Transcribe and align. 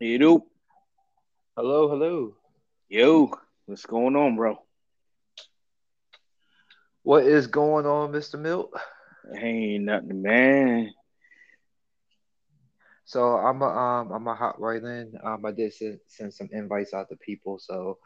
You 0.00 0.18
do. 0.18 0.44
Hello, 1.56 1.90
hello. 1.90 2.34
Yo, 2.88 3.30
what's 3.66 3.84
going 3.84 4.16
on, 4.16 4.34
bro? 4.34 4.58
What 7.02 7.24
is 7.24 7.46
going 7.46 7.84
on, 7.84 8.10
Mr. 8.12 8.38
Milt? 8.38 8.72
Ain't 9.36 9.84
nothing, 9.84 10.22
man. 10.22 10.92
So 13.04 13.36
I'm 13.36 13.60
a 13.60 13.66
um 13.66 14.12
I'm 14.12 14.26
a 14.26 14.34
hot 14.34 14.58
right 14.58 14.82
in. 14.82 15.12
Um, 15.22 15.44
I 15.44 15.50
did 15.52 15.74
send, 15.74 16.00
send 16.06 16.32
some 16.32 16.48
invites 16.52 16.94
out 16.94 17.10
to 17.10 17.16
people. 17.16 17.58
So, 17.58 17.98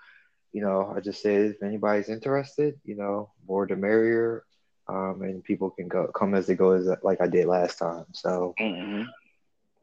you 0.53 0.63
know, 0.63 0.93
I 0.97 1.01
just 1.01 1.23
said 1.23 1.43
if 1.53 1.63
anybody's 1.63 2.09
interested, 2.09 2.75
you 2.85 2.97
know, 2.97 3.31
more 3.47 3.67
the 3.67 3.77
merrier. 3.77 4.45
Um, 4.89 5.23
and 5.23 5.45
people 5.45 5.71
can 5.71 5.89
go 5.89 6.09
come 6.09 6.35
as 6.35 6.47
they 6.47 6.57
go 6.57 6.73
as 6.73 6.89
like 7.05 7.21
I 7.21 7.27
did 7.29 7.47
last 7.47 7.79
time. 7.79 8.07
So, 8.13 8.55
Mhm. 8.61 9.07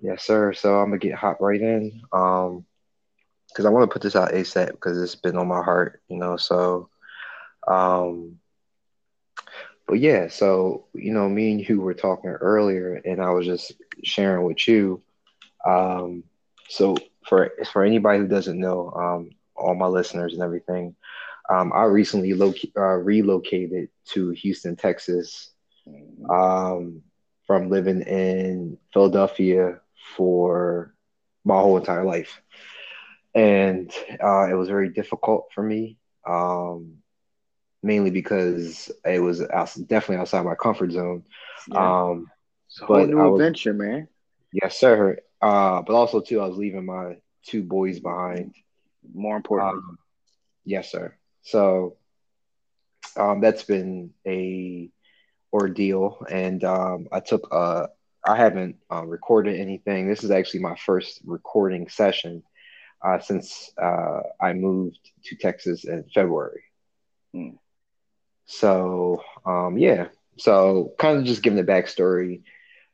Yes, 0.02 0.24
sir. 0.24 0.54
So 0.54 0.76
I'm 0.80 0.88
gonna 0.90 1.00
get 1.00 1.16
hot 1.16 1.38
right 1.42 1.62
in. 1.62 2.02
Um, 2.14 2.66
because 3.50 3.66
I 3.66 3.70
want 3.70 3.90
to 3.90 3.94
put 3.94 4.02
this 4.02 4.16
out 4.16 4.32
ASAP 4.34 4.72
because 4.72 5.02
it's 5.02 5.16
been 5.16 5.38
on 5.38 5.48
my 5.48 5.62
heart, 5.62 6.02
you 6.10 6.18
know. 6.18 6.38
So, 6.38 6.90
um, 7.68 8.38
but 9.88 10.00
yeah, 10.00 10.28
so 10.28 10.86
you 10.94 11.14
know, 11.14 11.28
me 11.30 11.52
and 11.52 11.68
you 11.70 11.82
were 11.82 11.94
talking 11.94 12.30
earlier, 12.32 13.02
and 13.06 13.22
I 13.22 13.32
was 13.32 13.46
just 13.46 13.74
sharing 14.04 14.46
with 14.46 14.68
you. 14.68 15.02
Um, 15.68 16.24
so 16.70 16.96
for 17.28 17.52
for 17.72 17.84
anybody 17.84 18.20
who 18.20 18.28
doesn't 18.28 18.60
know, 18.60 18.92
um, 18.96 19.30
all 19.56 19.76
my 19.76 19.88
listeners 19.88 20.34
and 20.34 20.42
everything, 20.44 20.96
um, 21.50 21.72
I 21.74 21.84
recently 21.84 22.34
loc- 22.34 22.56
uh, 22.78 22.82
relocated 22.98 23.90
to 24.14 24.30
Houston, 24.32 24.76
Texas, 24.76 25.52
Mhm. 25.88 26.30
um, 26.30 27.02
from 27.46 27.70
living 27.70 28.02
in 28.02 28.78
Philadelphia 28.94 29.80
for 30.16 30.94
my 31.46 31.56
whole 31.60 31.78
entire 31.78 32.04
life, 32.06 32.42
and 33.36 33.92
uh, 34.24 34.48
it 34.50 34.54
was 34.56 34.70
very 34.70 34.90
difficult 34.90 35.48
for 35.54 35.64
me. 35.64 35.98
Um, 36.28 36.98
mainly 37.84 38.12
because 38.12 38.92
it 39.06 39.20
was 39.20 39.42
out, 39.42 39.74
definitely 39.88 40.18
outside 40.18 40.46
my 40.46 40.56
comfort 40.56 40.92
zone. 40.92 41.24
Yeah, 41.68 41.94
Um, 41.94 42.28
it's 42.68 42.82
a 42.82 42.86
whole 42.86 43.06
but 43.06 43.08
new 43.08 43.22
was, 43.22 43.42
adventure, 43.42 43.74
man. 43.74 44.08
yes, 44.52 44.78
sir. 44.78 45.18
Uh, 45.42 45.82
but 45.86 45.94
also 45.94 46.22
too, 46.22 46.40
I 46.42 46.48
was 46.48 46.58
leaving 46.58 46.86
my 46.86 47.16
two 47.46 47.64
boys 47.64 48.00
behind. 48.00 48.54
More 49.14 49.36
importantly, 49.38 49.82
Um, 49.84 49.98
yes, 50.66 50.92
sir. 50.92 51.14
So 51.44 51.98
um, 53.18 53.42
that's 53.42 53.64
been 53.64 54.12
a 54.26 54.90
ordeal, 55.54 56.26
and 56.30 56.64
um, 56.64 57.08
I 57.12 57.20
took 57.20 57.48
uh, 57.52 57.88
I 58.26 58.36
haven't 58.38 58.78
uh, 58.92 59.06
recorded 59.06 59.60
anything. 59.60 60.08
This 60.08 60.24
is 60.24 60.32
actually 60.32 60.62
my 60.62 60.76
first 60.76 61.22
recording 61.26 61.90
session 61.90 62.44
uh, 63.04 63.20
since 63.20 63.72
uh, 63.82 64.22
I 64.40 64.54
moved 64.54 65.00
to 65.26 65.36
Texas 65.36 65.86
in 65.86 66.04
February. 66.14 66.64
Mm. 67.36 67.58
So 68.46 69.24
um, 69.46 69.78
yeah, 69.78 70.08
so 70.38 70.94
kind 71.00 71.18
of 71.18 71.26
just 71.26 71.42
giving 71.42 71.58
the 71.58 71.72
backstory 71.72 72.44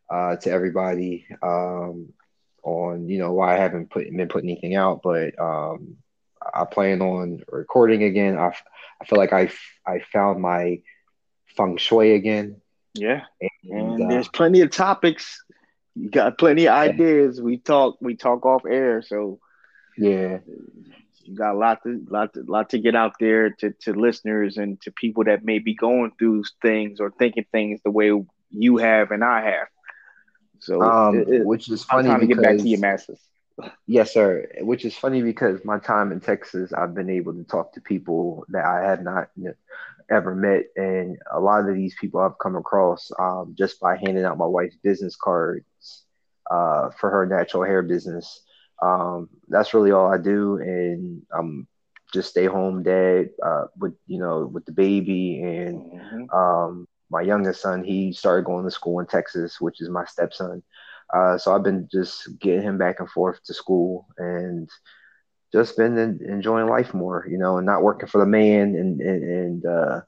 uh, 0.10 0.38
to 0.38 0.50
everybody 0.50 1.28
um, 1.42 2.14
on 2.64 3.10
you 3.10 3.20
know 3.20 3.34
why 3.34 3.56
I 3.56 3.60
haven't 3.60 3.90
put 3.90 4.06
been 4.10 4.28
putting 4.28 4.50
anything 4.50 4.76
out, 4.76 5.02
but 5.04 5.38
um, 5.40 5.98
I 6.42 6.66
plan 6.66 7.02
on 7.02 7.42
recording 7.50 8.04
again. 8.04 8.38
I, 8.38 8.54
I 9.02 9.06
feel 9.06 9.18
like 9.18 9.34
I 9.34 9.52
I 9.86 10.00
found 10.14 10.42
my 10.42 10.82
feng 11.56 11.78
shui 11.78 12.14
again, 12.14 12.62
yeah. 12.98 13.24
and 13.42 13.50
And 13.70 14.04
uh, 14.04 14.10
there's 14.10 14.28
plenty 14.28 14.62
of 14.62 14.72
topics. 14.72 15.44
You 15.96 16.10
got 16.10 16.38
plenty 16.38 16.68
of 16.68 16.76
ideas. 16.76 17.42
We 17.42 17.58
talk. 17.58 17.98
We 18.02 18.16
talk 18.16 18.46
off 18.46 18.66
air, 18.66 19.02
so 19.02 19.40
yeah, 19.98 20.40
you 21.24 21.36
got 21.36 21.56
a 21.56 21.58
lot 21.58 21.84
to 21.84 22.06
lot 22.10 22.34
to, 22.34 22.44
lot 22.44 22.70
to 22.72 22.80
get 22.80 22.96
out 22.96 23.14
there 23.20 23.50
to 23.50 23.72
to 23.82 23.94
listeners 23.94 24.58
and 24.58 24.80
to 24.82 24.92
people 24.92 25.24
that 25.26 25.44
may 25.44 25.60
be 25.60 25.74
going 25.74 26.12
through 26.18 26.44
things 26.62 27.00
or 27.00 27.12
thinking 27.12 27.46
things 27.52 27.80
the 27.84 27.92
way 27.92 28.12
you 28.52 28.78
have 28.78 29.12
and 29.12 29.24
I 29.24 29.42
have. 29.42 29.68
So 30.60 30.82
um, 30.82 31.20
it, 31.20 31.30
it, 31.30 31.46
which 31.46 31.70
is 31.70 31.86
I'm 31.90 31.98
funny 31.98 32.10
trying 32.10 32.20
to 32.22 32.28
get 32.28 32.42
back 32.42 32.58
to 32.58 32.68
your 32.68 32.80
masses. 32.80 33.20
yes, 33.88 34.14
sir. 34.14 34.48
Which 34.62 34.86
is 34.86 34.96
funny 34.96 35.22
because 35.22 35.64
my 35.66 35.80
time 35.80 36.12
in 36.12 36.20
Texas, 36.20 36.74
I've 36.74 36.94
been 36.94 37.10
able 37.10 37.34
to 37.34 37.44
talk 37.44 37.74
to 37.74 37.82
people 37.82 38.46
that 38.50 38.66
I 38.66 38.84
have 38.84 39.04
not 39.04 39.30
ever 40.12 40.36
met, 40.36 40.64
and 40.76 41.18
a 41.34 41.40
lot 41.40 41.68
of 41.68 41.76
these 41.76 41.96
people 42.00 42.20
I've 42.20 42.38
come 42.42 42.56
across 42.56 43.10
um, 43.20 43.56
just 43.58 43.80
by 43.80 43.98
handing 43.98 44.26
out 44.26 44.38
my 44.38 44.46
wife's 44.46 44.78
business 44.84 45.16
cards 45.16 46.06
uh, 46.52 46.90
for 47.00 47.10
her 47.10 47.26
natural 47.26 47.64
hair 47.64 47.82
business. 47.82 48.42
Um, 48.82 49.30
that's 49.48 49.74
really 49.74 49.92
all 49.92 50.12
I 50.12 50.18
do, 50.18 50.58
and 50.58 51.22
I'm 51.38 51.68
just 52.14 52.30
stay 52.30 52.46
home 52.46 52.84
dad 52.84 53.30
uh, 53.46 53.66
with 53.78 53.94
you 54.08 54.20
know 54.20 54.50
with 54.52 54.66
the 54.66 54.72
baby 54.72 55.42
and 55.42 55.84
Mhm. 55.84 56.30
um, 56.34 56.88
my 57.10 57.22
youngest 57.22 57.62
son, 57.62 57.84
he 57.84 58.12
started 58.14 58.46
going 58.46 58.66
to 58.66 58.72
school 58.72 59.00
in 59.00 59.06
Texas, 59.08 59.60
which 59.62 59.82
is 59.82 59.90
my 59.90 60.06
stepson. 60.06 60.62
Uh, 61.14 61.38
so 61.38 61.54
I've 61.56 61.64
been 61.64 61.88
just 61.92 62.28
getting 62.40 62.62
him 62.64 62.78
back 62.78 63.00
and 63.00 63.10
forth 63.10 63.40
to 63.46 63.54
school 63.54 64.08
and 64.18 64.70
just 65.52 65.78
been 65.78 65.98
en- 65.98 66.20
enjoying 66.28 66.68
life 66.68 66.94
more, 66.94 67.26
you 67.30 67.38
know, 67.38 67.58
and 67.58 67.66
not 67.66 67.84
working 67.84 68.08
for 68.08 68.20
the 68.20 68.26
man 68.26 68.76
and 68.76 69.00
and 69.02 69.24
and 69.24 69.66
uh, 69.66 70.02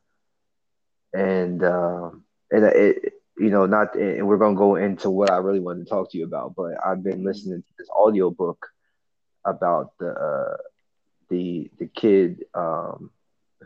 and 1.14 1.64
um 1.64 2.24
and 2.52 2.66
it, 2.66 3.14
you 3.38 3.50
know, 3.50 3.66
not 3.66 3.96
and 3.96 4.28
we're 4.28 4.38
gonna 4.38 4.56
go 4.56 4.76
into 4.76 5.10
what 5.10 5.32
I 5.32 5.38
really 5.38 5.60
wanted 5.60 5.86
to 5.86 5.90
talk 5.90 6.12
to 6.12 6.18
you 6.18 6.26
about, 6.26 6.54
but 6.56 6.74
I've 6.86 7.04
been 7.04 7.24
listening 7.24 7.62
to 7.62 7.74
this 7.78 7.88
audio 7.96 8.30
book 8.30 8.68
about 9.46 9.92
the 10.00 10.10
uh, 10.10 10.58
the 11.30 11.70
the 11.80 11.88
kid 11.88 12.44
um, 12.54 13.12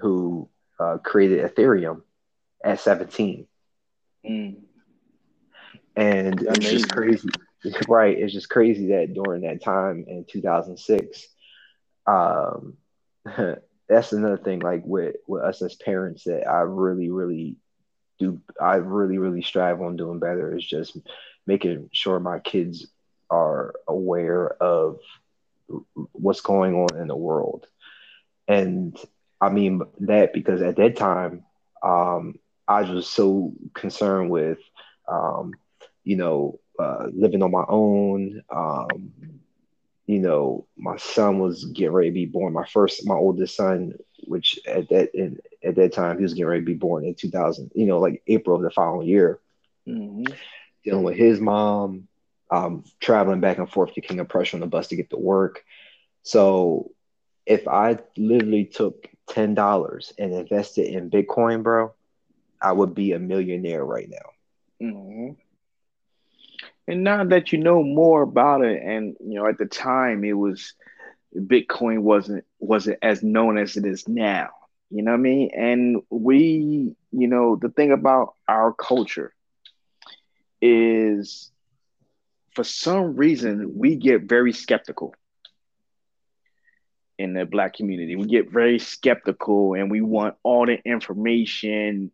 who 0.02 0.48
uh, 0.80 0.98
created 1.04 1.40
Ethereum 1.54 2.02
at 2.64 2.80
17 2.80 3.48
Mm. 4.26 4.56
and 5.96 6.42
it's 6.44 6.58
Amazing. 6.58 6.70
just 6.70 6.90
crazy 6.92 7.30
right 7.88 8.18
it's 8.18 8.34
just 8.34 8.50
crazy 8.50 8.88
that 8.90 9.14
during 9.14 9.42
that 9.42 9.62
time 9.62 10.04
in 10.08 10.26
2006 10.30 11.28
um 12.08 12.74
that's 13.90 14.12
another 14.12 14.38
thing 14.38 14.60
like 14.60 14.82
with 14.86 15.16
with 15.28 15.44
us 15.44 15.62
as 15.62 15.76
parents 15.76 16.24
that 16.24 16.48
i 16.48 16.60
really 16.62 17.10
really 17.10 17.58
do 18.20 18.40
i 18.62 18.76
really 18.76 19.18
really 19.18 19.42
strive 19.42 19.82
on 19.82 19.96
doing 19.96 20.20
better 20.20 20.56
is 20.56 20.66
just 20.66 20.98
making 21.48 21.90
sure 21.94 22.20
my 22.20 22.40
kids 22.40 22.88
are 23.30 23.74
aware 23.88 24.50
of 24.62 24.98
what's 26.14 26.42
going 26.42 26.76
on 26.76 26.98
in 27.00 27.08
the 27.08 27.16
world. 27.16 27.66
And 28.48 28.98
i 29.42 29.50
mean 29.50 29.82
that 30.02 30.34
because 30.34 30.62
at 30.62 30.78
that 30.78 30.96
time 30.98 31.44
um 31.84 32.36
i 32.68 32.82
was 32.82 33.08
so 33.08 33.52
concerned 33.74 34.30
with 34.30 34.60
um 35.12 35.54
you 36.04 36.16
know 36.16 36.60
uh 36.80 37.06
living 37.14 37.44
on 37.44 37.52
my 37.52 37.64
own 37.68 38.42
um 38.54 39.12
you 40.06 40.20
know 40.20 40.66
my 40.78 40.98
son 40.98 41.40
was 41.40 41.66
getting 41.66 41.92
ready 41.94 42.10
to 42.10 42.14
be 42.14 42.26
born 42.26 42.54
my 42.54 42.66
first 42.66 43.06
my 43.08 43.16
oldest 43.16 43.56
son 43.56 43.94
which 44.28 44.60
at 44.68 44.88
that 44.90 45.10
in, 45.14 45.38
at 45.64 45.76
that 45.76 45.94
time 45.94 46.18
he 46.18 46.24
was 46.24 46.34
getting 46.34 46.48
ready 46.48 46.62
to 46.62 46.66
be 46.66 46.74
born 46.74 47.06
in 47.06 47.14
2000 47.16 47.72
you 47.76 47.86
know 47.86 48.00
like 48.00 48.22
april 48.28 48.56
of 48.56 48.64
the 48.64 48.70
following 48.72 49.08
year 49.08 49.40
Mhm. 49.86 50.38
dealing 50.84 51.04
with 51.04 51.16
his 51.16 51.40
mom 51.40 52.08
um 52.52 52.84
traveling 53.02 53.40
back 53.42 53.58
and 53.58 53.70
forth 53.70 53.94
to 53.94 54.02
king 54.02 54.20
of 54.20 54.28
prussia 54.30 54.56
on 54.56 54.62
the 54.62 54.68
bus 54.68 54.88
to 54.88 54.96
get 54.96 55.10
to 55.10 55.18
work 55.18 55.64
so 56.24 56.92
if 57.46 57.68
I 57.68 57.98
literally 58.18 58.66
took 58.66 59.08
ten 59.28 59.54
dollars 59.56 60.14
and 60.18 60.34
invested 60.34 60.88
in 60.88 61.10
Bitcoin, 61.10 61.64
bro, 61.64 61.92
I 62.62 62.72
would 62.72 62.94
be 62.94 63.12
a 63.14 63.20
millionaire 63.20 63.84
right 63.84 64.08
now. 64.10 64.30
Mhm. 64.80 65.36
And 66.88 67.04
now 67.04 67.24
that 67.24 67.52
you 67.52 67.60
know 67.60 67.82
more 67.84 68.24
about 68.24 68.64
it, 68.64 68.82
and 68.84 69.16
you 69.20 69.36
know, 69.40 69.48
at 69.48 69.58
the 69.58 69.66
time, 69.66 70.24
it 70.24 70.34
was 70.34 70.74
Bitcoin 71.36 72.00
wasn't 72.00 72.46
wasn't 72.60 73.00
as 73.02 73.24
known 73.24 73.58
as 73.58 73.78
it 73.78 73.86
is 73.86 74.08
now. 74.08 74.50
You 74.90 75.04
know 75.04 75.12
what 75.12 75.18
I 75.18 75.22
mean? 75.22 75.50
And 75.56 76.02
we, 76.10 76.96
you 77.12 77.28
know, 77.28 77.56
the 77.56 77.70
thing 77.70 77.92
about 77.92 78.36
our 78.48 78.74
culture 78.74 79.34
is, 80.62 81.52
for 82.52 82.64
some 82.64 83.16
reason, 83.16 83.74
we 83.76 83.96
get 83.96 84.24
very 84.24 84.54
skeptical 84.54 85.16
in 87.18 87.34
the 87.34 87.46
black 87.46 87.74
community. 87.74 88.16
We 88.16 88.28
get 88.28 88.52
very 88.52 88.78
skeptical, 88.78 89.74
and 89.74 89.90
we 89.90 90.02
want 90.02 90.36
all 90.44 90.66
the 90.66 90.80
information. 90.86 92.12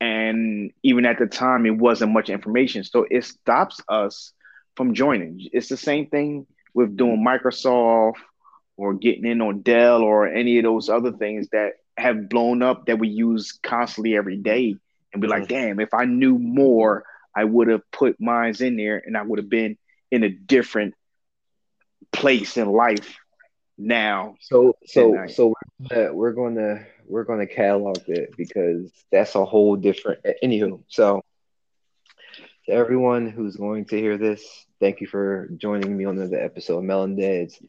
And 0.00 0.72
even 0.82 1.04
at 1.04 1.18
the 1.18 1.26
time, 1.26 1.66
it 1.66 1.76
wasn't 1.76 2.12
much 2.12 2.30
information, 2.30 2.84
so 2.84 3.06
it 3.10 3.24
stops 3.24 3.80
us 3.88 4.32
from 4.76 4.94
joining. 4.94 5.48
It's 5.52 5.68
the 5.68 5.76
same 5.76 6.06
thing 6.06 6.46
with 6.72 6.96
doing 6.96 7.24
Microsoft 7.26 8.14
or 8.76 8.94
getting 8.94 9.26
in 9.26 9.42
on 9.42 9.60
Dell 9.60 10.02
or 10.02 10.26
any 10.26 10.58
of 10.58 10.64
those 10.64 10.88
other 10.88 11.12
things 11.12 11.48
that 11.52 11.72
have 11.98 12.28
blown 12.30 12.62
up 12.62 12.86
that 12.86 12.98
we 12.98 13.08
use 13.08 13.58
constantly 13.62 14.16
every 14.16 14.38
day 14.38 14.76
and 15.12 15.20
be 15.20 15.28
like, 15.28 15.44
mm-hmm. 15.44 15.54
damn, 15.54 15.80
if 15.80 15.92
I 15.92 16.06
knew 16.06 16.38
more, 16.38 17.04
I 17.36 17.44
would 17.44 17.68
have 17.68 17.82
put 17.90 18.20
mines 18.20 18.60
in 18.60 18.76
there 18.76 19.02
and 19.04 19.16
I 19.16 19.22
would 19.22 19.38
have 19.38 19.50
been 19.50 19.76
in 20.10 20.24
a 20.24 20.30
different 20.30 20.94
place 22.12 22.56
in 22.56 22.68
life 22.68 23.18
now. 23.78 24.36
So 24.40 24.76
so 24.86 25.26
so 25.28 25.54
we're 25.88 26.32
gonna 26.32 26.84
we're 26.99 26.99
gonna 27.24 27.46
catalog 27.46 27.98
it 28.08 28.36
because 28.36 28.90
that's 29.10 29.34
a 29.34 29.44
whole 29.44 29.76
different. 29.76 30.20
Anywho, 30.42 30.82
so 30.88 31.22
to 32.66 32.72
everyone 32.72 33.28
who's 33.28 33.56
going 33.56 33.84
to 33.86 33.96
hear 33.96 34.16
this, 34.18 34.66
thank 34.80 35.00
you 35.00 35.06
for 35.06 35.48
joining 35.56 35.96
me 35.96 36.04
on 36.04 36.18
another 36.18 36.40
episode 36.40 36.78
of 36.78 36.84
Melanin 36.84 37.18
Dads. 37.18 37.60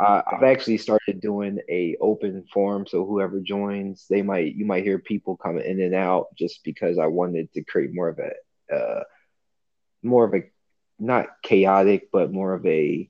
Uh, 0.00 0.22
I've 0.26 0.42
actually 0.42 0.78
started 0.78 1.20
doing 1.20 1.60
a 1.68 1.96
open 2.00 2.44
forum, 2.52 2.86
so 2.86 3.06
whoever 3.06 3.40
joins, 3.40 4.06
they 4.08 4.22
might 4.22 4.54
you 4.54 4.64
might 4.64 4.84
hear 4.84 4.98
people 4.98 5.36
coming 5.36 5.64
in 5.64 5.80
and 5.80 5.94
out 5.94 6.34
just 6.36 6.64
because 6.64 6.98
I 6.98 7.06
wanted 7.06 7.52
to 7.52 7.62
create 7.62 7.94
more 7.94 8.08
of 8.08 8.18
a 8.18 8.74
uh, 8.74 9.04
more 10.02 10.24
of 10.24 10.34
a 10.34 10.50
not 10.98 11.42
chaotic, 11.42 12.10
but 12.12 12.32
more 12.32 12.54
of 12.54 12.66
a 12.66 13.08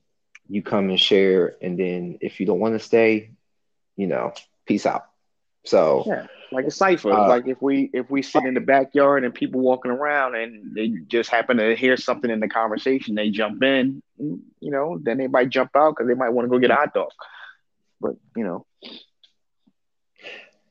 you 0.49 0.63
come 0.63 0.91
and 0.91 1.01
share, 1.01 1.57
and 1.63 1.79
then 1.79 2.19
if 2.21 2.39
you 2.39 2.47
don't 2.47 2.61
want 2.61 2.75
to 2.75 2.85
stay, 2.85 3.31
you 3.97 4.07
know, 4.07 4.35
peace 4.67 4.85
out. 4.85 5.07
So 5.65 6.05
yeah, 6.07 6.27
like 6.53 6.67
a 6.67 6.71
cipher. 6.71 7.13
Uh, 7.13 7.29
like 7.29 7.47
if 7.47 7.61
we 7.61 7.91
if 7.93 8.11
we 8.11 8.23
sit 8.23 8.45
in 8.45 8.55
the 8.55 8.61
backyard 8.61 9.25
and 9.25 9.35
people 9.35 9.61
walking 9.61 9.91
around 9.91 10.35
and 10.37 10.75
they 10.75 10.89
just 11.09 11.31
happen 11.31 11.57
to 11.59 11.75
hear 11.75 11.97
something 11.97 12.31
in 12.31 12.41
the 12.41 12.49
conversation, 12.49 13.15
they 13.15 13.31
jump 13.31 13.63
in. 13.63 14.03
You 14.19 14.43
know, 14.71 14.99
then 15.03 15.19
they 15.19 15.27
might 15.27 15.51
jump 15.51 15.71
out 15.77 15.95
because 15.97 16.09
they 16.09 16.15
might 16.15 16.31
want 16.31 16.47
to 16.47 16.51
go 16.51 16.59
get 16.59 16.71
a 16.71 16.75
hot 16.75 16.95
dog. 16.95 17.11
But 18.01 18.13
you 18.37 18.45
know, 18.45 18.67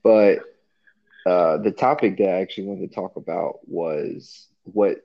but 0.04 0.40
uh, 1.26 1.58
the 1.58 1.72
topic 1.72 2.18
that 2.18 2.30
I 2.30 2.42
actually 2.42 2.68
wanted 2.68 2.90
to 2.90 2.96
talk 2.96 3.16
about 3.16 3.60
was 3.68 4.48
what 4.64 4.98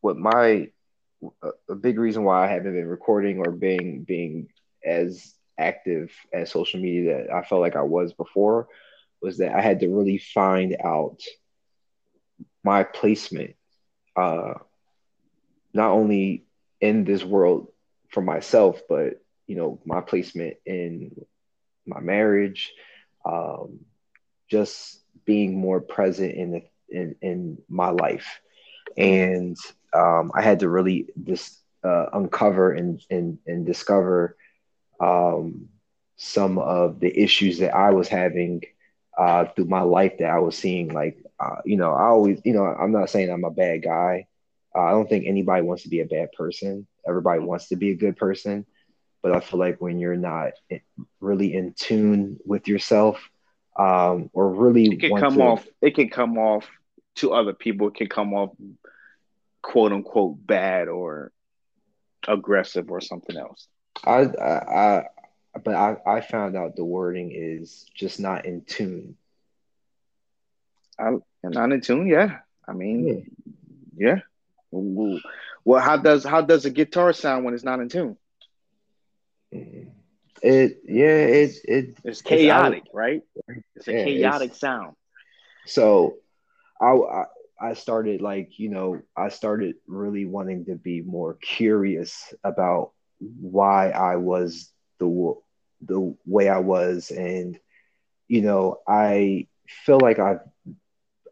what 0.00 0.16
my 0.16 0.68
a 1.68 1.74
big 1.74 1.98
reason 1.98 2.24
why 2.24 2.44
I 2.44 2.50
haven't 2.52 2.74
been 2.74 2.86
recording 2.86 3.38
or 3.38 3.52
being 3.52 4.04
being 4.06 4.48
as 4.84 5.34
active 5.58 6.10
as 6.32 6.50
social 6.50 6.80
media 6.80 7.26
that 7.26 7.34
I 7.34 7.42
felt 7.42 7.60
like 7.60 7.76
I 7.76 7.82
was 7.82 8.12
before 8.12 8.68
was 9.20 9.38
that 9.38 9.54
I 9.54 9.60
had 9.60 9.80
to 9.80 9.88
really 9.88 10.18
find 10.18 10.76
out 10.82 11.20
my 12.64 12.84
placement, 12.84 13.54
uh, 14.16 14.54
not 15.72 15.90
only 15.90 16.44
in 16.80 17.04
this 17.04 17.24
world 17.24 17.68
for 18.10 18.22
myself, 18.22 18.80
but 18.88 19.22
you 19.46 19.56
know 19.56 19.80
my 19.84 20.00
placement 20.00 20.56
in 20.64 21.24
my 21.86 22.00
marriage, 22.00 22.72
um, 23.24 23.80
just 24.48 25.00
being 25.24 25.58
more 25.58 25.80
present 25.80 26.34
in 26.34 26.50
the 26.52 26.62
in 26.88 27.14
in 27.20 27.58
my 27.68 27.90
life, 27.90 28.40
and 28.96 29.56
um, 29.92 30.32
I 30.34 30.42
had 30.42 30.60
to 30.60 30.68
really 30.68 31.08
just 31.24 31.58
uh, 31.84 32.06
uncover 32.12 32.72
and 32.72 33.00
and 33.10 33.38
and 33.46 33.66
discover 33.66 34.36
um, 35.00 35.68
some 36.16 36.58
of 36.58 37.00
the 37.00 37.18
issues 37.18 37.58
that 37.58 37.74
I 37.74 37.90
was 37.90 38.08
having 38.08 38.62
uh, 39.20 39.44
through 39.54 39.66
my 39.66 39.82
life 39.82 40.14
that 40.18 40.30
I 40.30 40.38
was 40.38 40.56
seeing. 40.56 40.88
Like, 40.88 41.22
uh, 41.38 41.56
you 41.66 41.76
know, 41.76 41.92
I 41.92 42.04
always, 42.04 42.40
you 42.42 42.54
know, 42.54 42.64
I'm 42.64 42.90
not 42.90 43.10
saying 43.10 43.30
I'm 43.30 43.44
a 43.44 43.50
bad 43.50 43.82
guy. 43.82 44.26
Uh, 44.74 44.80
I 44.80 44.90
don't 44.92 45.10
think 45.10 45.26
anybody 45.26 45.62
wants 45.62 45.82
to 45.82 45.90
be 45.90 46.00
a 46.00 46.06
bad 46.06 46.32
person. 46.32 46.86
Everybody 47.06 47.40
wants 47.40 47.68
to 47.68 47.76
be 47.76 47.90
a 47.90 47.96
good 47.96 48.16
person. 48.16 48.64
But 49.22 49.36
I 49.36 49.40
feel 49.40 49.60
like 49.60 49.78
when 49.78 49.98
you're 49.98 50.16
not 50.16 50.52
really 51.20 51.52
in 51.52 51.74
tune 51.74 52.38
with 52.46 52.66
yourself, 52.66 53.20
um, 53.78 54.30
or 54.32 54.48
really 54.48 54.86
it 54.86 55.00
can 55.00 55.20
come 55.20 55.34
to, 55.34 55.42
off, 55.42 55.66
it 55.82 55.94
can 55.94 56.08
come 56.08 56.38
off 56.38 56.66
to 57.16 57.34
other 57.34 57.52
people. 57.52 57.88
It 57.88 57.96
can 57.96 58.08
come 58.08 58.32
off 58.32 58.50
quote 59.60 59.92
unquote 59.92 60.46
bad 60.46 60.88
or 60.88 61.30
aggressive 62.26 62.90
or 62.90 63.02
something 63.02 63.36
else. 63.36 63.68
I, 64.06 64.22
I, 64.22 65.04
but 65.52 65.74
I, 65.74 65.96
I 66.06 66.20
found 66.20 66.56
out 66.56 66.76
the 66.76 66.84
wording 66.84 67.32
is 67.32 67.86
just 67.94 68.20
not 68.20 68.44
in 68.44 68.62
tune. 68.62 69.16
I'm 70.98 71.22
not 71.42 71.72
in 71.72 71.80
tune, 71.80 72.06
yeah. 72.06 72.38
I 72.68 72.72
mean, 72.72 73.30
yeah. 73.96 74.14
yeah. 74.14 74.20
Well, 75.64 75.80
how 75.80 75.96
does 75.96 76.24
how 76.24 76.42
does 76.42 76.64
a 76.64 76.70
guitar 76.70 77.12
sound 77.12 77.44
when 77.44 77.54
it's 77.54 77.64
not 77.64 77.80
in 77.80 77.88
tune? 77.88 78.16
Mm-hmm. 79.52 79.88
It 80.42 80.80
yeah, 80.86 81.06
it 81.06 81.56
it 81.64 81.98
it's 82.04 82.22
chaotic, 82.22 82.84
it's 82.86 82.94
right? 82.94 83.22
It's 83.76 83.88
a 83.88 83.92
yeah, 83.92 84.04
chaotic 84.04 84.50
it's, 84.52 84.60
sound. 84.60 84.96
So, 85.66 86.16
I, 86.80 86.92
I 86.92 87.24
I 87.60 87.74
started 87.74 88.22
like 88.22 88.58
you 88.58 88.70
know 88.70 89.02
I 89.14 89.28
started 89.28 89.76
really 89.86 90.24
wanting 90.24 90.64
to 90.66 90.76
be 90.76 91.02
more 91.02 91.34
curious 91.34 92.32
about 92.42 92.92
why 93.18 93.90
I 93.90 94.16
was 94.16 94.70
the 95.00 95.34
the 95.86 96.16
way 96.26 96.48
I 96.50 96.60
was, 96.60 97.10
and 97.12 97.58
you 98.28 98.42
know, 98.42 98.78
I 98.88 99.48
feel 99.86 100.00
like 100.00 100.20
I 100.20 100.36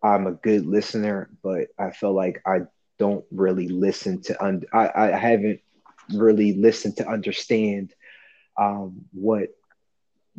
I'm 0.02 0.26
a 0.26 0.32
good 0.32 0.66
listener, 0.66 1.30
but 1.42 1.68
I 1.78 1.90
feel 1.92 2.14
like 2.14 2.42
I 2.46 2.60
don't 2.98 3.24
really 3.32 3.68
listen 3.68 4.22
to 4.22 4.44
un- 4.44 4.64
I, 4.72 4.90
I 4.94 5.16
haven't 5.18 5.60
really 6.14 6.54
listened 6.54 6.98
to 6.98 7.08
understand 7.08 7.94
um, 8.58 9.06
what 9.12 9.50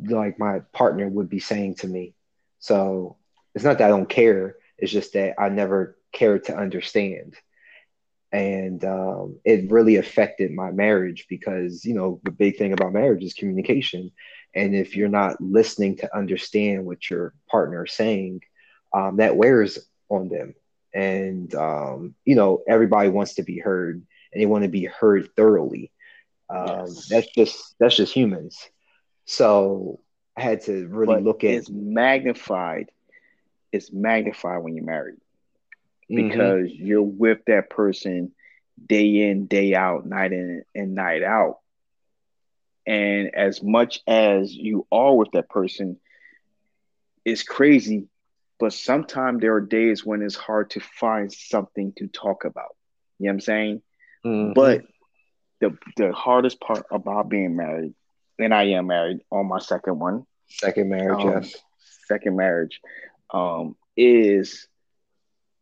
like 0.08 0.40
my 0.40 0.60
partner 0.74 1.08
would 1.08 1.30
be 1.30 1.40
saying 1.40 1.76
to 1.76 1.88
me. 1.88 2.16
So 2.60 3.18
it's 3.56 3.66
not 3.66 3.80
that 3.80 3.86
I 3.86 3.90
don't 3.90 4.10
care. 4.10 4.56
It's 4.78 4.92
just 4.92 5.14
that 5.14 5.36
I 5.40 5.50
never 5.50 5.98
cared 6.14 6.46
to 6.46 6.58
understand 6.58 7.36
and 8.32 8.84
um, 8.86 9.40
it 9.44 9.72
really 9.72 9.96
affected 9.96 10.52
my 10.52 10.72
marriage 10.72 11.26
because 11.30 11.84
you 11.86 11.94
know 11.94 12.20
the 12.24 12.32
big 12.32 12.58
thing 12.58 12.74
about 12.74 12.94
marriage 12.94 13.24
is 13.24 13.34
communication 13.34 14.12
and 14.56 14.76
if 14.76 14.96
you're 14.96 15.10
not 15.10 15.40
listening 15.42 15.96
to 15.98 16.16
understand 16.16 16.86
what 16.86 17.10
your 17.10 17.34
partner 17.50 17.86
is 17.86 17.94
saying 17.94 18.42
um, 18.94 19.18
that 19.18 19.36
wears 19.36 19.80
on 20.10 20.30
them 20.30 20.54
and 20.94 21.54
um, 21.56 22.16
you 22.26 22.36
know 22.36 22.64
everybody 22.68 23.10
wants 23.10 23.36
to 23.36 23.44
be 23.44 23.60
heard 23.60 24.02
and 24.32 24.42
they 24.42 24.46
want 24.46 24.64
to 24.64 24.70
be 24.70 24.86
heard 24.86 25.30
thoroughly 25.36 25.92
um, 26.50 26.86
yes. 26.88 27.08
that's 27.08 27.32
just 27.36 27.76
that's 27.80 27.96
just 27.96 28.14
humans 28.14 28.70
so 29.26 30.00
i 30.38 30.42
had 30.42 30.62
to 30.62 30.88
really 30.88 31.16
but 31.16 31.24
look 31.24 31.44
at 31.44 31.52
it's 31.52 31.70
magnified 31.70 32.90
it's 33.72 33.92
magnified 33.92 34.64
when 34.64 34.76
you're 34.76 34.86
married. 34.86 35.18
Because 36.10 36.70
mm-hmm. 36.70 36.86
you're 36.86 37.02
with 37.02 37.40
that 37.46 37.70
person 37.70 38.32
day 38.84 39.30
in, 39.30 39.46
day 39.46 39.76
out, 39.76 40.06
night 40.06 40.34
in 40.34 40.64
and 40.74 40.96
night 40.96 41.24
out. 41.24 41.60
And 42.86 43.36
as 43.36 43.62
much 43.62 44.02
as 44.08 44.54
you 44.54 44.88
are 44.92 45.16
with 45.16 45.30
that 45.34 45.50
person, 45.50 46.00
it's 47.24 47.44
crazy. 47.44 48.08
But 48.60 48.74
sometimes 48.74 49.42
there 49.42 49.54
are 49.54 49.62
days 49.62 50.06
when 50.06 50.22
it's 50.22 50.36
hard 50.36 50.72
to 50.72 50.80
find 50.80 51.32
something 51.32 51.94
to 51.98 52.08
talk 52.08 52.46
about. 52.46 52.76
You 53.20 53.26
know 53.26 53.32
what 53.32 53.34
I'm 53.34 53.42
saying? 53.42 53.82
Mm-hmm. 54.26 54.54
But 54.54 54.86
the 55.62 55.78
the 55.98 56.12
hardest 56.12 56.60
part 56.60 56.86
about 56.92 57.30
being 57.30 57.56
married, 57.56 57.94
and 58.38 58.54
I 58.54 58.64
am 58.70 58.88
married 58.88 59.20
on 59.32 59.48
my 59.48 59.60
second 59.60 60.00
one, 60.00 60.26
second 60.48 60.90
marriage, 60.90 61.24
um, 61.24 61.30
yes. 61.30 61.56
Second 62.08 62.38
marriage, 62.38 62.82
um, 63.32 63.76
is 63.96 64.68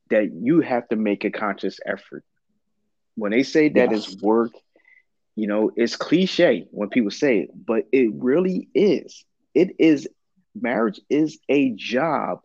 that 0.10 0.32
you 0.34 0.62
have 0.62 0.88
to 0.90 0.96
make 0.96 1.26
a 1.26 1.32
conscious 1.32 1.80
effort. 1.86 2.24
When 3.16 3.32
they 3.32 3.44
say 3.44 3.70
that 3.70 3.92
yes. 3.92 4.08
it's 4.08 4.22
work, 4.22 4.52
you 5.36 5.48
know, 5.48 5.72
it's 5.76 5.96
cliche 5.96 6.68
when 6.72 6.90
people 6.90 7.12
say 7.12 7.40
it, 7.40 7.50
but 7.54 7.86
it 7.92 8.12
really 8.14 8.70
is. 8.74 9.24
It 9.54 9.76
is 9.80 10.08
marriage 10.56 11.00
is 11.10 11.40
a 11.50 11.72
job. 11.72 12.42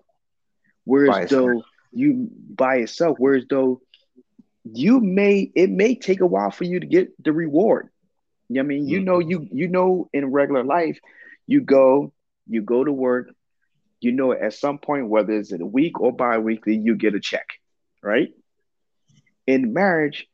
Whereas 0.84 1.30
though 1.30 1.62
you 1.92 2.28
by 2.54 2.76
yourself, 2.76 3.16
whereas 3.18 3.44
though 3.48 3.80
you 4.64 5.00
may 5.00 5.50
it 5.54 5.70
may 5.70 5.94
take 5.94 6.20
a 6.20 6.26
while 6.26 6.50
for 6.50 6.64
you 6.64 6.80
to 6.80 6.86
get 6.86 7.12
the 7.22 7.32
reward. 7.32 7.88
I 8.58 8.62
mean, 8.62 8.86
you 8.86 8.98
mm-hmm. 8.98 9.06
know, 9.06 9.18
you 9.18 9.48
you 9.50 9.68
know 9.68 10.08
in 10.12 10.30
regular 10.30 10.64
life, 10.64 10.98
you 11.46 11.60
go, 11.60 12.12
you 12.46 12.62
go 12.62 12.84
to 12.84 12.92
work, 12.92 13.30
you 14.02 14.12
know 14.12 14.32
at 14.32 14.54
some 14.54 14.78
point, 14.78 15.08
whether 15.08 15.32
it's 15.32 15.52
in 15.52 15.62
a 15.62 15.66
week 15.66 16.00
or 16.00 16.12
bi-weekly, 16.12 16.76
you 16.76 16.96
get 16.96 17.14
a 17.14 17.20
check, 17.20 17.46
right? 18.02 18.30
In 19.46 19.72
marriage, 19.72 20.28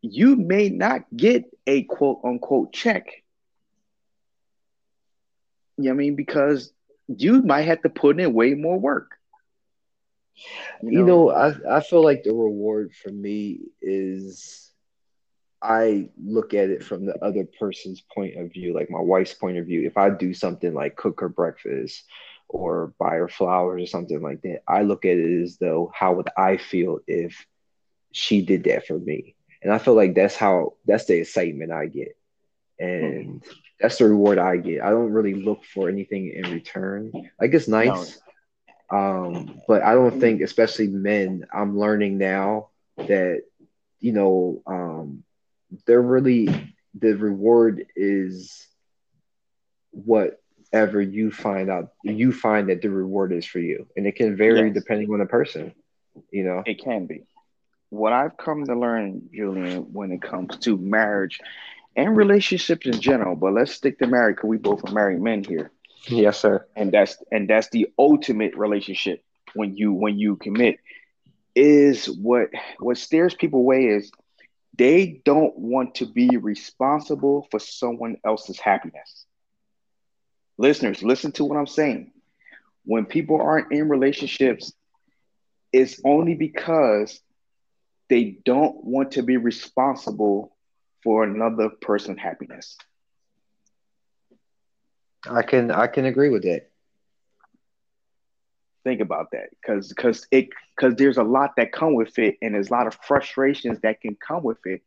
you 0.00 0.36
may 0.36 0.68
not 0.68 1.04
get 1.14 1.44
a 1.66 1.82
quote 1.84 2.20
unquote 2.24 2.72
check. 2.72 3.06
You 5.76 5.84
know 5.84 5.90
I 5.92 5.94
mean? 5.94 6.16
Because 6.16 6.72
you 7.08 7.42
might 7.42 7.62
have 7.62 7.82
to 7.82 7.88
put 7.88 8.18
in 8.18 8.32
way 8.32 8.54
more 8.54 8.78
work. 8.78 9.12
You 10.82 10.90
know, 10.90 10.98
you 10.98 11.04
know 11.04 11.30
I, 11.30 11.76
I 11.76 11.80
feel 11.80 12.02
like 12.02 12.24
the 12.24 12.32
reward 12.32 12.92
for 12.94 13.10
me 13.10 13.60
is 13.80 14.70
I 15.60 16.08
look 16.20 16.54
at 16.54 16.70
it 16.70 16.82
from 16.82 17.06
the 17.06 17.16
other 17.24 17.46
person's 17.58 18.02
point 18.14 18.36
of 18.36 18.52
view, 18.52 18.74
like 18.74 18.90
my 18.90 19.00
wife's 19.00 19.34
point 19.34 19.58
of 19.58 19.66
view. 19.66 19.86
If 19.86 19.96
I 19.96 20.10
do 20.10 20.34
something 20.34 20.74
like 20.74 20.96
cook 20.96 21.20
her 21.20 21.28
breakfast 21.28 22.04
or 22.52 22.94
buy 22.98 23.16
her 23.16 23.28
flowers 23.28 23.82
or 23.82 23.86
something 23.86 24.20
like 24.20 24.42
that. 24.42 24.62
I 24.68 24.82
look 24.82 25.04
at 25.04 25.16
it 25.16 25.42
as 25.42 25.56
though 25.56 25.90
how 25.94 26.14
would 26.14 26.28
I 26.36 26.58
feel 26.58 27.00
if 27.06 27.46
she 28.12 28.42
did 28.42 28.64
that 28.64 28.86
for 28.86 28.98
me? 28.98 29.34
And 29.62 29.72
I 29.72 29.78
feel 29.78 29.94
like 29.94 30.14
that's 30.14 30.36
how 30.36 30.74
that's 30.84 31.06
the 31.06 31.18
excitement 31.18 31.72
I 31.72 31.86
get. 31.86 32.16
And 32.78 33.42
mm-hmm. 33.42 33.50
that's 33.80 33.98
the 33.98 34.06
reward 34.06 34.38
I 34.38 34.56
get. 34.56 34.82
I 34.82 34.90
don't 34.90 35.12
really 35.12 35.34
look 35.34 35.64
for 35.64 35.88
anything 35.88 36.30
in 36.30 36.50
return. 36.52 37.12
Like 37.40 37.54
it's 37.54 37.68
nice, 37.68 38.20
um, 38.90 39.60
but 39.66 39.82
I 39.82 39.94
don't 39.94 40.20
think, 40.20 40.42
especially 40.42 40.88
men, 40.88 41.46
I'm 41.52 41.78
learning 41.78 42.18
now 42.18 42.68
that 42.96 43.44
you 44.00 44.12
know 44.12 44.62
um, 44.66 45.24
they're 45.86 46.02
really 46.02 46.74
the 46.94 47.14
reward 47.14 47.86
is 47.96 48.66
whatever 50.72 51.00
you 51.00 51.30
find 51.30 51.70
out 51.70 51.92
you 52.02 52.32
find 52.32 52.68
that 52.68 52.82
the 52.82 52.88
reward 52.88 53.32
is 53.32 53.44
for 53.44 53.58
you, 53.58 53.86
and 53.96 54.06
it 54.06 54.16
can 54.16 54.36
vary 54.36 54.68
yes. 54.68 54.74
depending 54.74 55.10
on 55.12 55.18
the 55.18 55.26
person. 55.26 55.72
You 56.30 56.44
know, 56.44 56.62
it 56.66 56.82
can 56.82 57.06
be. 57.06 57.24
What 57.90 58.12
I've 58.12 58.36
come 58.38 58.64
to 58.64 58.74
learn, 58.74 59.28
Julian, 59.34 59.92
when 59.92 60.12
it 60.12 60.22
comes 60.22 60.56
to 60.58 60.76
marriage 60.78 61.40
and 61.94 62.16
relationships 62.16 62.86
in 62.86 63.00
general, 63.00 63.36
but 63.36 63.52
let's 63.52 63.72
stick 63.72 63.98
to 63.98 64.06
marriage 64.06 64.36
because 64.36 64.48
we 64.48 64.56
both 64.56 64.88
are 64.88 64.92
married 64.92 65.20
men 65.20 65.44
here. 65.44 65.70
Yes, 66.08 66.40
sir. 66.40 66.66
And 66.74 66.90
that's 66.90 67.22
and 67.30 67.48
that's 67.48 67.68
the 67.68 67.88
ultimate 67.98 68.56
relationship 68.56 69.22
when 69.54 69.76
you 69.76 69.92
when 69.92 70.18
you 70.18 70.36
commit 70.36 70.78
is 71.54 72.06
what 72.06 72.48
what 72.78 72.96
stares 72.96 73.34
people 73.34 73.60
away 73.60 73.84
is 73.84 74.10
they 74.78 75.20
don't 75.26 75.56
want 75.58 75.96
to 75.96 76.06
be 76.06 76.38
responsible 76.38 77.46
for 77.50 77.60
someone 77.60 78.16
else's 78.24 78.58
happiness. 78.58 79.26
Listeners, 80.58 81.02
listen 81.02 81.32
to 81.32 81.44
what 81.44 81.56
I'm 81.56 81.66
saying. 81.66 82.12
When 82.84 83.06
people 83.06 83.40
aren't 83.40 83.72
in 83.72 83.88
relationships, 83.88 84.72
it's 85.72 86.00
only 86.04 86.34
because 86.34 87.20
they 88.08 88.38
don't 88.44 88.84
want 88.84 89.12
to 89.12 89.22
be 89.22 89.36
responsible 89.36 90.56
for 91.02 91.24
another 91.24 91.70
person's 91.80 92.18
happiness. 92.20 92.76
I 95.28 95.42
can 95.42 95.70
I 95.70 95.86
can 95.86 96.04
agree 96.04 96.28
with 96.28 96.42
that. 96.42 96.70
Think 98.84 99.00
about 99.00 99.30
that, 99.32 99.50
because 99.60 99.88
because 99.88 100.26
it 100.30 100.48
because 100.76 100.96
there's 100.96 101.16
a 101.18 101.22
lot 101.22 101.56
that 101.56 101.72
come 101.72 101.94
with 101.94 102.18
it, 102.18 102.36
and 102.42 102.54
there's 102.54 102.68
a 102.68 102.72
lot 102.72 102.86
of 102.86 102.94
frustrations 103.02 103.80
that 103.80 104.00
can 104.00 104.16
come 104.16 104.42
with 104.42 104.58
it 104.66 104.82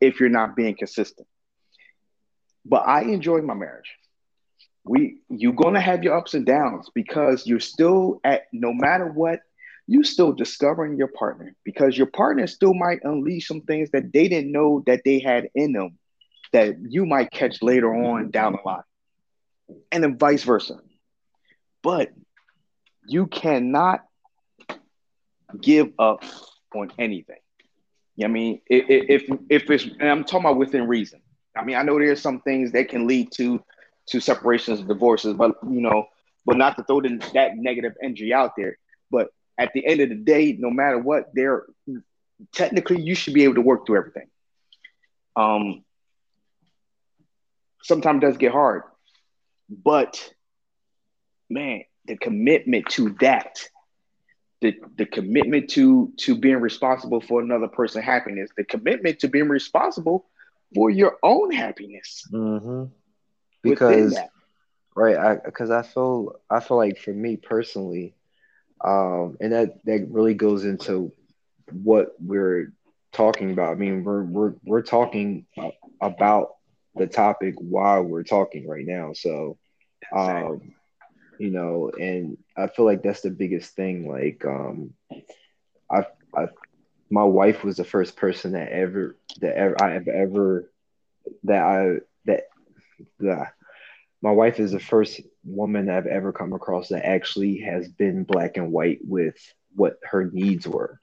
if 0.00 0.20
you're 0.20 0.30
not 0.30 0.56
being 0.56 0.74
consistent. 0.76 1.28
But 2.64 2.88
I 2.88 3.02
enjoy 3.02 3.42
my 3.42 3.54
marriage. 3.54 3.94
We 4.84 5.18
you're 5.28 5.52
gonna 5.52 5.80
have 5.80 6.02
your 6.02 6.16
ups 6.16 6.34
and 6.34 6.46
downs 6.46 6.88
because 6.94 7.46
you're 7.46 7.60
still 7.60 8.20
at 8.24 8.44
no 8.52 8.72
matter 8.72 9.06
what 9.06 9.40
you 9.86 10.04
still 10.04 10.32
discovering 10.32 10.96
your 10.96 11.08
partner 11.08 11.54
because 11.64 11.98
your 11.98 12.06
partner 12.06 12.46
still 12.46 12.74
might 12.74 13.00
unleash 13.02 13.48
some 13.48 13.60
things 13.62 13.90
that 13.90 14.12
they 14.12 14.28
didn't 14.28 14.52
know 14.52 14.82
that 14.86 15.02
they 15.04 15.18
had 15.18 15.48
in 15.54 15.72
them 15.72 15.98
that 16.52 16.76
you 16.88 17.06
might 17.06 17.30
catch 17.30 17.62
later 17.62 17.94
on 17.94 18.30
down 18.30 18.52
the 18.52 18.58
line. 18.64 18.82
And 19.92 20.02
then 20.02 20.18
vice 20.18 20.42
versa. 20.42 20.80
But 21.82 22.10
you 23.06 23.26
cannot 23.26 24.00
give 25.60 25.92
up 25.98 26.24
on 26.74 26.92
anything. 26.98 27.36
I 28.22 28.26
mean? 28.26 28.60
If 28.66 29.24
if 29.48 29.70
it's 29.70 29.84
and 29.84 30.08
i'm 30.08 30.24
talking 30.24 30.40
about 30.40 30.58
within 30.58 30.86
reason. 30.86 31.22
I 31.56 31.64
mean 31.64 31.76
i 31.76 31.82
know 31.82 31.98
there's 31.98 32.20
some 32.20 32.40
things 32.40 32.72
that 32.72 32.88
can 32.88 33.06
lead 33.06 33.32
to 33.36 33.62
to 34.06 34.20
separations 34.20 34.80
and 34.80 34.88
divorces 34.88 35.34
but 35.34 35.56
you 35.64 35.80
know 35.80 36.06
but 36.46 36.56
not 36.56 36.76
to 36.76 36.82
throw 36.84 37.00
that 37.00 37.52
negative 37.56 37.92
energy 38.02 38.32
out 38.32 38.52
there 38.56 38.76
but 39.10 39.30
at 39.60 39.74
the 39.74 39.86
end 39.86 40.00
of 40.00 40.08
the 40.08 40.14
day, 40.14 40.56
no 40.58 40.70
matter 40.70 40.98
what, 40.98 41.30
they're 41.34 41.66
technically 42.52 43.02
you 43.02 43.14
should 43.14 43.34
be 43.34 43.44
able 43.44 43.56
to 43.56 43.60
work 43.60 43.86
through 43.86 43.98
everything. 43.98 44.28
Um, 45.36 45.84
sometimes 47.82 48.22
it 48.22 48.26
does 48.26 48.36
get 48.38 48.52
hard, 48.52 48.84
but 49.68 50.32
man, 51.50 51.82
the 52.06 52.16
commitment 52.16 52.88
to 52.90 53.10
that, 53.20 53.58
the 54.62 54.76
the 54.96 55.04
commitment 55.04 55.68
to 55.70 56.10
to 56.18 56.34
being 56.34 56.56
responsible 56.56 57.20
for 57.20 57.42
another 57.42 57.68
person's 57.68 58.04
happiness, 58.04 58.50
the 58.56 58.64
commitment 58.64 59.20
to 59.20 59.28
being 59.28 59.48
responsible 59.48 60.26
for 60.74 60.88
your 60.88 61.18
own 61.22 61.52
happiness. 61.52 62.26
Mm-hmm. 62.32 62.84
Because 63.62 64.22
right, 64.94 65.38
because 65.44 65.70
I, 65.70 65.80
I 65.80 65.82
feel 65.82 66.32
I 66.50 66.60
feel 66.60 66.76
like 66.76 66.98
for 66.98 67.12
me 67.12 67.36
personally, 67.36 68.14
um, 68.84 69.36
and 69.40 69.52
that 69.52 69.84
that 69.84 70.06
really 70.10 70.34
goes 70.34 70.64
into 70.64 71.12
what 71.72 72.08
we're 72.20 72.72
talking 73.12 73.50
about. 73.52 73.72
I 73.72 73.74
mean, 73.74 74.04
we're 74.04 74.24
we're 74.24 74.54
we're 74.64 74.82
talking 74.82 75.46
about 76.00 76.48
the 76.96 77.06
topic 77.06 77.54
while 77.58 78.02
we're 78.02 78.22
talking 78.24 78.68
right 78.68 78.84
now. 78.86 79.12
So, 79.14 79.58
um, 80.14 80.60
you 81.38 81.50
know, 81.50 81.90
and 81.98 82.36
I 82.56 82.66
feel 82.68 82.84
like 82.84 83.02
that's 83.02 83.22
the 83.22 83.30
biggest 83.30 83.74
thing. 83.76 84.08
Like, 84.08 84.44
um, 84.44 84.94
I, 85.90 86.04
I, 86.36 86.46
my 87.10 87.24
wife 87.24 87.64
was 87.64 87.76
the 87.76 87.84
first 87.84 88.16
person 88.16 88.52
that 88.52 88.70
ever 88.70 89.16
that 89.40 89.56
ever 89.56 89.76
I 89.82 89.90
have 89.92 90.08
ever 90.08 90.70
that 91.44 91.62
I 91.62 91.96
that 92.26 92.44
that 93.20 93.54
my 94.22 94.30
wife 94.30 94.60
is 94.60 94.72
the 94.72 94.80
first 94.80 95.20
woman 95.44 95.88
I've 95.88 96.06
ever 96.06 96.32
come 96.32 96.52
across 96.52 96.88
that 96.88 97.06
actually 97.06 97.58
has 97.60 97.88
been 97.88 98.24
black 98.24 98.56
and 98.56 98.70
white 98.70 98.98
with 99.02 99.36
what 99.74 99.98
her 100.04 100.30
needs 100.30 100.66
were. 100.68 101.00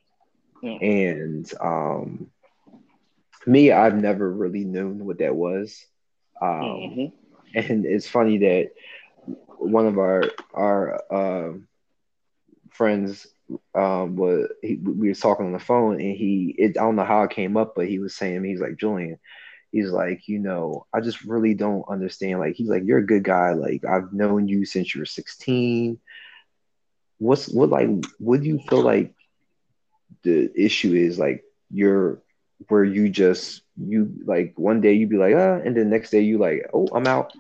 Mm. 0.63 1.12
And 1.12 1.54
um, 1.60 2.32
me, 3.46 3.72
I've 3.72 3.96
never 3.96 4.32
really 4.32 4.66
known 4.66 5.06
what 5.06 5.20
that 5.20 5.36
was. 5.36 5.84
Um, 6.42 6.50
mm-hmm. 6.50 7.58
And 7.58 7.86
it's 7.86 8.08
funny 8.08 8.38
that 8.39 8.72
one 9.58 9.88
of 9.88 9.98
our 9.98 10.24
our 10.54 11.01
uh, 11.12 11.54
friends 12.72 13.25
um, 13.74 14.16
was 14.16 14.50
he, 14.62 14.75
we 14.75 15.08
were 15.08 15.16
talking 15.16 15.48
on 15.48 15.54
the 15.54 15.60
phone, 15.60 15.94
and 15.94 16.16
he 16.16 16.54
it, 16.58 16.77
I 16.77 16.82
don't 16.82 16.96
know 16.96 17.06
how 17.06 17.24
it 17.24 17.32
came 17.32 17.58
up, 17.58 17.74
but 17.75 17.88
he 17.88 18.00
was 18.00 18.16
saying 18.16 18.44
he's 18.44 18.60
like 18.60 18.77
Julian 18.77 19.18
he's 19.71 19.91
like, 19.91 20.27
you 20.27 20.39
know, 20.39 20.86
I 20.93 21.01
just 21.01 21.24
really 21.24 21.53
don't 21.53 21.86
understand. 21.89 22.39
Like, 22.39 22.55
he's 22.55 22.69
like, 22.69 22.83
you're 22.86 23.00
a 23.00 23.05
good 23.05 23.24
guy. 23.24 23.53
Like, 23.53 23.86
I've 23.86 24.13
known 24.13 24.47
you 24.47 24.65
since 24.65 24.93
you 24.93 25.01
were 25.01 25.05
16. 25.05 26.00
What's 27.19 27.50
what 27.50 27.69
like? 27.69 27.89
What 28.19 28.41
do 28.41 28.47
you 28.47 28.59
feel 28.69 28.81
like 28.81 29.13
the 30.24 30.51
issue 30.55 30.93
is? 30.93 31.17
Like, 31.17 31.43
you're 31.71 32.21
where 32.69 32.83
you 32.83 33.09
just 33.09 33.62
you 33.79 34.12
like 34.25 34.53
one 34.55 34.81
day 34.81 34.93
you'd 34.93 35.09
be 35.09 35.17
like, 35.17 35.36
ah, 35.36 35.59
and 35.63 35.75
the 35.75 35.86
next 35.86 36.12
day 36.12 36.21
you 36.21 36.38
like, 36.38 36.69
oh, 36.74 36.88
I'm 36.93 37.07
out. 37.07 37.33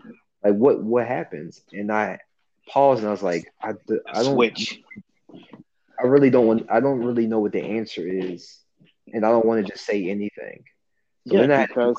Like, 0.43 0.55
what 0.55 0.83
what 0.83 1.07
happens? 1.07 1.61
And 1.71 1.91
I 1.91 2.19
paused 2.67 3.01
and 3.01 3.07
I 3.07 3.11
was 3.11 3.23
like, 3.23 3.51
I 3.61 3.73
I 4.11 4.23
don't 4.23 4.35
switch. 4.35 4.81
I 5.99 6.03
really 6.03 6.29
don't 6.29 6.47
want. 6.47 6.67
I 6.69 6.79
don't 6.79 7.03
really 7.03 7.27
know 7.27 7.39
what 7.39 7.51
the 7.51 7.63
answer 7.63 8.07
is, 8.07 8.59
and 9.11 9.25
I 9.25 9.29
don't 9.29 9.45
want 9.45 9.65
to 9.65 9.71
just 9.71 9.85
say 9.85 10.09
anything. 10.09 10.63
So 11.27 11.41
yeah, 11.41 11.65
because 11.65 11.97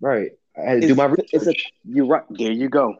right, 0.00 0.32
I 0.56 0.70
had 0.70 0.82
to 0.82 0.88
do 0.88 0.94
my 0.94 1.06
research. 1.06 1.46
A, 1.46 1.54
you're 1.84 2.06
right. 2.06 2.24
There 2.30 2.52
you 2.52 2.68
go. 2.68 2.96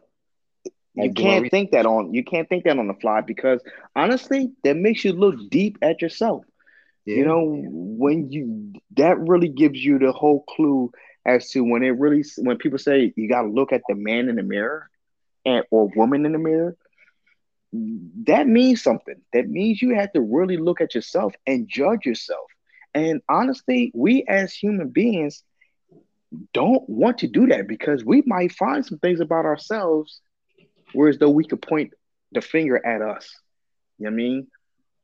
You 0.95 1.13
can't 1.13 1.51
think 1.51 1.71
that 1.71 1.85
on 1.85 2.13
you 2.13 2.23
can't 2.23 2.47
think 2.47 2.63
that 2.63 2.77
on 2.77 2.87
the 2.87 2.93
fly 2.93 3.21
because 3.21 3.61
honestly, 3.95 4.51
that 4.63 4.77
makes 4.77 5.03
you 5.03 5.13
look 5.13 5.35
deep 5.49 5.77
at 5.81 6.01
yourself. 6.01 6.45
Yeah. 7.05 7.17
You 7.17 7.25
know, 7.25 7.63
when 7.67 8.31
you 8.31 8.73
that 8.97 9.19
really 9.19 9.49
gives 9.49 9.83
you 9.83 9.99
the 9.99 10.11
whole 10.11 10.43
clue 10.47 10.91
as 11.25 11.49
to 11.51 11.63
when 11.63 11.83
it 11.83 11.91
really 11.91 12.23
when 12.37 12.57
people 12.57 12.79
say 12.79 13.13
you 13.15 13.27
got 13.29 13.41
to 13.41 13.49
look 13.49 13.73
at 13.73 13.81
the 13.87 13.95
man 13.95 14.29
in 14.29 14.35
the 14.35 14.43
mirror 14.43 14.89
and 15.45 15.65
or 15.71 15.89
woman 15.95 16.25
in 16.25 16.31
the 16.31 16.39
mirror 16.39 16.77
that 18.25 18.47
means 18.47 18.81
something 18.81 19.21
that 19.33 19.49
means 19.49 19.81
you 19.81 19.95
have 19.95 20.11
to 20.13 20.21
really 20.21 20.57
look 20.57 20.79
at 20.81 20.95
yourself 20.95 21.33
and 21.45 21.67
judge 21.67 22.05
yourself 22.05 22.49
and 22.93 23.21
honestly 23.27 23.91
we 23.93 24.23
as 24.27 24.53
human 24.53 24.89
beings 24.89 25.43
don't 26.53 26.87
want 26.89 27.19
to 27.19 27.27
do 27.27 27.47
that 27.47 27.67
because 27.67 28.03
we 28.03 28.23
might 28.25 28.51
find 28.51 28.85
some 28.85 28.99
things 28.99 29.19
about 29.19 29.45
ourselves 29.45 30.21
whereas 30.95 31.17
though 31.17 31.29
we 31.29 31.45
could 31.45 31.61
point 31.61 31.93
the 32.31 32.41
finger 32.41 32.83
at 32.83 33.01
us. 33.01 33.29
You 33.97 34.05
know 34.05 34.11
what 34.11 34.13
I 34.13 34.15
mean? 34.15 34.47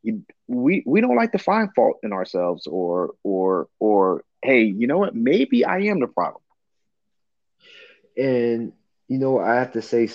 You, 0.04 0.24
we 0.48 0.84
we 0.86 1.02
don't 1.02 1.16
like 1.16 1.34
to 1.34 1.38
find 1.38 1.70
fault 1.76 2.00
in 2.04 2.12
ourselves 2.14 2.66
or 2.68 3.12
or 3.24 3.68
or 3.80 4.24
hey, 4.42 4.64
you 4.64 4.88
know 4.88 4.98
what? 4.98 5.16
Maybe 5.16 5.64
I 5.64 5.82
am 5.82 6.00
the 6.00 6.08
problem. 6.08 6.42
And 8.18 8.74
you 9.08 9.20
know, 9.20 9.40
I 9.40 9.56
have 9.56 9.74
to 9.74 9.82
say 9.82 10.10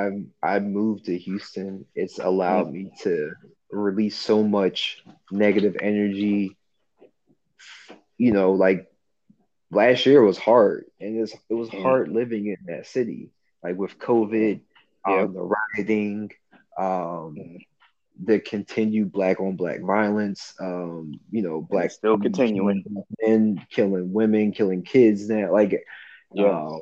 I 0.00 0.10
I 0.42 0.58
moved 0.60 1.06
to 1.06 1.18
Houston. 1.18 1.84
It's 1.94 2.18
allowed 2.18 2.72
me 2.72 2.92
to 3.02 3.32
release 3.70 4.16
so 4.16 4.42
much 4.42 5.02
negative 5.30 5.76
energy. 5.80 6.56
You 8.16 8.32
know, 8.32 8.52
like 8.52 8.90
last 9.70 10.06
year 10.06 10.22
was 10.22 10.38
hard, 10.38 10.86
and 11.00 11.16
it 11.16 11.20
was, 11.20 11.34
it 11.50 11.54
was 11.54 11.68
hard 11.68 12.08
living 12.08 12.46
in 12.46 12.58
that 12.66 12.86
city, 12.86 13.30
like 13.62 13.76
with 13.76 13.98
COVID, 13.98 14.60
yeah. 15.06 15.20
um, 15.22 15.32
the 15.32 15.42
rioting, 15.76 16.30
um, 16.78 17.58
the 18.22 18.38
continued 18.40 19.12
black 19.12 19.40
on 19.40 19.56
black 19.56 19.80
violence, 19.80 20.54
um, 20.60 21.20
you 21.30 21.42
know, 21.42 21.60
black 21.60 21.90
still 21.90 22.18
continuing, 22.18 22.84
men 23.22 23.66
killing 23.70 24.12
women, 24.12 24.52
killing 24.52 24.82
kids. 24.82 25.28
Now, 25.28 25.52
like, 25.52 25.84
yeah. 26.32 26.66
Um, 26.66 26.80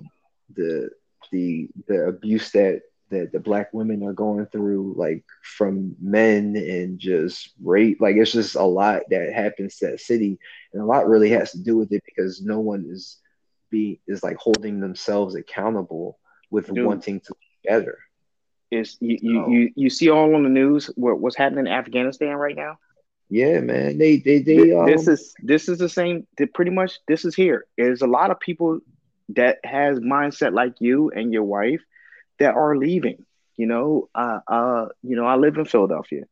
the 0.54 0.90
the 1.32 1.68
the 1.88 2.06
abuse 2.06 2.50
that 2.52 2.82
that 3.10 3.32
the 3.32 3.40
black 3.40 3.72
women 3.72 4.02
are 4.02 4.12
going 4.12 4.46
through, 4.46 4.94
like 4.96 5.24
from 5.42 5.94
men 6.00 6.56
and 6.56 6.98
just 6.98 7.52
rape. 7.62 8.00
Like 8.00 8.16
it's 8.16 8.32
just 8.32 8.54
a 8.54 8.64
lot 8.64 9.02
that 9.10 9.32
happens 9.32 9.76
to 9.78 9.88
that 9.88 10.00
city, 10.00 10.38
and 10.74 10.82
a 10.82 10.86
lot 10.86 11.08
really 11.08 11.30
has 11.30 11.52
to 11.52 11.58
do 11.58 11.76
with 11.76 11.92
it 11.92 12.02
because 12.04 12.42
no 12.42 12.60
one 12.60 12.84
is 12.88 13.18
be 13.70 14.00
is 14.06 14.22
like 14.22 14.36
holding 14.36 14.80
themselves 14.80 15.34
accountable 15.34 16.18
with 16.50 16.72
Dude, 16.72 16.84
wanting 16.84 17.20
to 17.20 17.34
be 17.40 17.68
better. 17.68 17.98
Is 18.70 18.96
you, 19.00 19.18
you, 19.22 19.50
you 19.50 19.72
you 19.76 19.90
see 19.90 20.10
all 20.10 20.34
on 20.34 20.42
the 20.42 20.48
news 20.48 20.90
what, 20.96 21.20
what's 21.20 21.36
happening 21.36 21.66
in 21.66 21.72
Afghanistan 21.72 22.34
right 22.34 22.56
now? 22.56 22.78
Yeah, 23.30 23.60
man. 23.60 23.98
They 23.98 24.18
they 24.18 24.40
they. 24.40 24.72
Um... 24.74 24.86
This 24.86 25.08
is 25.08 25.34
this 25.42 25.68
is 25.68 25.78
the 25.78 25.88
same. 25.88 26.26
Pretty 26.54 26.70
much, 26.70 26.98
this 27.08 27.24
is 27.24 27.34
here. 27.34 27.66
There's 27.78 28.02
a 28.02 28.06
lot 28.06 28.30
of 28.30 28.40
people 28.40 28.80
that 29.30 29.58
has 29.64 29.98
mindset 30.00 30.52
like 30.52 30.80
you 30.80 31.10
and 31.10 31.32
your 31.32 31.44
wife 31.44 31.80
that 32.38 32.54
are 32.54 32.76
leaving. 32.76 33.24
You 33.56 33.66
know, 33.66 34.08
uh, 34.14 34.40
uh, 34.48 34.88
you 35.02 35.16
know, 35.16 35.24
I 35.26 35.36
live 35.36 35.56
in 35.56 35.64
Philadelphia, 35.64 36.24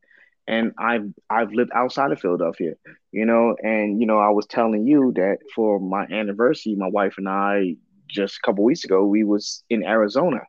and 0.47 0.73
I've 0.79 1.13
I've 1.31 1.53
lived 1.53 1.71
outside 1.75 2.13
of 2.13 2.21
Philadelphia. 2.21 2.75
You 3.13 3.27
know, 3.27 3.57
and 3.63 4.01
you 4.01 4.07
know, 4.07 4.19
I 4.19 4.31
was 4.31 4.47
telling 4.47 4.87
you 4.87 5.13
that 5.17 5.39
for 5.55 5.79
my 5.79 6.05
anniversary, 6.05 6.75
my 6.75 6.89
wife 6.89 7.15
and 7.19 7.29
I 7.29 7.77
just 8.09 8.37
a 8.37 8.47
couple 8.47 8.65
weeks 8.65 8.85
ago, 8.85 9.05
we 9.05 9.25
was 9.25 9.65
in 9.71 9.85
Arizona. 9.85 10.41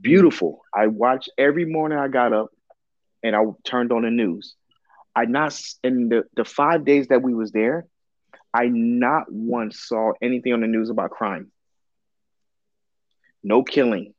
Beautiful. 0.00 0.62
I 0.74 0.86
watched 0.86 1.30
every 1.36 1.64
morning. 1.64 1.98
I 1.98 2.08
got 2.08 2.32
up, 2.32 2.50
and 3.22 3.36
I 3.36 3.42
turned 3.64 3.92
on 3.92 4.02
the 4.02 4.10
news. 4.10 4.54
I 5.14 5.26
not 5.26 5.60
in 5.84 6.08
the 6.08 6.24
the 6.34 6.44
five 6.44 6.84
days 6.84 7.08
that 7.08 7.22
we 7.22 7.34
was 7.34 7.52
there, 7.52 7.86
I 8.54 8.68
not 8.68 9.24
once 9.30 9.80
saw 9.80 10.12
anything 10.22 10.52
on 10.52 10.60
the 10.60 10.66
news 10.66 10.90
about 10.90 11.10
crime. 11.10 11.50
No 13.42 13.62
killing, 13.62 14.14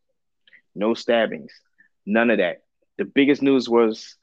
no 0.76 0.94
stabbings, 0.94 1.54
none 2.06 2.30
of 2.30 2.40
that. 2.40 2.62
The 2.98 3.06
biggest 3.06 3.42
news 3.42 3.70
was 3.70 4.16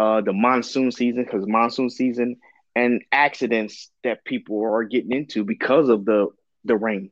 uh, 0.00 0.22
the 0.22 0.32
monsoon 0.32 0.90
season 0.90 1.24
because 1.24 1.46
monsoon 1.46 1.90
season 1.90 2.36
and 2.74 3.02
accidents 3.12 3.90
that 4.02 4.24
people 4.24 4.64
are 4.64 4.84
getting 4.84 5.12
into 5.12 5.44
because 5.44 5.90
of 5.90 6.06
the 6.06 6.28
the 6.64 6.76
rain. 6.76 7.10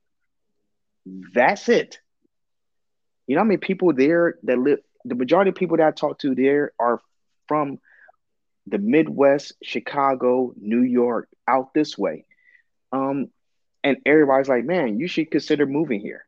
That's 1.34 1.68
it. 1.68 1.98
You 3.26 3.36
know 3.36 3.42
how 3.42 3.46
many 3.46 3.58
people 3.58 3.92
there 3.92 4.36
that 4.44 4.58
live? 4.58 4.78
The 5.04 5.14
majority 5.14 5.50
of 5.50 5.56
people 5.56 5.76
that 5.76 5.86
I 5.86 5.90
talk 5.90 6.18
to 6.20 6.34
there 6.34 6.72
are 6.78 7.00
from 7.46 7.78
the 8.66 8.78
Midwest, 8.78 9.52
Chicago, 9.62 10.54
New 10.58 10.82
York, 10.82 11.28
out 11.46 11.74
this 11.74 11.98
way. 11.98 12.24
Um, 12.92 13.28
and 13.84 13.98
everybody's 14.06 14.48
like, 14.48 14.64
man, 14.64 14.98
you 14.98 15.08
should 15.08 15.30
consider 15.30 15.66
moving 15.66 16.00
here 16.00 16.24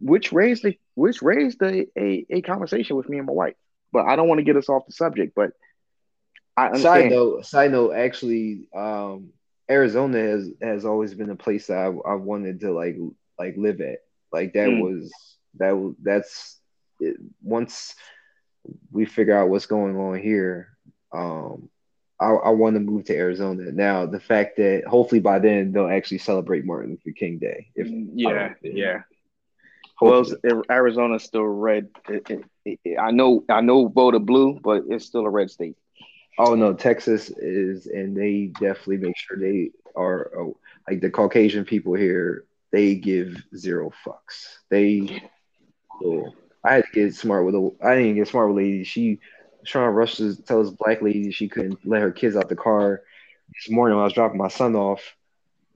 which 0.00 0.32
raised 0.32 0.62
the 0.64 0.78
which 0.94 1.22
raised 1.22 1.62
a, 1.62 1.86
a, 1.98 2.26
a 2.30 2.42
conversation 2.42 2.96
with 2.96 3.08
me 3.08 3.18
and 3.18 3.26
my 3.26 3.32
wife. 3.32 3.54
But 3.94 4.06
I 4.06 4.16
don't 4.16 4.28
want 4.28 4.40
to 4.40 4.44
get 4.44 4.56
us 4.56 4.68
off 4.68 4.86
the 4.86 4.92
subject. 4.92 5.34
But 5.34 5.52
I 6.56 6.66
understand. 6.66 7.02
Side 7.04 7.10
note, 7.10 7.46
side 7.46 7.72
note, 7.72 7.92
actually, 7.92 8.68
um, 8.76 9.30
Arizona 9.70 10.18
has 10.18 10.50
has 10.60 10.84
always 10.84 11.14
been 11.14 11.30
a 11.30 11.36
place 11.36 11.68
that 11.68 11.78
I, 11.78 11.86
I 11.86 12.14
wanted 12.16 12.60
to 12.60 12.72
like 12.72 12.98
like 13.38 13.56
live 13.56 13.80
at. 13.80 14.00
Like 14.32 14.52
that 14.54 14.68
mm. 14.68 14.82
was 14.82 15.10
that 15.58 15.94
that's 16.02 16.58
it, 17.00 17.16
once 17.40 17.94
we 18.90 19.04
figure 19.04 19.36
out 19.36 19.48
what's 19.48 19.66
going 19.66 19.96
on 19.96 20.18
here. 20.18 20.68
Um, 21.12 21.70
I, 22.20 22.30
I 22.30 22.50
want 22.50 22.74
to 22.74 22.80
move 22.80 23.04
to 23.06 23.16
Arizona 23.16 23.72
now. 23.72 24.06
The 24.06 24.20
fact 24.20 24.56
that 24.56 24.84
hopefully 24.86 25.20
by 25.20 25.38
then 25.38 25.72
they'll 25.72 25.88
actually 25.88 26.18
celebrate 26.18 26.64
Martin 26.64 26.90
Luther 26.90 27.16
King 27.16 27.38
Day. 27.38 27.68
If 27.74 27.88
yeah, 27.88 28.54
yeah, 28.62 29.02
well, 30.00 30.24
Arizona's 30.70 31.24
still 31.24 31.44
red. 31.44 31.88
I 32.98 33.10
know, 33.10 33.44
I 33.48 33.60
know, 33.60 33.88
voted 33.88 34.26
blue, 34.26 34.58
but 34.62 34.84
it's 34.88 35.04
still 35.04 35.26
a 35.26 35.30
red 35.30 35.50
state. 35.50 35.76
Oh 36.38 36.54
no, 36.54 36.74
Texas 36.74 37.30
is, 37.30 37.86
and 37.86 38.16
they 38.16 38.46
definitely 38.60 38.96
make 38.98 39.16
sure 39.16 39.38
they 39.38 39.70
are 39.94 40.32
oh, 40.36 40.56
like 40.88 41.00
the 41.00 41.10
Caucasian 41.10 41.64
people 41.64 41.94
here. 41.94 42.44
They 42.72 42.96
give 42.96 43.40
zero 43.56 43.92
fucks. 44.04 44.56
They, 44.68 45.22
so 46.02 46.34
I 46.64 46.74
had 46.74 46.84
to 46.86 46.90
get 46.92 47.14
smart 47.14 47.44
with 47.44 47.54
a. 47.54 47.70
I 47.82 47.94
didn't 47.94 48.16
get 48.16 48.26
smart 48.26 48.48
with 48.48 48.56
a 48.56 48.60
lady. 48.60 48.82
She 48.82 49.20
trying 49.64 49.86
to 49.86 49.92
rush 49.92 50.16
to 50.16 50.34
tell 50.42 50.62
this 50.62 50.72
black 50.72 51.02
lady 51.02 51.30
she 51.30 51.48
couldn't 51.48 51.86
let 51.86 52.02
her 52.02 52.10
kids 52.10 52.36
out 52.36 52.48
the 52.48 52.56
car. 52.56 53.02
This 53.54 53.70
morning 53.70 53.96
when 53.96 54.02
I 54.02 54.06
was 54.06 54.14
dropping 54.14 54.38
my 54.38 54.48
son 54.48 54.74
off, 54.74 55.14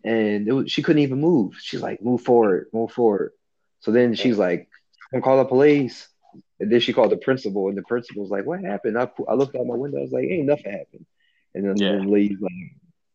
and 0.02 0.52
was, 0.52 0.72
she 0.72 0.82
couldn't 0.82 1.02
even 1.02 1.20
move. 1.20 1.54
She's 1.60 1.82
like, 1.82 2.02
"Move 2.02 2.22
forward, 2.22 2.68
move 2.72 2.90
forward." 2.90 3.32
So 3.80 3.92
then 3.92 4.14
she's 4.14 4.38
like, 4.38 4.68
I'm 5.12 5.22
call 5.22 5.38
the 5.38 5.44
police. 5.44 6.08
And 6.60 6.72
then 6.72 6.80
she 6.80 6.92
called 6.92 7.12
the 7.12 7.16
principal, 7.16 7.68
and 7.68 7.78
the 7.78 7.82
principal's 7.82 8.30
like, 8.30 8.44
"What 8.44 8.60
happened?" 8.60 8.98
I, 8.98 9.08
I 9.28 9.34
looked 9.34 9.54
out 9.54 9.66
my 9.66 9.76
window. 9.76 9.98
I 9.98 10.02
was 10.02 10.12
like, 10.12 10.24
"Ain't 10.24 10.46
nothing 10.46 10.72
happened." 10.72 11.06
And 11.54 11.64
then 11.64 11.76
yeah. 11.76 12.04
the 12.04 12.10
lady's 12.10 12.40
like, 12.40 12.52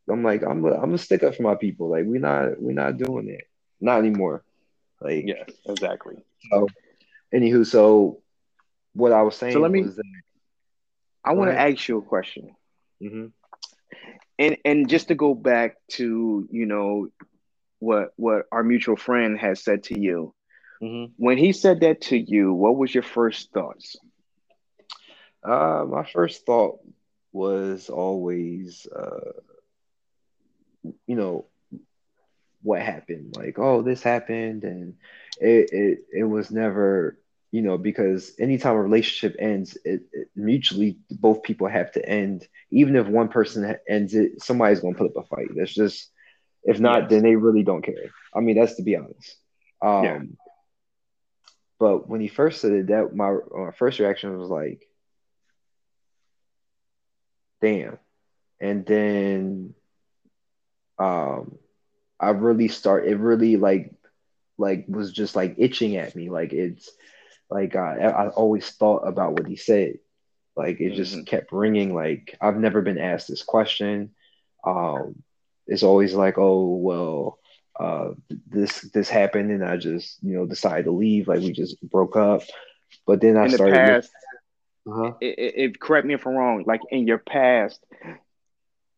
"I'm 0.10 0.24
like, 0.24 0.44
I'm, 0.44 0.64
a, 0.64 0.74
I'm 0.74 0.82
gonna 0.82 0.98
stick 0.98 1.24
up 1.24 1.36
for 1.36 1.44
my 1.44 1.56
people. 1.56 1.90
Like, 1.90 2.06
we're 2.06 2.22
not, 2.22 2.62
we're 2.62 2.72
not 2.72 2.98
doing 2.98 3.28
it, 3.28 3.46
not 3.82 4.00
anymore." 4.00 4.44
Like, 5.02 5.26
yeah, 5.28 5.44
exactly. 5.66 6.16
So, 6.50 6.68
anywho, 7.34 7.66
so 7.66 8.22
what 8.94 9.12
I 9.12 9.24
was 9.24 9.36
saying 9.36 9.54
so 9.54 9.60
let 9.60 9.72
me, 9.72 9.82
that, 9.82 10.04
I 11.26 11.34
want 11.34 11.52
to 11.52 11.60
ask 11.60 11.88
you 11.90 11.98
a 11.98 12.02
question. 12.02 12.56
Mm-hmm. 13.02 13.28
And 14.40 14.58
and 14.64 14.90
just 14.90 15.10
to 15.10 15.16
go 15.16 15.36
back 15.36 15.76
to 15.92 16.48
you 16.50 16.66
know 16.66 17.10
what 17.80 18.14
what 18.16 18.46
our 18.52 18.64
mutual 18.64 18.96
friend 18.96 19.38
has 19.38 19.62
said 19.64 19.84
to 19.84 20.00
you 20.00 20.34
Mm-hmm. 20.84 21.14
When 21.16 21.38
he 21.38 21.54
said 21.54 21.80
that 21.82 22.02
to 22.02 22.18
you, 22.18 22.54
what 22.54 22.76
was 22.76 22.94
your 22.94 23.04
first 23.04 23.54
thoughts? 23.54 23.96
Uh, 25.42 25.86
my 25.88 26.04
first 26.04 26.46
thought 26.46 26.80
was 27.32 27.90
always, 27.90 28.86
uh, 28.88 29.32
you 31.08 31.16
know, 31.16 31.46
what 32.62 32.82
happened. 32.82 33.36
Like, 33.38 33.60
oh, 33.60 33.82
this 33.82 34.04
happened, 34.04 34.64
and 34.66 34.96
it 35.40 35.72
it, 35.72 36.00
it 36.12 36.24
was 36.24 36.52
never, 36.52 37.18
you 37.52 37.62
know, 37.62 37.78
because 37.78 38.34
anytime 38.38 38.76
a 38.76 38.82
relationship 38.82 39.38
ends, 39.40 39.78
it, 39.86 40.04
it 40.12 40.30
mutually 40.36 40.98
both 41.10 41.44
people 41.44 41.68
have 41.68 41.94
to 41.94 42.06
end. 42.06 42.46
Even 42.72 42.98
if 42.98 43.08
one 43.08 43.30
person 43.30 43.76
ends 43.88 44.14
it, 44.16 44.42
somebody's 44.42 44.82
gonna 44.82 44.96
put 44.96 45.16
up 45.16 45.24
a 45.24 45.28
fight. 45.28 45.48
That's 45.56 45.74
just, 45.74 46.10
if 46.64 46.80
not, 46.80 47.04
yes. 47.04 47.10
then 47.10 47.24
they 47.24 47.36
really 47.36 47.64
don't 47.64 47.84
care. 47.84 48.12
I 48.36 48.42
mean, 48.42 48.58
that's 48.58 48.76
to 48.76 48.84
be 48.84 48.98
honest. 48.98 49.38
Um, 49.82 50.04
yeah. 50.04 50.20
But 51.80 52.08
when 52.08 52.22
he 52.22 52.28
first 52.28 52.62
said 52.62 52.72
it, 52.72 52.88
that 52.88 53.16
my, 53.16 53.36
my 53.56 53.72
first 53.72 54.00
reaction 54.00 54.38
was 54.38 54.50
like, 54.50 54.88
damn. 57.62 57.98
And 58.60 58.86
then 58.86 59.74
um 61.00 61.58
I 62.20 62.30
really 62.30 62.68
start 62.68 63.08
it 63.08 63.16
really 63.18 63.58
like 63.58 63.94
like 64.58 64.86
was 64.88 65.12
just 65.12 65.36
like 65.36 65.56
itching 65.58 65.98
at 65.98 66.16
me. 66.16 66.30
Like 66.30 66.54
it's 66.54 66.90
like 67.50 67.76
I, 67.76 67.98
I 68.00 68.28
always 68.30 68.70
thought 68.70 69.08
about 69.08 69.34
what 69.34 69.48
he 69.48 69.56
said. 69.56 70.00
Like 70.56 70.80
it 70.80 70.94
just 70.96 71.14
mm-hmm. 71.14 71.24
kept 71.24 71.52
ringing. 71.52 71.94
Like 71.96 72.38
I've 72.40 72.58
never 72.58 72.82
been 72.82 73.00
asked 73.00 73.28
this 73.28 73.44
question. 73.44 74.12
Um, 74.66 75.24
it's 75.68 75.84
always 75.84 76.14
like, 76.14 76.38
oh 76.38 76.76
well, 76.76 77.40
uh, 77.80 78.10
this 78.48 78.82
this 78.94 79.10
happened 79.10 79.52
and 79.52 79.64
I 79.64 79.78
just 79.78 80.22
you 80.22 80.36
know 80.36 80.46
decided 80.46 80.86
to 80.86 80.92
leave. 80.92 81.28
Like 81.28 81.40
we 81.40 81.52
just 81.52 81.82
broke 81.82 82.16
up. 82.16 82.44
But 83.06 83.22
then 83.22 83.38
I 83.38 83.46
in 83.46 83.52
started. 83.52 83.76
The 83.76 83.80
past, 83.80 84.12
uh-huh. 84.88 85.14
it, 85.20 85.40
it, 85.40 85.54
it, 85.58 85.80
correct 85.80 86.06
me 86.06 86.14
if 86.14 86.26
I'm 86.28 86.34
wrong. 86.34 86.64
Like 86.68 86.82
in 86.90 87.08
your 87.08 87.18
past, 87.18 87.84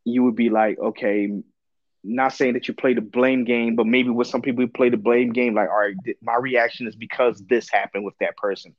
you 0.03 0.23
would 0.23 0.35
be 0.35 0.49
like, 0.49 0.77
okay, 0.79 1.31
not 2.03 2.33
saying 2.33 2.53
that 2.53 2.67
you 2.67 2.73
play 2.73 2.93
the 2.93 3.01
blame 3.01 3.45
game, 3.45 3.75
but 3.75 3.87
maybe 3.87 4.09
with 4.09 4.27
some 4.27 4.41
people 4.41 4.63
who 4.63 4.67
play 4.67 4.89
the 4.89 4.97
blame 4.97 5.31
game, 5.31 5.55
like, 5.55 5.69
all 5.69 5.79
right, 5.79 5.95
my 6.21 6.35
reaction 6.35 6.87
is 6.87 6.95
because 6.95 7.41
this 7.47 7.69
happened 7.69 8.05
with 8.05 8.15
that 8.19 8.37
person. 8.37 8.75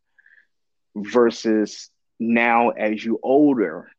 Versus 0.94 1.90
now, 2.18 2.70
as 2.70 3.04
you 3.04 3.18
older, 3.22 3.90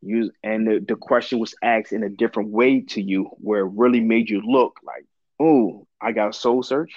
you 0.00 0.30
and 0.42 0.66
the, 0.66 0.84
the 0.86 0.96
question 0.96 1.38
was 1.38 1.54
asked 1.62 1.92
in 1.92 2.02
a 2.02 2.08
different 2.08 2.50
way 2.50 2.80
to 2.80 3.02
you 3.02 3.24
where 3.38 3.60
it 3.60 3.72
really 3.74 4.00
made 4.00 4.30
you 4.30 4.40
look 4.42 4.78
like 4.84 5.04
oh 5.40 5.86
i 6.00 6.12
got 6.12 6.34
soul 6.34 6.62
search 6.62 6.92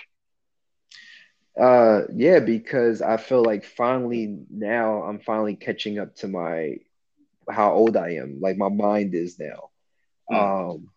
uh 1.60 2.02
yeah 2.14 2.40
because 2.40 3.02
i 3.02 3.18
feel 3.18 3.44
like 3.44 3.66
finally 3.66 4.40
now 4.50 5.04
i'm 5.04 5.20
finally 5.20 5.56
catching 5.56 6.00
up 6.00 6.16
to 6.16 6.28
my 6.28 6.76
how 7.50 7.74
old 7.74 7.98
i 7.98 8.12
am 8.12 8.40
like 8.40 8.58
my 8.58 8.70
mind 8.70 9.14
is 9.14 9.40
now 9.40 9.70
mm. 10.32 10.74
um 10.76 10.88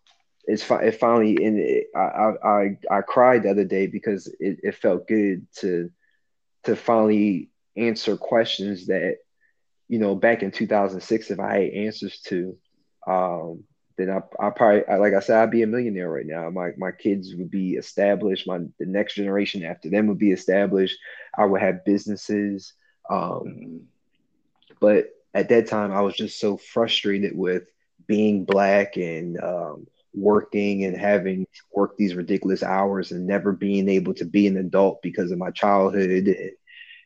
it's 0.45 0.63
fi- 0.63 0.83
it 0.83 0.99
finally 0.99 1.33
in 1.43 1.57
it, 1.57 1.87
I, 1.95 2.33
I 2.43 2.77
i 2.91 3.01
cried 3.01 3.43
the 3.43 3.49
other 3.49 3.65
day 3.65 3.87
because 3.87 4.27
it, 4.39 4.59
it 4.63 4.75
felt 4.75 5.07
good 5.07 5.47
to 5.57 5.89
to 6.63 6.75
finally 6.75 7.49
answer 7.75 8.15
questions 8.15 8.87
that 8.87 9.17
you 9.87 9.99
know, 9.99 10.15
back 10.15 10.43
in 10.43 10.51
2006, 10.51 11.31
if 11.31 11.39
I 11.39 11.53
had 11.53 11.69
answers 11.73 12.19
to, 12.27 12.57
um, 13.07 13.63
then 13.97 14.09
I 14.09 14.19
I 14.45 14.49
probably 14.49 14.85
I, 14.87 14.97
like 14.97 15.13
I 15.13 15.19
said 15.19 15.37
I'd 15.37 15.51
be 15.51 15.61
a 15.61 15.67
millionaire 15.67 16.09
right 16.09 16.25
now. 16.25 16.49
My 16.49 16.71
my 16.77 16.91
kids 16.91 17.33
would 17.35 17.49
be 17.49 17.73
established. 17.73 18.47
My 18.47 18.59
the 18.79 18.85
next 18.85 19.15
generation 19.15 19.63
after 19.63 19.89
them 19.89 20.07
would 20.07 20.19
be 20.19 20.31
established. 20.31 20.97
I 21.37 21.45
would 21.45 21.61
have 21.61 21.85
businesses. 21.85 22.73
Um. 23.09 23.81
But 24.79 25.07
at 25.33 25.49
that 25.49 25.67
time, 25.67 25.91
I 25.91 26.01
was 26.01 26.15
just 26.15 26.39
so 26.39 26.57
frustrated 26.57 27.35
with 27.35 27.63
being 28.07 28.45
black 28.45 28.97
and 28.97 29.41
um, 29.41 29.87
working 30.13 30.85
and 30.85 30.95
having 30.95 31.45
to 31.45 31.61
work 31.73 31.97
these 31.97 32.15
ridiculous 32.15 32.63
hours 32.63 33.11
and 33.11 33.25
never 33.25 33.51
being 33.51 33.89
able 33.89 34.13
to 34.15 34.25
be 34.25 34.47
an 34.47 34.57
adult 34.57 35.01
because 35.01 35.31
of 35.31 35.37
my 35.37 35.51
childhood. 35.51 36.27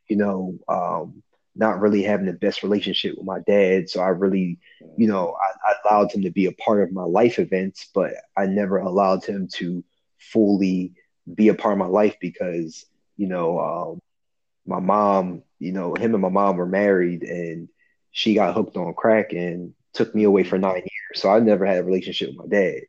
You 0.07 0.15
know, 0.15 0.59
um, 0.67 1.23
not 1.59 1.81
really 1.81 2.01
having 2.01 2.25
the 2.25 2.33
best 2.33 2.63
relationship 2.63 3.17
with 3.17 3.25
my 3.25 3.39
dad. 3.45 3.89
So 3.89 3.99
I 3.99 4.07
really, 4.07 4.57
you 4.97 5.07
know, 5.07 5.35
I, 5.35 5.71
I, 5.71 5.75
allowed 5.83 6.11
him 6.11 6.21
to 6.23 6.31
be 6.31 6.45
a 6.45 6.53
part 6.53 6.81
of 6.81 6.93
my 6.93 7.03
life 7.03 7.37
events, 7.37 7.89
but 7.93 8.13
I 8.37 8.45
never 8.45 8.77
allowed 8.77 9.25
him 9.25 9.49
to 9.55 9.83
fully 10.17 10.93
be 11.35 11.49
a 11.49 11.53
part 11.53 11.73
of 11.73 11.79
my 11.79 11.87
life 11.87 12.15
because, 12.21 12.85
you 13.17 13.27
know, 13.27 13.59
um, 13.59 13.99
my 14.65 14.79
mom, 14.79 15.43
you 15.59 15.73
know, 15.73 15.95
him 15.95 16.13
and 16.13 16.21
my 16.21 16.29
mom 16.29 16.55
were 16.55 16.65
married 16.65 17.23
and 17.23 17.67
she 18.11 18.35
got 18.35 18.55
hooked 18.55 18.77
on 18.77 18.93
crack 18.93 19.33
and 19.33 19.73
took 19.93 20.15
me 20.15 20.23
away 20.23 20.45
for 20.45 20.57
nine 20.57 20.75
years. 20.75 21.21
So 21.21 21.29
I 21.29 21.39
never 21.39 21.65
had 21.65 21.79
a 21.79 21.83
relationship 21.83 22.29
with 22.29 22.37
my 22.37 22.47
dad. 22.47 22.83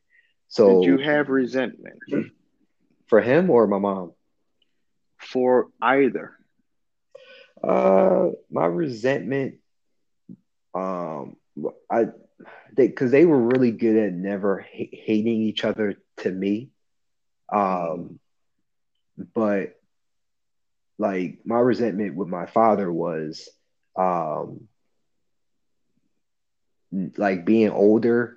So 0.46 0.80
did 0.80 0.87
you 0.87 0.98
have 0.98 1.28
resentment 1.28 1.98
for 3.09 3.20
him 3.20 3.50
or 3.50 3.66
my 3.66 3.78
mom? 3.78 4.12
For 5.18 5.66
either. 5.83 6.37
Uh, 7.62 8.30
my 8.50 8.66
resentment, 8.66 9.56
um, 10.74 11.36
I, 11.90 12.06
they 12.76 12.88
because 12.88 13.10
they 13.10 13.24
were 13.26 13.38
really 13.40 13.70
good 13.72 13.96
at 13.96 14.12
never 14.12 14.60
ha- 14.60 14.90
hating 14.92 15.40
each 15.42 15.64
other 15.64 15.94
to 16.18 16.30
me, 16.30 16.70
um, 17.52 18.18
but 19.34 19.74
like 20.98 21.38
my 21.44 21.58
resentment 21.58 22.16
with 22.16 22.28
my 22.28 22.46
father 22.46 22.90
was, 22.92 23.48
um, 23.96 24.68
like 27.16 27.44
being 27.44 27.70
older. 27.70 28.36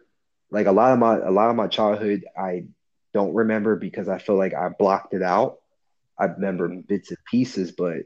Like 0.51 0.67
a 0.67 0.71
lot 0.71 0.93
of 0.93 0.99
my 0.99 1.17
a 1.17 1.31
lot 1.31 1.49
of 1.49 1.55
my 1.55 1.67
childhood, 1.67 2.23
I 2.37 2.65
don't 3.13 3.33
remember 3.33 3.75
because 3.75 4.07
I 4.07 4.19
feel 4.19 4.37
like 4.37 4.53
I 4.53 4.69
blocked 4.77 5.13
it 5.13 5.23
out. 5.23 5.57
I 6.19 6.25
remember 6.25 6.69
bits 6.87 7.09
and 7.09 7.17
pieces, 7.29 7.71
but 7.71 7.97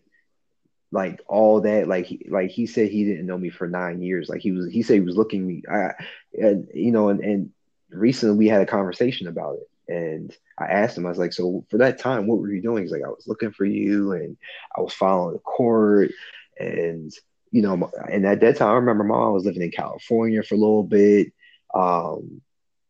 like 0.91 1.21
all 1.27 1.61
that 1.61 1.87
like 1.87 2.05
he 2.05 2.25
like 2.29 2.49
he 2.49 2.65
said 2.65 2.89
he 2.89 3.03
didn't 3.03 3.25
know 3.25 3.37
me 3.37 3.49
for 3.49 3.67
nine 3.67 4.01
years. 4.01 4.29
Like 4.29 4.41
he 4.41 4.51
was 4.51 4.71
he 4.71 4.81
said 4.81 4.95
he 4.95 4.99
was 5.01 5.17
looking 5.17 5.45
me 5.45 5.63
i 5.69 5.91
and 6.33 6.67
you 6.73 6.91
know 6.91 7.09
and, 7.09 7.19
and 7.19 7.51
recently 7.89 8.37
we 8.37 8.47
had 8.47 8.61
a 8.61 8.65
conversation 8.65 9.27
about 9.27 9.55
it. 9.55 9.69
And 9.89 10.35
i 10.57 10.65
asked 10.65 10.97
him 10.97 11.05
i 11.05 11.09
was 11.09 11.17
like 11.17 11.33
so 11.33 11.65
for 11.69 11.77
that 11.79 11.99
time 11.99 12.27
what 12.27 12.39
were 12.39 12.51
you 12.51 12.61
doing? 12.61 12.83
He's 12.83 12.91
like 12.91 13.03
i 13.03 13.09
was 13.09 13.27
looking 13.27 13.51
for 13.51 13.65
you 13.65 14.13
and 14.13 14.37
i 14.75 14.81
was 14.81 14.93
following 14.93 15.33
the 15.33 15.39
court. 15.39 16.11
And 16.59 17.11
you 17.51 17.61
know 17.61 17.91
and 18.09 18.25
at 18.25 18.41
that 18.41 18.57
time 18.57 18.69
i 18.69 18.73
remember 18.73 19.03
mom 19.03 19.33
was 19.33 19.45
living 19.45 19.61
in 19.61 19.71
california 19.71 20.43
for 20.43 20.55
a 20.55 20.57
little 20.57 20.83
bit. 20.83 21.33
Um 21.73 22.41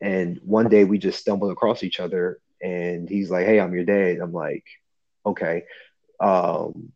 and 0.02 0.40
one 0.44 0.70
day 0.70 0.84
we 0.84 1.00
just 1.00 1.20
stumbled 1.20 1.52
across 1.52 1.84
each 1.84 2.00
other 2.00 2.40
and 2.62 3.10
he's 3.10 3.32
like 3.32 3.46
hey 3.48 3.60
i'm 3.60 3.74
your 3.74 3.86
dad. 3.86 4.20
I'm 4.22 4.34
like 4.34 4.66
okay. 5.26 5.64
Um 6.20 6.92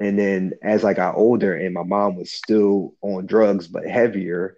and 0.00 0.18
then 0.18 0.52
as 0.62 0.84
I 0.84 0.94
got 0.94 1.16
older 1.16 1.54
and 1.54 1.74
my 1.74 1.82
mom 1.82 2.16
was 2.16 2.30
still 2.30 2.94
on 3.02 3.26
drugs 3.26 3.66
but 3.66 3.84
heavier, 3.84 4.56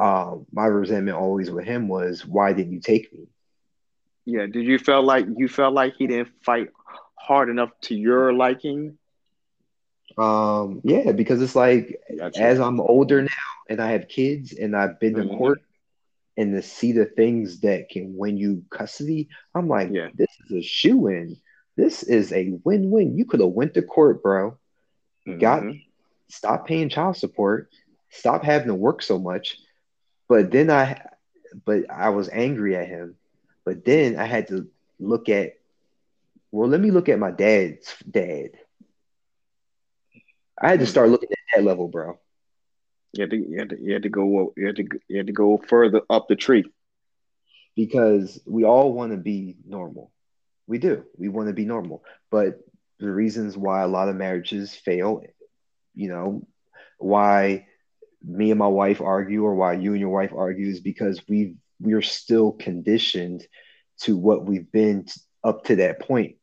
um, 0.00 0.46
my 0.52 0.66
resentment 0.66 1.16
always 1.16 1.50
with 1.50 1.64
him 1.64 1.88
was, 1.88 2.24
why 2.24 2.52
didn't 2.52 2.72
you 2.72 2.80
take 2.80 3.12
me? 3.12 3.26
Yeah. 4.24 4.46
Did 4.46 4.66
you 4.66 4.78
feel 4.78 5.02
like 5.02 5.26
you 5.36 5.48
felt 5.48 5.74
like 5.74 5.94
he 5.96 6.06
didn't 6.06 6.30
fight 6.42 6.70
hard 7.14 7.50
enough 7.50 7.70
to 7.82 7.94
your 7.94 8.32
liking? 8.32 8.98
Um, 10.16 10.80
yeah, 10.84 11.12
because 11.12 11.42
it's 11.42 11.56
like 11.56 12.00
gotcha. 12.16 12.40
as 12.40 12.58
I'm 12.58 12.80
older 12.80 13.22
now 13.22 13.28
and 13.68 13.80
I 13.80 13.90
have 13.92 14.08
kids 14.08 14.52
and 14.52 14.74
I've 14.74 14.98
been 14.98 15.14
to 15.14 15.22
mm-hmm. 15.22 15.36
court 15.36 15.60
and 16.38 16.54
to 16.54 16.62
see 16.62 16.92
the 16.92 17.04
things 17.04 17.60
that 17.60 17.90
can 17.90 18.16
win 18.16 18.38
you 18.38 18.64
custody, 18.70 19.28
I'm 19.54 19.68
like, 19.68 19.90
yeah. 19.92 20.08
this 20.14 20.28
is 20.48 20.56
a 20.56 20.62
shoe 20.62 21.08
in 21.08 21.36
this 21.76 22.02
is 22.02 22.32
a 22.32 22.58
win-win. 22.64 23.16
You 23.16 23.24
could 23.24 23.40
have 23.40 23.50
went 23.50 23.74
to 23.74 23.82
court, 23.82 24.22
bro. 24.22 24.58
Mm-hmm. 25.26 25.38
Got 25.38 25.64
stop 26.28 26.66
paying 26.66 26.88
child 26.88 27.16
support, 27.16 27.70
stop 28.10 28.42
having 28.42 28.68
to 28.68 28.74
work 28.74 29.02
so 29.02 29.18
much. 29.18 29.58
But 30.28 30.50
then 30.50 30.70
I 30.70 31.02
but 31.64 31.90
I 31.90 32.10
was 32.10 32.28
angry 32.28 32.76
at 32.76 32.88
him. 32.88 33.16
But 33.64 33.84
then 33.84 34.18
I 34.18 34.24
had 34.24 34.48
to 34.48 34.68
look 34.98 35.28
at 35.28 35.54
well, 36.52 36.68
let 36.68 36.80
me 36.80 36.90
look 36.90 37.08
at 37.08 37.18
my 37.18 37.30
dad's 37.30 37.94
dad. 38.10 38.50
I 40.60 40.70
had 40.70 40.80
to 40.80 40.86
start 40.86 41.10
looking 41.10 41.28
at 41.30 41.38
that 41.54 41.64
level, 41.64 41.88
bro. 41.88 42.18
You 43.12 43.22
had 43.22 43.30
to, 43.30 43.36
you 43.36 43.58
had 43.58 43.70
to, 43.70 43.80
you 43.80 43.92
had 43.92 44.02
to 44.04 44.08
go 44.08 44.52
you 44.56 44.66
had 44.66 44.76
to 44.76 44.88
you 45.08 45.18
had 45.18 45.26
to 45.26 45.32
go 45.32 45.58
further 45.58 46.02
up 46.08 46.28
the 46.28 46.36
tree 46.36 46.64
because 47.74 48.40
we 48.46 48.64
all 48.64 48.92
want 48.92 49.12
to 49.12 49.18
be 49.18 49.56
normal. 49.66 50.10
We 50.66 50.78
do. 50.78 51.04
We 51.16 51.28
want 51.28 51.48
to 51.48 51.54
be 51.54 51.64
normal. 51.64 52.02
But 52.30 52.60
the 52.98 53.10
reasons 53.10 53.56
why 53.56 53.82
a 53.82 53.88
lot 53.88 54.08
of 54.08 54.16
marriages 54.16 54.74
fail, 54.74 55.22
you 55.94 56.08
know, 56.08 56.46
why 56.98 57.66
me 58.24 58.50
and 58.50 58.58
my 58.58 58.66
wife 58.66 59.00
argue 59.00 59.44
or 59.44 59.54
why 59.54 59.74
you 59.74 59.92
and 59.92 60.00
your 60.00 60.10
wife 60.10 60.32
argue 60.34 60.68
is 60.68 60.80
because 60.80 61.20
we 61.28 61.56
we 61.80 61.92
are 61.92 62.02
still 62.02 62.52
conditioned 62.52 63.46
to 64.00 64.16
what 64.16 64.44
we've 64.44 64.70
been 64.72 65.06
up 65.44 65.64
to 65.64 65.76
that 65.76 66.00
point 66.00 66.36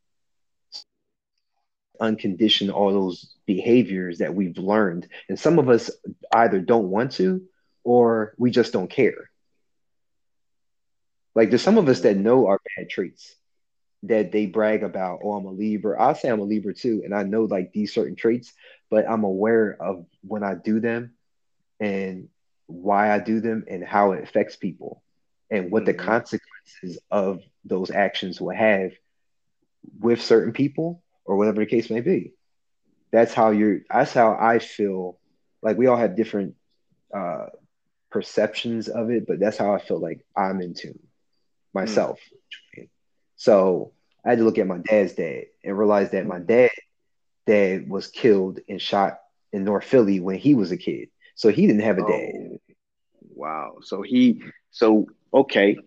uncondition 2.00 2.74
all 2.74 2.92
those 2.92 3.36
behaviors 3.46 4.20
that 4.20 4.34
we've 4.34 4.58
learned 4.58 5.08
and 5.30 5.40
some 5.40 5.60
of 5.60 5.70
us 5.70 5.92
either 6.34 6.60
don't 6.60 6.90
want 6.90 7.12
to 7.12 7.44
or 7.84 8.34
we 8.38 8.50
just 8.50 8.74
don't 8.74 8.90
care 8.90 9.30
like 11.36 11.50
there's 11.50 11.62
some 11.62 11.78
of 11.78 11.88
us 11.88 12.02
that 12.02 12.18
know 12.18 12.48
our 12.48 12.60
bad 12.76 12.90
traits 12.90 13.36
that 14.04 14.32
they 14.32 14.46
brag 14.46 14.84
about, 14.84 15.20
oh, 15.24 15.34
I'm 15.34 15.46
a 15.46 15.52
Libra. 15.52 16.02
I 16.02 16.14
say 16.14 16.30
I'm 16.30 16.42
a 16.42 16.44
Libra 16.44 16.74
too, 16.74 17.02
and 17.06 17.16
I 17.16 17.24
know 17.24 17.44
like 17.46 17.72
these 17.72 17.94
certain 17.94 18.16
traits, 18.16 18.54
but 18.90 19.10
I'm 19.10 19.24
aware 19.24 19.76
of 19.82 20.06
when 20.22 20.44
I 20.44 20.56
do 20.56 20.80
them 20.80 21.14
and 21.80 22.30
why 22.68 23.14
I 23.14 23.20
do 23.20 23.40
them 23.40 23.66
and 23.68 23.84
how 23.84 24.12
it 24.12 24.24
affects 24.24 24.56
people 24.56 25.02
and 25.50 25.72
what 25.72 25.86
the 25.86 25.94
mm-hmm. 25.94 26.06
consequences 26.06 27.00
of 27.10 27.42
those 27.66 27.92
actions 27.92 28.42
will 28.42 28.56
have 28.56 28.92
with 30.00 30.22
certain 30.22 30.54
people 30.54 31.02
or 31.26 31.38
whatever 31.38 31.62
the 31.62 31.66
case 31.66 31.90
may 31.90 32.02
be. 32.02 32.34
That's 33.12 33.34
how 33.34 33.52
you're 33.52 33.82
that's 33.90 34.14
how 34.14 34.38
I 34.40 34.60
feel 34.60 35.20
like 35.62 35.78
we 35.78 35.88
all 35.88 35.98
have 35.98 36.16
different 36.16 36.56
uh 37.16 37.48
perceptions 38.10 38.90
of 38.90 39.12
it, 39.12 39.26
but 39.28 39.40
that's 39.40 39.58
how 39.58 39.74
I 39.74 39.80
feel 39.80 40.00
like 40.00 40.26
I'm 40.36 40.62
in 40.62 40.74
tune 40.74 41.00
myself. 41.74 42.20
Mm. 42.30 42.90
So 43.36 43.93
I 44.26 44.30
had 44.30 44.38
to 44.40 44.44
look 44.46 44.58
at 44.58 44.68
my 44.68 44.78
dad's 44.78 45.14
dad 45.14 45.46
and 45.64 45.78
realize 45.78 46.12
that 46.12 46.26
my 46.26 46.40
dad 46.40 46.70
dad 47.46 47.90
was 47.90 48.08
killed 48.08 48.60
and 48.70 48.82
shot 48.82 49.20
in 49.52 49.64
North 49.64 49.86
Philly 49.86 50.20
when 50.20 50.38
he 50.38 50.56
was 50.56 50.72
a 50.72 50.78
kid. 50.78 51.10
So 51.36 51.50
he 51.50 51.68
didn't 51.68 51.82
have 51.82 51.98
a 51.98 52.04
dad. 52.04 52.34
Oh, 52.34 52.58
wow. 53.36 53.78
So 53.82 54.02
he 54.02 54.42
so 54.72 55.08
okay. 55.34 55.78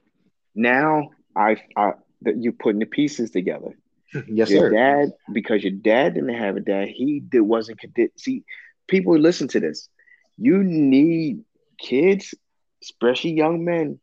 Now 0.55 1.11
I 1.35 1.57
I 1.77 1.93
that 2.23 2.37
you 2.37 2.53
putting 2.53 2.81
the 2.81 2.87
pieces 2.87 3.31
together. 3.31 3.77
yes, 4.29 4.51
your 4.51 4.71
sir. 4.71 4.71
Dad, 4.71 5.13
because 5.33 5.63
your 5.63 5.73
dad 5.73 6.15
didn't 6.15 6.35
have 6.35 6.57
a 6.57 6.61
dad, 6.61 6.89
he 6.89 7.21
did 7.21 7.41
wasn't 7.41 7.81
see 8.17 8.45
people 8.89 9.19
listen 9.19 9.49
to 9.49 9.61
this. 9.61 9.89
You 10.39 10.63
need 10.63 11.45
kids, 11.79 12.35
especially 12.83 13.33
young 13.33 13.65
men, 13.65 13.99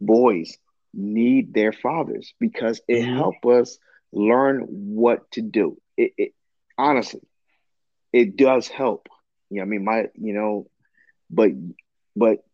boys, 0.00 0.56
need 0.94 1.54
their 1.54 1.72
fathers 1.72 2.34
because 2.38 2.80
it 2.88 3.02
mm-hmm. 3.02 3.16
help 3.16 3.44
us 3.46 3.78
learn 4.12 4.66
what 4.68 5.30
to 5.32 5.42
do. 5.42 5.78
It, 5.96 6.12
it 6.16 6.34
honestly, 6.76 7.22
it 8.12 8.36
does 8.36 8.68
help. 8.68 9.08
You 9.50 9.58
know, 9.58 9.62
I 9.62 9.66
mean, 9.66 9.84
my, 9.84 10.08
you 10.14 10.32
know, 10.34 10.68
but 11.30 11.50
but 12.14 12.44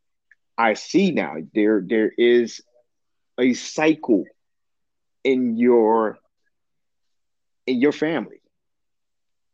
I 0.57 0.75
see 0.75 1.11
now 1.11 1.37
there 1.55 1.83
there 1.87 2.11
is 2.17 2.61
a 3.39 3.55
cycle 3.55 4.25
in 5.25 5.57
your 5.57 6.19
in 7.67 7.81
your 7.81 7.93
family. 7.93 8.41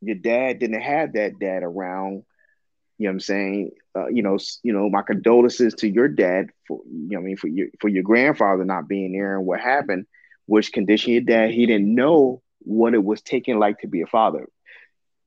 Your 0.00 0.16
dad 0.16 0.58
didn't 0.58 0.80
have 0.80 1.14
that 1.14 1.38
dad 1.38 1.62
around. 1.62 2.24
You 2.98 3.06
know 3.06 3.10
what 3.10 3.12
I'm 3.12 3.20
saying? 3.20 3.70
Uh, 3.96 4.08
you 4.08 4.22
know, 4.22 4.38
you 4.62 4.72
know, 4.72 4.88
my 4.90 5.02
condolences 5.02 5.74
to 5.74 5.88
your 5.88 6.08
dad 6.08 6.50
for, 6.66 6.80
you 6.86 7.10
know, 7.10 7.20
I 7.20 7.22
mean, 7.22 7.36
for 7.36 7.48
your 7.48 7.68
for 7.80 7.88
your 7.88 8.02
grandfather 8.02 8.64
not 8.64 8.88
being 8.88 9.12
there 9.12 9.36
and 9.36 9.46
what 9.46 9.60
happened, 9.60 10.06
which 10.46 10.72
conditioned 10.72 11.14
your 11.14 11.22
dad. 11.22 11.50
He 11.50 11.66
didn't 11.66 11.94
know 11.94 12.42
what 12.60 12.94
it 12.94 13.04
was 13.04 13.22
taking 13.22 13.58
like 13.58 13.80
to 13.80 13.86
be 13.86 14.02
a 14.02 14.06
father. 14.06 14.48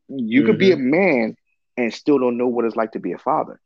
You 0.10 0.42
mm-hmm. 0.42 0.48
could 0.48 0.60
be 0.60 0.72
a 0.72 0.76
mm-hmm. 0.76 0.90
man 0.90 1.36
and 1.78 1.94
still 1.94 2.20
don't 2.20 2.38
know 2.38 2.48
what 2.48 2.66
it's 2.66 2.76
like 2.76 2.94
to 2.94 3.00
be 3.00 3.14
a 3.14 3.18
father. 3.18 3.62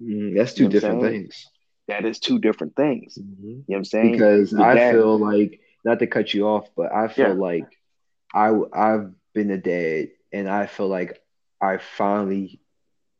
Mm, 0.00 0.36
that's 0.36 0.54
two 0.54 0.64
you 0.64 0.68
know 0.68 0.72
different 0.72 1.02
things. 1.02 1.46
that 1.88 2.04
is 2.04 2.18
two 2.18 2.38
different 2.38 2.76
things. 2.76 3.18
Mm-hmm. 3.18 3.46
You 3.46 3.56
know 3.56 3.64
what 3.66 3.76
I'm 3.78 3.84
saying? 3.84 4.12
Because 4.12 4.54
I 4.54 4.74
dad, 4.74 4.94
feel 4.94 5.18
like 5.18 5.60
not 5.84 5.98
to 5.98 6.06
cut 6.06 6.32
you 6.32 6.46
off, 6.46 6.68
but 6.76 6.92
I 6.92 7.08
feel 7.08 7.28
yeah. 7.28 7.32
like 7.34 7.66
I 8.32 8.52
I've 8.72 9.10
been 9.34 9.50
a 9.50 9.58
dad 9.58 10.10
and 10.32 10.48
I 10.48 10.66
feel 10.66 10.88
like 10.88 11.20
I 11.60 11.78
finally 11.78 12.60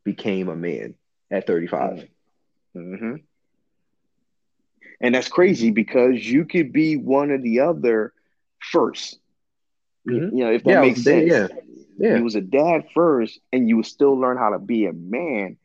became 0.03 0.49
a 0.49 0.55
man 0.55 0.95
at 1.31 1.47
35. 1.47 2.07
Mm-hmm. 2.75 3.15
And 5.01 5.15
that's 5.15 5.29
crazy 5.29 5.71
because 5.71 6.25
you 6.25 6.45
could 6.45 6.73
be 6.73 6.97
one 6.97 7.31
or 7.31 7.37
the 7.37 7.61
other 7.61 8.13
1st 8.73 9.15
mm-hmm. 10.07 10.37
You 10.37 10.43
know, 10.45 10.51
if 10.51 10.63
that 10.63 10.71
yeah, 10.71 10.81
makes 10.81 11.03
sense. 11.03 11.31
Yeah. 11.31 11.47
Yeah. 11.97 12.17
You 12.17 12.23
was 12.23 12.35
a 12.35 12.41
dad 12.41 12.85
first 12.93 13.39
and 13.51 13.67
you 13.67 13.77
would 13.77 13.85
still 13.85 14.17
learn 14.17 14.37
how 14.37 14.51
to 14.51 14.59
be 14.59 14.85
a 14.85 14.93
man 14.93 15.57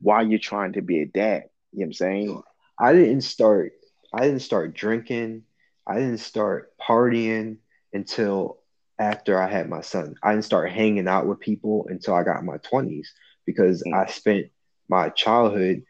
while 0.00 0.26
you're 0.26 0.38
trying 0.38 0.74
to 0.74 0.82
be 0.82 1.00
a 1.00 1.06
dad. 1.06 1.44
You 1.72 1.80
know 1.80 1.84
what 1.84 1.86
I'm 1.86 1.92
saying? 1.94 2.42
I 2.78 2.92
didn't 2.92 3.22
start 3.22 3.72
I 4.12 4.22
didn't 4.22 4.40
start 4.40 4.74
drinking. 4.74 5.44
I 5.86 5.94
didn't 5.94 6.18
start 6.18 6.72
partying 6.78 7.56
until 7.92 8.58
after 8.98 9.40
I 9.40 9.50
had 9.50 9.68
my 9.68 9.80
son. 9.80 10.16
I 10.22 10.32
didn't 10.32 10.44
start 10.44 10.70
hanging 10.70 11.08
out 11.08 11.26
with 11.26 11.40
people 11.40 11.86
until 11.88 12.14
I 12.14 12.22
got 12.22 12.44
my 12.44 12.58
20s 12.58 13.06
because 13.46 13.82
mm-hmm. 13.82 13.94
I 13.94 14.06
spent 14.06 14.46
my 14.88 15.08
childhood 15.10 15.84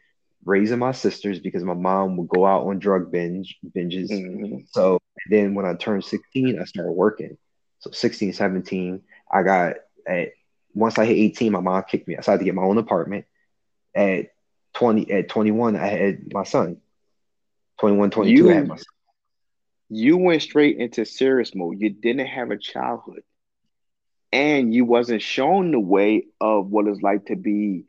raising 0.45 0.79
my 0.79 0.91
sisters 0.91 1.39
because 1.39 1.63
my 1.63 1.73
mom 1.73 2.17
would 2.17 2.27
go 2.27 2.45
out 2.45 2.65
on 2.65 2.79
drug 2.79 3.11
binge 3.11 3.57
binges. 3.75 4.11
Mm-hmm. 4.11 4.59
So 4.71 4.99
then 5.29 5.55
when 5.55 5.65
I 5.65 5.73
turned 5.73 6.03
16, 6.03 6.59
I 6.59 6.65
started 6.65 6.91
working. 6.91 7.37
So 7.79 7.91
16, 7.91 8.33
17, 8.33 9.01
I 9.31 9.43
got 9.43 9.75
at 10.07 10.29
once 10.73 10.97
I 10.97 11.05
hit 11.05 11.17
18, 11.17 11.51
my 11.51 11.59
mom 11.59 11.83
kicked 11.87 12.07
me. 12.07 12.17
I 12.17 12.21
started 12.21 12.39
to 12.39 12.45
get 12.45 12.55
my 12.55 12.63
own 12.63 12.77
apartment. 12.77 13.25
At 13.95 14.29
20, 14.73 15.11
at 15.11 15.29
21, 15.29 15.75
I 15.75 15.85
had 15.85 16.33
my 16.33 16.43
son. 16.43 16.77
21, 17.79 18.09
22, 18.09 18.33
you, 18.33 18.49
I 18.49 18.53
had 18.55 18.67
my 18.67 18.75
son. 18.75 18.85
You 19.89 20.17
went 20.17 20.41
straight 20.41 20.77
into 20.77 21.05
serious 21.05 21.53
mode. 21.53 21.79
You 21.79 21.91
didn't 21.91 22.25
have 22.25 22.49
a 22.49 22.57
childhood. 22.57 23.23
And 24.33 24.75
you 24.75 24.85
wasn't 24.85 25.23
shown 25.23 25.71
the 25.71 25.79
way 25.79 26.25
of 26.41 26.67
what 26.71 26.87
it's 26.87 27.01
like 27.01 27.27
to 27.27 27.37
be 27.37 27.85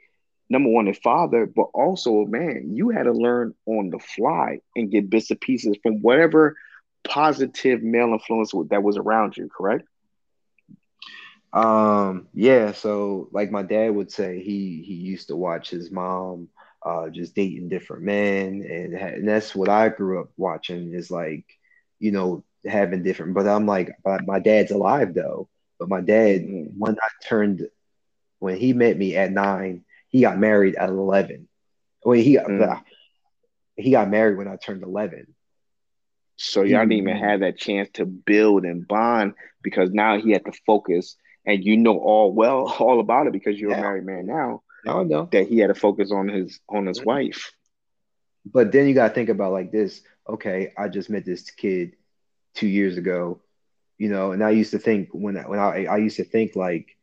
number 0.50 0.70
one, 0.70 0.88
a 0.88 0.94
father, 0.94 1.46
but 1.46 1.68
also, 1.74 2.20
a 2.22 2.28
man, 2.28 2.70
you 2.74 2.90
had 2.90 3.04
to 3.04 3.12
learn 3.12 3.54
on 3.66 3.90
the 3.90 3.98
fly 3.98 4.61
and 4.76 4.90
get 4.92 5.11
bits 5.11 5.30
and 5.30 5.40
pieces 5.40 5.76
from 5.83 6.02
whatever 6.02 6.57
positive 7.04 7.83
male 7.83 8.12
influence 8.12 8.52
that 8.70 8.83
was 8.85 8.96
around 8.98 9.37
you, 9.37 9.48
correct? 9.57 9.87
Um, 11.52 12.28
yeah, 12.35 12.72
so 12.72 13.28
like 13.33 13.50
my 13.50 13.62
dad 13.62 13.94
would 13.94 14.11
say, 14.12 14.42
he 14.42 14.83
he 14.87 14.94
used 14.94 15.28
to 15.28 15.37
watch 15.37 15.70
his 15.70 15.90
mom 15.90 16.48
uh 16.85 17.09
just 17.11 17.35
dating 17.35 17.68
different 17.68 18.04
men, 18.04 18.66
and, 18.68 18.94
and 18.94 19.28
that's 19.28 19.54
what 19.54 19.68
I 19.68 19.88
grew 19.88 20.20
up 20.20 20.30
watching 20.37 20.94
is 20.94 21.11
like, 21.11 21.46
you 22.00 22.12
know, 22.12 22.44
having 22.66 23.02
different. 23.02 23.35
But 23.35 23.48
I'm 23.48 23.66
like, 23.66 23.90
my 24.26 24.40
dad's 24.40 24.72
alive 24.72 25.14
though. 25.14 25.48
But 25.78 25.88
my 25.88 26.00
dad, 26.00 26.42
mm-hmm. 26.42 26.78
when 26.78 26.94
I 26.94 27.08
turned, 27.26 27.66
when 28.38 28.56
he 28.56 28.72
met 28.72 28.96
me 28.96 29.16
at 29.16 29.32
nine, 29.32 29.84
he 30.08 30.20
got 30.20 30.38
married 30.38 30.76
at 30.76 30.88
eleven. 30.88 31.48
When 32.02 32.20
he 32.20 32.37
mm-hmm. 32.37 32.80
he 33.76 33.90
got 33.90 34.10
married 34.10 34.38
when 34.38 34.48
I 34.48 34.56
turned 34.56 34.82
eleven. 34.82 35.34
So 36.37 36.62
y'all 36.62 36.80
didn't 36.80 36.92
even 36.92 37.16
have 37.16 37.40
that 37.40 37.58
chance 37.58 37.88
to 37.94 38.04
build 38.04 38.64
and 38.64 38.87
bond 38.87 39.34
because 39.62 39.90
now 39.90 40.18
he 40.18 40.32
had 40.32 40.44
to 40.46 40.52
focus 40.66 41.16
and 41.46 41.64
you 41.64 41.76
know 41.76 41.98
all 41.98 42.32
well 42.32 42.68
all 42.78 43.00
about 43.00 43.26
it 43.26 43.32
because 43.32 43.58
you're 43.58 43.70
yeah. 43.70 43.78
a 43.78 43.82
married 43.82 44.04
man 44.04 44.26
now. 44.26 44.62
I 44.87 45.02
know 45.02 45.28
that 45.32 45.48
he 45.48 45.58
had 45.58 45.68
to 45.68 45.74
focus 45.74 46.12
on 46.12 46.28
his 46.28 46.60
on 46.68 46.87
his 46.87 47.02
wife. 47.04 47.52
But 48.44 48.72
then 48.72 48.87
you 48.87 48.94
gotta 48.94 49.14
think 49.14 49.30
about 49.30 49.52
like 49.52 49.72
this. 49.72 50.02
Okay, 50.28 50.72
I 50.76 50.88
just 50.88 51.08
met 51.08 51.24
this 51.24 51.50
kid 51.50 51.92
two 52.54 52.68
years 52.68 52.98
ago, 52.98 53.40
you 53.98 54.09
know, 54.09 54.33
and 54.33 54.42
I 54.42 54.50
used 54.50 54.72
to 54.72 54.78
think 54.78 55.11
when 55.12 55.37
when 55.37 55.59
I 55.59 55.87
I 55.87 55.96
used 55.98 56.16
to 56.16 56.24
think 56.24 56.57
like, 56.57 56.96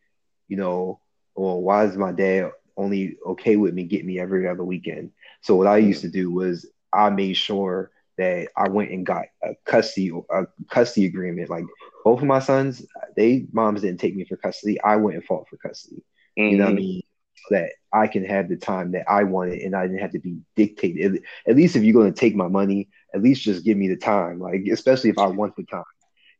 you 0.47 0.57
know, 0.57 0.99
well, 1.35 1.61
why 1.61 1.85
is 1.85 1.97
my 1.97 2.11
dad 2.11 2.51
only 2.77 3.17
okay 3.25 3.55
with 3.55 3.73
me 3.73 3.83
getting 3.83 4.07
me 4.07 4.19
every 4.19 4.47
other 4.47 4.63
weekend? 4.63 5.11
So 5.41 5.55
what 5.55 5.67
I 5.67 5.77
used 5.77 6.01
to 6.01 6.09
do 6.09 6.31
was 6.31 6.65
I 6.93 7.09
made 7.09 7.33
sure 7.33 7.91
that 8.17 8.49
I 8.55 8.69
went 8.69 8.91
and 8.91 9.05
got 9.05 9.25
a 9.43 9.55
custody 9.65 10.11
a 10.29 10.45
custody 10.69 11.05
agreement. 11.05 11.49
Like 11.49 11.65
both 12.03 12.21
of 12.21 12.27
my 12.27 12.39
sons, 12.39 12.85
they 13.15 13.47
moms 13.51 13.81
didn't 13.81 13.99
take 13.99 14.15
me 14.15 14.25
for 14.25 14.37
custody. 14.37 14.79
I 14.81 14.97
went 14.97 15.15
and 15.15 15.25
fought 15.25 15.47
for 15.49 15.57
custody. 15.57 16.03
Mm-hmm. 16.37 16.51
You 16.51 16.57
know 16.57 16.65
what 16.65 16.69
I 16.69 16.73
mm-hmm. 16.73 16.79
mean? 16.81 17.01
That 17.49 17.71
I 17.91 18.07
can 18.07 18.23
have 18.25 18.49
the 18.49 18.57
time 18.57 18.91
that 18.91 19.09
I 19.09 19.23
wanted 19.23 19.61
and 19.61 19.75
I 19.75 19.87
didn't 19.87 20.01
have 20.01 20.11
to 20.11 20.19
be 20.19 20.37
dictated. 20.55 21.15
At, 21.15 21.21
at 21.51 21.55
least 21.55 21.75
if 21.75 21.83
you're 21.83 21.93
going 21.93 22.13
to 22.13 22.19
take 22.19 22.35
my 22.35 22.47
money, 22.47 22.89
at 23.15 23.23
least 23.23 23.41
just 23.41 23.65
give 23.65 23.77
me 23.77 23.87
the 23.87 23.97
time. 23.97 24.39
Like 24.39 24.67
especially 24.71 25.09
if 25.09 25.17
I 25.17 25.27
want 25.27 25.55
the 25.55 25.63
time. 25.63 25.83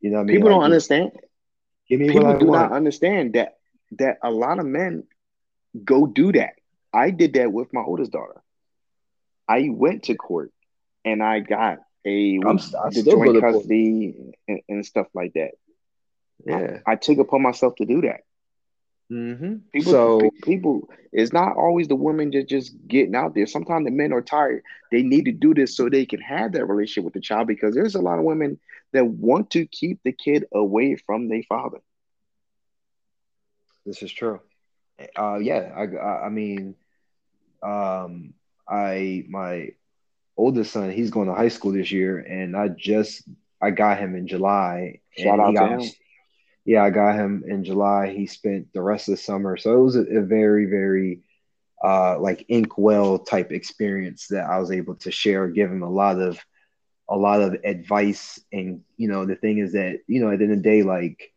You 0.02 0.10
know 0.10 0.18
what 0.18 0.22
I 0.22 0.26
mean? 0.26 0.36
People 0.36 0.50
like, 0.50 0.56
don't 0.56 0.64
understand. 0.64 1.12
Give 1.88 2.00
me 2.00 2.08
People 2.08 2.38
do 2.38 2.46
want. 2.46 2.70
not 2.70 2.76
understand 2.76 3.34
that 3.34 3.56
that 3.92 4.18
a 4.22 4.30
lot 4.30 4.58
of 4.58 4.66
men 4.66 5.04
go 5.84 6.06
do 6.06 6.32
that. 6.32 6.54
I 6.92 7.10
did 7.10 7.34
that 7.34 7.52
with 7.52 7.72
my 7.72 7.80
oldest 7.80 8.12
daughter. 8.12 8.42
I 9.48 9.68
went 9.70 10.04
to 10.04 10.14
court 10.14 10.52
and 11.04 11.22
I 11.22 11.40
got 11.40 11.78
a 12.04 12.40
I'm, 12.44 12.58
I 12.58 12.90
the 12.90 13.02
joint 13.02 13.40
custody 13.40 14.34
and, 14.48 14.60
and, 14.68 14.86
stuff 14.86 15.06
like 15.14 15.34
that. 15.34 15.52
Yeah, 16.44 16.78
I, 16.86 16.92
I, 16.92 16.96
took 16.96 17.18
upon 17.18 17.42
myself 17.42 17.76
to 17.76 17.84
do 17.84 18.02
that. 18.02 18.20
Mm-hmm. 19.10 19.56
People, 19.72 19.92
so 19.92 20.30
people, 20.42 20.88
it's 21.12 21.32
not 21.32 21.56
always 21.56 21.86
the 21.86 21.94
women 21.94 22.32
just 22.32 22.48
just 22.48 22.74
getting 22.88 23.14
out 23.14 23.34
there. 23.34 23.46
Sometimes 23.46 23.84
the 23.84 23.90
men 23.90 24.12
are 24.12 24.22
tired. 24.22 24.62
They 24.90 25.02
need 25.02 25.26
to 25.26 25.32
do 25.32 25.54
this 25.54 25.76
so 25.76 25.88
they 25.88 26.06
can 26.06 26.20
have 26.20 26.52
that 26.52 26.66
relationship 26.66 27.04
with 27.04 27.14
the 27.14 27.20
child 27.20 27.46
because 27.46 27.74
there's 27.74 27.94
a 27.94 28.00
lot 28.00 28.18
of 28.18 28.24
women 28.24 28.58
that 28.92 29.06
want 29.06 29.50
to 29.50 29.66
keep 29.66 30.00
the 30.04 30.12
kid 30.12 30.46
away 30.52 30.96
from 30.96 31.28
their 31.28 31.42
father. 31.48 31.78
This 33.84 34.02
is 34.02 34.12
true. 34.12 34.40
Uh, 35.16 35.38
yeah, 35.38 35.72
I, 35.76 36.26
I 36.26 36.28
mean, 36.28 36.76
um, 37.62 38.34
I 38.68 39.24
my 39.28 39.70
oldest 40.36 40.72
son, 40.72 40.90
he's 40.90 41.10
going 41.10 41.28
to 41.28 41.34
high 41.34 41.48
school 41.48 41.72
this 41.72 41.90
year, 41.90 42.18
and 42.18 42.56
I 42.56 42.68
just 42.68 43.22
I 43.60 43.70
got 43.70 43.98
him 43.98 44.14
in 44.14 44.26
July. 44.26 45.00
Shout 45.16 45.40
out 45.40 45.54
to 45.54 45.66
him. 45.66 45.90
Yeah, 46.64 46.84
I 46.84 46.90
got 46.90 47.16
him 47.16 47.42
in 47.46 47.64
July. 47.64 48.12
He 48.12 48.26
spent 48.26 48.72
the 48.72 48.82
rest 48.82 49.08
of 49.08 49.16
the 49.16 49.22
summer, 49.22 49.56
so 49.56 49.74
it 49.74 49.82
was 49.82 49.96
a, 49.96 50.02
a 50.02 50.22
very, 50.22 50.66
very 50.66 51.22
uh, 51.82 52.18
like 52.20 52.44
inkwell 52.48 53.18
type 53.18 53.50
experience 53.50 54.28
that 54.28 54.46
I 54.46 54.58
was 54.58 54.70
able 54.70 54.94
to 54.96 55.10
share, 55.10 55.48
give 55.48 55.70
him 55.70 55.82
a 55.82 55.90
lot 55.90 56.20
of 56.20 56.38
a 57.12 57.16
lot 57.16 57.42
of 57.42 57.54
advice. 57.62 58.40
And 58.52 58.82
you 58.96 59.06
know, 59.06 59.26
the 59.26 59.36
thing 59.36 59.58
is 59.58 59.72
that 59.72 60.00
you 60.06 60.20
know, 60.20 60.30
at 60.30 60.38
the 60.38 60.44
end 60.44 60.52
of 60.54 60.58
the 60.58 60.62
day, 60.62 60.82
like 60.82 61.32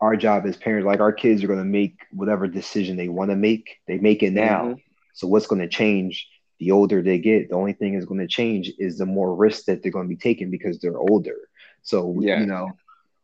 our 0.00 0.14
job 0.14 0.46
as 0.46 0.56
parents, 0.56 0.86
like 0.86 1.00
our 1.00 1.12
kids 1.12 1.42
are 1.42 1.46
going 1.46 1.58
to 1.58 1.64
make 1.64 1.98
whatever 2.12 2.46
decision 2.46 2.96
they 2.96 3.08
want 3.08 3.30
to 3.30 3.36
make. 3.36 3.78
They 3.88 3.98
make 3.98 4.22
it 4.22 4.32
now. 4.32 4.62
Mm-hmm. 4.62 4.80
So 5.14 5.26
what's 5.26 5.46
going 5.46 5.62
to 5.62 5.68
change 5.68 6.28
the 6.58 6.70
older 6.70 7.02
they 7.02 7.18
get, 7.18 7.48
the 7.48 7.56
only 7.56 7.72
thing 7.72 7.94
is 7.94 8.04
going 8.04 8.20
to 8.20 8.26
change 8.26 8.70
is 8.78 8.98
the 8.98 9.06
more 9.06 9.34
risk 9.34 9.64
that 9.64 9.82
they're 9.82 9.90
going 9.90 10.04
to 10.04 10.14
be 10.14 10.20
taking 10.20 10.50
because 10.50 10.78
they're 10.78 10.98
older. 10.98 11.48
So 11.82 12.16
yeah. 12.20 12.40
you 12.40 12.46
know, 12.46 12.70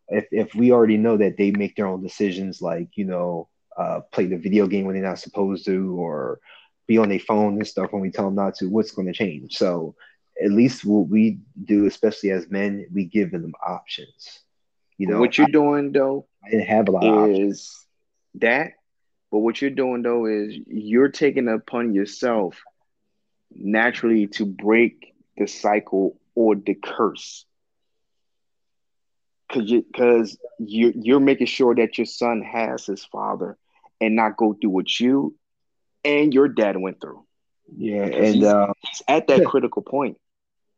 if 0.09 0.27
if 0.33 0.55
we 0.55 0.73
already 0.73 0.97
know 0.97 1.19
that 1.19 1.37
they 1.37 1.51
make 1.51 1.77
their 1.77 1.87
own 1.87 2.03
decisions, 2.03 2.63
like 2.63 2.89
you 2.97 3.05
know, 3.05 3.49
uh, 3.77 4.01
play 4.13 4.25
the 4.27 4.39
video 4.39 4.67
game 4.67 4.87
when 4.87 4.95
they're 4.95 5.09
not 5.09 5.19
supposed 5.19 5.67
to, 5.67 6.01
or 6.01 6.41
be 6.87 6.97
on 6.97 7.11
their 7.11 7.19
phone 7.19 7.57
and 7.57 7.67
stuff 7.67 7.93
when 7.93 8.01
we 8.01 8.11
tell 8.11 8.25
them 8.25 8.35
not 8.35 8.55
to, 8.55 8.69
what's 8.69 8.93
going 8.93 9.09
to 9.09 9.13
change? 9.13 9.57
So 9.57 9.95
at 10.43 10.51
least 10.51 10.85
what 10.85 11.09
we 11.09 11.39
do, 11.65 11.87
especially 11.87 12.31
as 12.31 12.51
men, 12.51 12.87
we 12.93 13.05
give 13.05 13.31
them 13.31 13.55
options. 13.67 14.41
You 14.99 15.09
know, 15.09 15.21
what 15.21 15.37
you're 15.37 15.49
I, 15.49 15.51
doing 15.51 15.93
though, 15.93 16.27
I 16.45 16.51
didn't 16.51 16.69
have 16.69 16.89
a 16.89 16.91
lot 16.93 17.31
is 17.31 17.85
that, 18.37 18.73
but 19.31 19.39
what 19.39 19.61
you're 19.61 19.71
doing 19.71 20.03
though 20.03 20.27
is 20.27 20.57
you're 20.67 21.09
taking 21.09 21.49
upon 21.49 21.95
yourself 21.95 22.63
naturally 23.51 24.27
to 24.29 24.47
break 24.47 25.15
the 25.37 25.47
cycle 25.47 26.19
or 26.35 26.55
the 26.55 26.75
curse. 26.75 27.45
Cause 29.53 29.71
you 29.71 29.85
cause 29.95 30.37
you 30.59 30.93
you're 30.97 31.21
making 31.21 31.47
sure 31.47 31.75
that 31.75 31.99
your 31.99 32.07
son 32.07 32.43
has 32.43 32.85
his 32.87 33.05
father 33.05 33.57
and 34.01 34.17
not 34.17 34.37
go 34.37 34.55
through 34.55 34.71
what 34.71 34.99
you 34.99 35.37
and 36.05 36.35
your 36.35 36.49
dad 36.49 36.77
went 36.77 37.01
through. 37.01 37.25
Yeah, 37.77 38.05
and 38.05 38.35
he's, 38.35 38.45
uh, 38.45 38.73
he's 38.81 39.03
at 39.09 39.27
that 39.29 39.45
critical 39.45 39.83
point. 39.83 40.19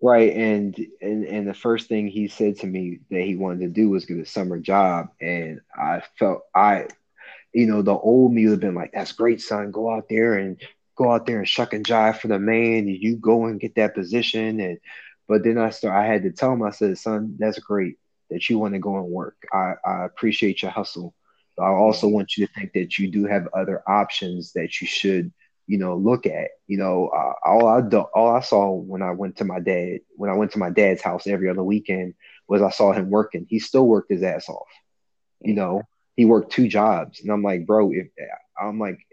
Right, 0.00 0.32
and 0.32 0.76
and 1.00 1.24
and 1.24 1.48
the 1.48 1.54
first 1.54 1.88
thing 1.88 2.06
he 2.06 2.28
said 2.28 2.56
to 2.58 2.66
me 2.68 3.00
that 3.11 3.22
he 3.22 3.34
wanted 3.34 3.61
to 3.62 3.68
do 3.68 3.90
was 3.90 4.06
get 4.06 4.18
a 4.18 4.26
summer 4.26 4.58
job, 4.61 5.08
and 5.20 5.61
I 5.76 6.02
felt 6.20 6.42
I, 6.54 6.87
you 7.54 7.66
know, 7.66 7.82
the 7.82 7.94
old 7.94 8.32
me 8.32 8.44
would 8.46 8.52
have 8.52 8.61
been 8.61 8.74
like, 8.74 8.92
"That's 8.92 9.12
great, 9.12 9.40
son. 9.42 9.72
Go 9.72 9.90
out 9.90 10.08
there 10.11 10.34
and 10.34 10.61
go 10.96 11.12
out 11.12 11.26
there 11.26 11.38
and 11.38 11.48
shuck 11.48 11.74
and 11.74 11.87
jive 11.87 12.18
for 12.20 12.28
the 12.28 12.38
man 12.38 12.88
and 12.88 12.90
you 13.02 13.16
go 13.16 13.46
and 13.46 13.61
get 13.61 13.76
that 13.76 13.94
position 13.94 14.61
and 14.61 14.78
but 15.28 15.44
then 15.44 15.58
I 15.58 15.70
start 15.70 15.94
I 15.96 16.06
had 16.06 16.22
to 16.24 16.32
tell 16.32 16.52
him 16.52 16.62
I 16.62 16.70
said 16.70 16.98
son 16.98 17.37
that's 17.38 17.58
great 17.61 17.96
that 18.30 18.48
you 18.50 18.58
want 18.58 18.74
to 18.74 18.80
go 18.80 18.96
and 18.98 19.06
work 19.08 19.37
I, 19.52 19.74
I 19.84 20.04
appreciate 20.04 20.62
your 20.62 20.72
hustle 20.72 21.14
but 21.56 21.64
I 21.64 21.68
also 21.70 22.08
want 22.08 22.37
you 22.37 22.46
to 22.46 22.52
think 22.52 22.72
that 22.74 22.98
you 22.98 23.11
do 23.11 23.26
have 23.26 23.48
other 23.54 23.82
options 23.88 24.52
that 24.54 24.80
you 24.80 24.87
should 24.87 25.32
you 25.68 25.78
know, 25.78 25.96
look 25.96 26.26
at. 26.26 26.48
You 26.66 26.78
know, 26.78 27.09
uh, 27.09 27.35
all 27.48 27.68
I 27.68 27.83
do, 27.83 27.98
all 28.00 28.35
I 28.35 28.40
saw 28.40 28.72
when 28.72 29.02
I 29.02 29.12
went 29.12 29.37
to 29.37 29.44
my 29.44 29.61
dad, 29.61 30.00
when 30.16 30.31
I 30.31 30.35
went 30.35 30.52
to 30.52 30.59
my 30.59 30.70
dad's 30.70 31.02
house 31.02 31.28
every 31.28 31.48
other 31.48 31.62
weekend, 31.62 32.14
was 32.48 32.62
I 32.62 32.70
saw 32.70 32.92
him 32.92 33.11
working. 33.11 33.46
He 33.48 33.61
still 33.61 33.87
worked 33.87 34.11
his 34.11 34.22
ass 34.22 34.48
off. 34.48 34.66
You 35.40 35.54
know, 35.54 35.83
he 36.16 36.24
worked 36.24 36.52
two 36.52 36.66
jobs, 36.66 37.20
and 37.20 37.31
I'm 37.31 37.42
like, 37.42 37.66
bro, 37.66 37.92
if 37.92 38.09
I'm 38.61 38.81
like, 38.81 39.07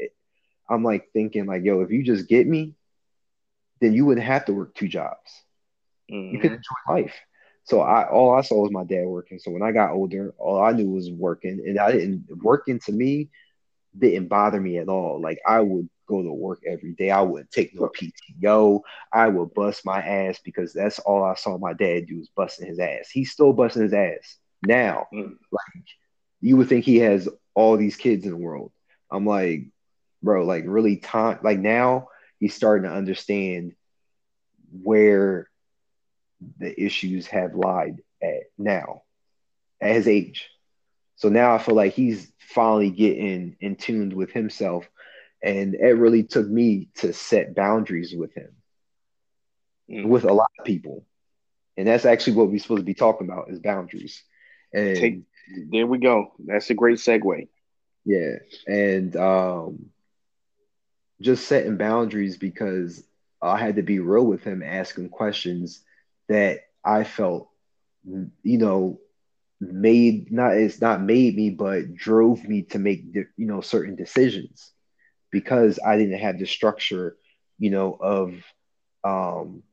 I'm 0.68 0.84
like 0.84 1.10
thinking 1.14 1.46
like, 1.46 1.64
yo, 1.64 1.82
if 1.82 1.92
you 1.92 2.02
just 2.02 2.28
get 2.28 2.48
me, 2.48 2.74
then 3.82 3.94
you 3.94 4.06
wouldn't 4.06 4.26
have 4.26 4.46
to 4.46 4.54
work 4.54 4.74
two 4.74 4.88
jobs. 4.88 5.30
Mm-hmm. 6.12 6.36
You 6.36 6.40
could 6.42 6.52
enjoy 6.54 6.76
life. 6.90 7.16
So 7.66 7.82
I 7.82 8.08
all 8.08 8.34
I 8.34 8.42
saw 8.42 8.62
was 8.62 8.72
my 8.72 8.86
dad 8.86 9.06
working. 9.06 9.40
So 9.40 9.52
when 9.52 9.62
I 9.62 9.74
got 9.74 9.92
older, 9.92 10.34
all 10.38 10.64
I 10.64 10.72
knew 10.72 10.90
was 10.90 11.12
working, 11.12 11.64
and 11.68 11.78
I 11.78 11.92
didn't 11.92 12.28
working 12.42 12.80
to 12.86 12.92
me 12.94 13.30
didn't 13.98 14.28
bother 14.28 14.60
me 14.60 14.78
at 14.78 14.90
all. 14.90 15.22
Like 15.22 15.40
I 15.48 15.60
would 15.60 15.90
go 16.08 16.22
to 16.22 16.32
work 16.32 16.62
every 16.66 16.94
day. 16.94 17.10
I 17.12 17.22
wouldn't 17.22 17.52
take 17.52 17.74
no 17.76 17.90
PTO. 17.90 18.82
I 19.12 19.28
would 19.28 19.54
bust 19.54 19.86
my 19.86 20.02
ass 20.02 20.40
because 20.44 20.74
that's 20.74 21.00
all 21.00 21.24
I 21.24 21.36
saw 21.36 21.58
my 21.58 21.74
dad 21.74 22.08
do 22.08 22.18
was 22.18 22.30
busting 22.30 22.68
his 22.68 22.80
ass. 22.80 23.10
He's 23.12 23.32
still 23.32 23.54
busting 23.54 23.84
his 23.84 23.94
ass 23.94 24.38
now. 24.66 25.08
Mm. 25.14 25.36
Like 25.52 25.86
you 26.42 26.58
would 26.58 26.70
think 26.70 26.86
he 26.86 26.98
has 26.98 27.28
all 27.54 27.78
these 27.78 27.96
kids 27.96 28.26
in 28.26 28.32
the 28.32 28.38
world. 28.38 28.72
I'm 29.12 29.26
like, 29.26 29.68
bro, 30.22 30.46
like 30.46 30.64
really 30.68 30.98
time 30.98 31.40
like 31.44 31.60
now 31.60 32.10
he's 32.40 32.54
starting 32.54 32.90
to 32.90 32.96
understand 32.96 33.74
where 34.84 35.50
the 36.60 36.84
issues 36.84 37.28
have 37.28 37.56
lied 37.56 38.02
at 38.22 38.44
now 38.58 39.04
at 39.82 39.96
his 39.96 40.08
age. 40.08 40.50
So 41.16 41.30
now 41.30 41.54
I 41.54 41.60
feel 41.60 41.76
like 41.76 41.94
he's 41.94 42.32
finally 42.40 42.90
getting 42.90 43.56
in 43.60 43.76
tuned 43.76 44.14
with 44.14 44.32
himself. 44.32 44.88
And 45.44 45.76
it 45.76 45.98
really 45.98 46.24
took 46.24 46.48
me 46.48 46.90
to 46.96 47.14
set 47.14 47.56
boundaries 47.56 48.16
with 48.16 48.34
him, 48.34 48.52
mm. 49.90 50.08
with 50.08 50.24
a 50.24 50.34
lot 50.34 50.50
of 50.60 50.66
people. 50.66 51.06
And 51.78 51.88
that's 51.88 52.06
actually 52.06 52.34
what 52.34 52.50
we're 52.50 52.60
supposed 52.60 52.82
to 52.82 52.86
be 52.86 52.94
talking 52.94 53.28
about 53.30 53.50
is 53.50 53.60
boundaries. 53.60 54.24
And 54.74 54.98
Take, 54.98 55.22
there 55.70 55.88
we 55.88 56.00
go. 56.00 56.34
That's 56.40 56.70
a 56.70 56.74
great 56.74 56.98
segue. 56.98 57.48
Yeah. 58.06 58.38
And 58.66 59.16
um, 59.16 59.86
just 61.22 61.48
setting 61.48 61.78
boundaries 61.78 62.38
because 62.38 63.04
I 63.42 63.58
had 63.58 63.76
to 63.76 63.84
be 63.84 64.00
real 64.00 64.26
with 64.26 64.44
him, 64.44 64.64
asking 64.64 65.10
questions 65.10 65.82
that 66.28 66.62
I 66.84 67.04
felt, 67.04 67.50
you 68.06 68.58
know, 68.58 69.00
made 69.60 70.32
not 70.32 70.58
it's 70.58 70.82
not 70.82 71.02
made 71.02 71.36
me, 71.36 71.50
but 71.50 71.96
drove 71.96 72.44
me 72.44 72.64
to 72.64 72.80
make 72.80 73.06
you 73.14 73.26
know 73.38 73.62
certain 73.62 73.96
decisions 73.96 74.72
because 75.36 75.80
I 75.86 75.98
didn't 75.98 76.20
have 76.20 76.40
the 76.40 76.46
structure, 76.46 77.18
you 77.60 77.72
know, 77.72 77.98
of 78.00 78.34
um, 79.04 79.64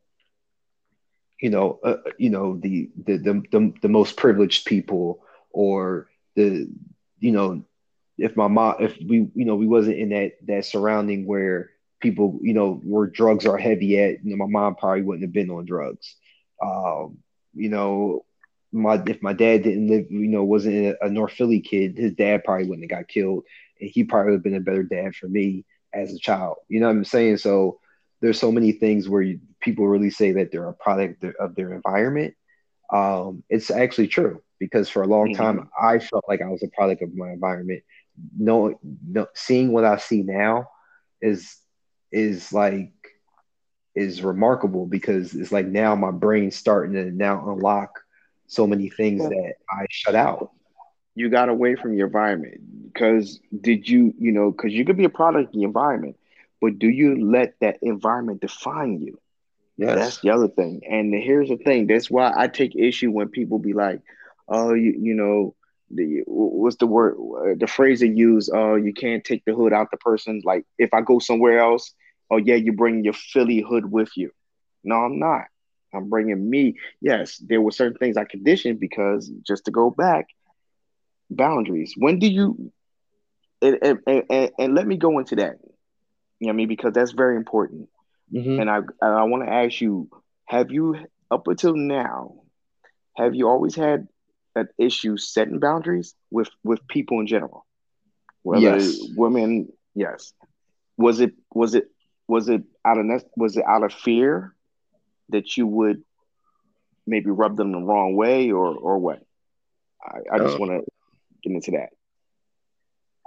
you 1.40 1.51
know, 1.51 1.79
uh, 1.85 1.96
you 2.18 2.31
know 2.31 2.59
the, 2.59 2.90
the 3.07 3.16
the 3.18 3.42
the 3.53 3.72
the 3.83 3.88
most 3.88 4.16
privileged 4.16 4.66
people 4.66 5.22
or 5.53 6.09
the 6.35 6.68
you 7.20 7.31
know 7.31 7.62
if 8.18 8.37
my 8.37 8.48
mom 8.48 8.77
if 8.81 8.96
we 9.09 9.29
you 9.35 9.44
know 9.44 9.55
we 9.55 9.66
wasn't 9.68 9.98
in 9.98 10.11
that 10.11 10.33
that 10.46 10.64
surrounding 10.64 11.27
where 11.27 11.70
people 12.01 12.40
you 12.42 12.55
know 12.55 12.81
where 12.85 13.07
drugs 13.07 13.46
are 13.46 13.59
heavy 13.59 13.98
at 14.01 14.25
you 14.25 14.31
know 14.31 14.37
my 14.37 14.51
mom 14.51 14.75
probably 14.75 15.03
wouldn't 15.03 15.22
have 15.22 15.33
been 15.33 15.51
on 15.51 15.64
drugs. 15.64 16.16
Um, 16.61 17.18
you 17.55 17.68
know, 17.68 18.25
my 18.73 19.03
if 19.07 19.23
my 19.23 19.33
dad 19.33 19.63
didn't 19.63 19.89
live, 19.89 20.11
you 20.11 20.29
know, 20.29 20.45
wasn't 20.45 20.97
a, 21.01 21.11
North 21.11 21.33
Philly 21.33 21.61
kid, 21.61 21.99
his 21.99 22.15
dad 22.15 22.45
probably 22.45 22.67
wouldn't 22.67 22.91
have 22.91 23.01
got 23.01 23.09
killed, 23.09 23.45
and 23.81 23.91
he 23.91 24.05
probably 24.05 24.33
would 24.33 24.37
have 24.39 24.43
been 24.43 24.55
a 24.55 24.61
better 24.61 24.83
dad 24.83 25.15
for 25.15 25.29
me 25.29 25.65
as 25.93 26.13
a 26.13 26.19
child. 26.19 26.57
You 26.69 26.81
know 26.81 26.87
what 26.87 26.97
I'm 26.97 27.05
saying? 27.05 27.37
So 27.39 27.81
there's 28.21 28.39
so 28.39 28.51
many 28.53 28.73
things 28.73 29.09
where 29.09 29.23
you, 29.23 29.41
people 29.61 29.87
really 29.87 30.11
say 30.11 30.33
that 30.33 30.51
they're 30.51 30.69
a 30.69 30.75
product 30.75 31.25
of 31.39 31.55
their 31.55 31.75
environment. 31.75 32.35
Um, 32.91 33.43
it's 33.49 33.71
actually 33.71 34.09
true 34.09 34.43
because 34.59 34.89
for 34.89 35.03
a 35.03 35.07
long 35.07 35.33
mm-hmm. 35.33 35.43
time 35.43 35.71
I 35.81 35.99
felt 35.99 36.25
like 36.29 36.41
I 36.41 36.49
was 36.49 36.63
a 36.63 36.69
product 36.69 37.03
of 37.03 37.15
my 37.15 37.31
environment. 37.31 37.83
No, 38.39 38.79
no, 39.07 39.27
seeing 39.35 39.73
what 39.73 39.85
I 39.85 39.97
see 39.97 40.23
now 40.23 40.69
is 41.21 41.57
is 42.11 42.53
like 42.53 42.93
is 43.95 44.23
remarkable 44.23 44.87
because 44.87 45.35
it's 45.35 45.53
like 45.53 45.67
now 45.67 45.95
my 45.95 46.11
brain's 46.11 46.57
starting 46.57 46.95
to 46.95 47.11
now 47.11 47.51
unlock 47.51 48.02
so 48.53 48.67
many 48.67 48.88
things 48.88 49.23
that 49.23 49.55
I 49.71 49.87
shut 49.91 50.15
out. 50.15 50.51
You 51.15 51.29
got 51.29 51.49
away 51.49 51.75
from 51.75 51.95
your 51.95 52.07
environment 52.07 52.61
because 52.93 53.41
did 53.61 53.88
you, 53.88 54.15
you 54.19 54.33
know, 54.33 54.51
because 54.51 54.73
you 54.73 54.85
could 54.85 54.97
be 54.97 55.05
a 55.05 55.11
product 55.11 55.49
of 55.49 55.53
the 55.53 55.65
environment, 55.65 56.17
but 56.61 56.79
do 56.79 56.88
you 56.88 57.31
let 57.31 57.55
that 57.61 57.79
environment 57.83 58.41
define 58.41 59.01
you? 59.01 59.19
Yes. 59.77 59.97
That's 59.97 60.21
the 60.21 60.31
other 60.31 60.49
thing. 60.49 60.83
And 60.88 61.12
here's 61.15 61.49
the 61.49 61.57
thing. 61.57 61.87
That's 61.87 62.11
why 62.11 62.33
I 62.35 62.49
take 62.49 62.75
issue 62.77 63.11
when 63.11 63.29
people 63.29 63.59
be 63.59 63.73
like, 63.73 64.01
oh, 64.49 64.75
you, 64.75 64.95
you 64.99 65.15
know, 65.15 65.55
the, 65.91 66.23
what's 66.27 66.77
the 66.77 66.87
word, 66.87 67.59
the 67.59 67.67
phrase 67.67 68.01
they 68.01 68.07
use, 68.07 68.51
uh, 68.53 68.75
you 68.75 68.95
can't 68.95 69.25
take 69.25 69.45
the 69.45 69.55
hood 69.55 69.73
out 69.73 69.91
the 69.91 69.99
person. 69.99 70.41
Like 70.45 70.65
if 70.79 70.95
I 70.95 71.01
go 71.03 71.19
somewhere 71.19 71.59
else 71.59 71.95
oh 72.33 72.38
yeah, 72.38 72.55
you 72.55 72.73
bring 72.73 73.05
your 73.05 73.12
Philly 73.12 73.61
hood 73.61 73.91
with 73.91 74.11
you. 74.17 74.31
No, 74.83 74.97
I'm 74.97 75.19
not. 75.19 75.45
I'm 75.94 76.09
bringing 76.09 76.48
me. 76.48 76.76
Yes, 77.00 77.38
there 77.38 77.61
were 77.61 77.70
certain 77.70 77.98
things 77.98 78.16
I 78.16 78.24
conditioned 78.24 78.81
because 78.81 79.28
just 79.46 79.66
to 79.66 79.70
go 79.70 79.90
back, 79.90 80.26
boundaries. 81.31 81.94
When 81.96 82.18
do 82.18 82.26
you? 82.26 82.72
And, 83.61 83.78
and, 84.07 84.22
and, 84.28 84.50
and 84.59 84.74
let 84.74 84.87
me 84.87 84.96
go 84.96 85.18
into 85.18 85.37
that. 85.37 85.59
You 86.40 86.48
know 86.48 86.48
what 86.48 86.52
I 86.52 86.57
mean? 86.57 86.68
Because 86.68 86.92
that's 86.92 87.12
very 87.12 87.37
important. 87.37 87.88
Mm-hmm. 88.33 88.61
And 88.61 88.70
I 88.70 88.81
I 89.00 89.24
want 89.24 89.44
to 89.44 89.52
ask 89.52 89.81
you: 89.81 90.09
Have 90.46 90.72
you 90.72 90.96
up 91.31 91.46
until 91.46 91.74
now, 91.74 92.35
have 93.16 93.35
you 93.35 93.48
always 93.48 93.74
had 93.74 94.09
an 94.55 94.68
issue 94.78 95.16
setting 95.16 95.61
boundaries 95.61 96.14
with 96.31 96.48
with 96.64 96.87
people 96.88 97.20
in 97.20 97.26
general? 97.26 97.66
Whether 98.42 98.78
yes. 98.78 98.98
women, 99.16 99.68
yes. 99.94 100.33
Was 100.96 101.20
it 101.20 101.35
was 101.55 101.74
it 101.74 101.88
was 102.26 102.48
it 102.48 102.62
out 102.85 102.98
of 102.98 103.24
was 103.37 103.57
it 103.57 103.64
out 103.66 103.85
of 103.85 103.92
fear 103.92 104.55
that 105.33 105.57
you 105.57 105.66
would 105.66 106.03
maybe 107.07 107.31
rub 107.31 107.57
them 107.57 107.73
the 107.73 107.79
wrong 107.79 108.16
way 108.16 108.51
or 108.51 108.75
or 108.75 108.99
what? 108.99 109.23
I, 110.03 110.18
I 110.33 110.38
just 110.38 110.57
uh, 110.57 110.59
want 110.59 110.73
to 110.73 110.92
get 111.42 111.53
into 111.53 111.71
that. 111.73 111.90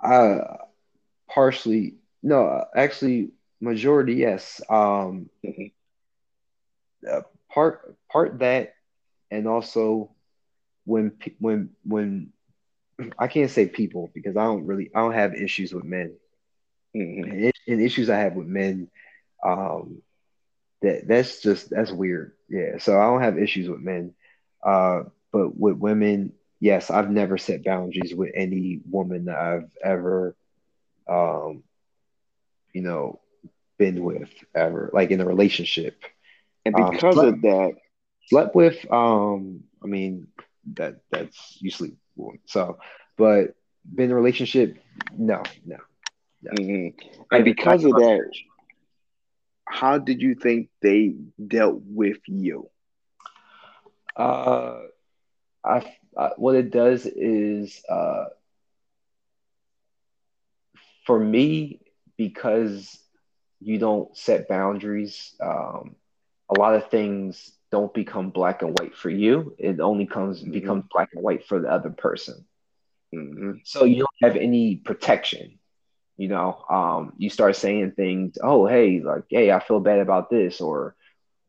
Uh 0.03 0.57
partially 1.29 1.95
no, 2.21 2.63
actually 2.75 3.31
majority 3.61 4.15
yes. 4.15 4.61
Um 4.69 5.29
mm-hmm. 5.45 5.65
uh, 7.09 7.21
part 7.51 7.95
part 8.11 8.39
that 8.39 8.73
and 9.31 9.47
also 9.47 10.11
when 10.85 11.13
when 11.39 11.69
when 11.83 12.31
I 13.19 13.27
can't 13.27 13.51
say 13.51 13.67
people 13.67 14.09
because 14.13 14.37
I 14.37 14.43
don't 14.43 14.65
really 14.65 14.89
I 14.95 15.01
don't 15.01 15.13
have 15.13 15.35
issues 15.35 15.73
with 15.73 15.83
men. 15.83 16.15
Mm-hmm. 16.95 17.49
And, 17.67 17.81
issues 17.81 18.09
I 18.09 18.19
have 18.19 18.35
with 18.35 18.47
men, 18.47 18.89
um, 19.43 20.01
that 20.85 21.07
that's 21.07 21.41
just 21.41 21.69
that's 21.69 21.91
weird. 21.91 22.33
Yeah. 22.49 22.77
So 22.77 22.99
I 22.99 23.05
don't 23.05 23.21
have 23.21 23.39
issues 23.39 23.67
with 23.67 23.81
men, 23.81 24.13
uh, 24.65 25.03
but 25.31 25.57
with 25.57 25.77
women, 25.77 26.33
yes, 26.59 26.89
I've 26.91 27.09
never 27.09 27.37
set 27.37 27.63
boundaries 27.63 28.13
with 28.13 28.31
any 28.35 28.81
woman 28.89 29.25
that 29.25 29.37
I've 29.37 29.69
ever, 29.83 30.35
um, 31.09 31.63
you 32.73 32.81
know, 32.81 33.19
been 33.77 34.03
with 34.03 34.29
ever, 34.53 34.89
like 34.93 35.11
in 35.11 35.21
a 35.21 35.25
relationship. 35.25 36.01
And 36.65 36.75
um, 36.75 36.91
because 36.91 37.17
um, 37.17 37.27
of 37.27 37.41
that, 37.41 37.73
slept 38.27 38.55
with, 38.55 38.91
um, 38.91 39.63
I 39.83 39.87
mean, 39.87 40.27
that 40.73 41.01
that's 41.11 41.57
you 41.61 41.71
sleep. 41.71 41.97
So, 42.45 42.77
but 43.17 43.55
been 43.93 44.05
in 44.05 44.11
a 44.11 44.15
relationship, 44.15 44.77
no, 45.17 45.43
no, 45.65 45.77
Mm-hmm. 46.45 47.07
And 47.31 47.45
because 47.45 47.83
of 47.83 47.91
that, 47.91 48.29
how 49.67 49.97
did 49.97 50.21
you 50.21 50.35
think 50.35 50.69
they 50.81 51.15
dealt 51.45 51.81
with 51.85 52.19
you? 52.27 52.69
Uh, 54.15 54.79
I, 55.63 55.95
I 56.17 56.29
what 56.37 56.55
it 56.55 56.71
does 56.71 57.05
is 57.05 57.81
uh, 57.89 58.25
for 61.05 61.19
me 61.19 61.81
because 62.17 62.97
you 63.59 63.77
don't 63.77 64.15
set 64.15 64.47
boundaries. 64.47 65.33
Um, 65.41 65.95
a 66.49 66.59
lot 66.59 66.75
of 66.75 66.89
things 66.89 67.51
don't 67.71 67.93
become 67.93 68.29
black 68.29 68.61
and 68.61 68.77
white 68.79 68.95
for 68.95 69.09
you. 69.09 69.55
It 69.57 69.79
only 69.79 70.05
comes 70.05 70.41
mm-hmm. 70.41 70.51
becomes 70.51 70.85
black 70.91 71.09
and 71.13 71.23
white 71.23 71.47
for 71.47 71.59
the 71.59 71.69
other 71.69 71.89
person. 71.89 72.45
Mm-hmm. 73.13 73.51
So 73.63 73.85
you 73.85 73.97
don't 73.97 74.09
have 74.21 74.35
any 74.35 74.75
protection 74.75 75.59
you 76.17 76.27
know 76.27 76.63
um, 76.69 77.13
you 77.17 77.29
start 77.29 77.55
saying 77.55 77.91
things 77.91 78.37
oh 78.41 78.65
hey 78.65 79.01
like 79.01 79.23
hey 79.29 79.51
i 79.51 79.59
feel 79.59 79.79
bad 79.79 79.99
about 79.99 80.29
this 80.29 80.61
or 80.61 80.95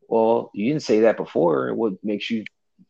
well 0.07 0.51
you 0.53 0.69
didn't 0.69 0.83
say 0.83 1.01
that 1.01 1.17
before. 1.17 1.73
What 1.73 1.93
makes 2.03 2.29
you 2.29 2.45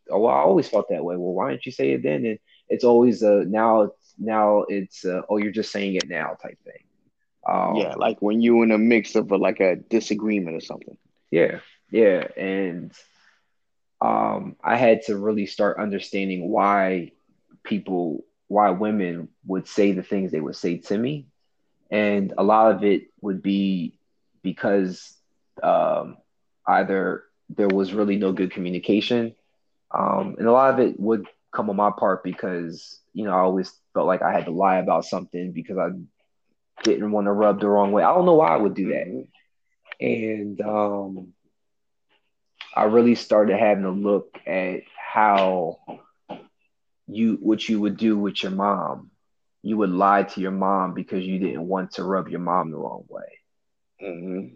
oh 0.10 0.20
well, 0.20 0.34
i 0.34 0.40
always 0.40 0.68
felt 0.68 0.90
that 0.90 1.04
way. 1.04 1.16
Well 1.16 1.34
why 1.34 1.52
didn't 1.52 1.66
you 1.66 1.72
say 1.72 1.92
it 1.92 2.04
then? 2.04 2.26
And 2.26 2.40
it's 2.70 2.84
always 2.84 3.24
uh 3.24 3.44
now 3.48 3.82
it's 3.84 4.14
now 4.18 4.66
it's 4.68 5.06
uh, 5.06 5.22
oh 5.30 5.38
you're 5.38 5.52
just 5.52 5.72
saying 5.72 5.96
it 5.96 6.10
now 6.10 6.38
type 6.42 6.58
thing. 6.64 6.84
Um, 7.48 7.78
yeah, 7.78 7.94
like 7.96 8.22
when 8.22 8.42
you're 8.42 8.64
in 8.64 8.72
a 8.72 8.78
mix 8.78 9.16
of 9.16 9.32
a, 9.32 9.38
like 9.38 9.60
a 9.60 9.78
disagreement 9.78 10.58
or 10.58 10.62
something. 10.62 10.98
Yeah, 11.32 11.60
yeah, 11.92 12.28
and 12.36 12.92
um, 14.02 14.56
I 14.64 14.76
had 14.76 15.04
to 15.04 15.18
really 15.18 15.46
start 15.46 15.80
understanding 15.80 16.50
why 16.50 17.12
people, 17.64 18.26
why 18.48 18.72
women 18.72 19.30
would 19.46 19.68
say 19.68 19.94
the 19.94 20.04
things 20.04 20.32
they 20.32 20.42
would 20.42 20.56
say 20.56 20.78
to 20.78 20.98
me, 20.98 21.28
and 21.92 22.34
a 22.38 22.44
lot 22.44 22.72
of 22.76 22.84
it 22.84 23.04
would 23.22 23.42
be 23.42 23.98
because 24.44 25.16
um, 25.64 26.18
either 26.68 27.24
there 27.50 27.70
was 27.70 27.94
really 27.94 28.18
no 28.18 28.32
good 28.32 28.52
communication, 28.52 29.34
um, 29.94 30.36
and 30.38 30.48
a 30.48 30.52
lot 30.52 30.74
of 30.74 30.80
it 30.80 31.00
would 31.00 31.26
come 31.54 31.70
on 31.70 31.76
my 31.76 31.92
part 31.98 32.24
because 32.24 33.00
you 33.14 33.26
know 33.26 33.32
I 33.32 33.40
always 33.40 33.72
felt 33.94 34.08
like 34.08 34.22
I 34.22 34.32
had 34.32 34.46
to 34.46 34.52
lie 34.52 34.78
about 34.78 35.06
something 35.06 35.52
because 35.52 35.78
I 35.78 35.90
didn't 36.84 37.12
want 37.12 37.26
to 37.28 37.32
rub 37.32 37.60
the 37.60 37.68
wrong 37.68 37.92
way. 37.92 38.04
I 38.04 38.14
don't 38.14 38.26
know 38.26 38.36
why 38.36 38.50
I 38.54 38.58
would 38.58 38.76
do 38.76 38.90
that, 38.90 39.26
and 40.00 40.62
um, 40.62 41.34
I 42.76 42.84
really 42.86 43.16
started 43.16 43.58
having 43.58 43.84
to 43.84 43.92
look 43.92 44.38
at 44.46 44.82
how 44.98 45.80
you 47.08 47.38
what 47.42 47.68
you 47.68 47.80
would 47.82 47.98
do 47.98 48.18
with 48.18 48.44
your 48.44 48.52
mom. 48.52 49.12
You 49.64 49.78
would 49.78 49.90
lie 49.90 50.24
to 50.24 50.42
your 50.42 50.52
mom 50.52 50.94
because 50.94 51.26
you 51.26 51.40
didn't 51.40 51.68
want 51.68 51.94
to 51.94 52.04
rub 52.04 52.30
your 52.30 52.40
mom 52.40 52.72
the 52.72 52.78
wrong 52.78 53.06
way. 53.10 53.40
Mm-hmm. 54.02 54.56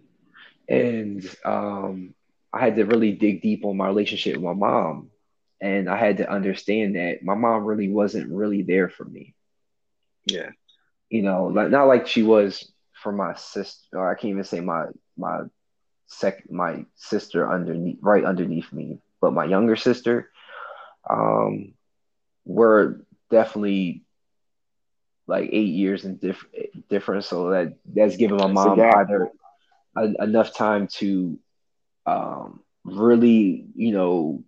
And 0.73 1.35
um, 1.43 2.13
I 2.53 2.59
had 2.59 2.75
to 2.75 2.85
really 2.85 3.13
dig 3.13 3.41
deep 3.41 3.65
on 3.65 3.77
my 3.77 3.87
relationship 3.87 4.35
with 4.35 4.43
my 4.43 4.53
mom. 4.53 5.09
And 5.59 5.89
I 5.89 5.97
had 5.97 6.17
to 6.17 6.29
understand 6.29 6.95
that 6.95 7.23
my 7.23 7.35
mom 7.35 7.65
really 7.65 7.89
wasn't 7.89 8.31
really 8.31 8.63
there 8.63 8.89
for 8.89 9.05
me. 9.05 9.35
Yeah. 10.25 10.49
You 11.09 11.23
know, 11.23 11.47
like 11.47 11.69
not 11.69 11.87
like 11.87 12.07
she 12.07 12.23
was 12.23 12.71
for 12.93 13.11
my 13.11 13.35
sister, 13.35 13.97
or 13.97 14.09
I 14.09 14.15
can't 14.15 14.31
even 14.31 14.43
say 14.43 14.59
my 14.61 14.85
my 15.17 15.41
sec 16.07 16.49
my 16.49 16.85
sister 16.95 17.51
underneath 17.51 17.97
right 18.01 18.23
underneath 18.23 18.71
me, 18.71 18.99
but 19.19 19.33
my 19.33 19.45
younger 19.45 19.75
sister, 19.75 20.31
um, 21.09 21.73
were 22.45 23.05
definitely 23.29 24.03
like 25.31 25.49
eight 25.51 25.73
years 25.73 26.03
in 26.05 26.17
diff- 26.17 26.45
difference. 26.89 27.25
So 27.25 27.51
that 27.51 27.75
that's 27.85 28.17
given 28.17 28.37
my 28.37 28.47
mom 28.47 28.79
either 28.79 29.31
a, 29.95 30.23
enough 30.23 30.53
time 30.53 30.87
to 30.99 31.39
um, 32.05 32.59
really, 32.83 33.65
you 33.75 33.93
know, 33.93 34.43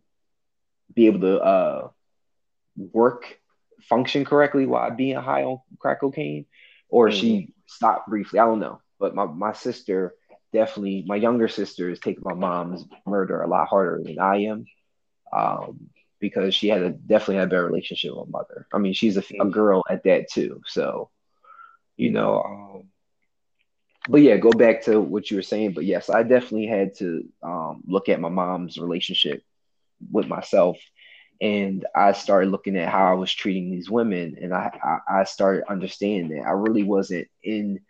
be 0.93 1.07
able 1.07 1.21
to 1.21 1.39
uh, 1.39 1.87
work, 2.75 3.39
function 3.89 4.25
correctly 4.25 4.65
while 4.65 4.91
being 4.91 5.15
high 5.15 5.43
on 5.43 5.59
crack 5.79 6.01
cocaine, 6.01 6.45
or 6.89 7.07
mm-hmm. 7.07 7.19
she 7.19 7.53
stopped 7.65 8.09
briefly. 8.09 8.39
I 8.39 8.45
don't 8.45 8.59
know. 8.59 8.81
But 8.99 9.15
my, 9.15 9.25
my 9.25 9.53
sister 9.53 10.13
definitely, 10.51 11.03
my 11.07 11.15
younger 11.15 11.47
sister 11.47 11.89
is 11.89 11.99
taking 11.99 12.23
my 12.23 12.33
mom's 12.33 12.85
murder 13.05 13.41
a 13.41 13.47
lot 13.47 13.67
harder 13.67 14.01
than 14.03 14.19
I 14.19 14.43
am. 14.43 14.65
Um, 15.35 15.89
because 16.23 16.55
she 16.55 16.69
had 16.69 16.81
a 16.81 16.91
definitely 16.91 17.35
had 17.35 17.49
a 17.49 17.49
better 17.49 17.65
relationship 17.65 18.15
with 18.15 18.29
mother. 18.29 18.65
I 18.73 18.77
mean, 18.77 18.93
she's 18.93 19.17
a, 19.17 19.19
a 19.19 19.23
mm-hmm. 19.23 19.49
girl 19.49 19.83
at 19.89 20.05
that 20.05 20.31
too. 20.31 20.61
So, 20.65 21.09
you 21.97 22.11
know, 22.11 22.41
um, 22.41 22.83
but 24.07 24.21
yeah, 24.21 24.37
go 24.37 24.49
back 24.51 24.83
to 24.83 25.01
what 25.01 25.29
you 25.29 25.35
were 25.35 25.43
saying. 25.43 25.73
But 25.73 25.83
yes, 25.83 26.09
I 26.09 26.23
definitely 26.23 26.67
had 26.67 26.95
to 26.99 27.25
um, 27.43 27.83
look 27.85 28.07
at 28.07 28.21
my 28.21 28.29
mom's 28.29 28.77
relationship 28.77 29.43
with 30.13 30.27
myself, 30.27 30.77
and 31.41 31.85
I 31.93 32.13
started 32.13 32.51
looking 32.51 32.77
at 32.77 32.87
how 32.87 33.11
I 33.11 33.15
was 33.15 33.33
treating 33.33 33.69
these 33.69 33.89
women, 33.89 34.37
and 34.41 34.53
I 34.53 34.71
I, 34.81 35.19
I 35.19 35.23
started 35.25 35.69
understanding 35.69 36.37
that 36.37 36.47
I 36.47 36.51
really 36.51 36.83
wasn't 36.83 37.27
in 37.43 37.81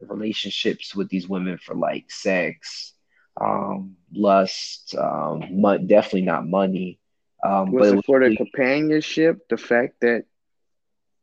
relationships 0.00 0.94
with 0.94 1.08
these 1.08 1.28
women 1.28 1.58
for 1.58 1.74
like 1.74 2.08
sex, 2.08 2.92
um, 3.40 3.96
lust, 4.12 4.94
um, 4.94 5.60
mo- 5.60 5.78
definitely 5.78 6.22
not 6.22 6.46
money. 6.46 7.00
Um, 7.44 7.72
was 7.72 7.92
it, 7.92 7.98
it 7.98 8.04
for 8.06 8.20
the 8.20 8.36
companionship? 8.36 9.48
The 9.48 9.58
fact 9.58 10.00
that 10.00 10.24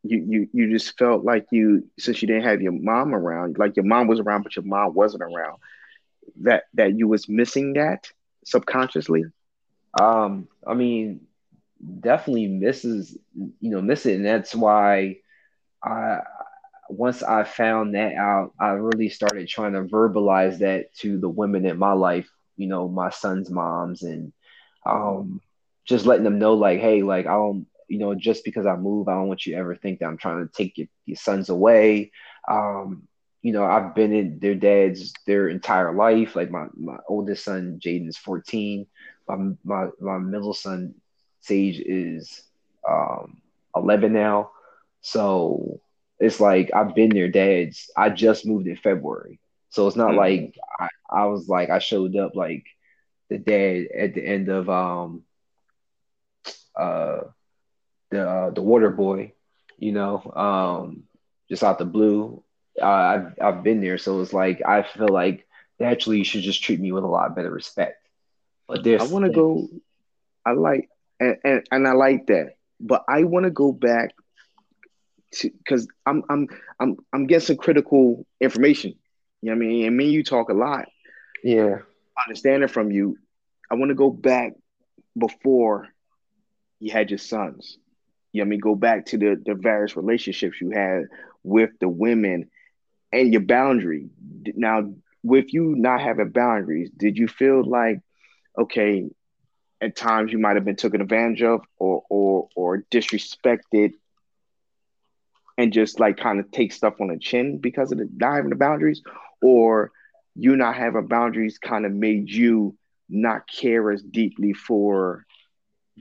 you 0.03 0.23
you 0.27 0.49
you 0.53 0.71
just 0.71 0.97
felt 0.97 1.23
like 1.23 1.47
you 1.51 1.85
since 1.99 2.21
you 2.21 2.27
didn't 2.27 2.43
have 2.43 2.61
your 2.61 2.73
mom 2.73 3.13
around, 3.15 3.57
like 3.57 3.75
your 3.75 3.85
mom 3.85 4.07
was 4.07 4.19
around, 4.19 4.43
but 4.43 4.55
your 4.55 4.65
mom 4.65 4.93
wasn't 4.93 5.23
around. 5.23 5.57
That 6.41 6.63
that 6.75 6.97
you 6.97 7.07
was 7.07 7.29
missing 7.29 7.73
that 7.73 8.07
subconsciously. 8.45 9.25
Um, 9.99 10.47
I 10.65 10.73
mean, 10.75 11.21
definitely 11.99 12.47
misses 12.47 13.17
you 13.35 13.71
know 13.71 13.81
miss 13.81 14.05
it, 14.05 14.15
and 14.15 14.25
that's 14.25 14.55
why 14.55 15.17
I 15.83 16.19
once 16.89 17.23
I 17.23 17.43
found 17.43 17.95
that 17.95 18.15
out, 18.15 18.53
I 18.59 18.71
really 18.71 19.09
started 19.09 19.47
trying 19.47 19.73
to 19.73 19.83
verbalize 19.83 20.59
that 20.59 20.93
to 20.97 21.17
the 21.17 21.29
women 21.29 21.65
in 21.65 21.77
my 21.77 21.93
life. 21.93 22.29
You 22.57 22.67
know, 22.67 22.87
my 22.87 23.09
son's 23.09 23.49
moms 23.49 24.03
and 24.03 24.33
um, 24.85 25.41
just 25.85 26.05
letting 26.05 26.23
them 26.23 26.39
know 26.39 26.53
like, 26.53 26.79
hey, 26.79 27.03
like 27.03 27.25
I 27.25 27.33
don't 27.33 27.65
you 27.91 27.97
know, 27.97 28.15
just 28.15 28.45
because 28.45 28.65
I 28.65 28.77
move, 28.77 29.09
I 29.09 29.15
don't 29.15 29.27
want 29.27 29.45
you 29.45 29.51
to 29.53 29.59
ever 29.59 29.75
think 29.75 29.99
that 29.99 30.05
I'm 30.05 30.15
trying 30.15 30.47
to 30.47 30.53
take 30.53 30.77
your, 30.77 30.87
your 31.05 31.17
sons 31.17 31.49
away. 31.49 32.13
Um, 32.47 33.05
you 33.41 33.51
know, 33.51 33.65
I've 33.65 33.93
been 33.93 34.13
in 34.13 34.39
their 34.39 34.55
dads 34.55 35.13
their 35.27 35.49
entire 35.49 35.93
life. 35.93 36.37
Like 36.37 36.49
my, 36.49 36.67
my 36.73 36.99
oldest 37.09 37.43
son, 37.43 37.81
Jaden, 37.83 38.07
is 38.07 38.17
14. 38.17 38.87
My, 39.27 39.35
my, 39.65 39.87
my 39.99 40.19
middle 40.19 40.53
son, 40.53 40.95
Sage, 41.41 41.81
is 41.85 42.41
um, 42.89 43.41
11 43.75 44.13
now. 44.13 44.51
So 45.01 45.81
it's 46.17 46.39
like 46.39 46.71
I've 46.73 46.95
been 46.95 47.09
their 47.09 47.27
dads. 47.27 47.91
I 47.97 48.09
just 48.09 48.45
moved 48.45 48.67
in 48.67 48.77
February. 48.77 49.41
So 49.67 49.85
it's 49.87 49.97
not 49.97 50.11
mm-hmm. 50.11 50.17
like 50.17 50.55
I, 50.79 50.87
I 51.09 51.25
was 51.25 51.49
like, 51.49 51.69
I 51.69 51.79
showed 51.79 52.15
up 52.15 52.37
like 52.37 52.67
the 53.29 53.37
dad 53.37 53.87
at 53.97 54.13
the 54.13 54.25
end 54.25 54.47
of 54.47 54.69
um, 54.69 55.23
uh, 56.75 57.21
the 58.09 58.27
uh, 58.27 58.49
the 58.51 58.61
water 58.61 58.89
boy, 58.89 59.33
you 59.77 59.91
know, 59.91 60.21
um, 60.35 61.03
just 61.49 61.63
out 61.63 61.79
the 61.79 61.85
blue. 61.85 62.43
Uh, 62.81 62.85
I've 62.85 63.39
I've 63.41 63.63
been 63.63 63.81
there, 63.81 63.97
so 63.97 64.21
it's 64.21 64.33
like 64.33 64.61
I 64.65 64.83
feel 64.83 65.09
like 65.09 65.47
naturally 65.79 66.19
you 66.19 66.23
should 66.23 66.43
just 66.43 66.63
treat 66.63 66.79
me 66.79 66.91
with 66.91 67.03
a 67.03 67.07
lot 67.07 67.35
better 67.35 67.51
respect. 67.51 68.07
But 68.67 68.83
there's 68.83 69.01
I 69.01 69.05
want 69.05 69.25
to 69.25 69.31
go. 69.31 69.67
I 70.45 70.53
like 70.53 70.89
and, 71.19 71.37
and 71.43 71.67
and 71.71 71.87
I 71.87 71.93
like 71.93 72.27
that, 72.27 72.55
but 72.79 73.03
I 73.07 73.23
want 73.23 73.45
to 73.45 73.51
go 73.51 73.71
back 73.71 74.13
to 75.33 75.49
because 75.49 75.87
I'm 76.05 76.23
I'm 76.29 76.47
I'm 76.79 76.97
I'm 77.13 77.27
getting 77.27 77.45
some 77.45 77.57
critical 77.57 78.25
information. 78.39 78.95
You 79.41 79.51
know 79.51 79.57
what 79.57 79.65
I 79.65 79.67
mean? 79.67 79.87
And 79.87 79.97
me 79.97 80.05
and 80.05 80.13
you 80.13 80.23
talk 80.23 80.49
a 80.49 80.53
lot. 80.53 80.87
Yeah. 81.43 81.79
Understanding 82.27 82.69
from 82.69 82.91
you, 82.91 83.17
I 83.71 83.75
want 83.75 83.89
to 83.89 83.95
go 83.95 84.11
back 84.11 84.53
before 85.17 85.87
you 86.81 86.91
had 86.91 87.09
your 87.11 87.19
sons. 87.19 87.77
You 88.33 88.41
know 88.41 88.47
I 88.47 88.49
mean, 88.49 88.59
go 88.59 88.75
back 88.75 89.05
to 89.07 89.17
the, 89.17 89.41
the 89.45 89.55
various 89.55 89.95
relationships 89.95 90.59
you 90.61 90.71
had 90.71 91.03
with 91.43 91.69
the 91.79 91.89
women 91.89 92.49
and 93.11 93.31
your 93.31 93.41
boundary. 93.41 94.09
Now, 94.55 94.93
with 95.23 95.53
you 95.53 95.75
not 95.77 96.01
having 96.01 96.29
boundaries, 96.31 96.89
did 96.95 97.17
you 97.17 97.27
feel 97.27 97.63
like, 97.63 97.99
okay, 98.57 99.09
at 99.81 99.95
times 99.95 100.31
you 100.31 100.39
might 100.39 100.55
have 100.55 100.65
been 100.65 100.75
taken 100.75 101.01
advantage 101.01 101.43
of 101.43 101.61
or 101.77 102.03
or 102.09 102.49
or 102.55 102.83
disrespected 102.91 103.91
and 105.57 105.73
just 105.73 105.99
like 105.99 106.17
kind 106.17 106.39
of 106.39 106.49
take 106.51 106.71
stuff 106.71 106.95
on 107.01 107.07
the 107.09 107.17
chin 107.19 107.59
because 107.59 107.91
of 107.91 107.97
the 107.97 108.09
not 108.15 108.35
having 108.35 108.49
the 108.49 108.55
boundaries, 108.55 109.01
or 109.41 109.91
you 110.35 110.55
not 110.55 110.75
having 110.75 111.07
boundaries 111.07 111.57
kind 111.57 111.85
of 111.85 111.91
made 111.91 112.29
you 112.29 112.75
not 113.09 113.47
care 113.47 113.91
as 113.91 114.01
deeply 114.01 114.53
for 114.53 115.25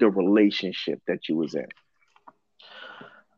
the 0.00 0.10
relationship 0.10 1.00
that 1.06 1.28
you 1.28 1.36
was 1.36 1.54
in? 1.54 1.68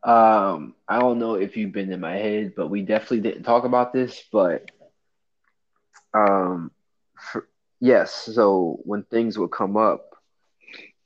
Um, 0.03 0.75
I 0.87 0.99
don't 0.99 1.19
know 1.19 1.35
if 1.35 1.55
you've 1.55 1.71
been 1.71 1.93
in 1.93 1.99
my 2.01 2.17
head, 2.17 2.53
but 2.55 2.69
we 2.69 2.81
definitely 2.81 3.21
didn't 3.21 3.43
talk 3.43 3.63
about 3.63 3.93
this. 3.93 4.21
But 4.31 4.69
um, 6.13 6.71
for, 7.15 7.47
yes, 7.79 8.13
so 8.13 8.79
when 8.83 9.03
things 9.03 9.37
would 9.37 9.51
come 9.51 9.77
up, 9.77 10.15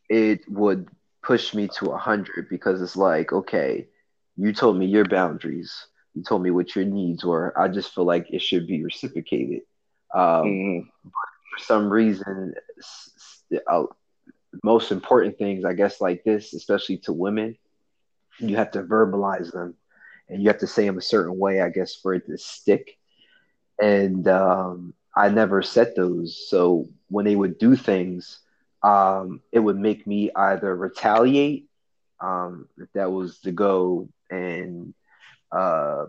it 0.09 0.49
would 0.49 0.87
push 1.21 1.53
me 1.53 1.67
to 1.67 1.91
a 1.91 1.97
hundred 1.97 2.47
because 2.49 2.81
it's 2.81 2.95
like, 2.95 3.33
okay, 3.33 3.87
you 4.35 4.53
told 4.53 4.77
me 4.77 4.85
your 4.85 5.05
boundaries, 5.05 5.87
you 6.13 6.23
told 6.23 6.41
me 6.41 6.51
what 6.51 6.75
your 6.75 6.85
needs 6.85 7.23
were. 7.23 7.57
I 7.59 7.67
just 7.67 7.93
feel 7.93 8.05
like 8.05 8.27
it 8.31 8.41
should 8.41 8.65
be 8.65 8.83
reciprocated. 8.83 9.61
Um, 10.13 10.21
mm-hmm. 10.45 11.09
for 11.09 11.63
some 11.63 11.89
reason, 11.89 12.53
uh, 13.69 13.83
most 14.63 14.91
important 14.91 15.37
things, 15.37 15.65
I 15.65 15.73
guess, 15.73 16.01
like 16.01 16.23
this, 16.23 16.53
especially 16.53 16.97
to 16.99 17.13
women 17.13 17.57
you 18.39 18.55
have 18.55 18.71
to 18.71 18.83
verbalize 18.83 19.51
them 19.51 19.75
and 20.29 20.41
you 20.41 20.49
have 20.49 20.59
to 20.59 20.67
say 20.67 20.85
them 20.85 20.97
a 20.97 21.01
certain 21.01 21.37
way, 21.37 21.61
I 21.61 21.69
guess, 21.69 21.95
for 21.95 22.13
it 22.13 22.25
to 22.27 22.37
stick. 22.37 22.97
And 23.81 24.27
um, 24.27 24.93
I 25.15 25.29
never 25.29 25.61
set 25.61 25.95
those. 25.95 26.47
So 26.49 26.89
when 27.09 27.25
they 27.25 27.35
would 27.35 27.57
do 27.57 27.75
things, 27.75 28.39
um, 28.83 29.41
it 29.51 29.59
would 29.59 29.77
make 29.77 30.05
me 30.05 30.31
either 30.35 30.75
retaliate, 30.75 31.67
um, 32.19 32.67
if 32.77 32.91
that 32.93 33.11
was 33.11 33.39
the 33.39 33.51
go, 33.51 34.09
and 34.29 34.93
uh, 35.51 36.05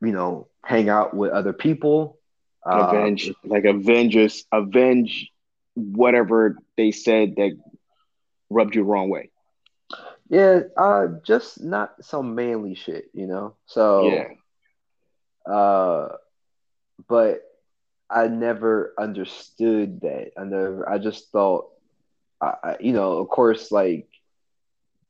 you 0.00 0.12
know, 0.12 0.48
hang 0.64 0.88
out 0.88 1.14
with 1.14 1.32
other 1.32 1.52
people. 1.52 2.18
Avenge, 2.64 3.30
uh, 3.30 3.32
like 3.44 3.64
Avengers, 3.64 4.44
avenge 4.52 5.30
whatever 5.74 6.56
they 6.76 6.90
said 6.90 7.36
that 7.36 7.58
rubbed 8.50 8.74
you 8.74 8.82
the 8.82 8.86
wrong 8.86 9.08
way. 9.08 9.30
Yeah, 10.28 10.60
uh, 10.76 11.06
just 11.24 11.60
not 11.62 12.04
some 12.04 12.34
manly 12.34 12.74
shit, 12.74 13.06
you 13.12 13.26
know. 13.26 13.56
So 13.66 14.06
yeah, 14.06 15.52
uh, 15.52 16.16
but 17.08 17.42
I 18.08 18.28
never 18.28 18.94
understood 18.98 20.02
that. 20.02 20.32
I 20.38 20.44
never. 20.44 20.88
I 20.88 20.98
just 20.98 21.32
thought, 21.32 21.70
I, 22.40 22.76
you 22.78 22.92
know, 22.92 23.18
of 23.18 23.28
course, 23.28 23.72
like, 23.72 24.08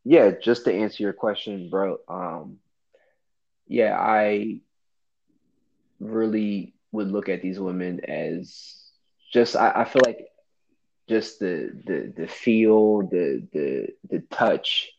yeah. 0.05 0.31
Just 0.43 0.65
to 0.65 0.75
answer 0.75 1.03
your 1.03 1.13
question, 1.13 1.69
bro. 1.69 1.99
Um, 2.09 2.59
yeah, 3.67 3.99
I 3.99 4.61
really 5.99 6.73
would 6.93 7.11
look 7.11 7.29
at 7.29 7.43
these 7.43 7.61
women 7.61 8.01
as 8.09 8.75
just. 9.35 9.55
I, 9.55 9.83
I 9.83 9.85
feel 9.85 10.03
like 10.07 10.30
just 11.11 11.41
the 11.41 11.73
the 11.85 12.13
the 12.17 12.27
feel, 12.29 13.03
the 13.03 13.43
the 13.53 13.89
the 14.09 14.21
touch. 14.31 14.91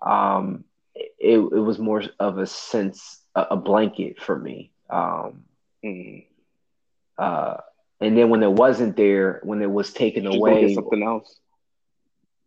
Um, 0.00 0.64
it 0.94 1.38
it 1.38 1.38
was 1.38 1.78
more 1.78 2.04
of 2.18 2.38
a 2.38 2.46
sense, 2.46 3.20
a, 3.34 3.42
a 3.50 3.56
blanket 3.56 4.22
for 4.22 4.38
me. 4.38 4.70
Um, 4.88 5.42
mm. 5.84 6.24
uh, 7.18 7.56
and 8.00 8.16
then 8.16 8.30
when 8.30 8.42
it 8.42 8.52
wasn't 8.52 8.96
there, 8.96 9.40
when 9.42 9.60
it 9.60 9.70
was 9.70 9.92
taken 9.92 10.26
away, 10.26 10.72
something 10.72 11.02
else. 11.02 11.38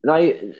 I, 0.09 0.53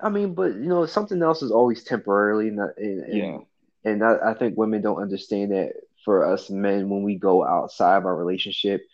I 0.00 0.08
mean, 0.10 0.34
but 0.34 0.54
you 0.54 0.68
know, 0.68 0.86
something 0.86 1.20
else 1.20 1.42
is 1.42 1.50
always 1.50 1.82
temporarily, 1.82 2.48
and, 2.48 2.60
and 2.60 3.04
yeah. 3.12 3.38
And 3.86 4.02
I, 4.02 4.30
I 4.30 4.34
think 4.34 4.56
women 4.56 4.80
don't 4.80 5.02
understand 5.02 5.52
that 5.52 5.72
for 6.04 6.24
us 6.24 6.48
men, 6.48 6.88
when 6.88 7.02
we 7.02 7.16
go 7.16 7.44
outside 7.44 7.98
of 7.98 8.06
our 8.06 8.16
relationship, 8.16 8.86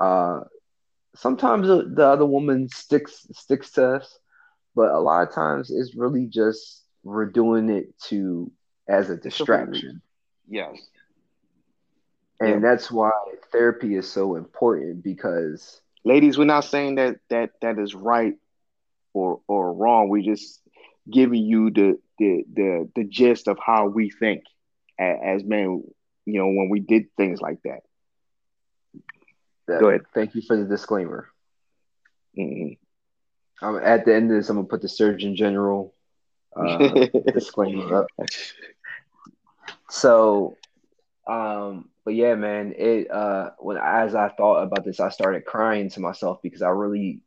uh, 0.00 0.40
sometimes 1.14 1.68
the, 1.68 1.84
the 1.84 2.06
other 2.06 2.26
woman 2.26 2.68
sticks 2.68 3.26
sticks 3.32 3.70
to 3.72 3.96
us, 3.96 4.18
but 4.74 4.90
a 4.90 4.98
lot 4.98 5.26
of 5.26 5.34
times 5.34 5.70
it's 5.70 5.94
really 5.94 6.26
just 6.26 6.82
we're 7.02 7.26
doing 7.26 7.68
it 7.68 7.98
to 8.08 8.50
as 8.88 9.10
a 9.10 9.16
distraction. 9.16 10.02
Yes. 10.48 10.76
And 12.40 12.50
yeah. 12.50 12.58
that's 12.58 12.90
why 12.90 13.10
therapy 13.52 13.94
is 13.94 14.10
so 14.10 14.36
important 14.36 15.02
because 15.02 15.80
ladies, 16.04 16.36
we're 16.36 16.44
not 16.44 16.64
saying 16.64 16.96
that 16.96 17.16
that 17.30 17.50
that 17.62 17.78
is 17.78 17.94
right 17.94 18.34
or 19.12 19.40
or 19.48 19.72
wrong. 19.72 20.08
We're 20.08 20.22
just 20.22 20.60
giving 21.10 21.44
you 21.44 21.70
the 21.70 21.98
the 22.18 22.44
the 22.52 22.90
the 22.94 23.04
gist 23.04 23.48
of 23.48 23.58
how 23.64 23.86
we 23.86 24.10
think 24.10 24.44
as, 24.98 25.16
as 25.24 25.44
men. 25.44 25.84
You 26.26 26.38
know, 26.40 26.46
when 26.46 26.68
we 26.70 26.80
did 26.80 27.14
things 27.16 27.40
like 27.40 27.62
that. 27.64 27.80
That, 29.66 29.80
Go 29.80 29.88
ahead. 29.88 30.02
Thank 30.14 30.34
you 30.34 30.42
for 30.42 30.56
the 30.56 30.64
disclaimer. 30.64 31.28
Mm-hmm. 32.38 32.74
Um, 33.64 33.80
at 33.82 34.04
the 34.04 34.14
end 34.14 34.30
of 34.30 34.36
this, 34.36 34.48
I'm 34.50 34.56
gonna 34.56 34.68
put 34.68 34.82
the 34.82 34.88
Surgeon 34.88 35.36
General 35.36 35.94
uh, 36.56 37.06
disclaimer 37.32 38.02
up. 38.02 38.06
So, 39.88 40.56
um, 41.26 41.88
but 42.04 42.14
yeah, 42.14 42.34
man, 42.34 42.74
it 42.76 43.10
uh, 43.10 43.50
when 43.58 43.76
as 43.76 44.14
I 44.14 44.28
thought 44.28 44.62
about 44.62 44.84
this, 44.84 45.00
I 45.00 45.08
started 45.08 45.44
crying 45.44 45.88
to 45.90 46.00
myself 46.00 46.40
because 46.42 46.62
I 46.62 46.68
really, 46.68 47.20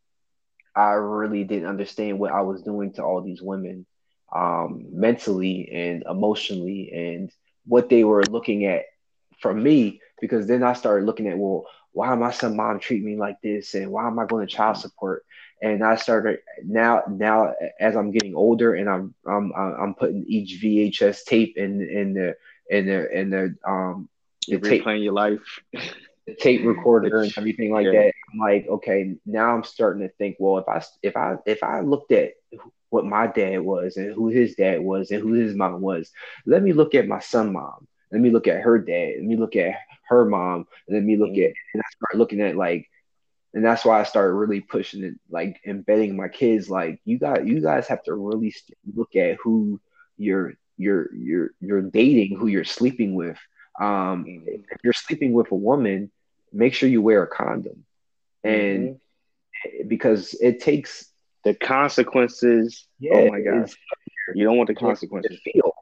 I 0.75 0.91
really 0.91 1.43
didn't 1.43 1.69
understand 1.69 2.19
what 2.19 2.31
I 2.31 2.41
was 2.41 2.61
doing 2.61 2.93
to 2.93 3.03
all 3.03 3.21
these 3.21 3.41
women, 3.41 3.85
um, 4.33 4.87
mentally 4.91 5.69
and 5.71 6.03
emotionally, 6.07 6.91
and 6.93 7.31
what 7.65 7.89
they 7.89 8.03
were 8.03 8.23
looking 8.25 8.65
at 8.65 8.83
from 9.39 9.63
me. 9.63 10.01
Because 10.19 10.47
then 10.47 10.63
I 10.63 10.73
started 10.73 11.05
looking 11.05 11.27
at 11.27 11.37
well, 11.37 11.65
why 11.97 12.13
my 12.13 12.31
son 12.31 12.55
mom 12.55 12.79
treat 12.79 13.03
me 13.03 13.17
like 13.17 13.41
this 13.41 13.73
and 13.73 13.91
why 13.91 14.07
am 14.07 14.19
I 14.19 14.25
going 14.27 14.45
to 14.47 14.53
child 14.53 14.77
support? 14.77 15.25
And 15.63 15.83
I 15.83 15.95
started 15.95 16.39
now 16.63 17.01
now 17.09 17.53
as 17.79 17.95
I'm 17.95 18.11
getting 18.11 18.35
older 18.35 18.75
and 18.75 18.87
I'm 18.87 19.15
I'm 19.27 19.51
I'm 19.53 19.95
putting 19.95 20.23
each 20.27 20.61
VHS 20.61 21.25
tape 21.25 21.57
in 21.57 21.81
in 21.81 22.13
the 22.13 22.35
in 22.69 22.85
the 22.85 23.19
in 23.19 23.29
the 23.31 23.55
um 23.67 24.09
You're 24.47 24.59
the 24.59 24.69
tape, 24.69 24.83
replaying 24.83 25.03
your 25.03 25.13
life. 25.13 25.41
the 26.27 26.35
tape 26.35 26.63
recorder 26.65 27.23
and 27.23 27.33
everything 27.37 27.71
like 27.71 27.87
yeah. 27.87 27.93
that. 27.93 28.13
I'm 28.31 28.39
like, 28.39 28.67
okay, 28.67 29.15
now 29.25 29.55
I'm 29.55 29.63
starting 29.63 30.07
to 30.07 30.13
think, 30.17 30.35
well, 30.39 30.59
if 30.59 30.67
I 30.69 30.83
if 31.01 31.17
I 31.17 31.37
if 31.47 31.63
I 31.63 31.81
looked 31.81 32.11
at 32.11 32.33
what 32.89 33.05
my 33.05 33.25
dad 33.27 33.61
was 33.61 33.97
and 33.97 34.13
who 34.13 34.27
his 34.27 34.55
dad 34.55 34.81
was 34.81 35.09
and 35.09 35.21
who 35.21 35.33
his 35.33 35.55
mom 35.55 35.81
was, 35.81 36.11
let 36.45 36.61
me 36.61 36.73
look 36.73 36.93
at 36.93 37.07
my 37.07 37.19
son 37.19 37.53
mom. 37.53 37.87
Let 38.11 38.21
me 38.21 38.29
look 38.29 38.47
at 38.47 38.61
her 38.61 38.77
dad. 38.77 39.13
Let 39.17 39.25
me 39.25 39.35
look 39.35 39.55
at 39.55 39.75
her 40.09 40.25
mom, 40.25 40.67
and 40.87 40.95
then 40.95 41.05
me 41.05 41.17
look 41.17 41.31
mm-hmm. 41.31 41.43
at 41.43 41.53
and 41.73 41.81
I 41.81 41.89
start 41.95 42.17
looking 42.17 42.41
at 42.41 42.55
like, 42.55 42.89
and 43.53 43.65
that's 43.65 43.85
why 43.85 43.99
I 43.99 44.03
started 44.03 44.33
really 44.33 44.61
pushing 44.61 45.03
it, 45.03 45.15
like 45.29 45.59
embedding 45.65 46.15
my 46.15 46.27
kids. 46.27 46.69
Like 46.69 46.99
you 47.05 47.17
got, 47.17 47.45
you 47.45 47.61
guys 47.61 47.87
have 47.87 48.03
to 48.03 48.13
really 48.13 48.53
look 48.95 49.15
at 49.15 49.37
who 49.43 49.79
you're 50.17 50.53
you're 50.77 51.09
you're 51.15 51.51
you're 51.59 51.81
dating, 51.81 52.37
who 52.37 52.47
you're 52.47 52.63
sleeping 52.63 53.15
with. 53.15 53.37
Um, 53.79 54.25
mm-hmm. 54.25 54.47
if 54.47 54.79
you're 54.83 54.93
sleeping 54.93 55.33
with 55.33 55.51
a 55.51 55.55
woman, 55.55 56.11
make 56.51 56.73
sure 56.73 56.89
you 56.89 57.01
wear 57.01 57.23
a 57.23 57.27
condom, 57.27 57.85
and 58.43 58.97
mm-hmm. 59.65 59.87
because 59.87 60.33
it 60.35 60.61
takes 60.61 61.11
the 61.43 61.53
consequences. 61.53 62.87
Yeah, 62.99 63.15
oh 63.15 63.27
my 63.29 63.41
god, 63.41 63.71
you 64.35 64.43
don't 64.43 64.57
want 64.57 64.67
the 64.67 64.75
consequences. 64.75 65.39
Feel. 65.43 65.73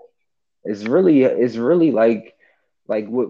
It's 0.67 0.83
really, 0.83 1.23
it's 1.23 1.57
really 1.57 1.91
like 1.91 2.34
like 2.87 3.07
what 3.07 3.29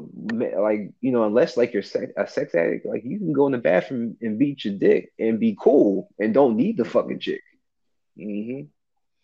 like 0.57 0.91
you 1.01 1.11
know 1.11 1.23
unless 1.23 1.55
like 1.55 1.73
you're 1.73 1.83
a 2.17 2.27
sex 2.27 2.55
addict 2.55 2.85
like 2.85 3.03
you 3.05 3.17
can 3.17 3.33
go 3.33 3.45
in 3.45 3.53
the 3.53 3.57
bathroom 3.57 4.17
and 4.21 4.37
beat 4.37 4.65
your 4.65 4.73
dick 4.73 5.11
and 5.17 5.39
be 5.39 5.57
cool 5.59 6.09
and 6.19 6.33
don't 6.33 6.57
need 6.57 6.77
the 6.77 6.85
fucking 6.85 7.19
chick 7.19 7.41
mm-hmm. 8.17 8.65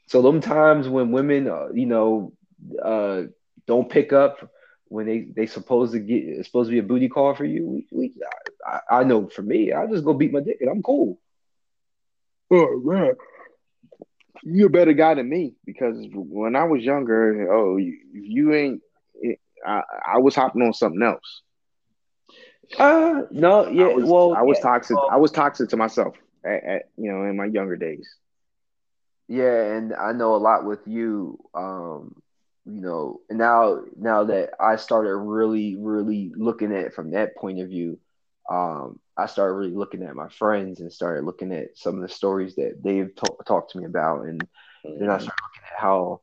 so 0.07 0.21
them 0.21 0.41
times 0.41 0.87
when 0.87 1.11
women 1.11 1.47
uh, 1.49 1.67
you 1.73 1.85
know 1.85 2.33
uh, 2.81 3.23
don't 3.67 3.89
pick 3.89 4.13
up 4.13 4.49
when 4.85 5.05
they 5.05 5.21
they 5.21 5.45
supposed 5.45 5.93
to 5.93 5.99
get 5.99 6.45
supposed 6.45 6.69
to 6.69 6.73
be 6.73 6.79
a 6.79 6.83
booty 6.83 7.09
call 7.09 7.33
for 7.35 7.45
you 7.45 7.65
we, 7.65 7.87
we 7.91 8.13
I, 8.65 8.99
I 8.99 9.03
know 9.03 9.27
for 9.27 9.41
me 9.41 9.73
i 9.73 9.85
just 9.87 10.05
go 10.05 10.13
beat 10.13 10.33
my 10.33 10.41
dick 10.41 10.57
and 10.61 10.69
i'm 10.69 10.83
cool 10.83 11.19
oh 12.51 12.81
man 12.83 13.15
you're 14.43 14.67
a 14.67 14.71
better 14.71 14.93
guy 14.93 15.13
than 15.13 15.29
me 15.29 15.55
because 15.65 15.97
when 16.13 16.55
i 16.55 16.63
was 16.63 16.83
younger 16.83 17.51
oh 17.51 17.77
you, 17.77 17.97
you 18.13 18.53
ain't 18.53 18.81
I, 19.65 19.81
I 20.15 20.17
was 20.19 20.35
hopping 20.35 20.61
on 20.61 20.73
something 20.73 21.01
else. 21.01 21.41
Uh, 22.77 23.23
no, 23.31 23.67
yeah. 23.67 23.85
I 23.85 23.93
was, 23.93 24.05
well, 24.05 24.33
I 24.33 24.41
was 24.41 24.57
yeah, 24.59 24.63
toxic. 24.63 24.95
well, 24.95 25.09
I 25.11 25.17
was 25.17 25.31
toxic 25.31 25.69
to 25.69 25.77
myself 25.77 26.15
at, 26.45 26.63
at, 26.63 26.81
you 26.97 27.11
know 27.11 27.23
in 27.25 27.35
my 27.35 27.45
younger 27.45 27.75
days. 27.75 28.09
Yeah, 29.27 29.75
and 29.75 29.93
I 29.93 30.11
know 30.11 30.35
a 30.35 30.37
lot 30.37 30.65
with 30.65 30.79
you. 30.85 31.39
Um, 31.53 32.21
you 32.65 32.81
know, 32.81 33.21
now 33.29 33.81
now 33.97 34.25
that 34.25 34.51
I 34.59 34.75
started 34.75 35.15
really, 35.15 35.75
really 35.77 36.31
looking 36.35 36.71
at 36.73 36.85
it 36.85 36.93
from 36.93 37.11
that 37.11 37.35
point 37.35 37.59
of 37.59 37.69
view, 37.69 37.99
um, 38.49 38.99
I 39.17 39.25
started 39.25 39.55
really 39.55 39.75
looking 39.75 40.03
at 40.03 40.15
my 40.15 40.29
friends 40.29 40.79
and 40.79 40.91
started 40.91 41.25
looking 41.25 41.51
at 41.51 41.77
some 41.77 41.95
of 41.95 42.01
the 42.01 42.13
stories 42.13 42.55
that 42.55 42.81
they've 42.83 43.13
t- 43.13 43.33
talked 43.45 43.71
to 43.71 43.79
me 43.79 43.85
about, 43.85 44.25
and 44.25 44.47
then 44.83 45.09
I 45.09 45.17
mm-hmm. 45.17 45.23
started 45.23 45.27
looking 45.27 45.63
at 45.73 45.79
how 45.79 46.21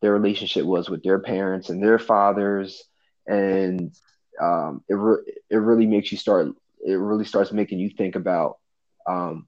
their 0.00 0.12
relationship 0.12 0.64
was 0.64 0.88
with 0.88 1.02
their 1.02 1.18
parents 1.18 1.70
and 1.70 1.82
their 1.82 1.98
fathers, 1.98 2.84
and 3.26 3.92
um, 4.40 4.82
it 4.88 4.94
re- 4.94 5.24
it 5.50 5.56
really 5.56 5.86
makes 5.86 6.12
you 6.12 6.18
start. 6.18 6.48
It 6.84 6.94
really 6.94 7.24
starts 7.24 7.52
making 7.52 7.80
you 7.80 7.90
think 7.90 8.14
about 8.14 8.58
um, 9.06 9.46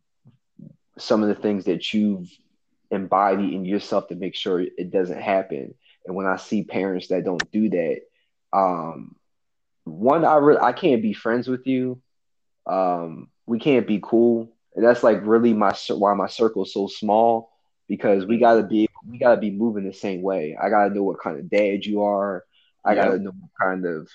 some 0.99 1.23
of 1.23 1.29
the 1.29 1.35
things 1.35 1.65
that 1.67 1.93
you've 1.93 2.29
embodied 2.91 3.53
in 3.53 3.65
yourself 3.65 4.09
to 4.09 4.17
make 4.17 4.35
sure 4.35 4.61
it 4.61 4.91
doesn't 4.91 5.21
happen. 5.21 5.75
And 6.07 6.17
when 6.17 6.27
I 6.27 6.37
see 6.37 6.65
parents 6.65 7.09
that 7.09 7.25
don't 7.25 7.51
do 7.53 7.71
that, 7.71 8.01
um, 8.53 9.15
one, 9.85 10.25
I 10.25 10.37
re- 10.37 10.59
I 10.61 10.73
can't 10.73 11.03
be 11.03 11.13
friends 11.13 11.49
with 11.49 11.67
you. 11.67 12.01
Um, 12.67 13.29
we 13.47 13.59
can't 13.59 13.87
be 13.87 14.01
cool. 14.03 14.53
And 14.75 14.85
that's 14.85 15.03
like 15.03 15.21
really 15.25 15.53
my 15.53 15.75
why 15.91 16.15
my 16.15 16.29
circle 16.29 16.65
is 16.65 16.73
so 16.73 16.87
small 16.87 17.51
because 17.89 18.25
we 18.25 18.39
gotta 18.39 18.63
be 18.63 18.89
we 19.07 19.19
gotta 19.19 19.41
be 19.41 19.51
moving 19.51 19.85
the 19.85 19.93
same 19.93 20.23
way. 20.23 20.57
I 20.61 20.69
gotta 20.71 20.95
know 20.95 21.03
what 21.03 21.21
kind 21.21 21.39
of 21.39 21.51
dad 21.51 21.85
you 21.85 22.03
are. 22.03 22.45
I 22.85 22.95
gotta 22.95 23.19
know 23.19 23.31
what 23.31 23.51
kind 23.61 23.87
of 23.87 24.09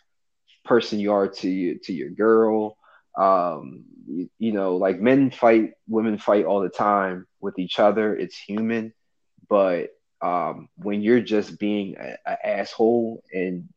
person 0.63 0.99
you 0.99 1.13
are 1.13 1.27
to 1.27 1.49
you, 1.49 1.79
to 1.83 1.93
your 1.93 2.09
girl. 2.09 2.77
Um, 3.17 3.86
you, 4.07 4.29
you, 4.39 4.51
know, 4.51 4.75
like 4.75 4.99
men 4.99 5.31
fight, 5.31 5.73
women 5.88 6.17
fight 6.17 6.45
all 6.45 6.61
the 6.61 6.69
time 6.69 7.27
with 7.39 7.59
each 7.59 7.79
other. 7.79 8.15
It's 8.15 8.38
human, 8.38 8.93
but 9.47 9.89
um, 10.21 10.69
when 10.77 11.01
you're 11.01 11.21
just 11.21 11.59
being 11.59 11.95
an 11.97 12.17
asshole 12.43 13.23
and 13.31 13.69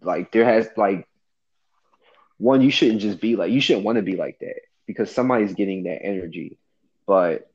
like 0.00 0.32
there 0.32 0.44
has 0.44 0.68
like 0.76 1.06
one, 2.38 2.62
you 2.62 2.70
shouldn't 2.70 3.02
just 3.02 3.20
be 3.20 3.36
like 3.36 3.52
you 3.52 3.60
shouldn't 3.60 3.84
want 3.84 3.96
to 3.96 4.02
be 4.02 4.16
like 4.16 4.38
that 4.40 4.60
because 4.86 5.10
somebody's 5.10 5.54
getting 5.54 5.84
that 5.84 6.02
energy, 6.02 6.58
but 7.06 7.50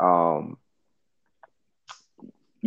um 0.00 0.56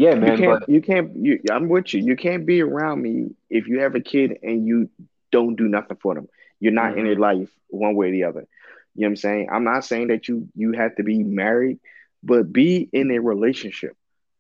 Yeah, 0.02 0.16
man. 0.16 0.34
You 0.34 0.34
can't. 0.34 0.62
But 0.62 0.68
You 0.68 0.82
can't. 0.82 1.12
You, 1.16 1.40
I'm 1.52 1.70
with 1.70 1.94
you. 1.94 2.02
You 2.02 2.16
can't 2.16 2.46
be 2.46 2.62
around 2.62 3.02
me 3.02 3.32
if 3.50 3.68
you 3.68 3.82
have 3.82 3.96
a 3.96 4.02
kid 4.02 4.38
and 4.44 4.66
you 4.66 4.90
don't 5.32 5.56
do 5.56 5.68
nothing 5.68 5.98
for 6.02 6.16
them. 6.16 6.28
You're 6.60 6.74
not 6.74 6.98
in 6.98 7.06
Mhm. 7.06 7.06
their 7.06 7.16
life 7.16 7.50
one 7.70 7.96
way 7.96 8.10
or 8.10 8.12
the 8.12 8.24
other. 8.26 8.48
You 8.96 9.02
know 9.02 9.08
what 9.08 9.12
I'm 9.12 9.16
saying? 9.18 9.50
I'm 9.52 9.64
not 9.64 9.86
saying 9.86 10.08
that 10.10 10.28
you 10.28 10.48
you 10.56 10.74
have 10.74 10.96
to 10.96 11.04
be 11.04 11.24
married, 11.24 11.80
but 12.24 12.52
be 12.52 12.90
in 12.92 13.12
a 13.12 13.20
relationship. 13.20 13.96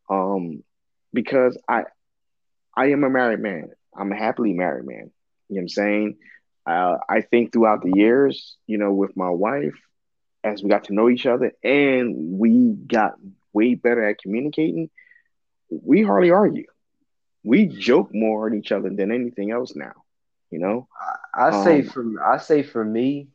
Um, 0.09 0.64
because 1.14 1.57
I 1.68 1.86
I 2.76 2.91
am 2.91 3.03
a 3.03 3.09
married 3.09 3.39
man. 3.39 3.72
I'm 3.97 4.12
a 4.12 4.16
happily 4.18 4.53
married 4.53 4.86
man. 4.86 5.12
You 5.49 5.55
know 5.55 5.59
what 5.59 5.62
I'm 5.62 5.70
saying? 5.70 6.18
Uh, 6.66 6.97
I 7.09 7.22
think 7.22 7.51
throughout 7.51 7.82
the 7.84 7.91
years, 7.93 8.57
you 8.68 8.78
know, 8.78 8.93
with 8.93 9.16
my 9.18 9.30
wife, 9.30 9.76
as 10.43 10.64
we 10.64 10.70
got 10.70 10.86
to 10.86 10.93
know 10.93 11.09
each 11.09 11.26
other 11.26 11.53
and 11.64 12.39
we 12.39 12.74
got 12.88 13.14
way 13.53 13.76
better 13.76 14.07
at 14.07 14.20
communicating, 14.20 14.89
we 15.72 16.03
hardly 16.03 16.32
argue. 16.32 16.67
We 17.43 17.67
joke 17.67 18.11
more 18.13 18.47
at 18.47 18.55
each 18.55 18.72
other 18.72 18.89
than 18.89 19.11
anything 19.11 19.51
else 19.51 19.76
now. 19.76 19.93
You 20.51 20.59
know? 20.59 20.89
I 21.34 21.51
say 21.51 21.82
Um, 21.82 21.84
for 21.84 22.05
I 22.24 22.38
say 22.38 22.63
for 22.63 22.84
me, 22.86 23.30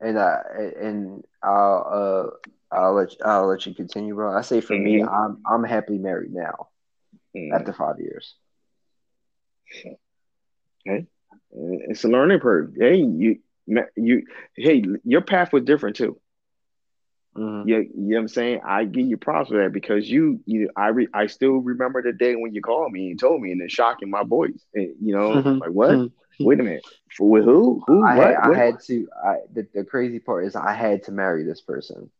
and 0.00 0.18
I 0.18 0.40
and 0.80 1.24
I'll 1.42 2.32
uh 2.72 2.76
I'll 2.76 2.94
let 2.94 3.14
I'll 3.24 3.48
let 3.48 3.66
you 3.66 3.74
continue, 3.74 4.14
bro. 4.14 4.36
I 4.36 4.42
say 4.42 4.60
for 4.60 4.76
me, 4.76 5.00
mhm, 5.00 5.08
I'm 5.08 5.38
I'm 5.46 5.64
happily 5.64 5.98
married 5.98 6.32
now 6.34 6.68
mhm. 7.34 7.52
after 7.52 7.72
five 7.72 8.00
years. 8.00 8.36
Okay. 10.86 11.06
It's 11.52 12.04
a 12.04 12.08
learning 12.08 12.40
curve. 12.40 12.74
Hey, 12.78 12.96
you, 12.96 13.38
you, 13.96 14.22
hey, 14.56 14.84
your 15.04 15.22
path 15.22 15.52
was 15.52 15.64
different 15.64 15.96
too. 15.96 16.20
Hmm 17.38 17.64
You, 17.64 17.78
you 17.78 17.90
know 17.94 18.16
what 18.16 18.20
I'm 18.22 18.28
saying? 18.28 18.60
I 18.64 18.84
give 18.84 19.06
you 19.06 19.16
props 19.16 19.48
for 19.50 19.62
that 19.62 19.72
because 19.72 20.08
you, 20.10 20.40
you, 20.46 20.70
I, 20.76 20.88
re, 20.88 21.08
I 21.14 21.26
still 21.26 21.56
remember 21.58 22.02
the 22.02 22.12
day 22.12 22.34
when 22.34 22.54
you 22.54 22.60
called 22.62 22.92
me 22.92 23.10
and 23.10 23.18
told 23.20 23.40
me, 23.42 23.52
and 23.52 23.60
then 23.60 23.68
shocking 23.68 24.10
my 24.10 24.22
voice. 24.24 24.64
And, 24.74 24.94
you 25.00 25.14
know, 25.14 25.46
like 25.60 25.70
what? 25.70 26.02
Wait 26.42 26.60
a 26.60 26.62
minute. 26.62 26.84
With 27.18 27.44
who? 27.44 27.82
Who? 27.86 28.08
I 28.08 28.14
what? 28.14 28.34
had 28.34 28.36
I 28.36 28.52
had 28.54 28.80
to. 28.86 29.08
I 29.24 29.36
the, 29.52 29.66
the 29.74 29.84
crazy 29.84 30.18
part 30.20 30.44
is 30.46 30.56
I 30.56 30.72
had 30.72 31.04
to 31.04 31.12
marry 31.12 31.44
this 31.44 31.60
person. 31.60 32.10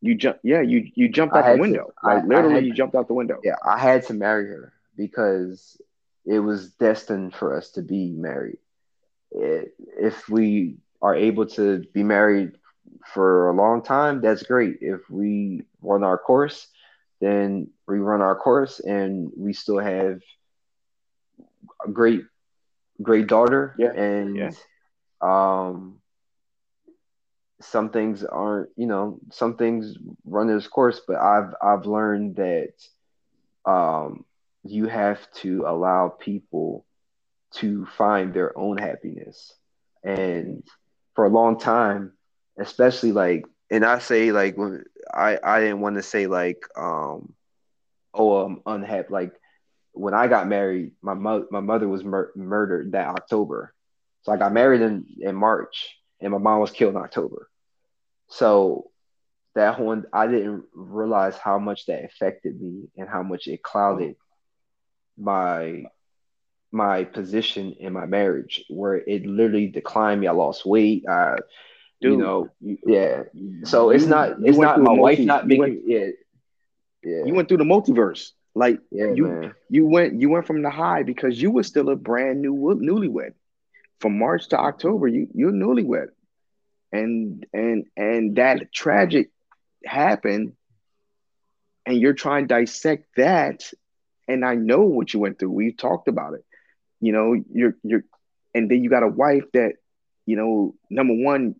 You 0.00 0.14
jump. 0.16 0.38
Yeah, 0.42 0.60
you, 0.62 0.90
you 0.94 1.08
jumped 1.08 1.36
out 1.36 1.46
the 1.46 1.54
to. 1.60 1.60
window. 1.60 1.92
I, 2.02 2.14
Like 2.14 2.24
I 2.32 2.44
literally, 2.44 2.54
had 2.54 2.64
you 2.64 2.72
jumped 2.74 2.94
out 2.94 3.08
the 3.08 3.14
window. 3.14 3.40
yeah. 3.42 3.56
I 3.64 3.78
had 3.78 4.04
to 4.04 4.14
marry 4.14 4.48
her 4.48 4.72
because 4.96 5.80
it 6.24 6.40
was 6.40 6.70
destined 6.72 7.34
for 7.34 7.56
us 7.56 7.70
to 7.72 7.82
be 7.82 8.12
married. 8.16 8.58
It, 9.32 9.74
if 9.98 10.28
we 10.28 10.76
are 11.02 11.14
able 11.14 11.46
to 11.46 11.84
be 11.92 12.02
married 12.02 12.52
for 13.12 13.48
a 13.48 13.54
long 13.54 13.82
time, 13.82 14.20
that's 14.20 14.42
great. 14.42 14.78
If 14.80 15.00
we 15.10 15.62
run 15.82 16.02
our 16.04 16.18
course, 16.18 16.68
then 17.20 17.68
we 17.86 17.98
run 17.98 18.20
our 18.22 18.36
course, 18.36 18.80
and 18.80 19.30
we 19.36 19.52
still 19.52 19.78
have 19.78 20.20
a 21.86 21.90
great, 21.90 22.22
great 23.02 23.26
daughter, 23.26 23.78
Yeah, 23.78 23.92
and 23.94 24.36
yeah. 24.36 24.52
um, 25.20 26.00
some 27.60 27.90
things 27.90 28.24
aren't, 28.24 28.70
you 28.76 28.86
know, 28.86 29.18
some 29.30 29.56
things 29.56 29.96
run 30.24 30.50
its 30.50 30.66
course. 30.66 31.00
But 31.06 31.16
I've 31.16 31.54
I've 31.62 31.86
learned 31.86 32.36
that 32.36 32.72
um, 33.66 34.24
you 34.64 34.86
have 34.86 35.18
to 35.42 35.64
allow 35.66 36.08
people 36.08 36.84
to 37.54 37.86
find 37.86 38.32
their 38.32 38.56
own 38.58 38.78
happiness. 38.78 39.54
And 40.02 40.62
for 41.14 41.24
a 41.24 41.28
long 41.30 41.58
time, 41.58 42.12
especially 42.58 43.12
like, 43.12 43.46
and 43.70 43.84
I 43.84 43.98
say 43.98 44.32
like 44.32 44.56
when 44.56 44.84
I 45.12 45.38
I 45.42 45.60
didn't 45.60 45.80
want 45.80 45.96
to 45.96 46.02
say 46.02 46.26
like 46.26 46.62
um 46.76 47.32
oh 48.14 48.44
I'm 48.44 48.62
unhappy 48.66 49.08
like 49.10 49.32
when 49.92 50.14
I 50.14 50.26
got 50.26 50.48
married, 50.48 50.92
my 51.02 51.14
mother 51.14 51.46
my 51.50 51.60
mother 51.60 51.88
was 51.88 52.04
mur- 52.04 52.32
murdered 52.34 52.92
that 52.92 53.08
October, 53.08 53.74
so 54.22 54.32
I 54.32 54.36
got 54.36 54.52
married 54.52 54.80
in 54.82 55.06
in 55.20 55.34
March, 55.36 55.96
and 56.20 56.32
my 56.32 56.38
mom 56.38 56.60
was 56.60 56.70
killed 56.70 56.94
in 56.94 57.00
October. 57.00 57.48
So 58.28 58.90
that 59.54 59.78
one 59.80 60.04
I 60.12 60.26
didn't 60.26 60.64
realize 60.74 61.36
how 61.36 61.58
much 61.58 61.86
that 61.86 62.04
affected 62.04 62.60
me 62.60 62.88
and 62.96 63.08
how 63.08 63.22
much 63.22 63.46
it 63.46 63.62
clouded 63.62 64.16
my 65.18 65.84
my 66.72 67.04
position 67.04 67.74
in 67.78 67.92
my 67.92 68.06
marriage 68.06 68.64
where 68.70 68.96
it 68.96 69.26
literally 69.26 69.68
declined 69.68 70.20
me. 70.20 70.26
I 70.26 70.32
lost 70.32 70.64
weight. 70.64 71.04
I, 71.08 71.36
you 72.10 72.16
know, 72.16 72.48
you, 72.60 72.78
yeah. 72.86 73.22
So 73.64 73.90
it's 73.90 74.04
you, 74.04 74.10
not 74.10 74.36
it's 74.42 74.58
not 74.58 74.80
my 74.80 74.92
wife 74.92 75.18
multi. 75.18 75.24
not 75.24 75.48
You 75.48 75.58
went, 75.58 75.74
making 75.74 75.90
it. 75.90 76.14
Yeah, 77.02 77.24
you 77.24 77.34
went 77.34 77.48
through 77.48 77.58
the 77.58 77.64
multiverse. 77.64 78.30
Like 78.54 78.80
yeah, 78.90 79.12
you, 79.14 79.26
man. 79.26 79.54
you 79.70 79.86
went, 79.86 80.20
you 80.20 80.28
went 80.28 80.46
from 80.46 80.62
the 80.62 80.70
high 80.70 81.02
because 81.02 81.40
you 81.40 81.50
were 81.50 81.62
still 81.62 81.88
a 81.88 81.96
brand 81.96 82.42
new 82.42 82.54
newlywed. 82.54 83.32
From 84.00 84.18
March 84.18 84.48
to 84.48 84.58
October, 84.58 85.06
you 85.08 85.28
you're 85.32 85.52
newlywed, 85.52 86.08
and 86.90 87.46
and 87.52 87.86
and 87.96 88.36
that 88.36 88.72
tragic 88.72 89.30
happened, 89.84 90.54
and 91.86 91.98
you're 91.98 92.12
trying 92.12 92.48
to 92.48 92.54
dissect 92.54 93.06
that. 93.16 93.70
And 94.28 94.44
I 94.44 94.54
know 94.54 94.82
what 94.82 95.12
you 95.12 95.20
went 95.20 95.38
through. 95.38 95.50
We 95.50 95.72
talked 95.72 96.08
about 96.08 96.34
it. 96.34 96.44
You 97.00 97.12
know, 97.12 97.34
you're 97.52 97.76
you're, 97.82 98.04
and 98.54 98.70
then 98.70 98.84
you 98.84 98.90
got 98.90 99.02
a 99.02 99.08
wife 99.08 99.44
that, 99.52 99.74
you 100.26 100.36
know, 100.36 100.74
number 100.90 101.14
one, 101.14 101.56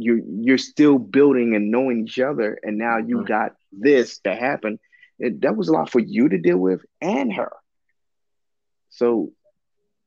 you're 0.00 0.20
you're 0.42 0.58
still 0.58 0.98
building 0.98 1.54
and 1.56 1.70
knowing 1.70 2.04
each 2.06 2.18
other, 2.20 2.58
and 2.62 2.78
now 2.78 2.98
you 2.98 3.18
Mhm. 3.18 3.26
got 3.26 3.52
this 3.72 4.18
to 4.20 4.34
happen 4.34 4.78
It, 5.18 5.42
that 5.42 5.56
was 5.56 5.68
a 5.68 5.72
lot 5.72 5.90
for 5.90 6.00
you 6.00 6.28
to 6.28 6.38
deal 6.38 6.58
with 6.58 6.82
and 7.00 7.32
her. 7.34 7.52
So, 8.90 9.32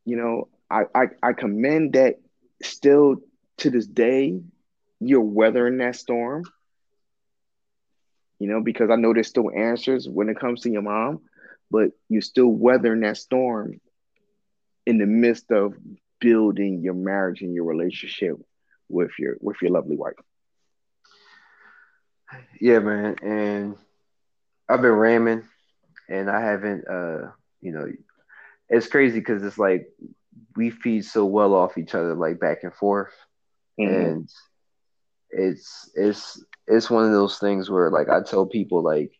you 0.05 0.17
know, 0.17 0.49
I 0.69 0.83
I, 0.95 1.05
I 1.23 1.33
commend 1.33 1.93
that. 1.93 2.15
Still 2.63 3.17
to 3.57 3.69
this 3.69 3.87
day, 3.87 4.41
you're 4.99 5.21
weathering 5.21 5.77
that 5.77 5.95
storm. 5.95 6.43
You 8.39 8.47
know, 8.49 8.61
because 8.61 8.89
I 8.89 8.95
know 8.95 9.13
there's 9.13 9.27
still 9.27 9.51
answers 9.51 10.07
when 10.09 10.29
it 10.29 10.39
comes 10.39 10.61
to 10.61 10.69
your 10.71 10.81
mom, 10.81 11.21
but 11.71 11.91
you're 12.09 12.21
still 12.21 12.47
weathering 12.49 13.01
that 13.01 13.17
storm 13.17 13.79
in 14.85 14.97
the 14.97 15.05
midst 15.05 15.51
of 15.51 15.73
building 16.19 16.81
your 16.81 16.93
marriage 16.93 17.41
and 17.41 17.53
your 17.53 17.65
relationship 17.65 18.35
with 18.93 19.11
your 19.19 19.37
with 19.41 19.57
your 19.61 19.71
lovely 19.71 19.97
wife. 19.97 20.15
Yeah, 22.59 22.79
man. 22.79 23.15
And 23.21 23.75
I've 24.69 24.81
been 24.81 24.91
ramming, 24.91 25.43
and 26.09 26.29
I 26.29 26.41
haven't. 26.41 26.85
Uh, 26.87 27.31
you 27.61 27.73
know, 27.73 27.87
it's 28.69 28.87
crazy 28.87 29.19
because 29.19 29.43
it's 29.43 29.57
like 29.57 29.87
we 30.55 30.69
feed 30.71 31.05
so 31.05 31.25
well 31.25 31.53
off 31.53 31.77
each 31.77 31.95
other, 31.95 32.15
like 32.15 32.39
back 32.39 32.59
and 32.63 32.73
forth, 32.73 33.13
Mm-hmm. 33.79 34.11
and 34.13 34.29
it's 35.31 35.89
it's 35.95 36.43
it's 36.67 36.89
one 36.89 37.05
of 37.05 37.11
those 37.11 37.37
things 37.39 37.69
where 37.69 37.89
like 37.91 38.09
I 38.09 38.21
tell 38.23 38.45
people 38.45 38.83
like 38.83 39.11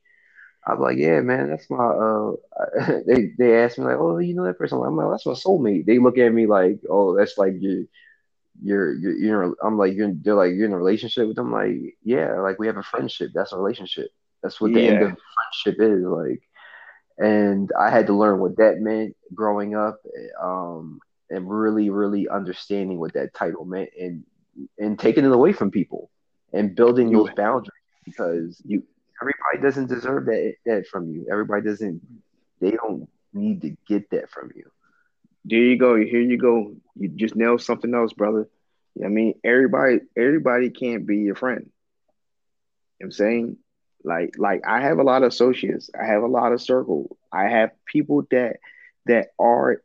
I'm 0.68 0.80
like, 0.80 0.98
yeah, 0.98 1.22
man, 1.22 1.50
that's 1.50 1.70
my. 1.70 1.78
Uh, 1.84 2.34
they 3.08 3.32
they 3.38 3.58
ask 3.64 3.78
me 3.78 3.86
like, 3.86 3.98
oh, 4.00 4.18
you 4.20 4.36
know 4.36 4.46
that 4.46 4.58
person? 4.60 4.80
I'm 4.86 4.96
like, 4.98 5.10
that's 5.12 5.26
my 5.26 5.34
soulmate. 5.34 5.86
They 5.86 6.00
look 6.00 6.18
at 6.18 6.34
me 6.34 6.48
like, 6.48 6.80
oh, 6.90 7.16
that's 7.18 7.38
like 7.38 7.54
your 7.60 7.84
your 8.62 8.94
your. 8.94 9.14
You're, 9.14 9.56
I'm 9.64 9.78
like, 9.78 9.94
you're. 9.94 10.12
They're 10.14 10.36
like, 10.36 10.54
you're 10.54 10.66
in 10.66 10.74
a 10.74 10.78
relationship 10.78 11.28
with 11.28 11.36
them. 11.36 11.52
Like, 11.52 11.98
yeah, 12.04 12.40
like 12.40 12.60
we 12.60 12.68
have 12.68 12.78
a 12.78 12.84
friendship. 12.84 13.32
That's 13.34 13.54
a 13.54 13.58
relationship. 13.58 14.10
That's 14.42 14.60
what 14.60 14.74
the 14.74 14.88
end 14.88 15.02
of 15.02 15.18
friendship 15.64 15.82
is 15.82 16.04
like. 16.04 16.42
And 17.18 17.72
I 17.80 17.90
had 17.90 18.08
to 18.08 18.14
learn 18.14 18.40
what 18.40 18.58
that 18.58 18.80
meant 18.80 19.16
growing 19.34 19.76
up, 19.76 20.00
um, 20.42 21.00
and 21.30 21.50
really, 21.50 21.90
really 21.90 22.28
understanding 22.28 23.00
what 23.00 23.14
that 23.14 23.34
title 23.34 23.66
meant, 23.66 23.90
and 24.00 24.24
and 24.78 25.00
taking 25.00 25.26
it 25.26 25.32
away 25.32 25.54
from 25.54 25.72
people, 25.72 26.10
and 26.52 26.76
building 26.76 27.12
those 27.12 27.30
boundaries 27.36 27.72
because 28.06 28.62
you 28.66 28.84
everybody 29.22 29.62
doesn't 29.62 29.88
deserve 29.88 30.26
that 30.26 30.56
that 30.66 30.88
from 30.88 31.10
you. 31.10 31.28
Everybody 31.32 31.64
doesn't. 31.64 32.02
They 32.60 32.72
don't 32.72 33.08
need 33.34 33.62
to 33.62 33.76
get 33.88 34.10
that 34.12 34.30
from 34.30 34.52
you. 34.56 34.70
There 35.46 35.60
you 35.60 35.78
go. 35.78 35.96
Here 35.96 36.22
you 36.22 36.38
go. 36.38 36.74
You 36.96 37.10
just 37.10 37.36
nailed 37.36 37.62
something 37.62 37.94
else, 37.94 38.14
brother. 38.14 38.48
I 39.04 39.08
mean, 39.08 39.36
everybody 39.44 40.00
everybody 40.18 40.70
can't 40.70 41.06
be 41.08 41.18
your 41.20 41.36
friend. 41.36 41.70
You 43.00 43.06
know 43.06 43.08
I'm 43.08 43.12
saying? 43.12 43.58
Like 44.04 44.36
like 44.38 44.62
I 44.68 44.82
have 44.82 45.00
a 45.00 45.04
lot 45.04 45.24
of 45.24 45.28
associates. 45.30 45.90
I 46.00 46.06
have 46.06 46.24
a 46.24 46.28
lot 46.28 46.54
of 46.54 46.62
circle. 46.62 47.18
I 47.32 47.48
have 47.50 47.72
people 47.86 48.24
that 48.32 48.58
that 49.06 49.28
are 49.40 49.82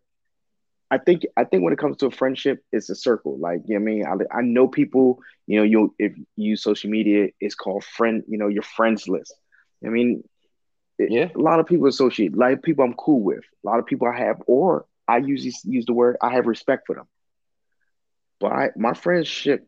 I 0.91 0.99
think 0.99 1.23
I 1.37 1.45
think 1.45 1.65
when 1.65 1.73
it 1.73 1.79
comes 1.79 1.97
to 1.99 2.07
a 2.07 2.11
friendship, 2.11 2.63
it's 2.73 2.91
a 2.91 2.95
circle. 2.97 3.39
Like 3.39 3.63
you 3.67 3.79
know 3.79 3.85
what 3.85 3.91
I 3.91 4.17
mean, 4.17 4.27
I, 4.33 4.39
I 4.39 4.43
know 4.43 4.69
people. 4.69 5.21
You 5.47 5.59
know, 5.59 5.65
you 5.65 5.95
if 5.99 6.17
you 6.17 6.25
use 6.51 6.63
social 6.63 6.91
media, 6.91 7.29
it's 7.41 7.55
called 7.55 7.85
friend. 7.85 8.25
You 8.29 8.39
know, 8.39 8.49
your 8.49 8.63
friends 8.63 9.09
list. 9.09 9.35
I 9.85 9.89
mean, 9.89 10.25
it, 10.99 11.13
Yeah. 11.13 11.29
a 11.35 11.39
lot 11.41 11.61
of 11.61 11.67
people 11.67 11.87
associate. 11.87 12.35
A 12.35 12.37
lot 12.39 12.53
of 12.53 12.63
people 12.63 12.85
I'm 12.85 12.95
cool 12.95 13.23
with. 13.23 13.45
A 13.65 13.69
lot 13.69 13.79
of 13.81 13.87
people 13.87 14.09
I 14.09 14.19
have, 14.19 14.43
or 14.47 14.87
I 15.09 15.19
usually 15.19 15.55
use 15.65 15.87
the 15.87 15.95
word 15.95 16.17
I 16.23 16.33
have 16.35 16.47
respect 16.47 16.87
for 16.87 16.95
them. 16.95 17.09
But 18.39 18.53
I, 18.53 18.71
my 18.77 18.95
friendship, 18.95 19.67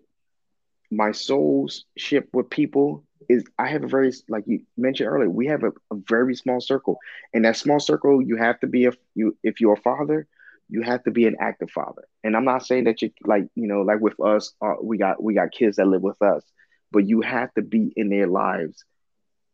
my 0.91 1.13
soul's 1.13 1.87
ship 1.97 2.29
with 2.33 2.51
people 2.51 3.05
is 3.29 3.45
I 3.59 3.69
have 3.69 3.85
a 3.85 3.89
very 3.89 4.13
like 4.29 4.45
you 4.47 4.63
mentioned 4.77 5.09
earlier, 5.09 5.31
we 5.31 5.47
have 5.47 5.63
a, 5.63 5.71
a, 5.91 5.97
very 6.09 6.35
small 6.35 6.61
circle. 6.61 6.99
And 7.33 7.45
that 7.45 7.57
small 7.57 7.81
circle, 7.81 8.21
you 8.23 8.37
have 8.37 8.61
to 8.61 8.67
be 8.67 8.87
a 8.87 8.93
you 9.15 9.37
if 9.43 9.61
you're 9.61 9.75
a 9.75 9.81
father, 9.81 10.27
you 10.69 10.83
have 10.83 11.03
to 11.05 11.11
be 11.11 11.27
an 11.27 11.37
active 11.41 11.71
father. 11.71 12.07
And 12.23 12.37
I'm 12.37 12.45
not 12.45 12.67
saying 12.67 12.85
that 12.85 13.03
you 13.03 13.11
like, 13.25 13.47
you 13.55 13.67
know, 13.67 13.83
like 13.83 14.01
with 14.01 14.19
us, 14.21 14.53
uh, 14.61 14.75
we 14.83 14.99
got 14.99 15.23
we 15.23 15.35
got 15.35 15.53
kids 15.53 15.77
that 15.77 15.87
live 15.87 16.03
with 16.03 16.21
us, 16.23 16.45
but 16.93 17.07
you 17.07 17.21
have 17.23 17.53
to 17.55 17.63
be 17.63 17.93
in 17.97 18.09
their 18.09 18.27
lives 18.27 18.85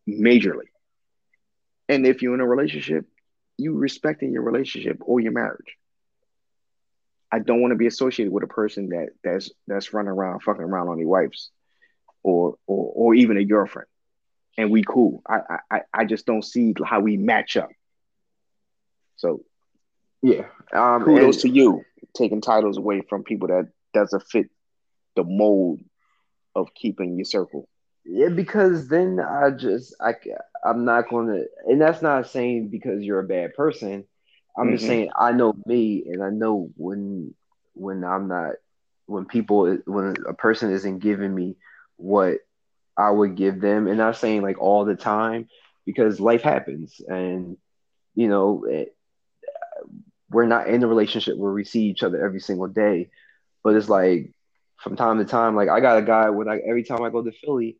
majorly. 0.07 0.69
And 1.89 2.05
if 2.05 2.21
you're 2.21 2.33
in 2.33 2.41
a 2.41 2.47
relationship, 2.47 3.05
you 3.57 3.73
respecting 3.73 4.31
your 4.31 4.43
relationship 4.43 4.99
or 5.01 5.19
your 5.19 5.31
marriage. 5.31 5.75
I 7.31 7.39
don't 7.39 7.61
want 7.61 7.71
to 7.71 7.77
be 7.77 7.87
associated 7.87 8.31
with 8.31 8.43
a 8.43 8.47
person 8.47 8.89
that 8.89 9.09
that's 9.23 9.51
that's 9.67 9.93
running 9.93 10.11
around 10.11 10.41
fucking 10.43 10.61
around 10.61 10.87
on 10.87 10.97
their 10.97 11.07
wives 11.07 11.51
or 12.23 12.55
or 12.67 12.91
or 12.95 13.15
even 13.15 13.37
a 13.37 13.43
girlfriend. 13.43 13.87
And 14.57 14.71
we 14.71 14.83
cool. 14.83 15.21
I 15.27 15.59
I 15.69 15.81
I 15.93 16.05
just 16.05 16.25
don't 16.25 16.43
see 16.43 16.73
how 16.85 17.01
we 17.01 17.17
match 17.17 17.57
up. 17.57 17.69
So 19.17 19.43
yeah. 20.21 20.45
Um 20.71 21.03
kudos 21.03 21.43
and, 21.43 21.53
to 21.53 21.59
you 21.59 21.83
taking 22.15 22.41
titles 22.41 22.77
away 22.77 23.01
from 23.01 23.23
people 23.23 23.49
that 23.49 23.69
doesn't 23.93 24.23
fit 24.23 24.49
the 25.15 25.23
mold 25.23 25.81
of 26.55 26.73
keeping 26.73 27.17
your 27.17 27.25
circle. 27.25 27.67
Yeah, 28.09 28.29
because 28.29 28.87
then 28.87 29.19
I 29.19 29.51
just 29.51 29.93
I 29.99 30.13
I'm 30.63 30.85
not 30.85 31.09
going 31.09 31.27
to, 31.27 31.45
and 31.65 31.81
that's 31.81 32.01
not 32.01 32.27
saying 32.27 32.69
because 32.69 33.03
you're 33.03 33.19
a 33.19 33.27
bad 33.27 33.53
person. 33.53 34.05
I'm 34.57 34.67
mm-hmm. 34.67 34.75
just 34.75 34.87
saying 34.87 35.09
I 35.19 35.33
know 35.33 35.53
me, 35.65 36.05
and 36.07 36.23
I 36.23 36.29
know 36.29 36.69
when 36.77 37.33
when 37.73 38.05
I'm 38.05 38.29
not 38.29 38.53
when 39.07 39.25
people 39.25 39.77
when 39.85 40.15
a 40.25 40.33
person 40.33 40.71
isn't 40.71 40.99
giving 40.99 41.35
me 41.35 41.57
what 41.97 42.37
I 42.95 43.09
would 43.09 43.35
give 43.35 43.59
them, 43.59 43.87
and 43.87 43.97
not 43.97 44.15
saying 44.15 44.41
like 44.41 44.59
all 44.59 44.85
the 44.85 44.95
time 44.95 45.49
because 45.85 46.21
life 46.21 46.43
happens, 46.43 47.01
and 47.05 47.57
you 48.15 48.29
know 48.29 48.63
it, 48.69 48.95
we're 50.29 50.45
not 50.45 50.67
in 50.67 50.81
a 50.81 50.87
relationship 50.87 51.37
where 51.37 51.51
we 51.51 51.65
see 51.65 51.83
each 51.83 52.03
other 52.03 52.23
every 52.25 52.39
single 52.39 52.67
day, 52.67 53.09
but 53.65 53.75
it's 53.75 53.89
like 53.89 54.33
from 54.77 54.95
time 54.95 55.17
to 55.17 55.25
time, 55.25 55.57
like 55.57 55.67
I 55.67 55.81
got 55.81 55.97
a 55.97 56.03
guy 56.03 56.29
when 56.29 56.47
I 56.47 56.59
every 56.59 56.83
time 56.83 57.03
I 57.03 57.09
go 57.09 57.21
to 57.21 57.33
Philly, 57.43 57.77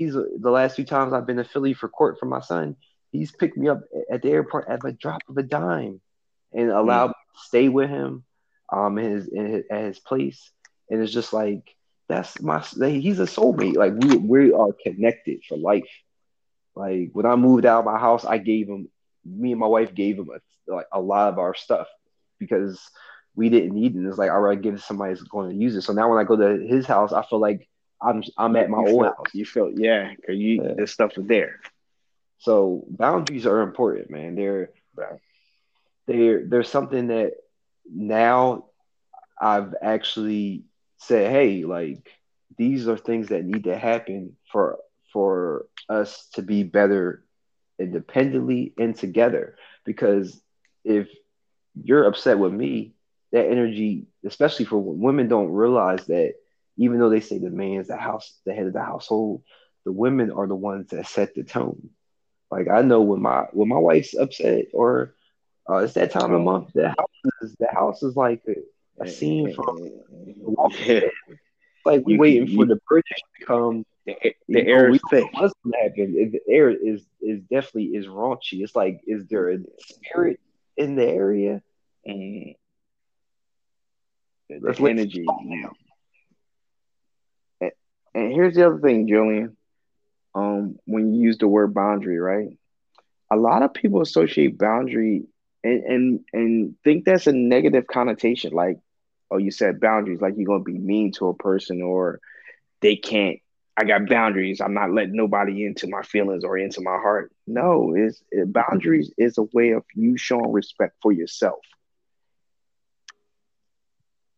he's 0.00 0.14
the 0.14 0.50
last 0.50 0.76
few 0.76 0.84
times 0.86 1.12
I've 1.12 1.26
been 1.26 1.36
to 1.36 1.44
Philly 1.44 1.74
for 1.74 1.86
court 1.86 2.18
for 2.18 2.24
my 2.24 2.40
son, 2.40 2.76
he's 3.12 3.30
picked 3.32 3.58
me 3.58 3.68
up 3.68 3.82
at 4.10 4.22
the 4.22 4.30
airport 4.30 4.66
at 4.68 4.80
the 4.80 4.92
drop 4.92 5.20
of 5.28 5.36
a 5.36 5.42
dime, 5.42 6.00
and 6.54 6.70
allowed 6.70 7.08
mm. 7.08 7.10
me 7.10 7.34
to 7.34 7.40
stay 7.44 7.68
with 7.68 7.90
him, 7.90 8.24
um, 8.72 8.98
in 8.98 9.12
his, 9.12 9.28
in 9.28 9.46
his 9.46 9.64
at 9.70 9.84
his 9.84 9.98
place, 9.98 10.50
and 10.88 11.02
it's 11.02 11.12
just 11.12 11.34
like 11.34 11.76
that's 12.08 12.40
my 12.40 12.60
he's 12.60 13.20
a 13.20 13.24
soulmate. 13.24 13.76
Like 13.76 13.92
we 13.92 14.16
we 14.16 14.52
are 14.54 14.72
connected 14.82 15.42
for 15.46 15.58
life. 15.58 15.92
Like 16.74 17.10
when 17.12 17.26
I 17.26 17.36
moved 17.36 17.66
out 17.66 17.80
of 17.80 17.84
my 17.84 17.98
house, 17.98 18.24
I 18.24 18.38
gave 18.38 18.68
him 18.68 18.88
me 19.26 19.50
and 19.50 19.60
my 19.60 19.66
wife 19.66 19.94
gave 19.94 20.18
him 20.18 20.30
a, 20.34 20.72
like 20.74 20.86
a 20.92 21.00
lot 21.00 21.28
of 21.28 21.38
our 21.38 21.54
stuff 21.54 21.88
because 22.38 22.80
we 23.34 23.50
didn't 23.50 23.74
need 23.74 23.94
it. 23.94 24.06
It's 24.06 24.16
like 24.16 24.30
I 24.30 24.36
rather 24.36 24.58
give 24.58 24.82
somebody 24.82 25.12
who's 25.12 25.22
going 25.24 25.50
to 25.50 25.56
use 25.56 25.76
it. 25.76 25.82
So 25.82 25.92
now 25.92 26.08
when 26.08 26.18
I 26.18 26.24
go 26.24 26.36
to 26.36 26.66
his 26.66 26.86
house, 26.86 27.12
I 27.12 27.22
feel 27.26 27.38
like 27.38 27.68
I'm 28.02 28.22
I'm 28.36 28.56
at 28.56 28.70
my 28.70 28.78
you 28.78 28.88
old 28.88 29.02
feel, 29.02 29.04
house. 29.04 29.34
You 29.34 29.44
feel 29.44 29.70
yeah, 29.74 30.14
cause 30.26 30.36
you 30.36 30.62
yeah. 30.62 30.74
this 30.76 30.92
stuff 30.92 31.16
is 31.18 31.26
there. 31.26 31.60
So 32.38 32.84
boundaries 32.88 33.46
are 33.46 33.60
important, 33.60 34.10
man. 34.10 34.34
They're 34.34 34.70
they're 36.06 36.46
there's 36.46 36.68
something 36.68 37.08
that 37.08 37.34
now 37.92 38.66
I've 39.40 39.74
actually 39.80 40.64
said, 40.98 41.30
hey, 41.30 41.64
like 41.64 42.08
these 42.56 42.88
are 42.88 42.96
things 42.96 43.28
that 43.28 43.44
need 43.44 43.64
to 43.64 43.76
happen 43.76 44.36
for 44.50 44.78
for 45.12 45.66
us 45.88 46.28
to 46.34 46.42
be 46.42 46.62
better 46.62 47.24
independently 47.78 48.72
and 48.78 48.96
together. 48.96 49.56
Because 49.84 50.40
if 50.84 51.08
you're 51.74 52.04
upset 52.04 52.38
with 52.38 52.52
me, 52.52 52.94
that 53.32 53.46
energy, 53.46 54.06
especially 54.24 54.64
for 54.64 54.78
women, 54.78 55.28
don't 55.28 55.50
realize 55.50 56.06
that 56.06 56.34
even 56.80 56.98
though 56.98 57.10
they 57.10 57.20
say 57.20 57.36
the 57.36 57.50
man's 57.50 57.88
the 57.88 57.96
house, 57.96 58.32
the 58.46 58.54
head 58.54 58.66
of 58.66 58.72
the 58.72 58.82
household, 58.82 59.42
the 59.84 59.92
women 59.92 60.30
are 60.30 60.46
the 60.46 60.54
ones 60.54 60.88
that 60.88 61.06
set 61.06 61.34
the 61.34 61.44
tone. 61.44 61.90
Like 62.50 62.68
I 62.68 62.80
know 62.80 63.02
when 63.02 63.20
my 63.20 63.44
when 63.52 63.68
my 63.68 63.76
wife's 63.76 64.16
upset 64.16 64.64
or 64.72 65.14
uh, 65.68 65.76
it's 65.76 65.92
that 65.92 66.10
time 66.10 66.32
of 66.32 66.40
month, 66.40 66.72
the 66.74 66.88
house 66.88 67.32
is 67.42 67.54
the 67.60 67.68
house 67.70 68.02
is 68.02 68.16
like 68.16 68.42
a, 68.48 69.04
a 69.04 69.06
eh, 69.06 69.10
scene 69.10 69.50
eh, 69.50 69.52
from 69.52 69.84
eh, 69.84 70.68
yeah. 70.78 71.00
Like 71.84 72.02
we 72.06 72.16
waiting 72.16 72.56
for 72.56 72.64
the 72.64 72.80
British 72.88 73.18
to 73.38 73.44
come. 73.44 73.84
The, 74.06 74.34
the 74.48 74.66
air 74.66 74.88
is 74.88 75.00
thick. 75.10 75.30
What's 75.34 75.52
happen? 75.82 76.32
The 76.32 76.40
air 76.48 76.70
is 76.70 77.04
is 77.20 77.42
definitely 77.42 77.88
is 77.88 78.06
raunchy. 78.06 78.62
It's 78.62 78.74
like, 78.74 79.02
is 79.06 79.26
there 79.26 79.50
a 79.50 79.58
spirit 79.80 80.40
in 80.78 80.96
the 80.96 81.06
area? 81.06 81.62
And 82.06 82.54
the, 84.48 84.58
the 84.60 84.88
energy. 84.88 85.26
Now. 85.26 85.72
And, 88.14 88.32
here's 88.32 88.54
the 88.54 88.66
other 88.66 88.78
thing, 88.78 89.08
Julian. 89.08 89.56
Um, 90.34 90.78
when 90.84 91.12
you 91.12 91.22
use 91.22 91.38
the 91.38 91.48
word 91.48 91.74
boundary, 91.74 92.18
right? 92.18 92.48
A 93.32 93.36
lot 93.36 93.62
of 93.62 93.74
people 93.74 94.00
associate 94.00 94.58
boundary 94.58 95.24
and 95.62 95.84
and 95.84 96.20
and 96.32 96.74
think 96.84 97.04
that's 97.04 97.26
a 97.26 97.32
negative 97.32 97.86
connotation. 97.86 98.52
Like 98.52 98.78
oh, 99.30 99.38
you 99.38 99.50
said 99.50 99.80
boundaries, 99.80 100.20
like 100.20 100.34
you're 100.36 100.46
gonna 100.46 100.62
be 100.62 100.78
mean 100.78 101.12
to 101.12 101.28
a 101.28 101.34
person 101.34 101.82
or 101.82 102.20
they 102.80 102.96
can't. 102.96 103.38
I 103.76 103.84
got 103.84 104.08
boundaries. 104.08 104.60
I'm 104.60 104.74
not 104.74 104.92
letting 104.92 105.16
nobody 105.16 105.64
into 105.64 105.88
my 105.88 106.02
feelings 106.02 106.44
or 106.44 106.58
into 106.58 106.80
my 106.80 106.96
heart. 106.96 107.32
No, 107.46 107.94
it's 107.96 108.22
it, 108.30 108.52
boundaries 108.52 109.12
is 109.16 109.38
a 109.38 109.44
way 109.54 109.70
of 109.70 109.84
you 109.94 110.16
showing 110.16 110.52
respect 110.52 110.96
for 111.02 111.12
yourself. 111.12 111.60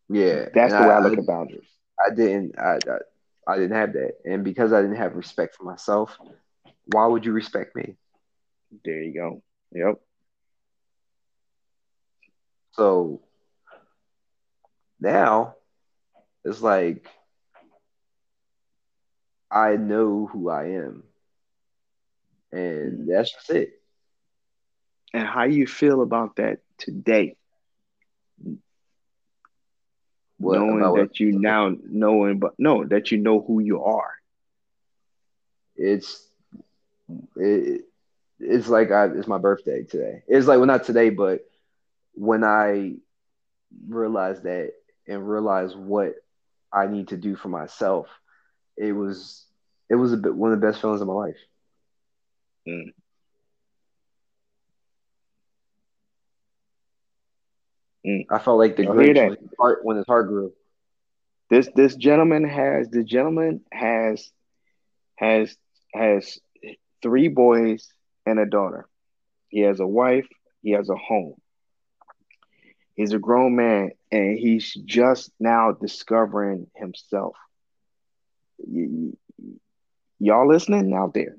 Yeah, 0.09 0.49
that's 0.53 0.73
the 0.73 0.79
way 0.81 0.89
I, 0.89 0.97
I 0.97 0.99
look 0.99 1.17
I, 1.17 1.21
at 1.21 1.27
boundaries. 1.27 1.67
I 2.05 2.13
didn't. 2.13 2.57
I, 2.57 2.77
I 2.87 2.97
I 3.47 3.57
didn't 3.57 3.75
have 3.77 3.93
that, 3.93 4.13
and 4.25 4.43
because 4.43 4.71
I 4.73 4.81
didn't 4.81 4.97
have 4.97 5.15
respect 5.15 5.55
for 5.55 5.63
myself, 5.63 6.17
why 6.85 7.05
would 7.07 7.25
you 7.25 7.31
respect 7.33 7.75
me? 7.75 7.95
There 8.83 9.01
you 9.01 9.13
go. 9.13 9.43
Yep. 9.71 9.99
So 12.71 13.21
now 14.99 15.55
it's 16.43 16.61
like 16.61 17.07
I 19.51 19.75
know 19.75 20.27
who 20.31 20.49
I 20.49 20.65
am. 20.69 21.03
And 22.51 23.09
that's 23.09 23.31
just 23.33 23.49
it. 23.49 23.71
And 25.13 25.27
how 25.27 25.43
you 25.43 25.67
feel 25.67 26.01
about 26.01 26.35
that 26.37 26.59
today? 26.77 27.35
What, 30.43 30.59
knowing 30.59 30.79
that 30.79 30.91
what? 30.91 31.19
you 31.19 31.31
now 31.31 31.75
knowing 31.89 32.39
but 32.39 32.53
no 32.57 32.85
that 32.85 33.11
you 33.11 33.17
know 33.17 33.41
who 33.41 33.59
you 33.59 33.83
are. 33.83 34.13
It's 35.75 36.27
it, 37.35 37.85
it's 38.39 38.67
like 38.67 38.91
I, 38.91 39.05
it's 39.05 39.27
my 39.27 39.37
birthday 39.37 39.83
today. 39.83 40.23
It's 40.27 40.47
like 40.47 40.57
well 40.57 40.67
not 40.67 40.83
today, 40.83 41.09
but 41.09 41.45
when 42.13 42.43
I 42.43 42.95
realized 43.87 44.43
that 44.43 44.73
and 45.07 45.27
realize 45.27 45.75
what 45.75 46.15
I 46.71 46.87
need 46.87 47.09
to 47.09 47.17
do 47.17 47.35
for 47.35 47.49
myself, 47.49 48.07
it 48.77 48.91
was 48.91 49.45
it 49.89 49.95
was 49.95 50.13
a 50.13 50.17
bit 50.17 50.35
one 50.35 50.51
of 50.53 50.59
the 50.59 50.67
best 50.67 50.81
feelings 50.81 51.01
of 51.01 51.07
my 51.07 51.13
life. 51.13 51.37
Mm. 52.67 52.93
Mm. 58.05 58.25
I 58.29 58.39
felt 58.39 58.59
like 58.59 58.75
the 58.75 58.83
Grinch 58.85 59.21
when 59.21 59.37
his, 59.39 59.49
heart, 59.59 59.79
when 59.83 59.97
his 59.97 60.05
heart 60.05 60.27
grew. 60.27 60.53
This 61.49 61.69
this 61.75 61.95
gentleman 61.95 62.47
has 62.47 62.89
the 62.89 63.03
gentleman 63.03 63.61
has 63.71 64.31
has 65.17 65.55
has 65.93 66.39
three 67.01 67.27
boys 67.27 67.87
and 68.25 68.39
a 68.39 68.45
daughter. 68.45 68.87
He 69.49 69.59
has 69.61 69.79
a 69.79 69.87
wife. 69.87 70.27
He 70.61 70.71
has 70.71 70.89
a 70.89 70.95
home. 70.95 71.35
He's 72.95 73.13
a 73.13 73.19
grown 73.19 73.55
man 73.55 73.91
and 74.11 74.37
he's 74.37 74.73
just 74.73 75.31
now 75.39 75.71
discovering 75.71 76.67
himself. 76.75 77.35
Y- 78.59 79.13
y'all 80.19 80.47
listening 80.47 80.93
out 80.93 81.13
there? 81.13 81.37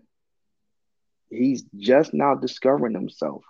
He's 1.30 1.64
just 1.76 2.12
now 2.12 2.34
discovering 2.34 2.94
himself. 2.94 3.44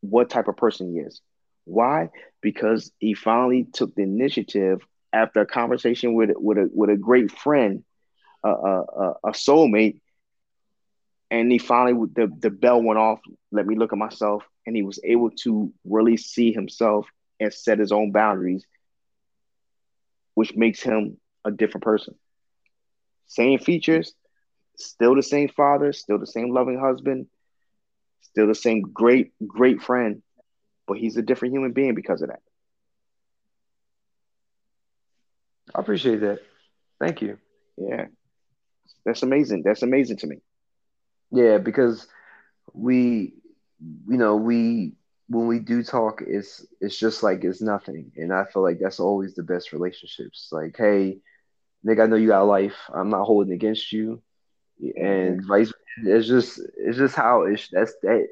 What 0.00 0.30
type 0.30 0.48
of 0.48 0.56
person 0.56 0.92
he 0.92 1.00
is. 1.00 1.20
Why? 1.68 2.10
Because 2.40 2.90
he 2.98 3.14
finally 3.14 3.66
took 3.72 3.94
the 3.94 4.02
initiative 4.02 4.80
after 5.12 5.40
a 5.40 5.46
conversation 5.46 6.14
with 6.14 6.30
with 6.36 6.58
a 6.58 6.70
with 6.72 6.90
a 6.90 6.96
great 6.96 7.30
friend, 7.30 7.84
a 8.44 8.48
a, 8.48 9.14
a 9.24 9.30
soulmate, 9.32 10.00
and 11.30 11.50
he 11.50 11.58
finally 11.58 12.08
the 12.14 12.32
the 12.40 12.50
bell 12.50 12.82
went 12.82 12.98
off. 12.98 13.20
Let 13.52 13.66
me 13.66 13.76
look 13.76 13.92
at 13.92 13.98
myself 13.98 14.44
and 14.66 14.76
he 14.76 14.82
was 14.82 14.98
able 15.04 15.30
to 15.44 15.72
really 15.84 16.16
see 16.16 16.52
himself 16.52 17.06
and 17.40 17.52
set 17.52 17.78
his 17.78 17.92
own 17.92 18.12
boundaries, 18.12 18.64
which 20.34 20.54
makes 20.56 20.82
him 20.82 21.18
a 21.44 21.50
different 21.50 21.84
person. 21.84 22.14
Same 23.26 23.58
features, 23.58 24.14
still 24.76 25.14
the 25.14 25.22
same 25.22 25.48
father, 25.48 25.92
still 25.92 26.18
the 26.18 26.26
same 26.26 26.50
loving 26.50 26.78
husband, 26.78 27.26
still 28.22 28.46
the 28.46 28.54
same 28.54 28.82
great, 28.82 29.32
great 29.46 29.82
friend, 29.82 30.22
but 30.88 30.98
he's 30.98 31.16
a 31.16 31.22
different 31.22 31.54
human 31.54 31.72
being 31.72 31.94
because 31.94 32.22
of 32.22 32.28
that. 32.28 32.40
I 35.74 35.80
appreciate 35.80 36.20
that. 36.20 36.40
Thank 36.98 37.22
you. 37.22 37.38
Yeah. 37.76 38.06
That's 39.04 39.22
amazing. 39.22 39.62
That's 39.62 39.82
amazing 39.82 40.16
to 40.18 40.26
me. 40.26 40.38
Yeah, 41.30 41.58
because 41.58 42.06
we, 42.72 43.34
you 43.80 44.16
know, 44.16 44.36
we 44.36 44.94
when 45.28 45.46
we 45.46 45.58
do 45.58 45.82
talk, 45.82 46.22
it's 46.26 46.66
it's 46.80 46.98
just 46.98 47.22
like 47.22 47.44
it's 47.44 47.60
nothing, 47.60 48.12
and 48.16 48.32
I 48.32 48.44
feel 48.44 48.62
like 48.62 48.78
that's 48.80 48.98
always 49.00 49.34
the 49.34 49.42
best 49.42 49.72
relationships. 49.72 50.48
Like, 50.50 50.74
hey, 50.76 51.18
nigga, 51.86 52.04
I 52.04 52.06
know 52.06 52.16
you 52.16 52.28
got 52.28 52.42
life. 52.46 52.76
I'm 52.92 53.10
not 53.10 53.24
holding 53.24 53.52
against 53.52 53.92
you, 53.92 54.22
and 54.80 55.40
mm-hmm. 55.40 55.46
vice. 55.46 55.72
It's 56.02 56.28
just 56.28 56.60
it's 56.78 56.96
just 56.96 57.14
how 57.14 57.42
it's 57.42 57.68
that's 57.68 57.94
that 58.02 58.28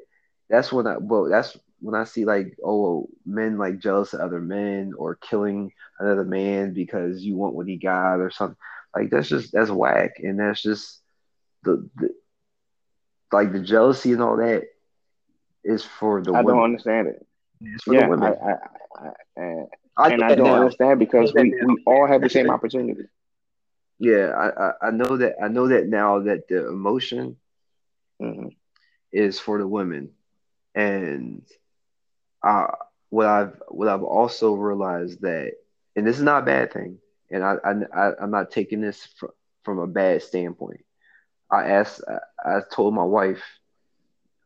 that's 0.49 0.71
when 0.71 0.87
I 0.87 0.97
well 0.97 1.29
that's 1.29 1.57
when 1.79 1.95
I 1.95 2.03
see 2.05 2.25
like 2.25 2.57
oh 2.63 3.07
men 3.25 3.57
like 3.57 3.79
jealous 3.79 4.13
of 4.13 4.21
other 4.21 4.41
men 4.41 4.93
or 4.97 5.15
killing 5.15 5.71
another 5.99 6.23
man 6.23 6.73
because 6.73 7.23
you 7.23 7.35
want 7.35 7.55
what 7.55 7.67
he 7.67 7.77
got 7.77 8.19
or 8.19 8.31
something 8.31 8.57
like 8.95 9.09
that's 9.09 9.29
just 9.29 9.51
that's 9.51 9.69
whack 9.69 10.19
and 10.19 10.39
that's 10.39 10.61
just 10.61 11.01
the, 11.63 11.89
the 11.95 12.09
like 13.31 13.51
the 13.51 13.59
jealousy 13.59 14.13
and 14.13 14.21
all 14.21 14.37
that 14.37 14.63
is 15.63 15.83
for 15.83 16.21
the 16.21 16.31
I 16.31 16.41
women. 16.41 16.55
don't 16.55 16.63
understand 16.63 17.07
it. 17.07 17.25
It's 17.61 17.83
for 17.83 17.93
yeah, 17.93 18.05
the 18.05 18.09
women. 18.09 18.33
I, 18.33 18.49
I, 18.49 19.43
I, 19.43 19.53
I 19.97 20.11
and 20.13 20.23
I 20.23 20.35
don't 20.35 20.47
now. 20.47 20.55
understand 20.55 20.99
because 20.99 21.33
we, 21.33 21.53
we 21.65 21.83
all 21.85 22.07
have 22.07 22.21
the 22.21 22.29
same 22.29 22.49
opportunity. 22.49 23.03
Yeah, 23.99 24.31
I, 24.31 24.87
I 24.87 24.91
know 24.91 25.17
that 25.17 25.35
I 25.43 25.47
know 25.47 25.67
that 25.69 25.87
now 25.87 26.19
that 26.19 26.47
the 26.47 26.67
emotion 26.67 27.37
mm-hmm. 28.21 28.49
is 29.11 29.39
for 29.39 29.57
the 29.57 29.67
women, 29.67 30.11
and 30.75 31.41
uh, 32.43 32.67
what 33.09 33.27
I've 33.27 33.61
what 33.69 33.87
I've 33.87 34.03
also 34.03 34.53
realized 34.53 35.21
that, 35.21 35.53
and 35.95 36.05
this 36.05 36.17
is 36.17 36.23
not 36.23 36.43
a 36.43 36.45
bad 36.45 36.73
thing, 36.73 36.99
and 37.31 37.43
I, 37.43 37.55
I, 37.63 37.73
I 37.93 38.23
am 38.23 38.31
not 38.31 38.51
taking 38.51 38.81
this 38.81 39.07
from 39.17 39.29
from 39.63 39.79
a 39.79 39.87
bad 39.87 40.21
standpoint. 40.23 40.85
I 41.51 41.71
asked, 41.71 42.01
I, 42.07 42.57
I 42.57 42.61
told 42.71 42.93
my 42.93 43.03
wife 43.03 43.43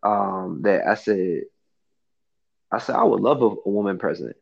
um, 0.01 0.61
that 0.63 0.87
I 0.87 0.95
said, 0.95 1.43
I 2.71 2.79
said 2.79 2.95
I 2.95 3.03
would 3.03 3.21
love 3.21 3.43
a, 3.43 3.45
a 3.45 3.69
woman 3.69 3.99
president. 3.99 4.37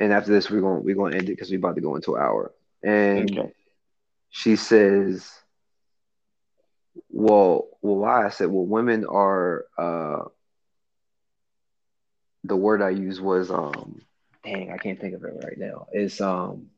And 0.00 0.12
after 0.12 0.32
this, 0.32 0.50
we're 0.50 0.60
going 0.60 0.82
we're 0.82 0.96
going 0.96 1.12
to 1.12 1.18
end 1.18 1.28
it 1.28 1.32
because 1.32 1.50
we're 1.50 1.58
about 1.58 1.76
to 1.76 1.80
go 1.80 1.94
into 1.94 2.16
an 2.16 2.22
hour. 2.22 2.52
And 2.82 3.38
okay. 3.38 3.52
she 4.30 4.56
says, 4.56 5.30
"Well, 7.08 7.68
well, 7.82 7.96
why?" 7.96 8.26
I 8.26 8.30
said, 8.30 8.50
"Well, 8.50 8.66
women 8.66 9.04
are." 9.06 9.66
Uh, 9.78 10.24
the 12.44 12.56
word 12.56 12.82
I 12.82 12.90
used 12.90 13.20
was 13.20 13.50
um, 13.50 14.00
dang, 14.44 14.72
I 14.72 14.78
can't 14.78 14.98
think 15.00 15.14
of 15.14 15.24
it 15.24 15.34
right 15.44 15.58
now. 15.58 15.86
It's 15.92 16.20
um, 16.20 16.70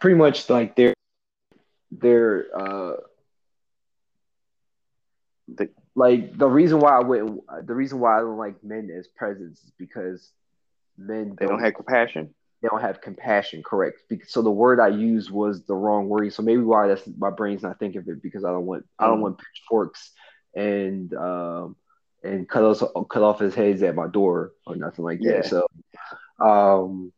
pretty 0.00 0.16
much 0.16 0.50
like 0.50 0.74
they're 0.74 0.94
they're 1.92 2.46
uh 2.56 2.96
the 5.54 5.68
like 5.94 6.36
the 6.36 6.48
reason 6.48 6.80
why 6.80 6.96
I 6.96 7.00
wouldn't 7.00 7.40
the 7.66 7.74
reason 7.74 8.00
why 8.00 8.16
I 8.16 8.20
don't 8.20 8.38
like 8.38 8.62
men 8.64 8.90
as 8.96 9.06
presidents 9.06 9.62
is 9.62 9.72
because 9.78 10.30
men 10.98 11.36
they 11.38 11.46
don't, 11.46 11.56
don't 11.56 11.64
have 11.64 11.74
compassion. 11.74 12.34
They 12.62 12.68
don't 12.68 12.80
have 12.80 13.00
compassion, 13.00 13.62
correct? 13.62 14.02
So 14.28 14.40
the 14.40 14.50
word 14.50 14.78
I 14.78 14.88
used 14.88 15.30
was 15.30 15.64
the 15.64 15.74
wrong 15.74 16.08
word. 16.08 16.32
So 16.32 16.42
maybe 16.42 16.62
why 16.62 16.86
that's 16.88 17.02
my 17.18 17.30
brain's 17.30 17.62
not 17.62 17.78
thinking 17.78 18.00
of 18.00 18.08
it 18.08 18.22
because 18.22 18.44
I 18.44 18.50
don't 18.50 18.66
want 18.66 18.86
I 18.98 19.06
don't 19.06 19.18
mm. 19.18 19.22
want 19.22 19.38
pitchforks 19.38 20.12
and 20.54 21.12
um 21.14 21.76
and 22.22 22.48
cut 22.48 22.64
us 22.64 22.82
cut 23.10 23.22
off 23.22 23.40
his 23.40 23.54
heads 23.54 23.82
at 23.82 23.96
my 23.96 24.06
door 24.06 24.52
or 24.64 24.76
nothing 24.76 25.04
like 25.04 25.18
yeah. 25.20 25.40
that. 25.40 25.46
So 25.46 25.66
um 26.38 27.12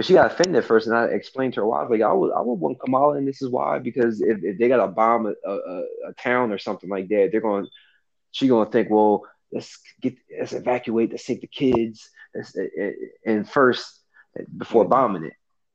but 0.00 0.04
she 0.04 0.14
got 0.14 0.32
offended 0.32 0.64
first, 0.64 0.86
and 0.86 0.96
I 0.96 1.06
explained 1.06 1.54
to 1.54 1.60
her 1.60 1.66
why. 1.66 1.80
I 1.80 1.82
was 1.82 1.90
like, 1.90 2.00
I 2.00 2.12
would, 2.12 2.32
I 2.32 2.40
would 2.40 2.54
want 2.54 2.80
Kamala, 2.80 3.16
and 3.16 3.28
this 3.28 3.42
is 3.42 3.50
why. 3.50 3.80
Because 3.80 4.22
if, 4.22 4.38
if 4.42 4.56
they 4.58 4.68
got 4.68 4.78
to 4.78 4.86
bomb 4.86 5.26
a, 5.26 5.34
a, 5.46 5.82
a, 6.08 6.12
town 6.16 6.52
or 6.52 6.58
something 6.58 6.88
like 6.88 7.08
that, 7.08 7.28
they're 7.30 7.40
going, 7.40 7.66
she 8.30 8.48
gonna 8.48 8.70
think, 8.70 8.88
well, 8.88 9.26
let's 9.52 9.78
get, 10.00 10.14
let's 10.38 10.52
evacuate, 10.52 11.10
let's 11.10 11.24
take 11.24 11.40
the 11.40 11.48
kids, 11.48 12.08
let's, 12.34 12.56
and 13.26 13.50
first 13.50 13.99
before 14.56 14.84
bombing 14.84 15.24
it. 15.24 15.34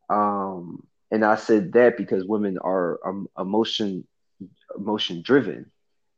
Um, 0.09 0.85
and 1.11 1.23
I 1.23 1.35
said 1.35 1.73
that 1.73 1.97
because 1.97 2.25
women 2.25 2.57
are 2.57 2.99
um, 3.05 3.27
emotion, 3.37 4.07
emotion 4.75 5.21
driven. 5.21 5.71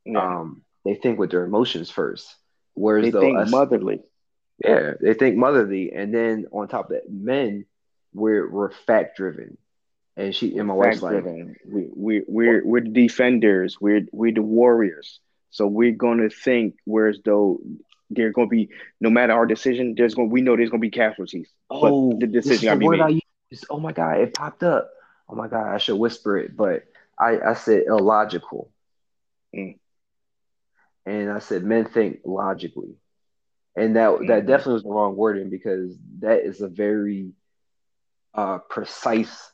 Yeah. 0.06 0.40
Um, 0.40 0.64
they 0.86 0.96
think 0.96 1.20
with 1.20 1.32
their 1.32 1.44
emotions 1.44 1.90
first, 1.90 2.34
whereas 2.74 3.12
they 3.12 3.20
think 3.20 3.38
us, 3.38 3.52
motherly. 3.52 4.02
Yeah, 4.64 4.94
they 5.00 5.14
think 5.14 5.36
motherly, 5.36 5.92
and 5.92 6.14
then 6.14 6.48
on 6.52 6.68
top 6.68 6.86
of 6.86 6.92
that, 6.92 7.12
men 7.12 7.66
we're 8.14 8.50
we're 8.50 8.72
fact 8.72 9.18
driven. 9.18 9.58
And 10.16 10.34
she 10.34 10.58
and 10.58 10.68
my 10.68 10.74
wife's 10.74 11.02
like, 11.02 11.24
we 11.24 11.90
we 11.94 12.24
we're 12.28 12.66
we're 12.66 12.82
the 12.82 12.90
defenders. 12.90 13.80
We're 13.80 14.08
we're 14.12 14.34
the 14.34 14.42
warriors. 14.42 15.20
So 15.52 15.68
we're 15.68 15.92
gonna 15.92 16.30
think 16.30 16.76
whereas 16.86 17.20
though 17.24 17.60
there's 18.10 18.34
gonna 18.34 18.47
be 18.47 18.70
no 18.99 19.10
matter 19.10 19.34
our 19.34 19.45
decision, 19.45 19.95
there's 19.95 20.16
gonna 20.16 20.30
we 20.30 20.41
know 20.41 20.55
there's 20.55 20.70
gonna 20.70 20.82
be 20.82 20.89
casualties. 20.89 21.49
Oh, 21.70 22.12
but 22.12 22.20
the 22.22 22.28
decision 22.28 22.80
the 22.80 22.86
word 22.86 23.01
I 23.01 23.10
used. 23.10 23.66
Oh 23.70 23.80
my 23.80 23.91
god, 23.91 24.20
it 24.20 24.34
popped 24.34 24.64
up. 24.64 24.89
Oh 25.30 25.36
my 25.36 25.47
god, 25.47 25.74
I 25.74 25.78
should 25.78 25.97
whisper 25.97 26.38
it, 26.38 26.55
but 26.55 26.84
I 27.20 27.39
I 27.39 27.53
said 27.53 27.84
illogical. 27.88 28.72
Mm. 29.55 29.78
And 31.05 31.32
I 31.32 31.39
said 31.39 31.64
men 31.64 31.86
think 31.86 32.20
logically. 32.26 32.95
And 33.76 33.95
that 33.95 34.10
mm-hmm. 34.10 34.28
that 34.28 34.45
definitely 34.45 34.74
was 34.74 34.84
the 34.84 34.89
wrong 34.89 35.16
wording 35.16 35.49
because 35.49 35.95
that 36.20 36.41
is 36.45 36.62
a 36.62 36.68
very 36.68 37.32
uh, 38.34 38.60
precise 38.60 39.51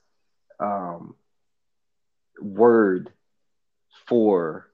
um, 0.59 1.15
word 2.39 3.11
for 4.07 4.67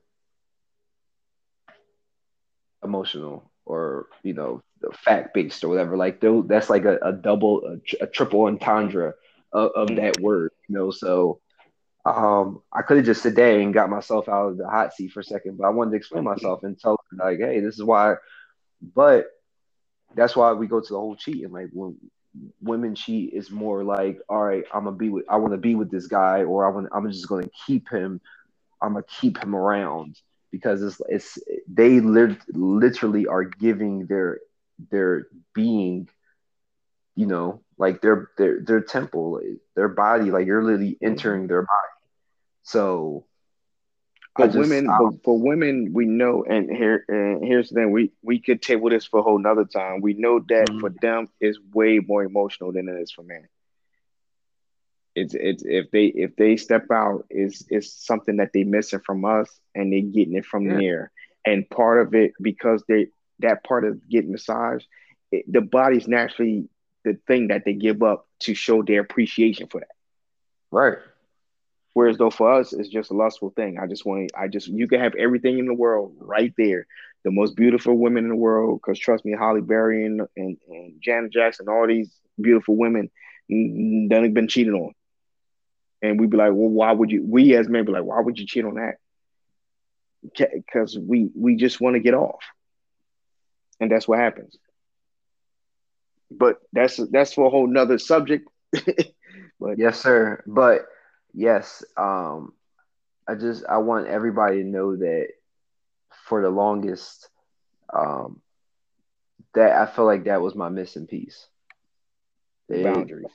emotional 2.84 3.49
or 3.70 4.08
you 4.24 4.34
know 4.34 4.62
fact 4.94 5.34
based 5.34 5.64
or 5.64 5.70
whatever 5.70 5.96
like 5.96 6.20
that's 6.48 6.70
like 6.70 6.86
a, 6.86 6.98
a 7.04 7.14
double 7.14 7.62
a, 7.66 8.04
a, 8.04 8.08
triple 8.08 8.46
entendre 8.46 9.14
of, 9.54 9.72
of 9.76 9.88
mm-hmm. 9.88 9.98
that 9.98 10.20
word 10.20 10.52
you 10.68 10.76
know 10.76 10.90
so 10.90 11.40
um, 12.06 12.62
I 12.72 12.82
could 12.82 12.98
have 12.98 13.06
just 13.06 13.22
said 13.22 13.36
there 13.36 13.60
and 13.60 13.74
got 13.74 13.90
myself 13.90 14.30
out 14.30 14.50
of 14.50 14.58
the 14.58 14.68
hot 14.68 14.94
seat 14.94 15.12
for 15.12 15.20
a 15.20 15.24
second, 15.24 15.58
but 15.58 15.68
I 15.68 15.70
wanted 15.70 15.92
to 15.92 15.98
explain 15.98 16.24
myself 16.24 16.64
and 16.64 16.80
tell 16.80 16.98
them 17.12 17.20
like, 17.20 17.40
hey, 17.40 17.60
this 17.60 17.76
is 17.76 17.84
why. 17.84 18.16
But 18.96 19.28
that's 20.16 20.36
why 20.36 20.54
we 20.54 20.66
go 20.66 20.80
to 20.80 20.94
the 20.94 20.98
whole 20.98 21.18
cheating. 21.18 21.52
Like 21.52 21.68
when 21.74 21.98
women 22.62 22.96
cheat 22.96 23.34
is 23.34 23.52
more 23.52 23.84
like, 23.84 24.22
all 24.30 24.42
right, 24.42 24.64
I'm 24.74 24.86
gonna 24.86 24.96
be 24.96 25.10
with, 25.10 25.26
I 25.30 25.36
want 25.36 25.54
to 25.54 25.58
be 25.58 25.76
with 25.76 25.92
this 25.92 26.08
guy, 26.08 26.44
or 26.44 26.66
I 26.66 26.74
want, 26.74 26.88
I'm 26.94 27.12
just 27.12 27.28
gonna 27.28 27.50
keep 27.68 27.90
him, 27.90 28.22
I'm 28.82 28.94
gonna 28.94 29.06
keep 29.20 29.38
him 29.38 29.54
around 29.54 30.16
because 30.52 30.82
it's, 30.82 31.02
it's 31.10 31.40
they 31.68 32.00
live 32.00 32.38
literally 32.50 33.28
are 33.28 33.44
giving 33.44 34.06
their 34.08 34.40
their 34.92 35.28
being, 35.54 36.10
you 37.16 37.26
know, 37.26 37.62
like 37.78 38.02
their 38.02 38.30
their 38.38 38.62
their 38.62 38.82
temple, 38.82 39.42
their 39.76 39.90
body, 39.90 40.32
like 40.32 40.46
you're 40.46 40.64
literally 40.64 40.98
entering 41.02 41.48
their 41.48 41.64
body. 41.64 41.88
So 42.64 43.26
but 44.40 44.54
women, 44.54 44.88
but 44.88 45.24
for 45.24 45.38
women, 45.38 45.92
we 45.94 46.06
know, 46.06 46.46
and 46.46 46.70
here, 46.70 47.04
and 47.10 47.44
here's 47.44 47.70
the 47.70 47.76
thing: 47.76 47.92
we 47.92 48.12
we 48.22 48.40
could 48.40 48.62
table 48.62 48.90
this 48.90 49.06
for 49.06 49.20
a 49.20 49.24
whole 49.24 49.38
nother 49.38 49.66
time. 49.66 50.02
We 50.02 50.14
know 50.14 50.40
that 50.40 50.68
mm-hmm. 50.68 50.80
for 50.80 50.90
them, 51.02 51.28
it's 51.42 51.60
way 51.74 52.00
more 52.00 52.24
emotional 52.24 52.72
than 52.72 52.88
it 52.88 53.02
is 53.02 53.12
for 53.12 53.24
men. 53.24 53.48
It's 55.20 55.34
it's 55.34 55.64
if 55.66 55.92
they 55.92 56.06
if 56.06 56.36
they 56.36 56.58
step 56.58 56.86
out, 56.92 57.26
is 57.30 57.66
is 57.70 57.94
something 57.94 58.38
that 58.38 58.52
they 58.54 58.64
missing 58.64 59.02
from 59.06 59.26
us, 59.26 59.50
and 59.76 59.92
they 59.92 60.02
getting 60.02 60.36
it 60.36 60.46
from 60.46 60.70
yeah. 60.70 60.78
there. 60.78 61.12
And 61.46 61.70
part 61.70 62.02
of 62.06 62.14
it 62.14 62.34
because 62.42 62.84
they 62.88 63.08
that 63.40 63.64
part 63.64 63.86
of 63.86 64.08
getting 64.10 64.32
massage, 64.32 64.84
it, 65.32 65.52
the 65.52 65.62
body's 65.62 66.08
naturally 66.08 66.70
the 67.04 67.18
thing 67.28 67.48
that 67.48 67.64
they 67.66 67.74
give 67.74 68.04
up 68.04 68.28
to 68.42 68.54
show 68.54 68.84
their 68.84 69.02
appreciation 69.02 69.68
for 69.68 69.80
that. 69.80 69.96
Right. 70.72 70.98
Whereas 71.94 72.18
though 72.18 72.30
for 72.30 72.54
us, 72.54 72.74
it's 72.74 72.90
just 72.90 73.12
a 73.12 73.16
lustful 73.16 73.52
thing. 73.52 73.80
I 73.80 73.88
just 73.88 74.06
want, 74.06 74.32
I 74.38 74.48
just, 74.48 74.68
you 74.68 74.88
can 74.88 75.00
have 75.00 75.16
everything 75.16 75.60
in 75.60 75.66
the 75.66 75.74
world 75.74 76.16
right 76.20 76.54
there. 76.58 76.88
The 77.24 77.32
most 77.32 77.56
beautiful 77.56 77.98
women 77.98 78.26
in 78.26 78.30
the 78.30 78.36
world, 78.36 78.80
because 78.82 79.00
trust 79.00 79.26
me, 79.26 79.36
Halle 79.38 79.62
Berry 79.62 80.06
and, 80.06 80.22
and, 80.38 80.58
and 80.70 80.94
Janet 81.02 81.34
Jackson, 81.34 81.68
all 81.68 81.88
these 81.88 82.10
beautiful 82.40 82.78
women, 82.78 83.10
done 83.50 84.34
been 84.34 84.48
cheated 84.48 84.74
on. 84.74 84.94
And 86.02 86.20
we'd 86.20 86.30
be 86.30 86.38
like, 86.38 86.52
well, 86.54 86.70
why 86.70 86.92
would 86.92 87.12
you, 87.12 87.26
we 87.28 87.56
as 87.56 87.68
men 87.68 87.86
be 87.86 87.92
like, 87.92 88.04
why 88.04 88.20
would 88.22 88.40
you 88.40 88.46
cheat 88.46 88.66
on 88.66 88.76
that? 88.76 88.96
Because 90.54 90.98
we, 90.98 91.30
we 91.36 91.56
just 91.56 91.82
want 91.82 91.96
to 91.96 92.00
get 92.00 92.14
off. 92.14 92.44
And 93.80 93.92
that's 93.92 94.08
what 94.08 94.20
happens. 94.20 94.58
But 96.32 96.58
that's, 96.72 96.98
that's 97.12 97.34
for 97.34 97.48
a 97.48 97.50
whole 97.50 97.68
nother 97.68 97.98
subject 97.98 98.50
but 99.60 99.78
yes, 99.78 100.00
sir. 100.00 100.44
But 100.46 100.86
yes, 101.34 101.84
um, 101.98 102.54
I 103.28 103.36
just 103.36 103.64
I 103.68 103.78
want 103.78 104.08
everybody 104.08 104.64
to 104.64 104.68
know 104.68 104.96
that 104.96 105.28
for 106.26 106.42
the 106.42 106.50
longest, 106.50 107.28
um, 107.94 108.42
that 109.54 109.72
I 109.72 109.86
felt 109.86 110.08
like 110.08 110.26
that 110.26 110.42
was 110.42 110.56
my 110.56 110.70
missing 110.70 111.08
piece. 111.08 111.48
Boundaries. 112.70 113.28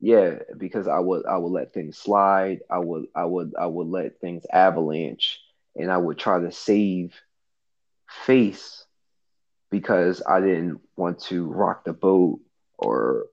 Yeah, 0.00 0.38
because 0.56 0.88
I 0.88 0.98
would 0.98 1.26
I 1.26 1.36
would 1.36 1.52
let 1.52 1.74
things 1.74 1.98
slide. 1.98 2.60
I 2.70 2.78
would 2.78 3.06
I 3.14 3.24
would 3.26 3.52
I 3.58 3.66
would 3.66 3.86
let 3.86 4.18
things 4.20 4.46
avalanche, 4.50 5.40
and 5.76 5.92
I 5.92 5.98
would 5.98 6.18
try 6.18 6.40
to 6.40 6.50
save 6.50 7.14
face 8.24 8.84
because 9.70 10.22
I 10.26 10.40
didn't 10.40 10.80
want 10.96 11.20
to 11.24 11.46
rock 11.46 11.84
the 11.84 11.92
boat 11.92 12.40
or 12.78 13.26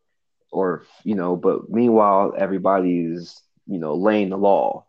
or 0.51 0.83
you 1.05 1.15
know. 1.15 1.37
But 1.37 1.69
meanwhile, 1.69 2.33
everybody 2.37 2.99
is 2.99 3.41
you 3.65 3.79
know 3.79 3.95
laying 3.95 4.29
the 4.29 4.37
law. 4.37 4.85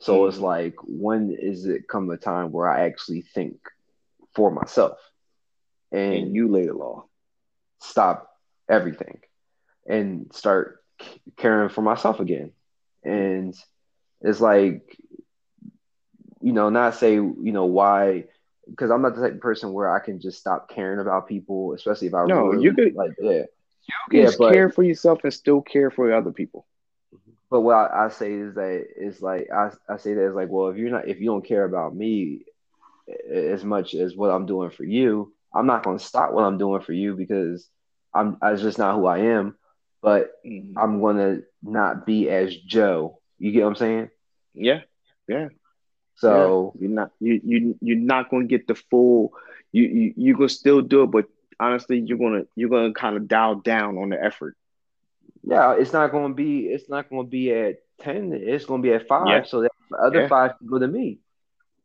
So 0.00 0.20
mm-hmm. 0.20 0.28
it's 0.28 0.38
like, 0.38 0.74
when 0.82 1.30
is 1.30 1.64
it 1.64 1.88
come 1.88 2.10
a 2.10 2.18
time 2.18 2.52
where 2.52 2.68
I 2.68 2.84
actually 2.84 3.22
think 3.22 3.56
for 4.34 4.50
myself 4.50 4.98
and, 5.90 6.14
and 6.14 6.34
you 6.34 6.48
lay 6.48 6.66
the 6.66 6.74
law, 6.74 7.06
stop 7.80 8.30
everything, 8.68 9.20
and 9.86 10.30
start 10.34 10.83
caring 11.36 11.68
for 11.68 11.82
myself 11.82 12.20
again? 12.20 12.52
And 13.02 13.54
it's 14.20 14.40
like, 14.40 14.96
you 16.40 16.52
know, 16.52 16.70
not 16.70 16.94
say, 16.94 17.14
you 17.14 17.52
know, 17.52 17.66
why 17.66 18.24
because 18.68 18.90
I'm 18.90 19.02
not 19.02 19.14
the 19.14 19.22
type 19.22 19.34
of 19.34 19.40
person 19.40 19.72
where 19.72 19.94
I 19.94 20.00
can 20.00 20.20
just 20.20 20.38
stop 20.38 20.68
caring 20.68 21.00
about 21.00 21.28
people, 21.28 21.74
especially 21.74 22.08
if 22.08 22.14
I 22.14 22.24
no, 22.26 22.46
really, 22.46 22.64
you 22.64 22.74
could 22.74 22.94
like 22.94 23.12
yeah, 23.20 23.30
you 23.32 23.44
can 24.10 24.20
yeah, 24.20 24.30
but, 24.38 24.52
care 24.52 24.70
for 24.70 24.82
yourself 24.82 25.20
and 25.24 25.32
still 25.32 25.60
care 25.60 25.90
for 25.90 26.12
other 26.12 26.32
people. 26.32 26.66
But 27.50 27.60
what 27.60 27.76
I, 27.76 28.06
I 28.06 28.08
say 28.08 28.32
is 28.32 28.54
that 28.54 28.86
it's 28.96 29.20
like 29.20 29.48
I, 29.52 29.70
I 29.88 29.96
say 29.98 30.14
that 30.14 30.26
it's 30.26 30.34
like 30.34 30.48
well 30.48 30.68
if 30.68 30.76
you're 30.76 30.90
not 30.90 31.08
if 31.08 31.20
you 31.20 31.26
don't 31.26 31.44
care 31.44 31.64
about 31.64 31.94
me 31.94 32.44
as 33.30 33.64
much 33.64 33.94
as 33.94 34.16
what 34.16 34.30
I'm 34.30 34.46
doing 34.46 34.70
for 34.70 34.84
you, 34.84 35.32
I'm 35.54 35.66
not 35.66 35.84
going 35.84 35.98
to 35.98 36.04
stop 36.04 36.32
what 36.32 36.44
I'm 36.44 36.58
doing 36.58 36.80
for 36.80 36.92
you 36.92 37.14
because 37.14 37.68
I'm 38.14 38.38
that's 38.40 38.62
just 38.62 38.78
not 38.78 38.94
who 38.94 39.06
I 39.06 39.18
am. 39.18 39.56
But 40.04 40.32
mm-hmm. 40.44 40.76
I'm 40.78 41.00
to 41.16 41.44
not 41.62 42.04
be 42.04 42.28
as 42.28 42.54
Joe. 42.54 43.20
You 43.38 43.52
get 43.52 43.62
what 43.62 43.70
I'm 43.70 43.76
saying? 43.76 44.10
Yeah, 44.52 44.80
yeah. 45.26 45.48
So 46.16 46.74
yeah. 46.74 46.82
you're 46.82 46.90
not 46.90 47.10
you 47.20 47.40
you 47.42 47.78
you're 47.80 47.96
not 47.96 48.28
to 48.42 48.46
get 48.46 48.66
the 48.66 48.74
full. 48.74 49.32
You 49.72 49.84
you 49.84 50.14
you 50.14 50.34
gonna 50.34 50.50
still 50.50 50.82
do 50.82 51.04
it, 51.04 51.10
but 51.10 51.24
honestly, 51.58 52.00
you're 52.00 52.18
gonna 52.18 52.42
you're 52.54 52.68
gonna 52.68 52.92
kind 52.92 53.16
of 53.16 53.28
dial 53.28 53.54
down 53.54 53.96
on 53.96 54.10
the 54.10 54.22
effort. 54.22 54.58
Yeah, 55.42 55.72
it's 55.72 55.94
not 55.94 56.12
gonna 56.12 56.34
be 56.34 56.66
it's 56.66 56.90
not 56.90 57.08
gonna 57.08 57.24
be 57.24 57.50
at 57.50 57.78
ten. 57.98 58.34
It's 58.34 58.66
gonna 58.66 58.82
be 58.82 58.92
at 58.92 59.08
five. 59.08 59.26
Yeah. 59.26 59.42
So 59.44 59.62
the 59.62 59.70
other 59.98 60.22
yeah. 60.22 60.28
five 60.28 60.58
can 60.58 60.66
go 60.66 60.78
to 60.78 60.86
me. 60.86 61.20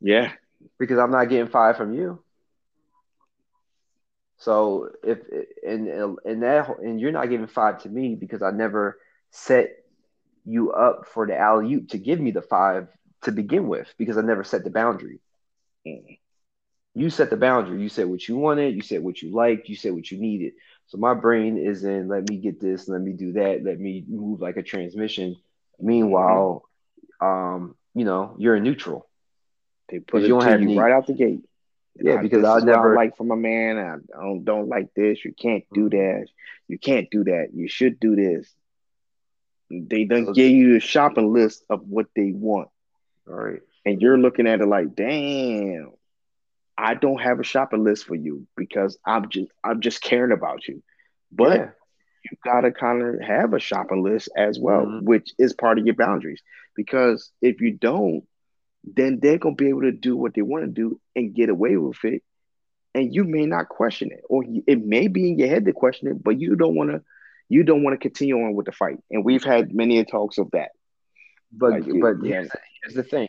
Yeah, 0.02 0.34
because 0.78 1.00
I'm 1.00 1.12
not 1.12 1.30
getting 1.30 1.48
five 1.48 1.78
from 1.78 1.94
you. 1.94 2.22
So 4.40 4.90
if 5.04 5.20
and 5.68 5.88
and 6.26 6.44
that 6.44 6.80
and 6.80 7.00
you're 7.00 7.12
not 7.12 7.30
giving 7.30 7.48
five 7.48 7.84
to 7.84 7.90
me 7.90 8.16
because 8.16 8.42
I 8.42 8.52
never 8.52 9.00
set 9.32 9.70
you 10.46 10.72
up 10.72 11.06
for 11.08 11.28
the 11.28 11.38
alley 11.38 11.74
oop 11.76 11.90
to 11.90 12.00
give 12.00 12.20
me 12.20 12.32
the 12.32 12.42
five 12.42 12.88
to 13.24 13.32
begin 13.32 13.68
with 13.68 13.94
because 13.98 14.18
I 14.18 14.22
never 14.22 14.44
set 14.44 14.64
the 14.64 14.72
boundary. 14.72 15.20
Mm 15.88 16.18
you 16.96 17.10
set 17.10 17.30
the 17.30 17.38
boundary. 17.38 17.82
You 17.82 17.90
said 17.90 18.08
what 18.08 18.28
you 18.28 18.38
wanted. 18.38 18.76
You 18.76 18.82
said 18.82 19.04
what 19.04 19.22
you 19.22 19.34
liked. 19.34 19.70
You 19.70 19.76
said 19.76 19.94
what 19.94 20.12
you 20.12 20.20
needed. 20.20 20.54
So 20.88 20.98
my 20.98 21.14
brain 21.14 21.58
is 21.58 21.84
in, 21.84 22.08
let 22.10 22.30
me 22.30 22.38
get 22.38 22.60
this, 22.60 22.90
let 22.90 23.02
me 23.02 23.14
do 23.14 23.34
that, 23.34 23.64
let 23.64 23.80
me 23.80 24.04
move 24.08 24.42
like 24.42 24.58
a 24.58 24.64
transmission. 24.64 25.36
Meanwhile, 25.80 26.64
um, 27.22 27.76
you 27.94 28.06
know, 28.06 28.36
you're 28.38 28.56
in 28.56 28.64
neutral. 28.64 29.08
They 29.90 30.00
put 30.00 30.24
it 30.24 30.28
you 30.28 30.42
you 30.56 30.72
right 30.74 30.92
out 30.92 31.08
the 31.08 31.14
gate. 31.14 31.42
Yeah, 32.02 32.16
I, 32.16 32.22
because 32.22 32.44
I 32.44 32.60
never 32.60 32.96
like 32.96 33.18
from 33.18 33.32
a 33.32 33.36
man. 33.36 33.78
I 33.78 34.22
don't 34.22 34.44
don't 34.44 34.70
like 34.70 34.94
this. 34.96 35.24
You 35.24 35.34
can't 35.34 35.66
do 35.74 35.90
mm-hmm. 35.90 35.98
that. 35.98 36.28
You 36.68 36.78
can't 36.78 37.10
do 37.10 37.24
that. 37.26 37.50
You 37.54 37.68
should 37.68 38.00
do 38.00 38.16
this. 38.16 38.52
They 39.70 40.06
done 40.06 40.28
so, 40.28 40.34
give 40.34 40.52
you 40.52 40.78
a 40.78 40.80
shopping 40.80 41.32
list 41.32 41.64
of 41.70 41.82
what 41.88 42.08
they 42.16 42.32
want. 42.32 42.70
All 43.28 43.36
right. 43.36 43.62
And 43.86 44.02
you're 44.02 44.18
looking 44.18 44.48
at 44.48 44.62
it 44.62 44.68
like, 44.68 44.96
damn, 44.96 45.92
I 46.78 46.94
don't 46.96 47.22
have 47.22 47.40
a 47.40 47.44
shopping 47.44 47.84
list 47.84 48.06
for 48.06 48.16
you 48.16 48.48
because 48.56 48.98
I'm 49.06 49.30
just 49.30 49.52
I'm 49.64 49.82
just 49.82 50.02
caring 50.02 50.32
about 50.32 50.68
you. 50.68 50.82
But 51.32 51.58
yeah. 51.58 51.70
you 52.24 52.38
gotta 52.44 52.72
kind 52.72 53.02
of 53.02 53.22
have 53.22 53.54
a 53.54 53.60
shopping 53.60 54.04
list 54.04 54.30
as 54.36 54.58
well, 54.60 54.86
mm-hmm. 54.86 55.06
which 55.06 55.34
is 55.38 55.54
part 55.54 55.78
of 55.78 55.86
your 55.86 55.96
boundaries. 55.96 56.42
Because 56.76 57.32
if 57.42 57.62
you 57.62 57.74
don't, 57.74 58.24
then 58.84 59.20
they're 59.22 59.38
gonna 59.38 59.56
be 59.56 59.70
able 59.70 59.82
to 59.82 59.92
do 59.92 60.16
what 60.16 60.34
they 60.34 60.42
want 60.42 60.66
to 60.66 60.72
do 60.72 61.00
and 61.16 61.34
get 61.34 61.50
away 61.50 61.78
with 61.78 62.04
it, 62.04 62.24
and 62.94 63.14
you 63.14 63.24
may 63.24 63.46
not 63.46 63.70
question 63.70 64.12
it, 64.12 64.22
or 64.30 64.44
it 64.68 64.84
may 64.86 65.08
be 65.08 65.30
in 65.30 65.40
your 65.40 65.50
head 65.50 65.66
to 65.66 65.74
question 65.74 66.08
it, 66.08 66.24
but 66.24 66.40
you 66.40 66.56
don't 66.56 66.76
want 66.76 66.92
to. 66.92 67.02
You 67.52 67.64
don't 67.64 67.82
want 67.82 67.96
to 67.96 67.98
continue 67.98 68.36
on 68.36 68.54
with 68.54 68.68
the 68.68 68.72
fight, 68.72 69.00
and 69.10 69.26
we've 69.26 69.44
had 69.44 69.74
many 69.74 70.04
talks 70.06 70.38
of 70.38 70.52
that. 70.52 70.70
But 71.52 71.72
like, 71.72 71.84
but 72.00 72.18
here's, 72.24 72.52
here's 72.84 72.94
the 72.94 73.04
thing: 73.04 73.28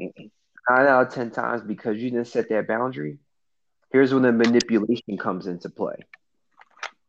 Mm-mm 0.00 0.30
nine 0.70 0.86
out 0.86 1.06
of 1.06 1.12
ten 1.14 1.30
times 1.30 1.62
because 1.62 1.96
you 1.96 2.10
didn't 2.10 2.26
set 2.26 2.48
that 2.48 2.68
boundary, 2.68 3.18
here's 3.92 4.12
when 4.12 4.22
the 4.22 4.32
manipulation 4.32 5.16
comes 5.18 5.46
into 5.46 5.68
play. 5.68 5.96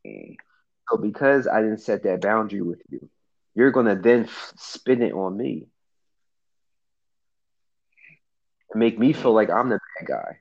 Mm. 0.06 0.36
So 0.90 0.98
because 0.98 1.48
I 1.48 1.62
didn't 1.62 1.82
set 1.82 2.04
that 2.04 2.22
boundary 2.22 2.62
with 2.62 2.82
you, 2.90 3.10
you're 3.56 3.72
gonna 3.72 3.96
then 3.96 4.24
f- 4.24 4.54
spin 4.58 5.02
it 5.02 5.14
on 5.14 5.38
me 5.38 5.68
make 8.76 8.98
me 9.00 9.14
feel 9.14 9.34
like 9.34 9.50
I'm 9.50 9.70
the 9.70 9.80
bad 10.00 10.08
guy. 10.08 10.40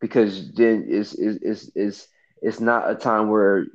Because 0.00 0.52
then 0.52 0.86
it's 0.88 1.14
is 1.14 1.38
is 1.38 1.72
is 1.74 2.08
it's 2.40 2.60
not 2.60 2.90
a 2.90 2.94
time 2.94 3.28
where 3.28 3.66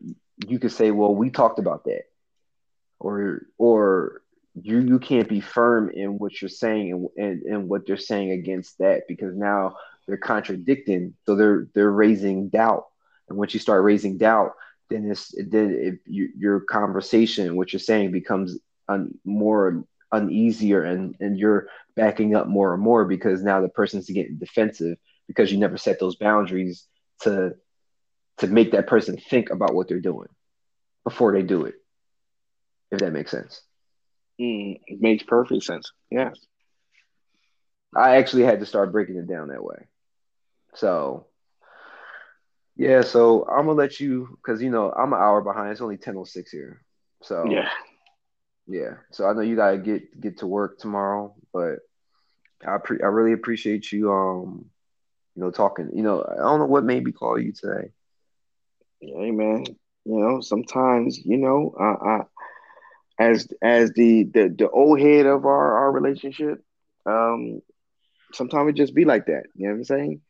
you 0.47 0.59
could 0.59 0.71
say, 0.71 0.91
"Well, 0.91 1.13
we 1.13 1.29
talked 1.29 1.59
about 1.59 1.83
that," 1.85 2.03
or 2.99 3.45
or 3.57 4.21
you 4.53 4.79
you 4.79 4.99
can't 4.99 5.27
be 5.27 5.41
firm 5.41 5.89
in 5.89 6.17
what 6.17 6.41
you're 6.41 6.49
saying 6.49 6.91
and, 6.91 7.09
and, 7.17 7.41
and 7.43 7.69
what 7.69 7.85
they're 7.85 7.97
saying 7.97 8.31
against 8.31 8.77
that 8.77 9.07
because 9.07 9.35
now 9.35 9.75
they're 10.07 10.17
contradicting. 10.17 11.13
So 11.25 11.35
they're 11.35 11.67
they're 11.73 11.91
raising 11.91 12.49
doubt. 12.49 12.87
And 13.27 13.37
once 13.37 13.53
you 13.53 13.59
start 13.59 13.83
raising 13.83 14.17
doubt 14.17 14.53
then 14.93 15.09
it's 15.09 15.33
then 15.47 15.75
if 15.79 15.95
you, 16.05 16.29
your 16.37 16.59
conversation 16.61 17.55
what 17.55 17.73
you're 17.73 17.79
saying 17.79 18.11
becomes 18.11 18.57
un, 18.87 19.17
more 19.25 19.83
uneasier 20.13 20.83
and 20.83 21.15
and 21.19 21.37
you're 21.37 21.67
backing 21.95 22.35
up 22.35 22.47
more 22.47 22.73
and 22.73 22.83
more 22.83 23.05
because 23.05 23.43
now 23.43 23.61
the 23.61 23.69
person's 23.69 24.09
getting 24.09 24.37
defensive 24.37 24.97
because 25.27 25.51
you 25.51 25.59
never 25.59 25.77
set 25.77 25.99
those 25.99 26.15
boundaries 26.15 26.87
to 27.21 27.53
to 28.37 28.47
make 28.47 28.71
that 28.71 28.87
person 28.87 29.17
think 29.17 29.49
about 29.51 29.75
what 29.75 29.89
they're 29.89 29.99
doing 29.99 30.29
before 31.03 31.33
they 31.33 31.43
do 31.43 31.65
it 31.65 31.75
if 32.91 32.99
that 32.99 33.13
makes 33.13 33.31
sense 33.31 33.61
Mm, 34.41 34.79
it 34.87 35.01
makes 35.01 35.23
perfect 35.23 35.63
sense. 35.63 35.91
Yes. 36.11 36.35
I 37.95 38.17
actually 38.17 38.43
had 38.43 38.59
to 38.59 38.65
start 38.65 38.91
breaking 38.91 39.17
it 39.17 39.27
down 39.27 39.49
that 39.49 39.63
way. 39.63 39.87
So, 40.75 41.27
yeah, 42.75 43.01
so 43.01 43.45
I'm 43.47 43.65
gonna 43.65 43.73
let 43.73 43.99
you 43.99 44.37
because 44.43 44.61
you 44.61 44.69
know 44.69 44.91
I'm 44.91 45.13
an 45.13 45.19
hour 45.19 45.41
behind. 45.41 45.71
It's 45.71 45.81
only 45.81 45.97
10:06 45.97 46.51
here. 46.51 46.83
So 47.21 47.49
yeah, 47.49 47.69
yeah. 48.67 48.95
So 49.11 49.25
I 49.25 49.33
know 49.33 49.41
you 49.41 49.55
gotta 49.55 49.77
get 49.77 50.19
get 50.19 50.39
to 50.39 50.47
work 50.47 50.79
tomorrow, 50.79 51.35
but 51.51 51.79
I 52.65 52.77
pre- 52.77 53.01
I 53.01 53.07
really 53.07 53.33
appreciate 53.33 53.91
you 53.91 54.11
um 54.11 54.65
you 55.35 55.43
know 55.43 55.51
talking. 55.51 55.89
You 55.93 56.03
know 56.03 56.23
I 56.23 56.37
don't 56.37 56.59
know 56.59 56.65
what 56.65 56.83
made 56.83 57.03
me 57.03 57.11
call 57.11 57.39
you 57.39 57.53
today. 57.53 57.91
Hey 59.01 59.31
man, 59.31 59.65
you 60.05 60.19
know 60.19 60.41
sometimes 60.41 61.19
you 61.23 61.37
know 61.37 61.75
I, 61.79 62.09
I 62.09 62.21
as 63.19 63.47
as 63.61 63.91
the 63.91 64.23
the, 64.23 64.53
the 64.57 64.69
old 64.69 64.99
head 64.99 65.25
of 65.25 65.45
our, 65.45 65.77
our 65.79 65.91
relationship, 65.91 66.63
um, 67.05 67.61
sometimes 68.33 68.69
it 68.69 68.75
just 68.75 68.95
be 68.95 69.05
like 69.05 69.27
that. 69.27 69.43
You 69.55 69.67
know 69.67 69.73
what 69.73 69.77
I'm 69.77 69.83
saying? 69.83 70.21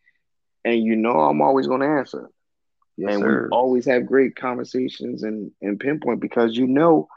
And 0.65 0.83
you 0.83 0.95
know 0.95 1.19
I'm 1.19 1.41
always 1.41 1.67
gonna 1.67 1.97
answer. 1.97 2.29
Yes, 2.97 3.11
and 3.11 3.21
sir. 3.21 3.43
we 3.43 3.49
always 3.51 3.85
have 3.85 4.05
great 4.05 4.35
conversations 4.35 5.23
and, 5.23 5.51
and 5.61 5.79
pinpoint 5.79 6.19
because 6.19 6.55
you 6.55 6.67
know 6.67 7.07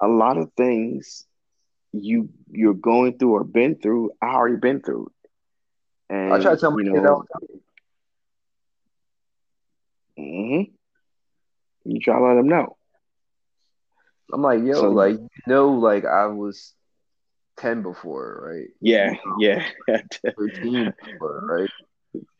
a 0.00 0.08
lot 0.08 0.36
of 0.36 0.52
things 0.56 1.24
you 1.92 2.28
you're 2.50 2.74
going 2.74 3.18
through 3.18 3.32
or 3.32 3.44
been 3.44 3.76
through, 3.76 4.10
I 4.20 4.28
already 4.34 4.56
been 4.56 4.80
through. 4.82 5.10
And 6.08 6.32
I 6.32 6.40
try 6.40 6.54
to 6.54 6.60
tell 6.60 6.70
my 6.70 6.82
you 6.82 7.00
know, 7.00 7.24
Mm-hmm. 10.18 10.72
You 11.90 12.00
try 12.00 12.18
to 12.18 12.24
let 12.24 12.34
them 12.34 12.48
know. 12.48 12.76
I'm 14.32 14.42
like, 14.42 14.64
yo, 14.64 14.72
so, 14.72 14.90
like 14.90 15.14
you 15.14 15.28
know, 15.46 15.72
like 15.72 16.04
I 16.04 16.26
was 16.26 16.72
ten 17.56 17.82
before, 17.82 18.40
right? 18.50 18.68
Yeah, 18.80 19.14
yeah. 19.38 19.66
Thirteen 20.36 20.92
before, 21.04 21.40
right? 21.46 21.70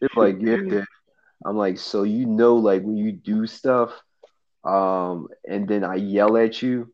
It's 0.01 0.17
like, 0.17 0.39
yeah, 0.41 0.85
I'm 1.45 1.57
like, 1.57 1.79
so 1.79 2.03
you 2.03 2.27
know, 2.27 2.57
like 2.57 2.83
when 2.83 2.97
you 2.97 3.13
do 3.13 3.47
stuff, 3.47 3.93
um, 4.65 5.29
and 5.49 5.69
then 5.69 5.85
I 5.85 5.97
yell 5.97 6.37
at 6.37 6.61
you, 6.63 6.93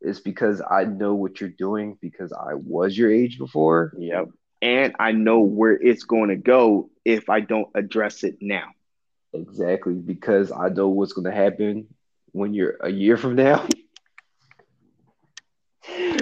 it's 0.00 0.20
because 0.20 0.62
I 0.68 0.84
know 0.84 1.14
what 1.14 1.40
you're 1.40 1.50
doing 1.50 1.98
because 2.00 2.32
I 2.32 2.54
was 2.54 2.96
your 2.96 3.12
age 3.12 3.38
before. 3.38 3.92
Yep. 3.98 4.28
And 4.60 4.96
I 4.98 5.12
know 5.12 5.40
where 5.40 5.74
it's 5.74 6.04
going 6.04 6.30
to 6.30 6.36
go 6.36 6.90
if 7.04 7.28
I 7.28 7.40
don't 7.40 7.68
address 7.74 8.24
it 8.24 8.38
now. 8.40 8.66
Exactly, 9.32 9.94
because 9.94 10.50
I 10.50 10.68
know 10.68 10.88
what's 10.88 11.12
going 11.12 11.26
to 11.26 11.36
happen 11.36 11.88
when 12.32 12.54
you're 12.54 12.76
a 12.82 12.90
year 12.90 13.16
from 13.16 13.34
now. 13.36 13.66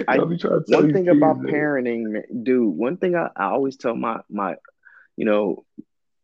I, 0.07 0.19
one 0.19 0.93
thing 0.93 1.07
about 1.09 1.39
man. 1.39 1.53
parenting, 1.53 2.43
dude. 2.43 2.73
One 2.73 2.97
thing 2.97 3.15
I, 3.15 3.29
I 3.35 3.45
always 3.45 3.75
tell 3.75 3.95
my 3.95 4.19
my, 4.29 4.55
you 5.15 5.25
know, 5.25 5.65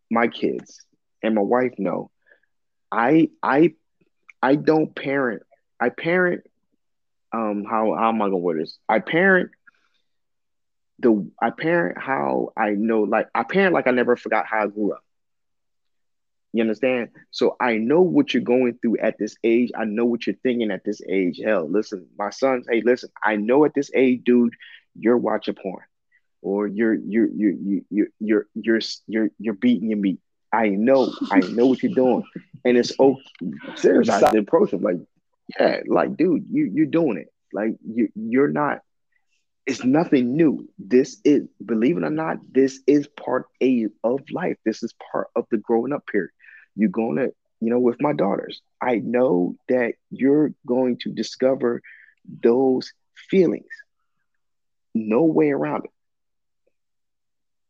my 0.10 0.28
kids 0.28 0.86
and 1.22 1.36
my 1.36 1.42
wife 1.42 1.74
know, 1.78 2.10
I 2.92 3.30
I 3.42 3.74
I 4.42 4.56
don't 4.56 4.96
parent. 4.96 5.44
I 5.80 5.90
parent 5.90 6.44
um 7.34 7.66
how, 7.66 7.96
how 7.96 8.10
am 8.10 8.22
I 8.22 8.26
gonna 8.26 8.38
wear 8.38 8.58
this? 8.58 8.78
I 8.88 9.00
parent 9.00 9.52
the 11.00 11.30
I 11.42 11.50
parent 11.50 11.98
how 12.00 12.54
I 12.56 12.72
know 12.72 13.02
like 13.02 13.30
I 13.34 13.44
parent 13.44 13.74
like 13.74 13.88
I 13.88 13.92
never 13.92 14.16
forgot 14.16 14.46
how 14.46 14.64
I 14.64 14.68
grew 14.68 14.94
up. 14.94 15.04
You 16.54 16.62
understand? 16.62 17.10
So 17.32 17.56
I 17.60 17.78
know 17.78 18.02
what 18.02 18.34
you're 18.34 18.44
going 18.44 18.78
through 18.80 18.98
at 18.98 19.18
this 19.18 19.36
age. 19.44 19.72
I 19.76 19.86
know 19.86 20.06
what 20.06 20.28
you're 20.28 20.36
thinking 20.44 20.70
at 20.70 20.86
this 20.86 21.02
age. 21.10 21.42
Hell, 21.44 21.68
listen, 21.68 22.06
my 22.18 22.30
sons, 22.30 22.68
hey, 22.70 22.82
listen, 22.86 23.10
I 23.24 23.38
know 23.38 23.66
at 23.66 23.74
this 23.74 23.90
age, 23.96 24.22
dude, 24.24 24.54
you're 24.96 25.18
watching 25.18 25.56
porn 25.56 25.84
or 26.44 26.68
you're 26.68 26.94
you're 26.94 27.28
you're 27.28 27.82
you're 27.90 28.08
you're 28.20 28.48
you're 28.54 28.80
you're, 29.08 29.30
you're 29.40 29.54
beating 29.56 29.90
your 29.90 29.98
meat. 29.98 30.20
I 30.52 30.70
know, 30.70 31.12
I 31.32 31.40
know 31.40 31.66
what 31.66 31.82
you're 31.82 31.96
doing. 31.96 32.24
And 32.64 32.78
it's 32.78 32.94
oh, 33.00 33.18
Serious, 33.76 34.10
I 34.10 34.20
approach 34.38 34.72
him 34.72 34.84
like, 34.84 34.98
yeah, 35.60 35.82
like, 35.88 36.18
dude, 36.18 36.46
you 36.50 36.72
you're 36.74 36.86
doing 36.86 37.18
it. 37.18 37.28
Like 37.54 37.76
you 37.86 38.10
you're 38.16 38.48
not 38.48 38.80
it's 39.66 39.84
nothing 39.84 40.36
new. 40.36 40.68
This 40.78 41.20
is, 41.24 41.44
believe 41.64 41.98
it 41.98 42.04
or 42.04 42.10
not, 42.10 42.38
this 42.52 42.82
is 42.86 43.08
part 43.08 43.46
A 43.62 43.88
of 44.04 44.20
life. 44.32 44.58
This 44.66 44.84
is 44.84 44.94
part 45.12 45.28
of 45.36 45.46
the 45.52 45.58
growing 45.58 45.94
up 45.94 46.06
period. 46.08 46.32
You're 46.76 46.90
to, 46.90 47.32
you 47.62 47.70
know, 47.70 47.80
with 47.80 48.02
my 48.02 48.14
daughters, 48.14 48.62
I 48.82 48.96
know 48.96 49.56
that 49.70 49.94
you're 50.10 50.54
going 50.68 50.98
to 51.04 51.12
discover 51.12 51.82
those 52.42 52.92
feelings. 53.30 53.70
No 54.94 55.24
way 55.24 55.52
around 55.52 55.86
it. 55.86 55.92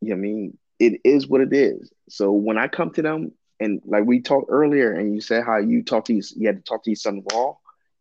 You 0.02 0.10
know 0.10 0.16
I 0.16 0.20
mean? 0.20 0.58
It 0.80 1.02
is 1.06 1.28
what 1.28 1.42
it 1.42 1.54
is. 1.54 1.92
So 2.10 2.32
when 2.32 2.58
I 2.58 2.68
come 2.68 2.92
to 2.92 3.02
them, 3.02 3.32
and 3.60 3.82
like 3.86 4.04
we 4.04 4.22
talked 4.22 4.48
earlier, 4.50 4.92
and 4.92 5.14
you 5.14 5.22
said 5.22 5.44
how 5.46 5.58
you 5.58 5.84
talk 5.84 6.06
to 6.06 6.14
you, 6.14 6.24
you 6.36 6.48
had 6.48 6.58
to 6.58 6.64
talk 6.64 6.84
to 6.84 6.90
your 6.90 6.96
son 6.96 7.24
raw, 7.32 7.54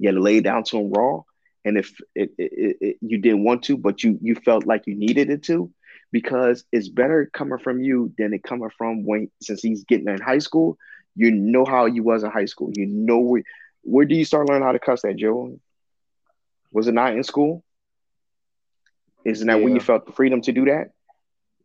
you 0.02 0.08
had 0.08 0.16
to 0.16 0.20
lay 0.20 0.40
down 0.40 0.64
to 0.64 0.78
him 0.78 0.90
raw. 0.90 1.22
And 1.64 1.78
if 1.78 1.94
it, 2.16 2.32
it, 2.36 2.76
it, 2.80 2.96
you 3.00 3.18
didn't 3.18 3.44
want 3.44 3.62
to 3.64 3.76
but 3.76 4.02
you 4.02 4.18
you 4.20 4.34
felt 4.34 4.66
like 4.66 4.88
you 4.88 4.96
needed 4.96 5.30
it 5.30 5.44
to 5.44 5.70
because 6.10 6.64
it's 6.72 6.88
better 6.88 7.30
coming 7.32 7.58
from 7.58 7.80
you 7.80 8.12
than 8.18 8.34
it 8.34 8.42
coming 8.42 8.70
from 8.76 9.04
when 9.06 9.30
since 9.40 9.62
he's 9.62 9.84
getting 9.84 10.08
in 10.08 10.20
high 10.20 10.40
school. 10.40 10.76
You 11.14 11.30
know 11.30 11.64
how 11.64 11.86
you 11.86 12.02
was 12.02 12.24
in 12.24 12.32
high 12.32 12.46
school. 12.46 12.72
You 12.74 12.86
know 12.86 13.20
where 13.20 13.44
where 13.82 14.04
do 14.04 14.16
you 14.16 14.24
start 14.24 14.48
learning 14.48 14.64
how 14.64 14.72
to 14.72 14.80
cuss 14.80 15.04
at 15.04 15.16
joe 15.16 15.58
was 16.72 16.88
it 16.88 16.94
not 16.94 17.14
in 17.14 17.22
school? 17.22 17.62
Isn't 19.24 19.46
that 19.46 19.58
yeah. 19.58 19.64
where 19.64 19.74
you 19.74 19.80
felt 19.80 20.06
the 20.06 20.12
freedom 20.12 20.40
to 20.42 20.52
do 20.52 20.64
that? 20.64 20.90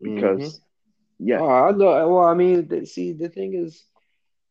Because 0.02 0.60
mm-hmm. 0.60 1.28
yeah. 1.28 1.40
Oh, 1.40 1.50
i 1.50 1.72
know. 1.72 2.08
Well 2.08 2.26
i 2.26 2.36
mean 2.36 2.86
see 2.86 3.14
the 3.14 3.30
thing 3.30 3.56
is 3.56 3.84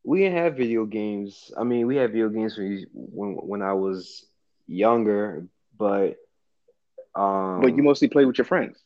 we 0.06 0.20
didn't 0.20 0.38
have 0.38 0.56
video 0.56 0.86
games 0.86 1.52
i 1.58 1.64
mean 1.64 1.86
we 1.86 1.96
had 1.96 2.12
video 2.12 2.28
games 2.28 2.56
when 2.56 2.86
when, 2.92 3.30
when 3.34 3.62
i 3.62 3.72
was 3.72 4.26
younger, 4.66 5.46
but 5.78 6.16
um, 7.14 7.60
but 7.62 7.76
you 7.76 7.82
mostly 7.82 8.08
played 8.08 8.26
with 8.26 8.38
your 8.38 8.44
friends. 8.44 8.78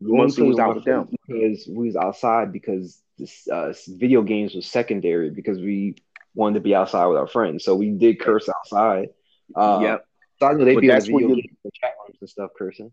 You 0.00 0.14
mostly 0.14 0.46
was 0.46 0.58
out 0.58 0.74
with 0.74 0.84
them 0.84 1.08
because 1.26 1.66
we 1.68 1.86
was 1.86 1.96
outside 1.96 2.52
because 2.52 3.00
this 3.18 3.46
uh, 3.48 3.72
video 3.88 4.22
games 4.22 4.54
was 4.54 4.66
secondary 4.66 5.30
because 5.30 5.58
we 5.58 5.96
wanted 6.34 6.54
to 6.54 6.60
be 6.60 6.74
outside 6.74 7.06
with 7.06 7.16
our 7.16 7.26
friends. 7.26 7.64
So 7.64 7.76
we 7.76 7.90
did 7.90 8.20
curse 8.20 8.48
outside. 8.48 9.10
Uh, 9.54 9.80
yep. 9.82 10.06
So 10.40 10.46
I 10.48 10.52
know 10.54 10.64
they'd 10.64 10.80
be 10.80 10.90
in 10.90 10.98
the 10.98 11.00
video 11.00 11.36
chat 11.74 11.92
rooms 12.06 12.18
and 12.20 12.28
stuff 12.28 12.50
cursing. 12.58 12.92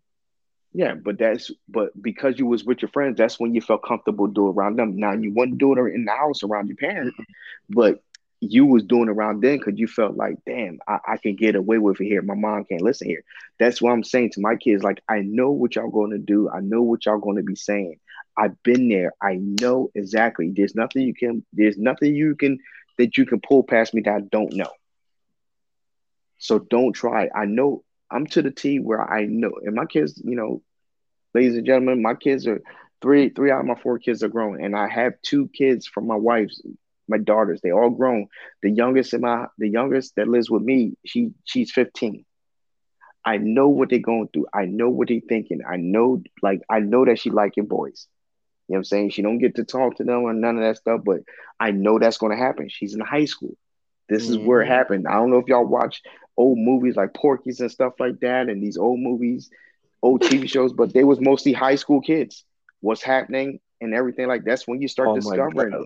Yeah, 0.74 0.94
but 0.96 1.18
that's 1.18 1.52
but 1.68 2.00
because 2.02 2.40
you 2.40 2.46
was 2.46 2.64
with 2.64 2.82
your 2.82 2.90
friends, 2.90 3.18
that's 3.18 3.40
when 3.40 3.54
you 3.54 3.62
felt 3.62 3.84
comfortable 3.84 4.28
doing 4.28 4.54
around 4.54 4.78
them. 4.78 4.98
Now 4.98 5.12
you 5.14 5.34
wouldn't 5.34 5.58
do 5.58 5.74
it 5.74 5.94
in 5.94 6.06
the 6.06 6.14
house 6.14 6.44
around 6.44 6.68
your 6.68 6.78
parents, 6.78 7.18
but 7.70 8.02
you 8.42 8.66
was 8.66 8.84
doing 8.84 9.08
around 9.08 9.42
then 9.42 9.60
because 9.60 9.78
you 9.78 9.88
felt 9.88 10.18
like, 10.18 10.36
damn, 10.48 10.80
I, 10.88 10.98
I, 11.10 11.18
can 11.18 11.36
get 11.36 11.56
away 11.56 11.78
with 11.78 12.02
it 12.02 12.06
here. 12.06 12.24
My 12.24 12.34
mom 12.34 12.66
can't 12.66 12.82
listen 12.82 13.08
here. 13.08 13.24
That's 13.60 13.80
what 13.80 13.92
I'm 13.92 14.04
saying 14.04 14.32
to 14.32 14.42
my 14.42 14.56
kids. 14.56 14.84
Like, 14.84 15.04
I 15.08 15.20
know 15.20 15.52
what 15.52 15.76
y'all 15.76 15.92
going 15.92 16.10
to 16.10 16.18
do. 16.18 16.50
I 16.50 16.60
know 16.60 16.82
what 16.82 17.06
y'all 17.06 17.20
going 17.20 17.38
to 17.38 17.44
be 17.44 17.56
saying. 17.56 18.00
I've 18.36 18.62
been 18.64 18.90
there. 18.90 19.14
I 19.22 19.36
know 19.40 19.92
exactly. 19.94 20.52
There's 20.56 20.74
nothing 20.74 21.04
you 21.04 21.14
can. 21.14 21.46
There's 21.54 21.78
nothing 21.78 22.16
you 22.16 22.36
can 22.36 22.58
that 22.98 23.16
you 23.16 23.28
can 23.28 23.42
pull 23.42 23.64
past 23.64 23.94
me 23.94 24.02
that 24.02 24.16
I 24.16 24.22
don't 24.22 24.54
know. 24.54 24.72
So 26.40 26.58
don't 26.58 26.94
try. 26.94 27.30
I 27.36 27.46
know 27.46 27.84
I'm 28.12 28.28
to 28.28 28.42
the 28.42 28.52
T 28.52 28.80
where 28.80 29.02
I 29.02 29.26
know, 29.26 29.54
and 29.64 29.76
my 29.76 29.86
kids, 29.86 30.22
you 30.24 30.36
know, 30.36 30.62
ladies 31.34 31.56
and 31.56 31.66
gentlemen, 31.66 32.02
my 32.02 32.16
kids 32.16 32.46
are 32.48 32.62
three. 33.02 33.30
Three 33.30 33.52
out 33.52 33.62
of 33.62 33.66
my 33.66 33.76
four 33.76 34.00
kids 34.00 34.24
are 34.24 34.30
grown, 34.30 34.64
and 34.64 34.76
I 34.76 34.88
have 34.88 35.14
two 35.22 35.48
kids 35.50 35.88
from 35.88 36.08
my 36.08 36.16
wife's 36.16 36.62
my 37.08 37.18
daughters. 37.18 37.62
They 37.62 37.72
all 37.72 37.90
grown. 37.90 38.28
The 38.64 38.72
youngest 38.72 39.14
in 39.14 39.22
my 39.22 39.48
the 39.58 39.70
youngest 39.70 40.16
that 40.16 40.28
lives 40.28 40.50
with 40.50 40.64
me, 40.64 40.94
she 41.06 41.32
she's 41.46 41.72
15. 41.72 42.26
I 43.24 43.38
know 43.38 43.70
what 43.70 43.90
they're 43.90 44.00
going 44.00 44.30
through. 44.34 44.48
I 44.52 44.66
know 44.66 44.90
what 44.90 45.10
they're 45.10 45.20
thinking. 45.28 45.62
I 45.70 45.78
know 45.78 46.24
like 46.42 46.62
I 46.70 46.80
know 46.80 47.06
that 47.06 47.20
she 47.20 47.30
liking 47.30 47.68
boys. 47.68 48.08
You 48.68 48.74
know 48.74 48.78
what 48.78 48.80
I'm 48.80 48.84
saying? 48.86 49.10
She 49.12 49.22
don't 49.22 49.40
get 49.40 49.56
to 49.56 49.64
talk 49.64 49.98
to 49.98 50.04
them 50.04 50.22
or 50.24 50.34
none 50.34 50.56
of 50.56 50.64
that 50.64 50.78
stuff, 50.78 51.02
but 51.04 51.20
I 51.60 51.72
know 51.72 52.00
that's 52.00 52.18
gonna 52.18 52.38
happen. 52.38 52.70
She's 52.70 52.96
in 52.96 53.02
high 53.02 53.26
school. 53.26 53.56
This 54.10 54.26
mm-hmm. 54.26 54.42
is 54.42 54.48
where 54.48 54.62
it 54.62 54.66
mm-hmm. 54.66 54.74
happened. 54.74 55.08
I 55.08 55.14
don't 55.14 55.30
know 55.30 55.38
if 55.38 55.48
y'all 55.48 55.66
watch 55.66 56.02
old 56.42 56.58
movies 56.58 56.96
like 56.96 57.14
Porky's 57.14 57.60
and 57.60 57.72
stuff 57.72 57.94
like 58.00 58.20
that, 58.22 58.50
and 58.50 58.62
these 58.62 58.78
old 58.78 59.00
movies, 59.00 59.50
old 60.02 60.22
TV 60.22 60.50
shows, 60.50 60.74
but 60.74 60.92
they 60.94 61.04
was 61.04 61.22
mostly 61.22 61.54
high 61.54 61.76
school 61.76 62.02
kids. 62.02 62.44
What's 62.80 63.04
happening 63.04 63.60
and 63.80 63.94
everything 63.94 64.28
like 64.28 64.44
that's 64.44 64.68
when 64.68 64.82
you 64.82 64.88
start 64.88 65.10
oh 65.10 65.16
discovering 65.16 65.86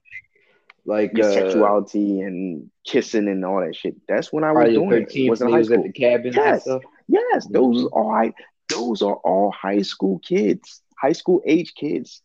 like 0.86 1.12
your 1.18 1.30
uh, 1.30 1.34
sexuality 1.34 2.22
and 2.22 2.70
kissing 2.86 3.28
and 3.28 3.43
all 3.43 3.60
that 3.60 3.76
shit. 3.76 3.95
That's 4.08 4.32
when 4.32 4.43
I 4.43 4.51
was 4.53 4.70
doing 4.70 4.89
13, 4.89 5.26
it. 5.26 5.30
Was 5.30 5.41
in 5.41 5.51
high 5.51 5.64
school. 5.64 5.80
at 5.80 5.84
the 5.84 5.91
cabin. 5.91 6.34
Yes, 6.34 6.68
yes, 7.08 7.47
those 7.47 7.84
mm-hmm. 7.84 7.97
are 7.97 8.24
high, 8.24 8.34
those 8.70 9.01
are 9.01 9.16
all 9.16 9.51
high 9.51 9.82
school 9.82 10.20
kids, 10.20 10.82
high 10.97 11.14
school 11.14 11.41
age 11.45 11.74
kids 11.76 12.22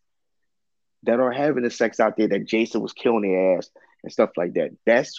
that 1.02 1.18
are 1.18 1.32
having 1.32 1.64
the 1.64 1.70
sex 1.70 1.98
out 1.98 2.16
there. 2.16 2.28
That 2.28 2.46
Jason 2.46 2.80
was 2.80 2.92
killing 2.92 3.22
their 3.22 3.58
ass 3.58 3.70
and 4.04 4.12
stuff 4.12 4.30
like 4.36 4.54
that. 4.54 4.70
That's 4.86 5.18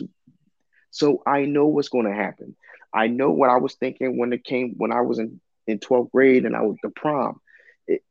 so 0.92 1.24
I 1.26 1.46
know 1.46 1.68
what's 1.68 1.90
going 1.90 2.06
to 2.06 2.14
happen. 2.14 2.56
I 2.94 3.08
know 3.08 3.32
what 3.32 3.50
I 3.50 3.58
was 3.58 3.76
thinking 3.76 4.18
when 4.18 4.34
it 4.34 4.44
came 4.44 4.76
when 4.78 4.92
I 4.92 5.02
was 5.02 5.20
in 5.20 5.40
in 5.68 5.80
12th 5.80 6.12
grade 6.12 6.46
and 6.46 6.56
I 6.56 6.62
was 6.62 6.78
the 6.84 6.90
prom. 6.90 7.40
It, 7.88 8.04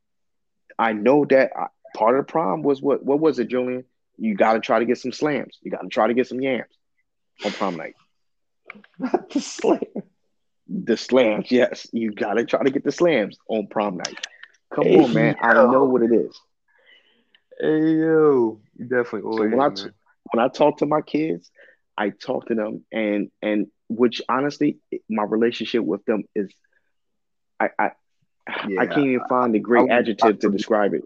I 0.78 0.92
know 0.92 1.24
that 1.26 1.52
I, 1.56 1.66
part 1.94 2.18
of 2.18 2.26
the 2.26 2.30
prom 2.30 2.62
was 2.62 2.80
what 2.80 3.04
what 3.04 3.20
was 3.20 3.38
it, 3.38 3.48
Julian? 3.48 3.84
you 4.20 4.34
got 4.34 4.52
to 4.52 4.60
try 4.60 4.78
to 4.78 4.84
get 4.84 4.98
some 4.98 5.12
slams. 5.12 5.58
You 5.62 5.70
got 5.70 5.80
to 5.80 5.88
try 5.88 6.06
to 6.06 6.14
get 6.14 6.28
some 6.28 6.40
yams 6.40 6.68
on 7.44 7.52
prom 7.52 7.76
night. 7.76 7.94
Not 8.98 9.30
the 9.30 9.40
slam. 9.40 9.80
The 10.68 10.96
slams, 10.96 11.50
yes. 11.50 11.86
You 11.92 12.12
got 12.12 12.34
to 12.34 12.44
try 12.44 12.62
to 12.62 12.70
get 12.70 12.84
the 12.84 12.92
slams 12.92 13.38
on 13.48 13.66
prom 13.66 13.96
night. 13.96 14.14
Come 14.72 14.84
hey, 14.84 15.02
on, 15.02 15.14
man. 15.14 15.36
Yo. 15.42 15.48
I 15.48 15.54
know 15.72 15.84
what 15.84 16.02
it 16.02 16.12
is. 16.12 16.38
Hey 17.58 17.96
yo, 17.96 18.60
you 18.78 18.84
definitely. 18.86 19.20
So 19.36 19.42
when 19.42 19.60
I 19.60 19.68
t- 19.68 19.90
when 20.32 20.42
I 20.42 20.48
talk 20.48 20.78
to 20.78 20.86
my 20.86 21.02
kids, 21.02 21.50
I 22.00 22.08
talk 22.08 22.46
to 22.46 22.54
them, 22.54 22.82
and 22.90 23.30
and 23.42 23.66
which 23.90 24.22
honestly, 24.26 24.78
my 25.10 25.24
relationship 25.24 25.84
with 25.84 26.02
them 26.06 26.24
is, 26.34 26.50
I 27.60 27.68
I, 27.78 27.90
yeah, 28.66 28.80
I 28.80 28.86
can't 28.86 29.06
even 29.06 29.28
find 29.28 29.54
a 29.54 29.58
great 29.58 29.90
I, 29.90 29.98
adjective 29.98 30.36
I, 30.36 30.38
to 30.38 30.50
describe 30.50 30.94
it. 30.94 31.02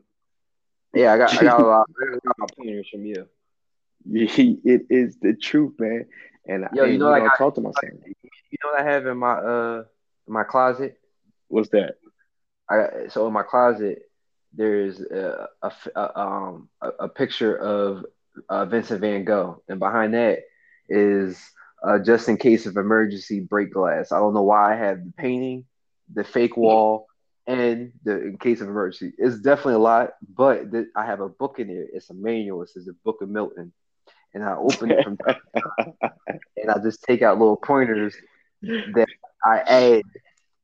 Yeah, 0.95 1.13
I 1.13 1.19
got 1.19 1.37
I 1.37 1.43
got 1.43 1.61
a 1.61 1.67
lot, 1.67 1.91
I 2.01 2.19
got 2.39 2.57
pointers 2.57 2.89
from 2.89 3.05
you. 3.05 3.27
It 4.07 4.87
is 4.89 5.17
the 5.21 5.35
truth, 5.35 5.75
man. 5.81 6.07
And 6.47 6.69
Yo, 6.75 6.85
you 6.85 6.99
know, 6.99 7.11
like 7.11 7.25
I 7.25 7.35
talk 7.37 7.57
to 7.57 7.61
my 7.61 7.71
myself. 7.71 8.01
You 8.05 8.59
know 8.63 8.71
what 8.71 8.81
I 8.81 8.85
have 8.93 9.07
in 9.07 9.19
my 9.19 9.33
uh 9.33 9.85
my 10.29 10.45
closet? 10.45 10.97
What's 11.49 11.71
that? 11.71 11.97
I 12.71 13.09
so 13.09 13.27
in 13.27 13.33
my 13.33 13.43
closet 13.43 14.03
there's 14.53 15.01
a, 15.01 15.49
a, 15.61 15.73
a 15.97 16.21
um 16.21 16.69
a, 16.81 16.89
a, 17.01 17.09
picture 17.09 17.57
of 17.57 18.05
uh, 18.49 18.67
Vincent 18.67 19.01
Van 19.01 19.25
Gogh, 19.25 19.63
and 19.69 19.81
behind 19.81 20.15
that 20.15 20.41
is 20.89 21.41
uh, 21.87 21.99
just 21.99 22.29
in 22.29 22.37
case 22.37 22.67
of 22.67 22.77
emergency 22.77 23.41
break 23.41 23.73
glass. 23.73 24.13
I 24.13 24.19
don't 24.19 24.35
know 24.35 24.43
why 24.43 24.73
I 24.73 24.77
have 24.77 25.05
the 25.05 25.13
painting, 25.17 25.65
the 26.13 26.25
fake 26.25 26.57
wall, 26.57 27.07
and 27.47 27.93
the 28.05 28.23
in 28.23 28.39
case 28.39 28.61
of 28.61 28.69
emergency. 28.69 29.15
It's 29.19 29.41
definitely 29.41 29.75
a 29.75 29.79
lot, 29.79 30.11
but 30.35 30.65
I 30.97 31.05
have 31.05 31.21
a 31.21 31.29
book 31.29 31.59
in 31.59 31.69
there. 31.69 31.87
It's 31.93 32.11
a 32.11 32.15
manual. 32.15 32.63
It 32.63 32.71
says 32.71 32.87
the 32.87 32.95
Book 33.05 33.21
of 33.23 33.29
Milton, 33.29 33.73
and 34.33 34.45
I 34.45 34.57
open 34.57 34.91
it 34.91 35.05
from 35.05 35.19
and 36.57 36.71
I 36.71 36.79
just 36.83 37.03
take 37.03 37.23
out 37.23 37.39
little 37.39 37.57
pointers 37.57 38.17
that 38.63 39.09
I 39.45 39.59
add 39.59 40.03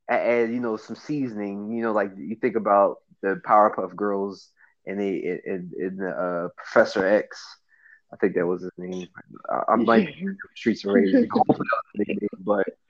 I 0.09 0.17
add, 0.17 0.51
you 0.51 0.59
know, 0.59 0.75
some 0.75 0.95
seasoning, 0.95 1.71
you 1.71 1.81
know, 1.83 1.93
like 1.93 2.11
you 2.17 2.35
think 2.35 2.55
about 2.55 2.97
the 3.21 3.39
Powerpuff 3.47 3.95
Girls 3.95 4.49
and 4.85 4.99
they 4.99 5.41
in, 5.45 5.71
in 5.79 5.95
the 5.97 6.09
uh, 6.09 6.49
Professor 6.57 7.05
X. 7.05 7.41
I 8.13 8.17
think 8.17 8.35
that 8.35 8.45
was 8.45 8.61
his 8.61 8.71
name. 8.77 9.07
I'm 9.67 9.85
like 9.85 10.09
Streets 10.55 10.85
of 10.85 10.91
Rage, 10.93 11.29
but 12.39 12.67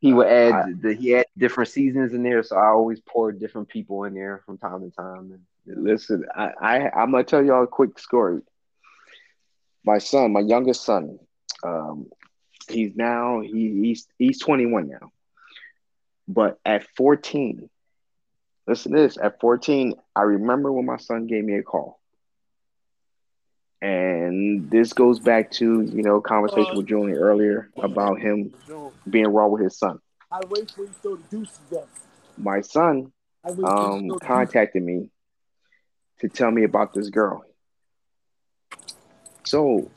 he 0.00 0.12
would 0.12 0.26
add 0.26 0.80
the, 0.82 0.94
he 0.94 1.10
had 1.10 1.26
different 1.36 1.70
seasons 1.70 2.12
in 2.12 2.22
there, 2.22 2.42
so 2.42 2.56
I 2.56 2.68
always 2.68 3.00
poured 3.00 3.40
different 3.40 3.68
people 3.68 4.04
in 4.04 4.14
there 4.14 4.42
from 4.44 4.58
time 4.58 4.82
to 4.82 4.94
time. 4.94 5.40
And 5.66 5.84
listen, 5.84 6.24
I, 6.34 6.50
I 6.60 6.90
I'm 6.90 7.12
gonna 7.12 7.24
tell 7.24 7.44
y'all 7.44 7.64
a 7.64 7.68
quick 7.68 7.98
story. 7.98 8.40
My 9.84 9.98
son, 9.98 10.32
my 10.32 10.40
youngest 10.40 10.84
son, 10.84 11.18
um, 11.64 12.06
he's 12.68 12.94
now 12.96 13.40
he, 13.40 13.80
he's 13.82 14.06
he's 14.18 14.40
21 14.40 14.88
now, 14.88 15.12
but 16.26 16.58
at 16.64 16.86
14, 16.96 17.68
listen 18.66 18.92
to 18.92 18.98
this. 18.98 19.16
At 19.16 19.40
14, 19.40 19.94
I 20.14 20.22
remember 20.22 20.72
when 20.72 20.86
my 20.86 20.98
son 20.98 21.26
gave 21.26 21.44
me 21.44 21.54
a 21.54 21.62
call. 21.62 21.97
And 23.80 24.70
this 24.70 24.92
goes 24.92 25.20
back 25.20 25.52
to, 25.52 25.82
you 25.82 26.02
know, 26.02 26.20
conversation 26.20 26.76
with 26.76 26.86
Julian 26.86 27.16
earlier 27.16 27.70
about 27.80 28.20
him 28.20 28.52
being 29.08 29.28
raw 29.28 29.46
with 29.46 29.62
his 29.62 29.78
son. 29.78 30.00
I 30.30 30.40
wait 30.50 30.70
for 30.70 30.82
you 30.82 30.90
to 31.02 31.46
My 32.36 32.60
son 32.60 33.12
um, 33.64 34.10
contacted 34.20 34.82
me 34.82 35.08
to 36.20 36.28
tell 36.28 36.50
me 36.50 36.64
about 36.64 36.92
this 36.92 37.08
girl. 37.08 37.44
So, 39.44 39.90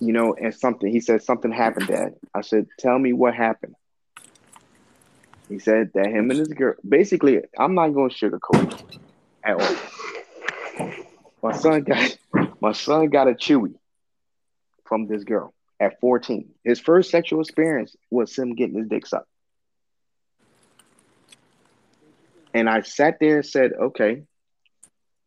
you 0.00 0.12
know, 0.12 0.34
and 0.34 0.54
something 0.54 0.90
he 0.90 1.00
said 1.00 1.22
something 1.22 1.52
happened, 1.52 1.88
Dad. 1.88 2.14
I 2.34 2.40
said, 2.40 2.66
Tell 2.78 2.98
me 2.98 3.12
what 3.12 3.34
happened. 3.34 3.74
He 5.48 5.58
said 5.58 5.90
that 5.94 6.06
him 6.06 6.30
and 6.30 6.40
his 6.40 6.48
girl 6.48 6.74
basically, 6.86 7.40
I'm 7.58 7.74
not 7.74 7.88
gonna 7.88 8.08
sugarcoat 8.08 8.72
it 8.72 8.98
at 9.44 9.54
all. 9.54 9.76
My 11.42 11.52
son 11.52 11.82
got 11.82 12.16
my 12.60 12.72
son 12.72 13.08
got 13.08 13.28
a 13.28 13.32
chewy 13.32 13.74
from 14.84 15.06
this 15.06 15.24
girl 15.24 15.54
at 15.80 16.00
14. 16.00 16.48
His 16.64 16.80
first 16.80 17.10
sexual 17.10 17.40
experience 17.40 17.94
was 18.10 18.36
him 18.36 18.54
getting 18.54 18.78
his 18.78 18.88
dick 18.88 19.06
sucked. 19.06 19.28
And 22.54 22.68
I 22.68 22.80
sat 22.80 23.18
there 23.20 23.36
and 23.36 23.46
said, 23.46 23.72
okay. 23.72 24.22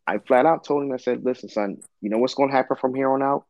I 0.07 0.17
flat 0.17 0.45
out 0.45 0.65
told 0.65 0.83
him, 0.83 0.91
I 0.91 0.97
said, 0.97 1.23
listen, 1.23 1.47
son, 1.47 1.77
you 2.01 2.09
know 2.09 2.17
what's 2.17 2.33
gonna 2.33 2.51
happen 2.51 2.75
from 2.75 2.95
here 2.95 3.09
on 3.11 3.21
out? 3.21 3.45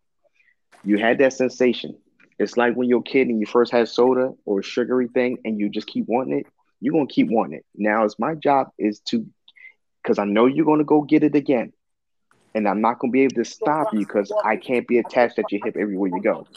You 0.84 0.98
had 0.98 1.18
that 1.20 1.34
sensation. 1.34 1.98
It's 2.38 2.58
like 2.58 2.76
when 2.76 2.90
you're 2.90 3.00
a 3.00 3.04
kid 3.04 3.28
and 3.30 3.40
you 3.40 3.46
first 3.46 3.72
had 3.72 3.88
soda 3.88 4.34
or 4.46 4.60
a 4.60 4.64
sugary 4.64 5.08
thing 5.08 5.38
and 5.46 5.60
you 5.60 5.70
just 5.70 5.88
keep 5.88 6.08
wanting 6.08 6.40
it, 6.40 6.48
you're 6.80 6.94
gonna 6.94 7.08
keep 7.08 7.30
wanting 7.30 7.60
it. 7.60 7.66
Now 7.76 8.04
it's 8.04 8.20
my 8.20 8.36
job 8.36 8.72
is 8.78 9.00
to 9.08 9.26
because 10.04 10.20
I 10.20 10.26
know 10.26 10.46
you're 10.46 10.66
gonna 10.66 10.84
go 10.84 11.02
get 11.02 11.24
it 11.24 11.36
again 11.36 11.72
and 12.54 12.68
I'm 12.68 12.82
not 12.82 13.00
gonna 13.00 13.12
be 13.12 13.22
able 13.22 13.36
to 13.36 13.46
stop 13.46 13.94
you 13.94 14.00
because 14.00 14.32
I 14.44 14.58
can't 14.58 14.88
be 14.88 14.98
attached 15.00 15.40
at 15.40 15.52
your 15.52 15.62
hip 15.64 15.78
everywhere 15.78 16.10
you 16.14 16.22
go. 16.22 16.48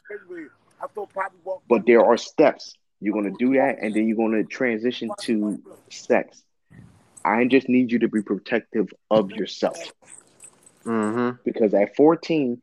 But 1.69 1.87
there 1.87 2.05
are 2.05 2.17
steps. 2.17 2.77
You're 3.01 3.15
gonna 3.15 3.37
do 3.39 3.55
that, 3.55 3.79
and 3.81 3.95
then 3.95 4.09
you're 4.09 4.17
gonna 4.17 4.45
transition 4.45 5.11
to 5.23 5.63
sex. 5.91 6.43
I 7.25 7.45
just 7.47 7.69
need 7.69 7.91
you 7.91 8.01
to 8.01 8.09
be 8.09 8.23
protective 8.23 8.93
of 9.11 9.31
yourself. 9.31 9.79
Mm-hmm. 10.85 11.37
Because 11.45 11.73
at 11.75 11.97
14, 11.97 12.61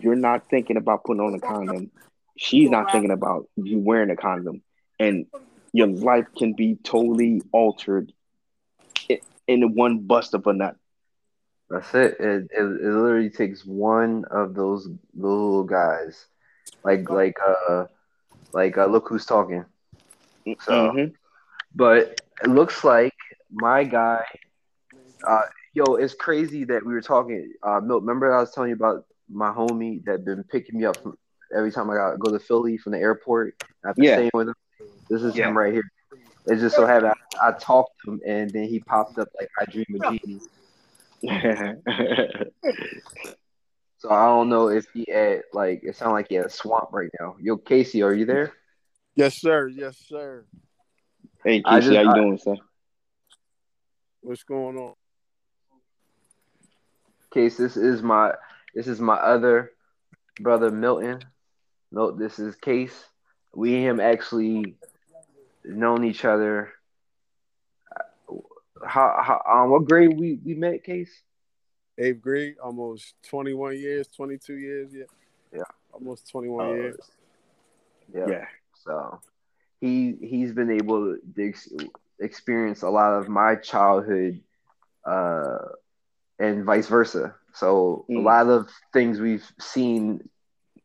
you're 0.00 0.16
not 0.16 0.48
thinking 0.48 0.76
about 0.76 1.04
putting 1.04 1.20
on 1.20 1.34
a 1.34 1.40
condom. 1.40 1.90
She's 2.36 2.70
not 2.70 2.90
thinking 2.90 3.10
about 3.10 3.48
you 3.56 3.78
wearing 3.78 4.10
a 4.10 4.16
condom, 4.16 4.62
and 4.98 5.26
your 5.72 5.88
life 5.88 6.26
can 6.36 6.54
be 6.54 6.76
totally 6.82 7.42
altered 7.52 8.12
in 9.46 9.74
one 9.74 9.98
bust 9.98 10.34
of 10.34 10.46
a 10.46 10.52
nut. 10.52 10.76
That's 11.74 11.92
it. 11.94 12.16
It, 12.20 12.42
it. 12.52 12.62
it 12.62 12.92
literally 12.92 13.30
takes 13.30 13.64
one 13.64 14.24
of 14.30 14.54
those 14.54 14.88
little 15.16 15.64
guys, 15.64 16.26
like 16.84 17.10
like 17.10 17.36
uh 17.44 17.86
like 18.52 18.78
uh, 18.78 18.86
look 18.86 19.08
who's 19.08 19.26
talking. 19.26 19.64
So, 20.60 20.72
mm-hmm. 20.72 21.12
but 21.74 22.20
it 22.44 22.48
looks 22.48 22.84
like 22.84 23.14
my 23.50 23.82
guy. 23.82 24.24
Uh, 25.26 25.42
yo, 25.72 25.96
it's 25.96 26.14
crazy 26.14 26.62
that 26.62 26.86
we 26.86 26.94
were 26.94 27.02
talking. 27.02 27.52
Uh, 27.60 27.80
Milt, 27.80 28.02
remember 28.02 28.32
I 28.32 28.38
was 28.38 28.52
telling 28.52 28.70
you 28.70 28.76
about 28.76 29.06
my 29.28 29.50
homie 29.50 30.04
that 30.04 30.24
been 30.24 30.44
picking 30.44 30.78
me 30.78 30.84
up 30.84 30.96
from 30.98 31.18
every 31.56 31.72
time 31.72 31.90
I 31.90 31.96
got 31.96 32.20
go 32.20 32.30
to 32.30 32.38
Philly 32.38 32.78
from 32.78 32.92
the 32.92 33.00
airport. 33.00 33.60
I've 33.84 33.96
been 33.96 34.04
yeah. 34.04 34.14
staying 34.14 34.30
with 34.32 34.48
him. 34.48 34.54
This 35.10 35.24
is 35.24 35.34
yeah. 35.34 35.48
him 35.48 35.58
right 35.58 35.72
here. 35.72 35.90
It 36.46 36.56
just 36.56 36.76
so 36.76 36.86
happened 36.86 37.14
I, 37.40 37.48
I, 37.48 37.52
talked 37.52 37.92
to 38.04 38.12
him 38.12 38.20
and 38.24 38.50
then 38.50 38.64
he 38.64 38.78
popped 38.78 39.18
up 39.18 39.28
like 39.40 39.48
I 39.58 39.64
dream 39.64 39.86
of 39.94 40.20
Jeannie. 40.20 40.40
so 43.98 44.10
I 44.10 44.26
don't 44.26 44.48
know 44.50 44.68
if 44.68 44.86
he 44.92 45.10
at 45.10 45.44
like 45.52 45.82
it 45.82 45.96
sounds 45.96 46.12
like 46.12 46.26
he 46.28 46.34
had 46.34 46.46
a 46.46 46.50
swamp 46.50 46.90
right 46.92 47.10
now. 47.18 47.36
Yo, 47.40 47.56
Casey, 47.56 48.02
are 48.02 48.12
you 48.12 48.26
there? 48.26 48.52
Yes, 49.14 49.40
sir. 49.40 49.68
Yes, 49.68 49.96
sir. 50.06 50.44
Hey, 51.44 51.62
Casey, 51.62 51.80
just, 51.80 51.96
how 51.96 52.02
you 52.02 52.10
I, 52.10 52.14
doing, 52.14 52.38
sir? 52.38 52.56
What's 54.20 54.42
going 54.42 54.76
on? 54.76 54.94
Case, 57.32 57.56
this 57.56 57.76
is 57.76 58.02
my 58.02 58.34
this 58.74 58.86
is 58.86 59.00
my 59.00 59.16
other 59.16 59.72
brother 60.40 60.70
Milton. 60.70 61.20
No, 61.90 62.10
this 62.10 62.38
is 62.38 62.56
Case. 62.56 62.94
We 63.54 63.76
and 63.76 63.84
him 63.84 64.00
actually 64.00 64.76
known 65.64 66.04
each 66.04 66.24
other 66.24 66.72
how, 68.86 69.40
how 69.46 69.62
um, 69.62 69.70
what 69.70 69.84
grade 69.84 70.18
we 70.18 70.38
we 70.44 70.54
met, 70.54 70.84
Case? 70.84 71.10
Eighth 71.96 72.20
grade, 72.20 72.56
almost 72.62 73.14
twenty 73.28 73.54
one 73.54 73.76
years, 73.78 74.08
twenty 74.08 74.38
two 74.38 74.56
years, 74.56 74.90
yeah, 74.92 75.04
yeah, 75.52 75.62
almost 75.92 76.28
twenty 76.30 76.48
one 76.48 76.66
uh, 76.66 76.72
years. 76.72 76.96
Yeah. 78.12 78.26
yeah. 78.28 78.44
So 78.84 79.20
he 79.80 80.16
he's 80.20 80.52
been 80.52 80.70
able 80.70 81.16
to 81.16 81.48
ex- 81.48 81.72
experience 82.18 82.82
a 82.82 82.90
lot 82.90 83.12
of 83.12 83.28
my 83.28 83.54
childhood, 83.54 84.40
uh, 85.04 85.58
and 86.38 86.64
vice 86.64 86.88
versa. 86.88 87.34
So 87.52 88.04
mm. 88.10 88.18
a 88.18 88.20
lot 88.20 88.48
of 88.48 88.68
things 88.92 89.20
we've 89.20 89.46
seen 89.60 90.28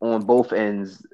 on 0.00 0.22
both 0.24 0.52
ends, 0.52 1.04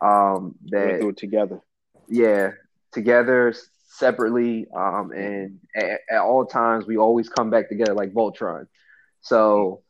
um, 0.00 0.54
that 0.66 1.00
do 1.00 1.08
it 1.08 1.16
together. 1.16 1.60
Yeah, 2.08 2.52
together 2.92 3.52
separately, 3.94 4.66
um, 4.76 5.12
and 5.12 5.60
at, 5.76 6.00
at, 6.10 6.20
all 6.20 6.44
times 6.44 6.86
we 6.86 6.96
always 6.96 7.28
come 7.28 7.50
back 7.50 7.68
together 7.68 7.94
like 7.94 8.12
Voltron. 8.12 8.66
So, 9.20 9.82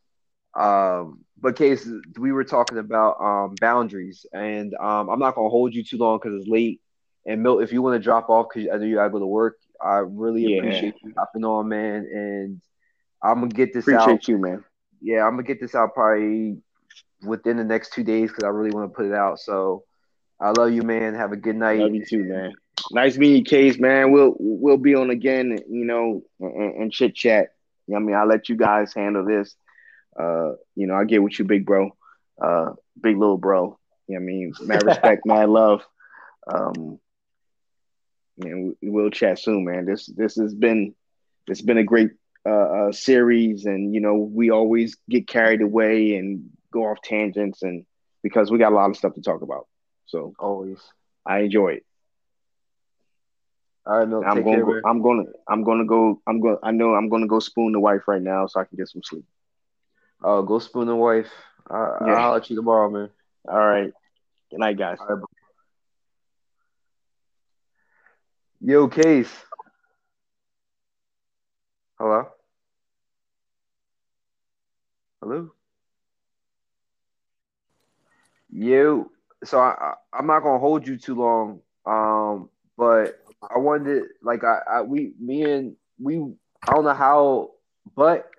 um, 0.54 1.24
but 1.40 1.56
case 1.56 1.88
we 2.18 2.32
were 2.32 2.44
talking 2.44 2.78
about 2.78 3.20
um, 3.20 3.54
boundaries, 3.60 4.26
and 4.32 4.74
um, 4.74 5.08
I'm 5.08 5.18
not 5.18 5.34
gonna 5.34 5.48
hold 5.48 5.74
you 5.74 5.82
too 5.82 5.96
long 5.96 6.18
because 6.18 6.40
it's 6.40 6.48
late. 6.48 6.80
And 7.26 7.42
Milt, 7.42 7.62
if 7.62 7.72
you 7.72 7.80
want 7.80 7.94
to 7.94 8.04
drop 8.04 8.28
off 8.28 8.46
because 8.52 8.68
I 8.72 8.76
know 8.76 8.84
you 8.84 8.96
gotta 8.96 9.10
go 9.10 9.18
to 9.18 9.26
work, 9.26 9.56
I 9.82 9.96
really 10.06 10.42
yeah. 10.42 10.58
appreciate 10.58 10.94
you 11.02 11.14
hopping 11.16 11.44
on, 11.44 11.68
man. 11.68 12.06
And 12.12 12.60
I'm 13.22 13.40
gonna 13.40 13.48
get 13.48 13.72
this 13.72 13.84
appreciate 13.84 14.14
out. 14.14 14.28
you, 14.28 14.38
man. 14.38 14.64
Yeah, 15.00 15.24
I'm 15.24 15.32
gonna 15.32 15.44
get 15.44 15.60
this 15.60 15.74
out 15.74 15.94
probably 15.94 16.58
within 17.22 17.56
the 17.56 17.64
next 17.64 17.94
two 17.94 18.04
days 18.04 18.30
because 18.30 18.44
I 18.44 18.48
really 18.48 18.70
want 18.70 18.90
to 18.90 18.94
put 18.94 19.06
it 19.06 19.14
out. 19.14 19.38
So 19.38 19.84
I 20.40 20.50
love 20.50 20.72
you, 20.72 20.82
man. 20.82 21.14
Have 21.14 21.32
a 21.32 21.36
good 21.36 21.56
night. 21.56 21.80
Love 21.80 21.94
you 21.94 22.04
too, 22.04 22.24
man. 22.24 22.52
Nice 22.92 23.16
meeting 23.16 23.38
you, 23.38 23.44
Case, 23.44 23.78
man. 23.78 24.12
We'll 24.12 24.34
we'll 24.38 24.76
be 24.76 24.94
on 24.94 25.10
again, 25.10 25.58
you 25.68 25.84
know, 25.84 26.22
and, 26.40 26.82
and 26.82 26.92
chit 26.92 27.14
chat. 27.14 27.48
You 27.86 27.94
know 27.94 28.00
I 28.00 28.02
mean, 28.02 28.16
I'll 28.16 28.26
let 28.26 28.48
you 28.48 28.56
guys 28.56 28.94
handle 28.94 29.24
this. 29.24 29.54
Uh, 30.18 30.52
you 30.74 30.86
know, 30.86 30.94
I 30.94 31.04
get 31.04 31.22
with 31.22 31.38
you, 31.38 31.44
big 31.44 31.66
bro, 31.66 31.90
uh, 32.42 32.72
big 33.00 33.16
little 33.16 33.38
bro. 33.38 33.78
You 34.08 34.16
know 34.16 34.20
I 34.20 34.24
mean, 34.24 34.52
mad 34.62 34.82
respect, 34.86 35.26
mad 35.26 35.48
love. 35.48 35.82
Um, 36.52 36.98
and 38.38 38.74
we, 38.82 38.90
will 38.90 39.10
chat 39.10 39.38
soon, 39.38 39.64
man. 39.64 39.86
This 39.86 40.06
this 40.06 40.36
has 40.36 40.54
been 40.54 40.94
it's 41.46 41.62
been 41.62 41.78
a 41.78 41.84
great 41.84 42.10
uh, 42.46 42.88
uh, 42.88 42.92
series, 42.92 43.66
and 43.66 43.94
you 43.94 44.00
know, 44.00 44.14
we 44.14 44.50
always 44.50 44.96
get 45.08 45.28
carried 45.28 45.62
away 45.62 46.16
and 46.16 46.50
go 46.72 46.84
off 46.84 47.00
tangents, 47.02 47.62
and 47.62 47.86
because 48.22 48.50
we 48.50 48.58
got 48.58 48.72
a 48.72 48.74
lot 48.74 48.90
of 48.90 48.96
stuff 48.96 49.14
to 49.14 49.22
talk 49.22 49.42
about. 49.42 49.66
So 50.06 50.34
always, 50.38 50.78
I 51.26 51.40
enjoy 51.40 51.74
it. 51.74 51.86
All 53.86 53.98
right, 53.98 54.08
no, 54.08 54.24
I'm 54.24 54.42
going. 54.42 54.64
Care, 54.64 54.82
I'm 54.86 55.02
going. 55.02 55.26
I'm 55.46 55.62
going 55.62 55.78
to 55.78 55.84
go. 55.84 56.20
I'm 56.26 56.40
going. 56.40 56.56
I 56.62 56.70
know. 56.70 56.94
I'm 56.94 57.10
going 57.10 57.22
to 57.22 57.28
go 57.28 57.38
spoon 57.38 57.72
the 57.72 57.80
wife 57.80 58.08
right 58.08 58.22
now 58.22 58.46
so 58.46 58.60
I 58.60 58.64
can 58.64 58.76
get 58.76 58.88
some 58.88 59.02
sleep. 59.02 59.24
Oh, 60.22 60.38
uh, 60.38 60.42
go 60.42 60.58
spoon 60.58 60.86
the 60.86 60.96
wife. 60.96 61.30
I, 61.68 61.98
yeah. 62.06 62.14
I'll 62.14 62.32
let 62.32 62.48
you 62.48 62.56
tomorrow, 62.56 62.88
man. 62.88 63.10
All 63.46 63.58
right. 63.58 63.92
Good 64.50 64.60
night, 64.60 64.78
guys. 64.78 64.98
Right, 65.06 65.18
Yo, 68.60 68.88
Case. 68.88 69.30
Hello. 71.98 72.28
Hello. 75.20 75.50
You. 78.50 79.10
So 79.44 79.58
I, 79.60 79.94
I 80.12 80.18
am 80.18 80.26
not 80.26 80.40
gonna 80.40 80.58
hold 80.58 80.86
you 80.86 80.96
too 80.96 81.14
long. 81.14 81.60
Um, 81.84 82.48
but 82.78 83.23
I 83.54 83.58
wanted 83.58 84.04
like 84.22 84.44
I, 84.44 84.58
I 84.70 84.82
we 84.82 85.12
me 85.18 85.42
and 85.42 85.76
we 85.98 86.16
I 86.66 86.72
don't 86.72 86.84
know 86.84 86.94
how, 86.94 87.50
but 87.96 88.30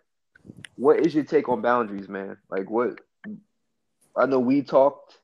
what 0.76 1.06
is 1.06 1.14
your 1.14 1.24
take 1.24 1.50
on 1.50 1.62
boundaries, 1.62 2.10
man? 2.10 2.38
Like 2.50 2.70
what 2.70 3.00
I 4.16 4.26
know 4.26 4.40
we 4.40 4.62
talked 4.62 5.18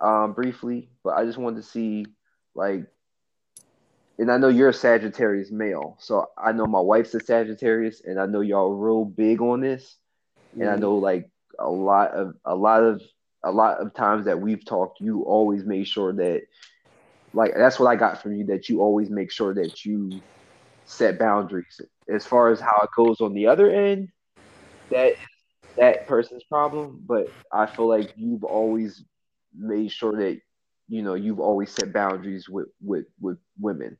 um 0.00 0.32
briefly, 0.32 0.90
but 1.04 1.10
I 1.10 1.24
just 1.24 1.38
wanted 1.38 1.56
to 1.56 1.68
see 1.68 2.06
like 2.54 2.86
and 4.18 4.30
I 4.30 4.36
know 4.36 4.48
you're 4.48 4.68
a 4.68 4.74
Sagittarius 4.74 5.50
male, 5.50 5.96
so 5.98 6.28
I 6.36 6.52
know 6.52 6.66
my 6.66 6.80
wife's 6.80 7.14
a 7.14 7.20
Sagittarius, 7.20 8.02
and 8.04 8.20
I 8.20 8.26
know 8.26 8.40
y'all 8.40 8.74
real 8.74 9.04
big 9.04 9.40
on 9.40 9.60
this, 9.60 9.96
and 10.54 10.64
I 10.64 10.72
mm-hmm. 10.72 10.82
know 10.82 10.96
like 10.96 11.30
a 11.58 11.68
lot 11.68 12.10
of 12.12 12.34
a 12.44 12.54
lot 12.54 12.82
of 12.82 13.02
a 13.44 13.50
lot 13.50 13.78
of 13.78 13.94
times 13.94 14.26
that 14.26 14.40
we've 14.40 14.64
talked, 14.64 15.00
you 15.00 15.22
always 15.22 15.64
made 15.64 15.88
sure 15.88 16.12
that 16.12 16.42
like 17.32 17.52
that's 17.56 17.78
what 17.78 17.88
I 17.88 17.96
got 17.96 18.22
from 18.22 18.34
you 18.34 18.46
that 18.46 18.68
you 18.68 18.80
always 18.82 19.10
make 19.10 19.30
sure 19.30 19.54
that 19.54 19.84
you 19.84 20.22
set 20.84 21.18
boundaries. 21.18 21.80
As 22.12 22.26
far 22.26 22.50
as 22.50 22.60
how 22.60 22.80
it 22.82 22.90
goes 22.96 23.20
on 23.20 23.34
the 23.34 23.46
other 23.46 23.70
end, 23.70 24.08
that 24.90 25.14
that 25.76 26.06
person's 26.06 26.44
problem, 26.44 27.02
but 27.06 27.26
I 27.52 27.66
feel 27.66 27.88
like 27.88 28.12
you've 28.16 28.44
always 28.44 29.04
made 29.56 29.90
sure 29.92 30.16
that 30.16 30.40
you 30.88 31.02
know 31.02 31.14
you've 31.14 31.40
always 31.40 31.72
set 31.72 31.92
boundaries 31.92 32.48
with 32.48 32.68
with 32.82 33.06
with 33.20 33.38
women. 33.58 33.98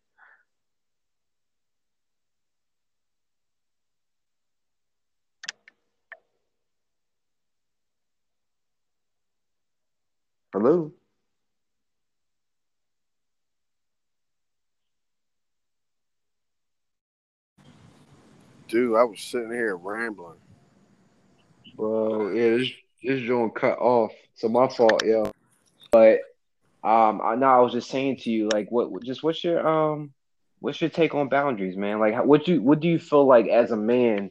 Hello. 10.53 10.93
Dude, 18.73 18.97
I 18.97 19.05
was 19.05 19.21
sitting 19.21 19.53
here 19.53 19.77
rambling. 19.77 20.39
Bro, 21.77 22.33
yeah, 22.33 22.57
this 22.57 22.71
this 23.03 23.21
joint 23.21 23.55
cut 23.55 23.79
off. 23.79 24.13
So 24.35 24.49
my 24.49 24.67
fault, 24.67 25.05
yo. 25.05 25.31
But 25.91 26.21
um, 26.83 27.21
I 27.23 27.35
know 27.35 27.49
I 27.49 27.61
was 27.61 27.73
just 27.75 27.91
saying 27.91 28.17
to 28.21 28.31
you, 28.31 28.49
like, 28.49 28.73
what, 28.73 29.03
just 29.03 29.23
what's 29.23 29.45
your 29.45 29.69
um, 29.69 30.15
what's 30.61 30.81
your 30.81 30.89
take 30.89 31.15
on 31.15 31.29
boundaries, 31.29 31.77
man? 31.77 31.99
Like, 31.99 32.25
what 32.25 32.49
you 32.49 32.63
what 32.63 32.81
do 32.81 32.89
you 32.89 32.99
feel 32.99 33.27
like 33.27 33.47
as 33.47 33.73
a 33.73 33.77
man, 33.77 34.31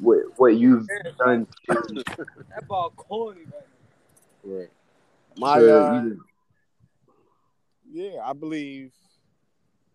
what 0.00 0.20
what 0.36 0.56
you've 0.56 0.86
done? 1.18 1.46
To... 1.68 1.84
that 2.16 2.66
ball 2.66 2.94
corny, 2.96 3.40
man. 3.40 3.52
Right. 4.42 4.70
My 5.36 5.58
uh, 5.58 6.04
yeah, 7.92 8.20
I 8.24 8.32
believe 8.32 8.92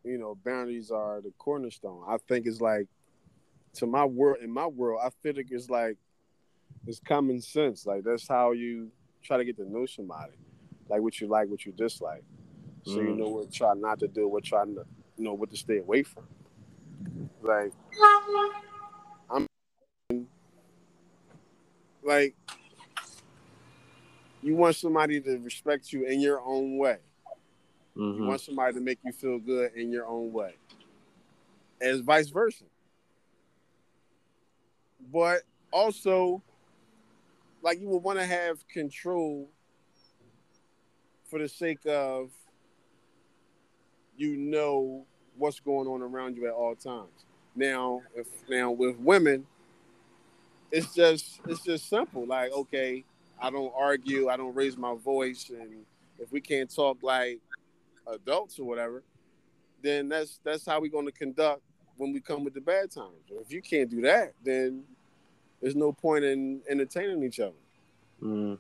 you 0.04 0.20
know 0.20 0.38
boundaries 0.46 0.92
are 0.92 1.20
the 1.20 1.32
cornerstone. 1.40 2.04
I 2.08 2.18
think 2.28 2.46
it's 2.46 2.62
like 2.62 2.86
to 3.76 3.86
my 3.86 4.06
world 4.06 4.38
in 4.42 4.52
my 4.52 4.68
world, 4.68 5.02
I 5.04 5.10
feel 5.22 5.36
like 5.36 5.48
it's 5.52 5.70
like 5.70 5.98
it's 6.88 7.00
common 7.00 7.42
sense. 7.42 7.86
Like 7.86 8.04
that's 8.04 8.28
how 8.28 8.52
you 8.52 8.92
try 9.24 9.38
to 9.38 9.46
get 9.46 9.58
to 9.58 9.70
know 9.70 9.86
somebody, 9.86 10.34
like 10.88 11.02
what 11.02 11.20
you 11.20 11.28
like, 11.28 11.50
what 11.50 11.66
you 11.66 11.72
dislike, 11.72 12.24
so 12.84 12.98
mm. 12.98 13.10
you 13.10 13.16
know 13.16 13.30
what 13.30 13.52
try 13.52 13.74
not 13.76 14.00
to 14.00 14.08
do, 14.08 14.28
what 14.28 14.44
try 14.44 14.66
to 14.66 14.86
you 15.18 15.24
know 15.24 15.34
what 15.34 15.52
to 15.52 15.58
stay 15.58 15.80
away 15.80 16.04
from. 16.04 16.28
Like 17.42 17.72
I'm 19.30 19.48
like 22.04 22.36
you 24.42 24.56
want 24.56 24.76
somebody 24.76 25.20
to 25.20 25.38
respect 25.40 25.92
you 25.92 26.06
in 26.06 26.22
your 26.22 26.42
own 26.42 26.78
way. 26.78 26.98
Mm-hmm. 27.98 28.22
You 28.24 28.28
want 28.30 28.42
somebody 28.42 28.74
to 28.76 28.80
make 28.80 29.00
you 29.04 29.12
feel 29.12 29.38
good 29.38 29.74
in 29.76 29.92
your 29.92 30.08
own 30.08 30.32
way, 30.32 30.56
as 31.82 32.00
vice 32.00 32.30
versa 32.30 32.64
but 35.12 35.44
also 35.72 36.42
like 37.62 37.80
you 37.80 37.90
would 37.90 38.04
want 38.04 38.20
to 38.20 38.26
have 38.26 38.68
control 38.68 39.50
for 41.30 41.40
the 41.40 41.48
sake 41.48 41.80
of 41.86 42.32
you 44.18 44.36
know 44.36 45.06
what's 45.38 45.60
going 45.60 45.88
on 45.88 46.02
around 46.02 46.36
you 46.36 46.46
at 46.46 46.54
all 46.54 46.76
times. 46.76 47.26
Now, 47.56 48.02
if 48.16 48.28
now 48.50 48.72
with 48.72 48.98
women, 48.98 49.46
it's 50.72 50.94
just 50.94 51.42
it's 51.48 51.64
just 51.64 51.90
simple. 51.90 52.26
Like, 52.26 52.52
okay, 52.52 53.04
I 53.42 53.50
don't 53.50 53.74
argue, 53.78 54.30
I 54.30 54.38
don't 54.38 54.56
raise 54.56 54.78
my 54.78 54.96
voice, 54.96 55.50
and 55.50 55.86
if 56.20 56.32
we 56.32 56.42
can't 56.42 56.74
talk 56.74 56.98
like 57.02 57.40
adults 58.08 58.60
or 58.60 58.66
whatever, 58.66 59.04
then 59.82 60.10
that's 60.10 60.40
that's 60.44 60.66
how 60.66 60.82
we're 60.82 60.92
going 60.92 61.06
to 61.06 61.12
conduct 61.12 61.62
when 61.98 62.14
we 62.14 62.20
come 62.20 62.44
with 62.44 62.54
the 62.54 62.62
bad 62.62 62.92
times. 62.92 63.16
If 63.30 63.52
you 63.52 63.62
can't 63.62 63.90
do 63.90 64.02
that, 64.02 64.34
then 64.44 64.84
there's 65.62 65.76
no 65.76 65.92
point 65.92 66.24
in 66.24 66.62
entertaining 66.70 67.24
each 67.24 67.40
other. 67.40 67.54
Mm. 68.22 68.58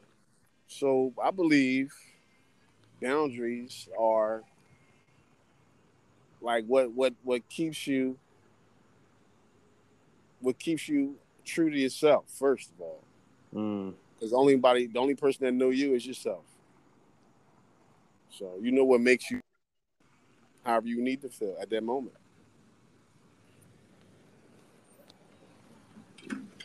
So 0.67 1.13
I 1.21 1.31
believe 1.31 1.93
boundaries 3.01 3.88
are 3.97 4.43
like 6.41 6.65
what 6.65 6.91
what 6.91 7.13
what 7.23 7.47
keeps 7.49 7.88
you 7.88 8.17
what 10.41 10.57
keeps 10.59 10.88
you 10.88 11.15
true 11.45 11.69
to 11.69 11.77
yourself 11.77 12.26
first 12.27 12.71
of 12.71 12.81
all. 12.81 13.03
Because 13.51 14.31
mm. 14.31 14.38
only 14.38 14.55
body 14.55 14.88
the 14.88 14.99
only 14.99 15.15
person 15.15 15.45
that 15.45 15.53
know 15.53 15.69
you 15.69 15.93
is 15.95 16.05
yourself. 16.05 16.43
So 18.30 18.53
you 18.61 18.71
know 18.71 18.85
what 18.85 19.01
makes 19.01 19.31
you 19.31 19.41
however 20.63 20.88
you 20.88 21.01
need 21.01 21.21
to 21.21 21.30
feel 21.30 21.57
at 21.61 21.69
that 21.69 21.84
moment. 21.84 22.15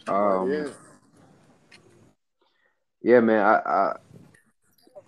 Um, 0.06 0.52
yeah. 0.52 0.68
yeah, 3.02 3.20
man. 3.20 3.40
I, 3.40 3.54
I 3.54 3.96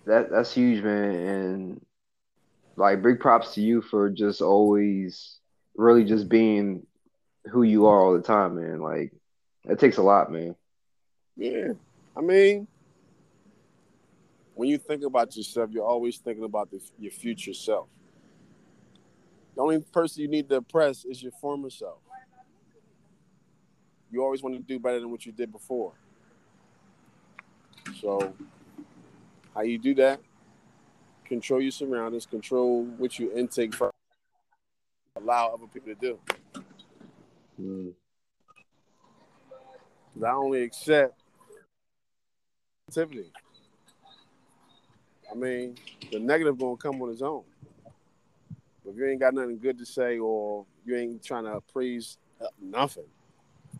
that 0.05 0.31
that's 0.31 0.53
huge, 0.53 0.83
man, 0.83 1.15
and 1.15 1.85
like 2.75 3.01
big 3.01 3.19
props 3.19 3.53
to 3.55 3.61
you 3.61 3.81
for 3.81 4.09
just 4.09 4.41
always 4.41 5.39
really 5.75 6.03
just 6.03 6.29
being 6.29 6.85
who 7.51 7.63
you 7.63 7.85
are 7.85 8.01
all 8.01 8.13
the 8.13 8.23
time, 8.23 8.55
man. 8.55 8.79
Like 8.79 9.13
it 9.65 9.79
takes 9.79 9.97
a 9.97 10.03
lot, 10.03 10.31
man. 10.31 10.55
Yeah, 11.35 11.73
I 12.15 12.21
mean, 12.21 12.67
when 14.55 14.69
you 14.69 14.79
think 14.79 15.03
about 15.03 15.35
yourself, 15.35 15.69
you're 15.71 15.85
always 15.85 16.17
thinking 16.17 16.43
about 16.43 16.71
the, 16.71 16.81
your 16.97 17.11
future 17.11 17.53
self. 17.53 17.87
The 19.55 19.61
only 19.61 19.79
person 19.79 20.23
you 20.23 20.27
need 20.27 20.49
to 20.49 20.55
impress 20.55 21.05
is 21.05 21.21
your 21.21 21.31
former 21.33 21.69
self 21.69 21.99
you 24.11 24.23
always 24.23 24.41
want 24.41 24.55
to 24.55 24.61
do 24.61 24.79
better 24.79 24.99
than 24.99 25.11
what 25.11 25.25
you 25.25 25.31
did 25.31 25.51
before. 25.51 25.93
So, 27.99 28.33
how 29.53 29.61
you 29.61 29.77
do 29.77 29.93
that? 29.95 30.19
Control 31.25 31.61
your 31.61 31.71
surroundings, 31.71 32.25
control 32.25 32.83
what 32.83 33.19
you 33.19 33.31
intake 33.33 33.73
from, 33.73 33.91
allow 35.15 35.53
other 35.53 35.67
people 35.67 35.93
to 35.93 35.99
do. 35.99 36.19
Mm. 37.61 37.93
I 40.23 40.31
only 40.31 40.63
accept 40.63 41.19
activity. 42.87 43.31
I 45.29 45.35
mean, 45.35 45.75
the 46.11 46.19
negative 46.19 46.57
gonna 46.57 46.77
come 46.77 47.01
on 47.01 47.11
its 47.11 47.21
own. 47.21 47.43
But 48.83 48.91
if 48.91 48.97
you 48.97 49.07
ain't 49.07 49.19
got 49.19 49.33
nothing 49.33 49.59
good 49.59 49.77
to 49.79 49.85
say 49.85 50.17
or 50.17 50.65
you 50.85 50.95
ain't 50.95 51.23
trying 51.23 51.43
to 51.43 51.61
praise 51.73 52.17
nothing, 52.61 53.03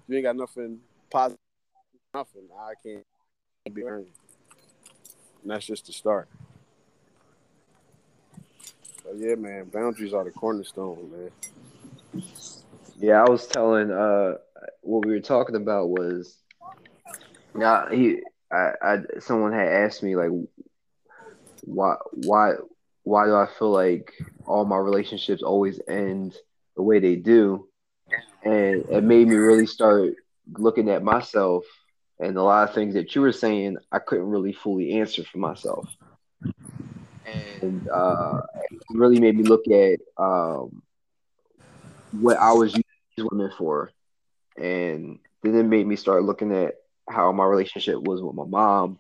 you 0.08 0.16
ain't 0.16 0.24
got 0.24 0.36
nothing 0.36 0.80
positive, 1.10 1.40
nothing. 2.14 2.48
I 2.58 2.74
can't 2.82 3.04
be 3.74 3.84
earned. 3.84 4.08
And 5.42 5.52
that's 5.52 5.66
just 5.66 5.86
the 5.86 5.94
start. 5.94 6.28
But 9.04 9.18
yeah, 9.18 9.36
man, 9.36 9.66
boundaries 9.66 10.14
are 10.14 10.24
the 10.24 10.32
cornerstone, 10.32 11.12
man. 11.12 12.24
Yeah, 13.00 13.24
I 13.24 13.30
was 13.30 13.48
telling 13.48 13.92
uh 13.92 14.36
what 14.82 15.06
we 15.06 15.14
were 15.14 15.20
talking 15.20 15.56
about 15.56 15.90
was 15.90 16.38
now 17.54 17.88
he 17.88 18.22
I, 18.52 18.72
I 18.82 18.98
someone 19.20 19.54
had 19.54 19.68
asked 19.68 20.04
me 20.04 20.16
like 20.16 20.32
why 21.62 21.96
why 22.12 22.54
why 23.04 23.26
do 23.26 23.36
I 23.36 23.48
feel 23.58 23.72
like 23.72 24.14
all 24.46 24.66
my 24.66 24.78
relationships 24.78 25.44
always 25.44 25.80
end 25.88 26.36
the 26.76 26.82
way 26.82 27.00
they 27.00 27.16
do? 27.16 27.67
And 28.48 28.86
it 28.90 29.04
made 29.04 29.28
me 29.28 29.36
really 29.36 29.66
start 29.66 30.14
looking 30.54 30.90
at 30.90 31.04
myself 31.04 31.66
and 32.20 32.38
a 32.38 32.42
lot 32.42 32.68
of 32.68 32.74
things 32.74 32.94
that 32.94 33.14
you 33.14 33.22
were 33.22 33.34
saying 33.34 33.78
I 33.92 34.00
couldn't 34.00 34.30
really 34.30 34.54
fully 34.54 35.00
answer 35.00 35.24
for 35.26 35.38
myself. 35.38 35.86
And 37.26 37.86
uh, 37.94 38.40
it 38.72 38.80
really 38.90 39.20
made 39.20 39.36
me 39.36 39.44
look 39.44 39.68
at 39.68 40.00
um, 40.18 40.82
what 42.12 42.38
I 42.38 42.54
was 42.54 42.70
using 42.72 42.84
these 43.18 43.28
women 43.30 43.52
for. 43.58 43.92
And 44.58 45.20
then 45.44 45.56
it 45.56 45.64
made 45.64 45.86
me 45.86 45.98
start 45.98 46.24
looking 46.24 46.54
at 46.54 46.76
how 47.10 47.34
my 47.34 47.44
relationship 47.44 47.98
was 48.00 48.22
with 48.22 48.36
my 48.36 48.46
mom 48.46 48.98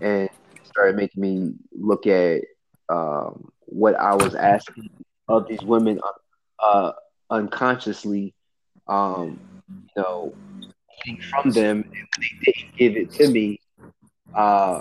and 0.00 0.28
started 0.64 0.96
making 0.96 1.22
me 1.22 1.54
look 1.72 2.08
at 2.08 2.42
um, 2.88 3.52
what 3.60 3.94
I 3.94 4.14
was 4.14 4.34
asking 4.34 4.90
of 5.28 5.46
these 5.46 5.62
women 5.62 6.00
uh, 6.58 6.92
unconsciously, 7.30 8.34
um, 8.88 9.40
you 9.96 10.02
know, 10.02 10.34
getting 11.04 11.18
from 11.30 11.52
them, 11.52 11.76
and 11.78 11.84
when 11.84 12.30
they 12.46 12.52
didn't 12.52 12.76
give 12.78 13.02
it 13.02 13.12
to 13.14 13.28
me, 13.28 13.60
uh, 14.34 14.80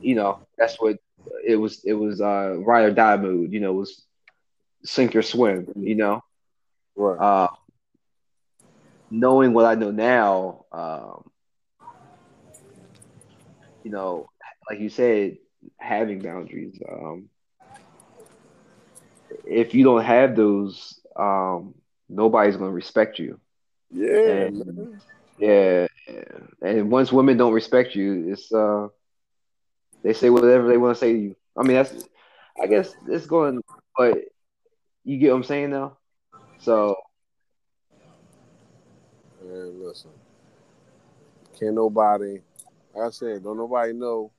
you 0.00 0.14
know, 0.14 0.38
that's 0.58 0.76
what 0.80 0.96
it 1.46 1.56
was. 1.56 1.82
It 1.84 1.94
was 1.94 2.20
uh, 2.20 2.56
ride 2.58 2.84
or 2.84 2.90
die 2.92 3.16
mood. 3.16 3.52
You 3.52 3.60
know, 3.60 3.70
it 3.72 3.76
was 3.76 4.04
sink 4.84 5.14
or 5.16 5.22
swim. 5.22 5.66
You 5.76 5.96
know, 5.96 6.20
Right. 6.96 7.20
uh, 7.20 7.48
knowing 9.10 9.52
what 9.52 9.66
I 9.66 9.74
know 9.74 9.90
now, 9.90 10.64
um, 10.72 11.30
you 13.82 13.90
know, 13.90 14.26
like 14.70 14.80
you 14.80 14.88
said, 14.88 15.36
having 15.78 16.22
boundaries. 16.22 16.78
Um, 16.88 17.28
if 19.44 19.74
you 19.74 19.84
don't 19.84 20.04
have 20.04 20.36
those, 20.36 21.00
um, 21.16 21.74
nobody's 22.08 22.56
gonna 22.56 22.70
respect 22.70 23.18
you. 23.18 23.40
yeah, 23.90 24.16
and- 24.46 25.02
Yeah, 25.38 25.86
and 26.62 26.90
once 26.90 27.12
women 27.12 27.36
don't 27.36 27.52
respect 27.52 27.94
you, 27.94 28.32
it's 28.32 28.50
uh, 28.52 28.88
they 30.02 30.14
say 30.14 30.30
whatever 30.30 30.66
they 30.66 30.78
want 30.78 30.96
to 30.96 30.98
say 31.00 31.12
to 31.12 31.18
you. 31.18 31.36
I 31.56 31.62
mean, 31.62 31.76
that's, 31.76 31.92
I 32.62 32.66
guess 32.66 32.94
it's 33.06 33.26
going, 33.26 33.62
but 33.98 34.16
you 35.04 35.18
get 35.18 35.30
what 35.30 35.36
I'm 35.36 35.44
saying 35.44 35.70
now. 35.70 35.98
So 36.58 36.96
Man, 39.42 39.82
listen. 39.82 40.10
Can't 41.58 41.74
nobody, 41.74 42.40
like 42.94 43.06
I 43.06 43.10
said, 43.10 43.44
don't 43.44 43.56
nobody 43.56 43.92
know 43.92 44.30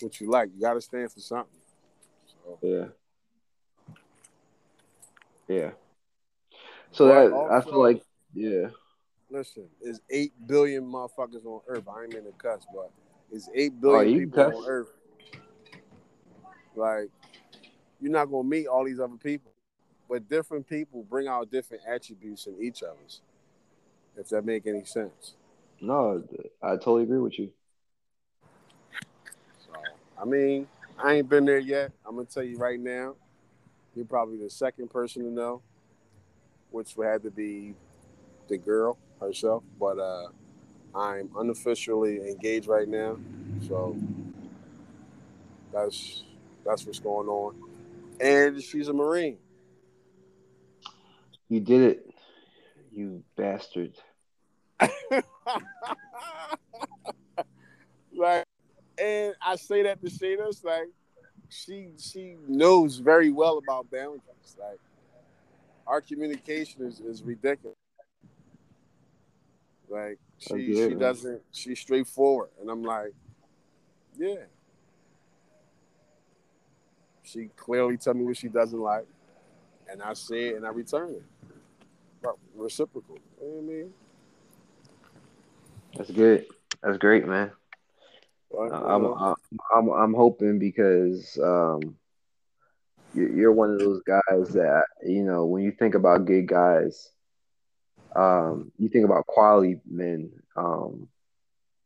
what 0.00 0.20
you 0.20 0.30
like. 0.30 0.50
You 0.54 0.60
got 0.60 0.74
to 0.74 0.80
stand 0.80 1.10
for 1.12 1.20
something. 1.20 1.58
So, 2.44 2.58
yeah, 2.62 2.84
yeah. 5.48 5.70
So 6.98 7.06
that 7.06 7.32
I 7.52 7.60
feel 7.60 7.80
like 7.80 8.02
yeah, 8.34 8.70
listen, 9.30 9.66
it's 9.80 10.00
8 10.10 10.32
billion 10.48 10.82
motherfuckers 10.82 11.46
on 11.46 11.60
Earth. 11.68 11.84
I 11.88 12.02
ain't 12.02 12.12
mean 12.12 12.24
to 12.24 12.32
cuss, 12.32 12.66
but 12.74 12.90
it's 13.30 13.48
8 13.54 13.80
billion 13.80 14.14
Oh, 14.14 14.18
people 14.18 14.44
cuss. 14.44 14.54
on 14.56 14.64
Earth. 14.66 14.88
Like, 16.74 17.08
you're 18.00 18.10
not 18.10 18.24
going 18.26 18.44
to 18.44 18.50
meet 18.50 18.66
all 18.66 18.84
these 18.84 18.98
other 18.98 19.16
people. 19.16 19.52
But 20.08 20.28
different 20.28 20.68
people 20.68 21.04
bring 21.08 21.28
out 21.28 21.52
different 21.52 21.84
attributes 21.86 22.46
in 22.46 22.56
each 22.60 22.82
of 22.82 22.96
us. 23.06 23.20
If 24.16 24.28
that 24.30 24.44
make 24.44 24.66
any 24.66 24.84
sense. 24.84 25.34
no, 25.80 26.24
I 26.60 26.70
totally 26.70 27.04
agree 27.04 27.20
with 27.20 27.38
you. 27.38 27.52
So, 29.64 29.72
I 30.20 30.24
mean, 30.24 30.66
I 30.98 31.14
ain't 31.14 31.28
been 31.28 31.44
there 31.44 31.58
yet. 31.58 31.92
I'm 32.04 32.16
gonna 32.16 32.26
tell 32.26 32.42
you 32.42 32.56
right 32.56 32.80
now. 32.80 33.14
You're 33.94 34.06
probably 34.06 34.38
the 34.38 34.50
second 34.50 34.90
person 34.90 35.22
to 35.24 35.30
know, 35.30 35.62
which 36.70 36.96
would 36.96 37.06
have 37.06 37.22
to 37.22 37.30
be 37.30 37.74
the 38.48 38.58
girl 38.58 38.98
herself. 39.20 39.62
But 39.78 39.98
uh, 39.98 40.28
I'm 40.94 41.30
unofficially 41.36 42.18
engaged 42.28 42.68
right 42.68 42.88
now, 42.88 43.18
so 43.66 43.96
that's 45.72 46.24
that's 46.64 46.86
what's 46.86 47.00
going 47.00 47.28
on. 47.28 47.54
And 48.20 48.62
she's 48.62 48.88
a 48.88 48.92
Marine. 48.92 49.38
You 51.48 51.60
did 51.60 51.82
it, 51.82 52.10
you 52.92 53.22
bastard. 53.36 53.94
like, 58.14 58.44
and 59.00 59.34
I 59.40 59.56
say 59.56 59.82
that 59.84 60.00
to 60.02 60.10
say 60.10 60.36
like, 60.62 60.88
she 61.48 61.88
she 61.98 62.36
knows 62.46 62.98
very 62.98 63.30
well 63.30 63.58
about 63.58 63.90
boundaries. 63.90 64.20
Like, 64.58 64.78
our 65.88 66.00
communication 66.02 66.86
is, 66.86 67.00
is 67.00 67.22
ridiculous. 67.22 67.76
Like, 69.88 70.18
she 70.38 70.74
she 70.74 70.94
doesn't 70.94 71.40
she's 71.50 71.80
straightforward, 71.80 72.50
and 72.60 72.70
I'm 72.70 72.82
like, 72.82 73.14
yeah. 74.18 74.44
She 77.22 77.48
clearly 77.56 77.96
tell 77.96 78.14
me 78.14 78.24
what 78.24 78.36
she 78.36 78.48
doesn't 78.48 78.78
like, 78.78 79.06
and 79.90 80.02
I 80.02 80.12
say 80.12 80.48
it 80.48 80.56
and 80.56 80.66
I 80.66 80.70
return 80.70 81.10
it. 81.10 81.22
But 82.22 82.36
reciprocal. 82.54 83.18
You 83.40 83.46
know 83.46 83.54
what 83.54 83.62
I 83.62 83.66
mean? 83.66 83.92
That's 85.96 86.10
good. 86.10 86.46
That's 86.82 86.98
great, 86.98 87.26
man. 87.26 87.50
But, 88.50 88.72
I'm 88.72 89.04
I'm 89.06 89.34
I'm 89.74 89.88
I'm 89.88 90.14
hoping 90.14 90.58
because 90.58 91.38
um 91.42 91.96
you're 93.26 93.52
one 93.52 93.70
of 93.70 93.78
those 93.78 94.02
guys 94.02 94.52
that 94.54 94.84
you 95.06 95.24
know 95.24 95.46
when 95.46 95.62
you 95.62 95.72
think 95.72 95.94
about 95.94 96.24
good 96.26 96.46
guys, 96.46 97.10
um 98.14 98.70
you 98.78 98.88
think 98.88 99.04
about 99.04 99.26
quality 99.26 99.80
men. 99.88 100.30
Um, 100.56 101.08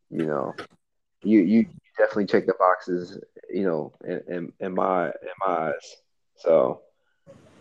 you 0.09 0.25
know, 0.25 0.53
you 1.23 1.39
you 1.41 1.65
definitely 1.97 2.25
check 2.25 2.45
the 2.45 2.53
boxes. 2.59 3.19
You 3.49 3.63
know, 3.63 3.93
in 4.03 4.21
in, 4.27 4.53
in 4.59 4.73
my 4.75 5.07
in 5.07 5.33
my 5.45 5.53
eyes. 5.69 5.95
So, 6.37 6.81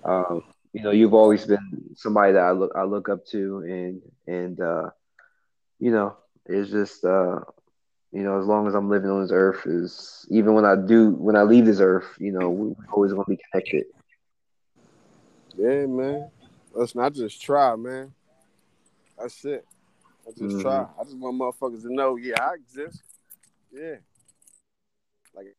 um, 0.05 0.43
you 0.73 0.83
know, 0.83 0.91
you've 0.91 1.15
always 1.15 1.47
been 1.47 1.95
somebody 1.95 2.33
that 2.33 2.45
I 2.45 2.53
look 2.53 2.73
I 2.77 2.85
look 2.85 3.09
up 3.09 3.25
to, 3.27 3.59
and 3.59 4.01
and 4.27 4.61
uh, 4.61 4.91
you 5.79 5.91
know, 5.93 6.17
it's 6.47 6.71
just 6.71 7.05
uh 7.05 7.41
you 8.13 8.23
know, 8.23 8.39
as 8.39 8.47
long 8.47 8.69
as 8.69 8.75
I'm 8.75 8.91
living 8.91 9.11
on 9.11 9.23
this 9.23 9.33
earth, 9.33 9.67
is 9.67 10.27
even 10.31 10.53
when 10.53 10.67
I 10.67 10.77
do, 10.77 11.11
when 11.13 11.35
I 11.35 11.43
leave 11.43 11.65
this 11.65 11.81
earth, 11.81 12.07
you 12.19 12.31
know, 12.31 12.51
we're 12.51 12.75
always 12.93 13.13
gonna 13.13 13.25
be 13.27 13.39
connected. 13.51 13.87
Yeah, 15.57 15.87
man. 15.87 16.31
Listen, 16.75 17.01
I 17.01 17.09
just 17.09 17.41
try, 17.43 17.75
man. 17.75 18.13
That's 19.19 19.45
it. 19.45 19.67
I 20.27 20.31
just 20.33 20.57
Mhm. 20.57 20.63
try. 20.63 20.87
I 20.99 21.05
just 21.05 21.17
want 21.17 21.39
motherfuckers 21.39 21.83
to 21.83 21.93
know, 21.93 22.17
yeah, 22.17 22.35
I 22.51 22.55
exist. 22.55 23.03
Yeah. 23.71 23.97
Like 25.35 25.57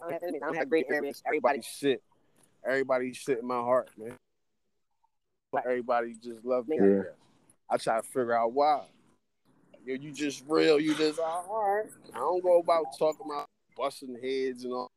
I 0.00 0.10
don't 0.10 0.12
have, 0.12 0.22
enemies. 0.22 0.42
I 0.42 0.46
don't 0.46 0.56
have 0.56 0.68
great 0.68 0.86
enemies. 0.90 1.22
Everybody's 1.24 1.64
shit. 1.64 2.02
Everybody's 2.64 3.16
shit 3.16 3.38
in 3.38 3.46
my 3.46 3.60
heart, 3.60 3.90
man. 3.96 4.16
But 5.52 5.64
everybody 5.66 6.14
just 6.14 6.44
love 6.44 6.66
me. 6.66 6.78
Yeah. 6.78 7.02
I 7.70 7.76
try 7.76 8.00
to 8.00 8.02
figure 8.02 8.36
out 8.36 8.52
why. 8.52 8.86
Yo, 9.84 9.94
you 9.94 10.12
just 10.12 10.44
real. 10.48 10.80
You 10.80 10.94
just 10.94 11.18
all 11.18 11.82
right. 11.82 11.90
I 12.14 12.18
don't 12.18 12.42
go 12.42 12.58
about 12.58 12.86
talking 12.98 13.26
about 13.26 13.46
busting 13.76 14.16
heads 14.22 14.64
and 14.64 14.72
all. 14.72 14.90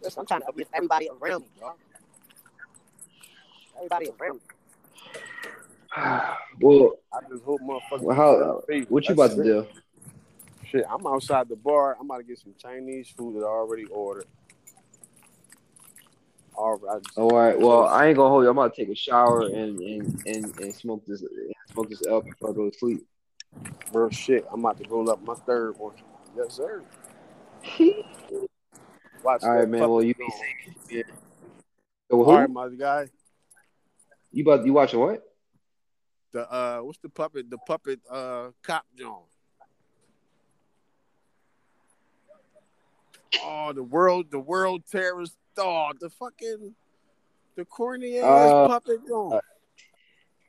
Listen, 0.00 0.20
I'm 0.20 0.26
trying 0.26 0.42
to 0.42 0.48
uplift 0.48 0.70
everybody 0.72 1.08
around 1.20 1.40
me, 1.40 1.48
bro. 1.58 1.72
Everybody 3.76 4.10
around 4.20 4.34
me. 4.34 4.40
well, 6.60 6.92
I 7.12 7.18
just 7.28 7.42
hope 7.42 7.60
motherfuckers. 7.62 8.00
well, 8.02 8.16
how? 8.16 8.62
What 8.88 9.08
you 9.08 9.14
about 9.14 9.30
to 9.30 9.42
do? 9.42 9.66
Shit, 10.66 10.84
I'm 10.88 11.04
outside 11.06 11.48
the 11.48 11.56
bar. 11.56 11.96
I'm 11.98 12.06
about 12.06 12.18
to 12.18 12.24
get 12.24 12.38
some 12.38 12.54
Chinese 12.58 13.08
food 13.08 13.36
that 13.36 13.44
I 13.44 13.48
already 13.48 13.86
ordered. 13.86 14.26
All 16.56 16.78
right. 16.78 17.02
All 17.16 17.30
right. 17.30 17.58
Well, 17.58 17.84
I 17.84 18.06
ain't 18.06 18.16
gonna 18.16 18.30
hold 18.30 18.44
you. 18.44 18.50
I'm 18.50 18.56
about 18.56 18.74
to 18.74 18.80
take 18.80 18.90
a 18.90 18.96
shower 18.96 19.48
and 19.48 19.78
and 19.80 20.18
and, 20.24 20.54
and 20.58 20.74
smoke 20.74 21.04
this 21.06 21.22
smoke 21.72 21.90
this 21.90 22.02
up 22.06 22.24
before 22.24 22.50
I 22.50 22.52
go 22.54 22.70
to 22.70 22.78
sleep. 22.78 23.06
Bro, 23.92 24.10
shit, 24.10 24.46
I'm 24.52 24.60
about 24.60 24.78
to 24.78 24.88
roll 24.88 25.10
up 25.10 25.22
my 25.22 25.34
third 25.46 25.78
one. 25.78 25.94
Yes, 26.36 26.54
sir. 26.54 26.82
Watch 29.22 29.42
All 29.42 29.50
right, 29.50 29.68
man. 29.68 29.80
Well, 29.80 30.02
you 30.02 30.14
be 30.14 30.24
safe. 30.30 30.74
Yeah. 30.90 31.02
So? 32.10 32.22
All 32.22 32.38
right, 32.38 32.50
my 32.50 32.68
guy. 32.68 33.08
You 34.32 34.42
about 34.42 34.64
you 34.64 34.72
watching 34.72 35.00
what? 35.00 35.22
The 36.32 36.50
uh, 36.50 36.80
what's 36.80 36.98
the 36.98 37.08
puppet? 37.08 37.50
The 37.50 37.58
puppet 37.58 38.00
uh, 38.10 38.50
cop 38.62 38.84
John. 38.98 39.22
Oh, 43.42 43.72
the 43.72 43.82
world, 43.82 44.30
the 44.30 44.38
world 44.38 44.82
terrorist. 44.90 45.36
Oh, 45.58 45.90
the 45.98 46.10
fucking, 46.10 46.74
the 47.56 47.64
corny 47.64 48.18
ass 48.18 48.24
Uh, 48.24 48.68
puppet 48.68 49.06
John. 49.06 49.40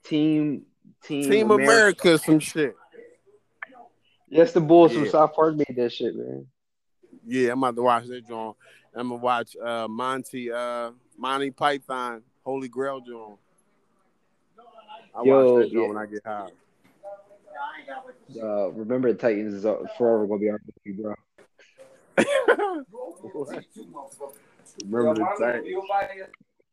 Team 0.03 0.65
Team, 1.03 1.29
Team 1.29 1.51
America. 1.51 2.17
some 2.17 2.39
shit. 2.39 2.75
Yes, 4.29 4.51
the 4.51 4.61
Bulls 4.61 4.93
from 4.93 5.07
South 5.07 5.33
Park 5.33 5.55
made 5.55 5.75
that 5.75 5.91
shit, 5.91 6.15
man. 6.15 6.47
Yeah, 7.25 7.51
I'm 7.51 7.59
about 7.63 7.75
to 7.75 7.81
watch 7.81 8.05
that 8.07 8.27
John. 8.27 8.53
I'm 8.93 9.09
gonna 9.09 9.21
watch 9.21 9.55
uh 9.57 9.87
Monty 9.87 10.51
uh 10.51 10.91
Monty 11.17 11.51
Python 11.51 12.23
Holy 12.43 12.67
Grail 12.67 12.99
John. 13.01 13.37
I 15.15 15.23
Yo, 15.23 15.53
watch 15.53 15.63
that 15.65 15.71
John 15.73 15.81
yeah. 15.81 15.87
when 15.87 15.97
I 15.97 16.05
get 16.05 16.21
high. 16.25 16.49
Uh, 18.41 18.69
remember, 18.71 19.11
the 19.11 19.17
Titans 19.17 19.53
is 19.53 19.65
uh, 19.65 19.77
forever 19.97 20.27
gonna 20.27 20.39
be 20.39 20.49
our 20.49 20.59
movie, 20.85 21.01
bro. 21.01 21.15
Remember 24.85 25.15
the 25.15 25.45
time. 25.45 25.63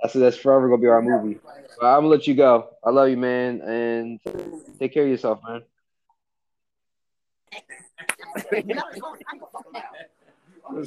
That's 0.03 0.15
that's 0.15 0.37
forever 0.37 0.69
gonna 0.69 0.83
be 0.83 0.89
our 0.89 1.03
movie. 1.03 1.39
But 1.81 1.87
I'm 1.87 2.01
gonna 2.01 2.09
let 2.09 2.27
you 2.27 2.35
go. 2.35 2.69
I 2.85 2.91
love 2.91 3.09
you, 3.09 3.17
man, 3.17 3.61
and 3.63 4.21
take 4.79 4.93
care 4.93 5.05
of 5.05 5.09
yourself, 5.09 5.41
man. 5.47 5.63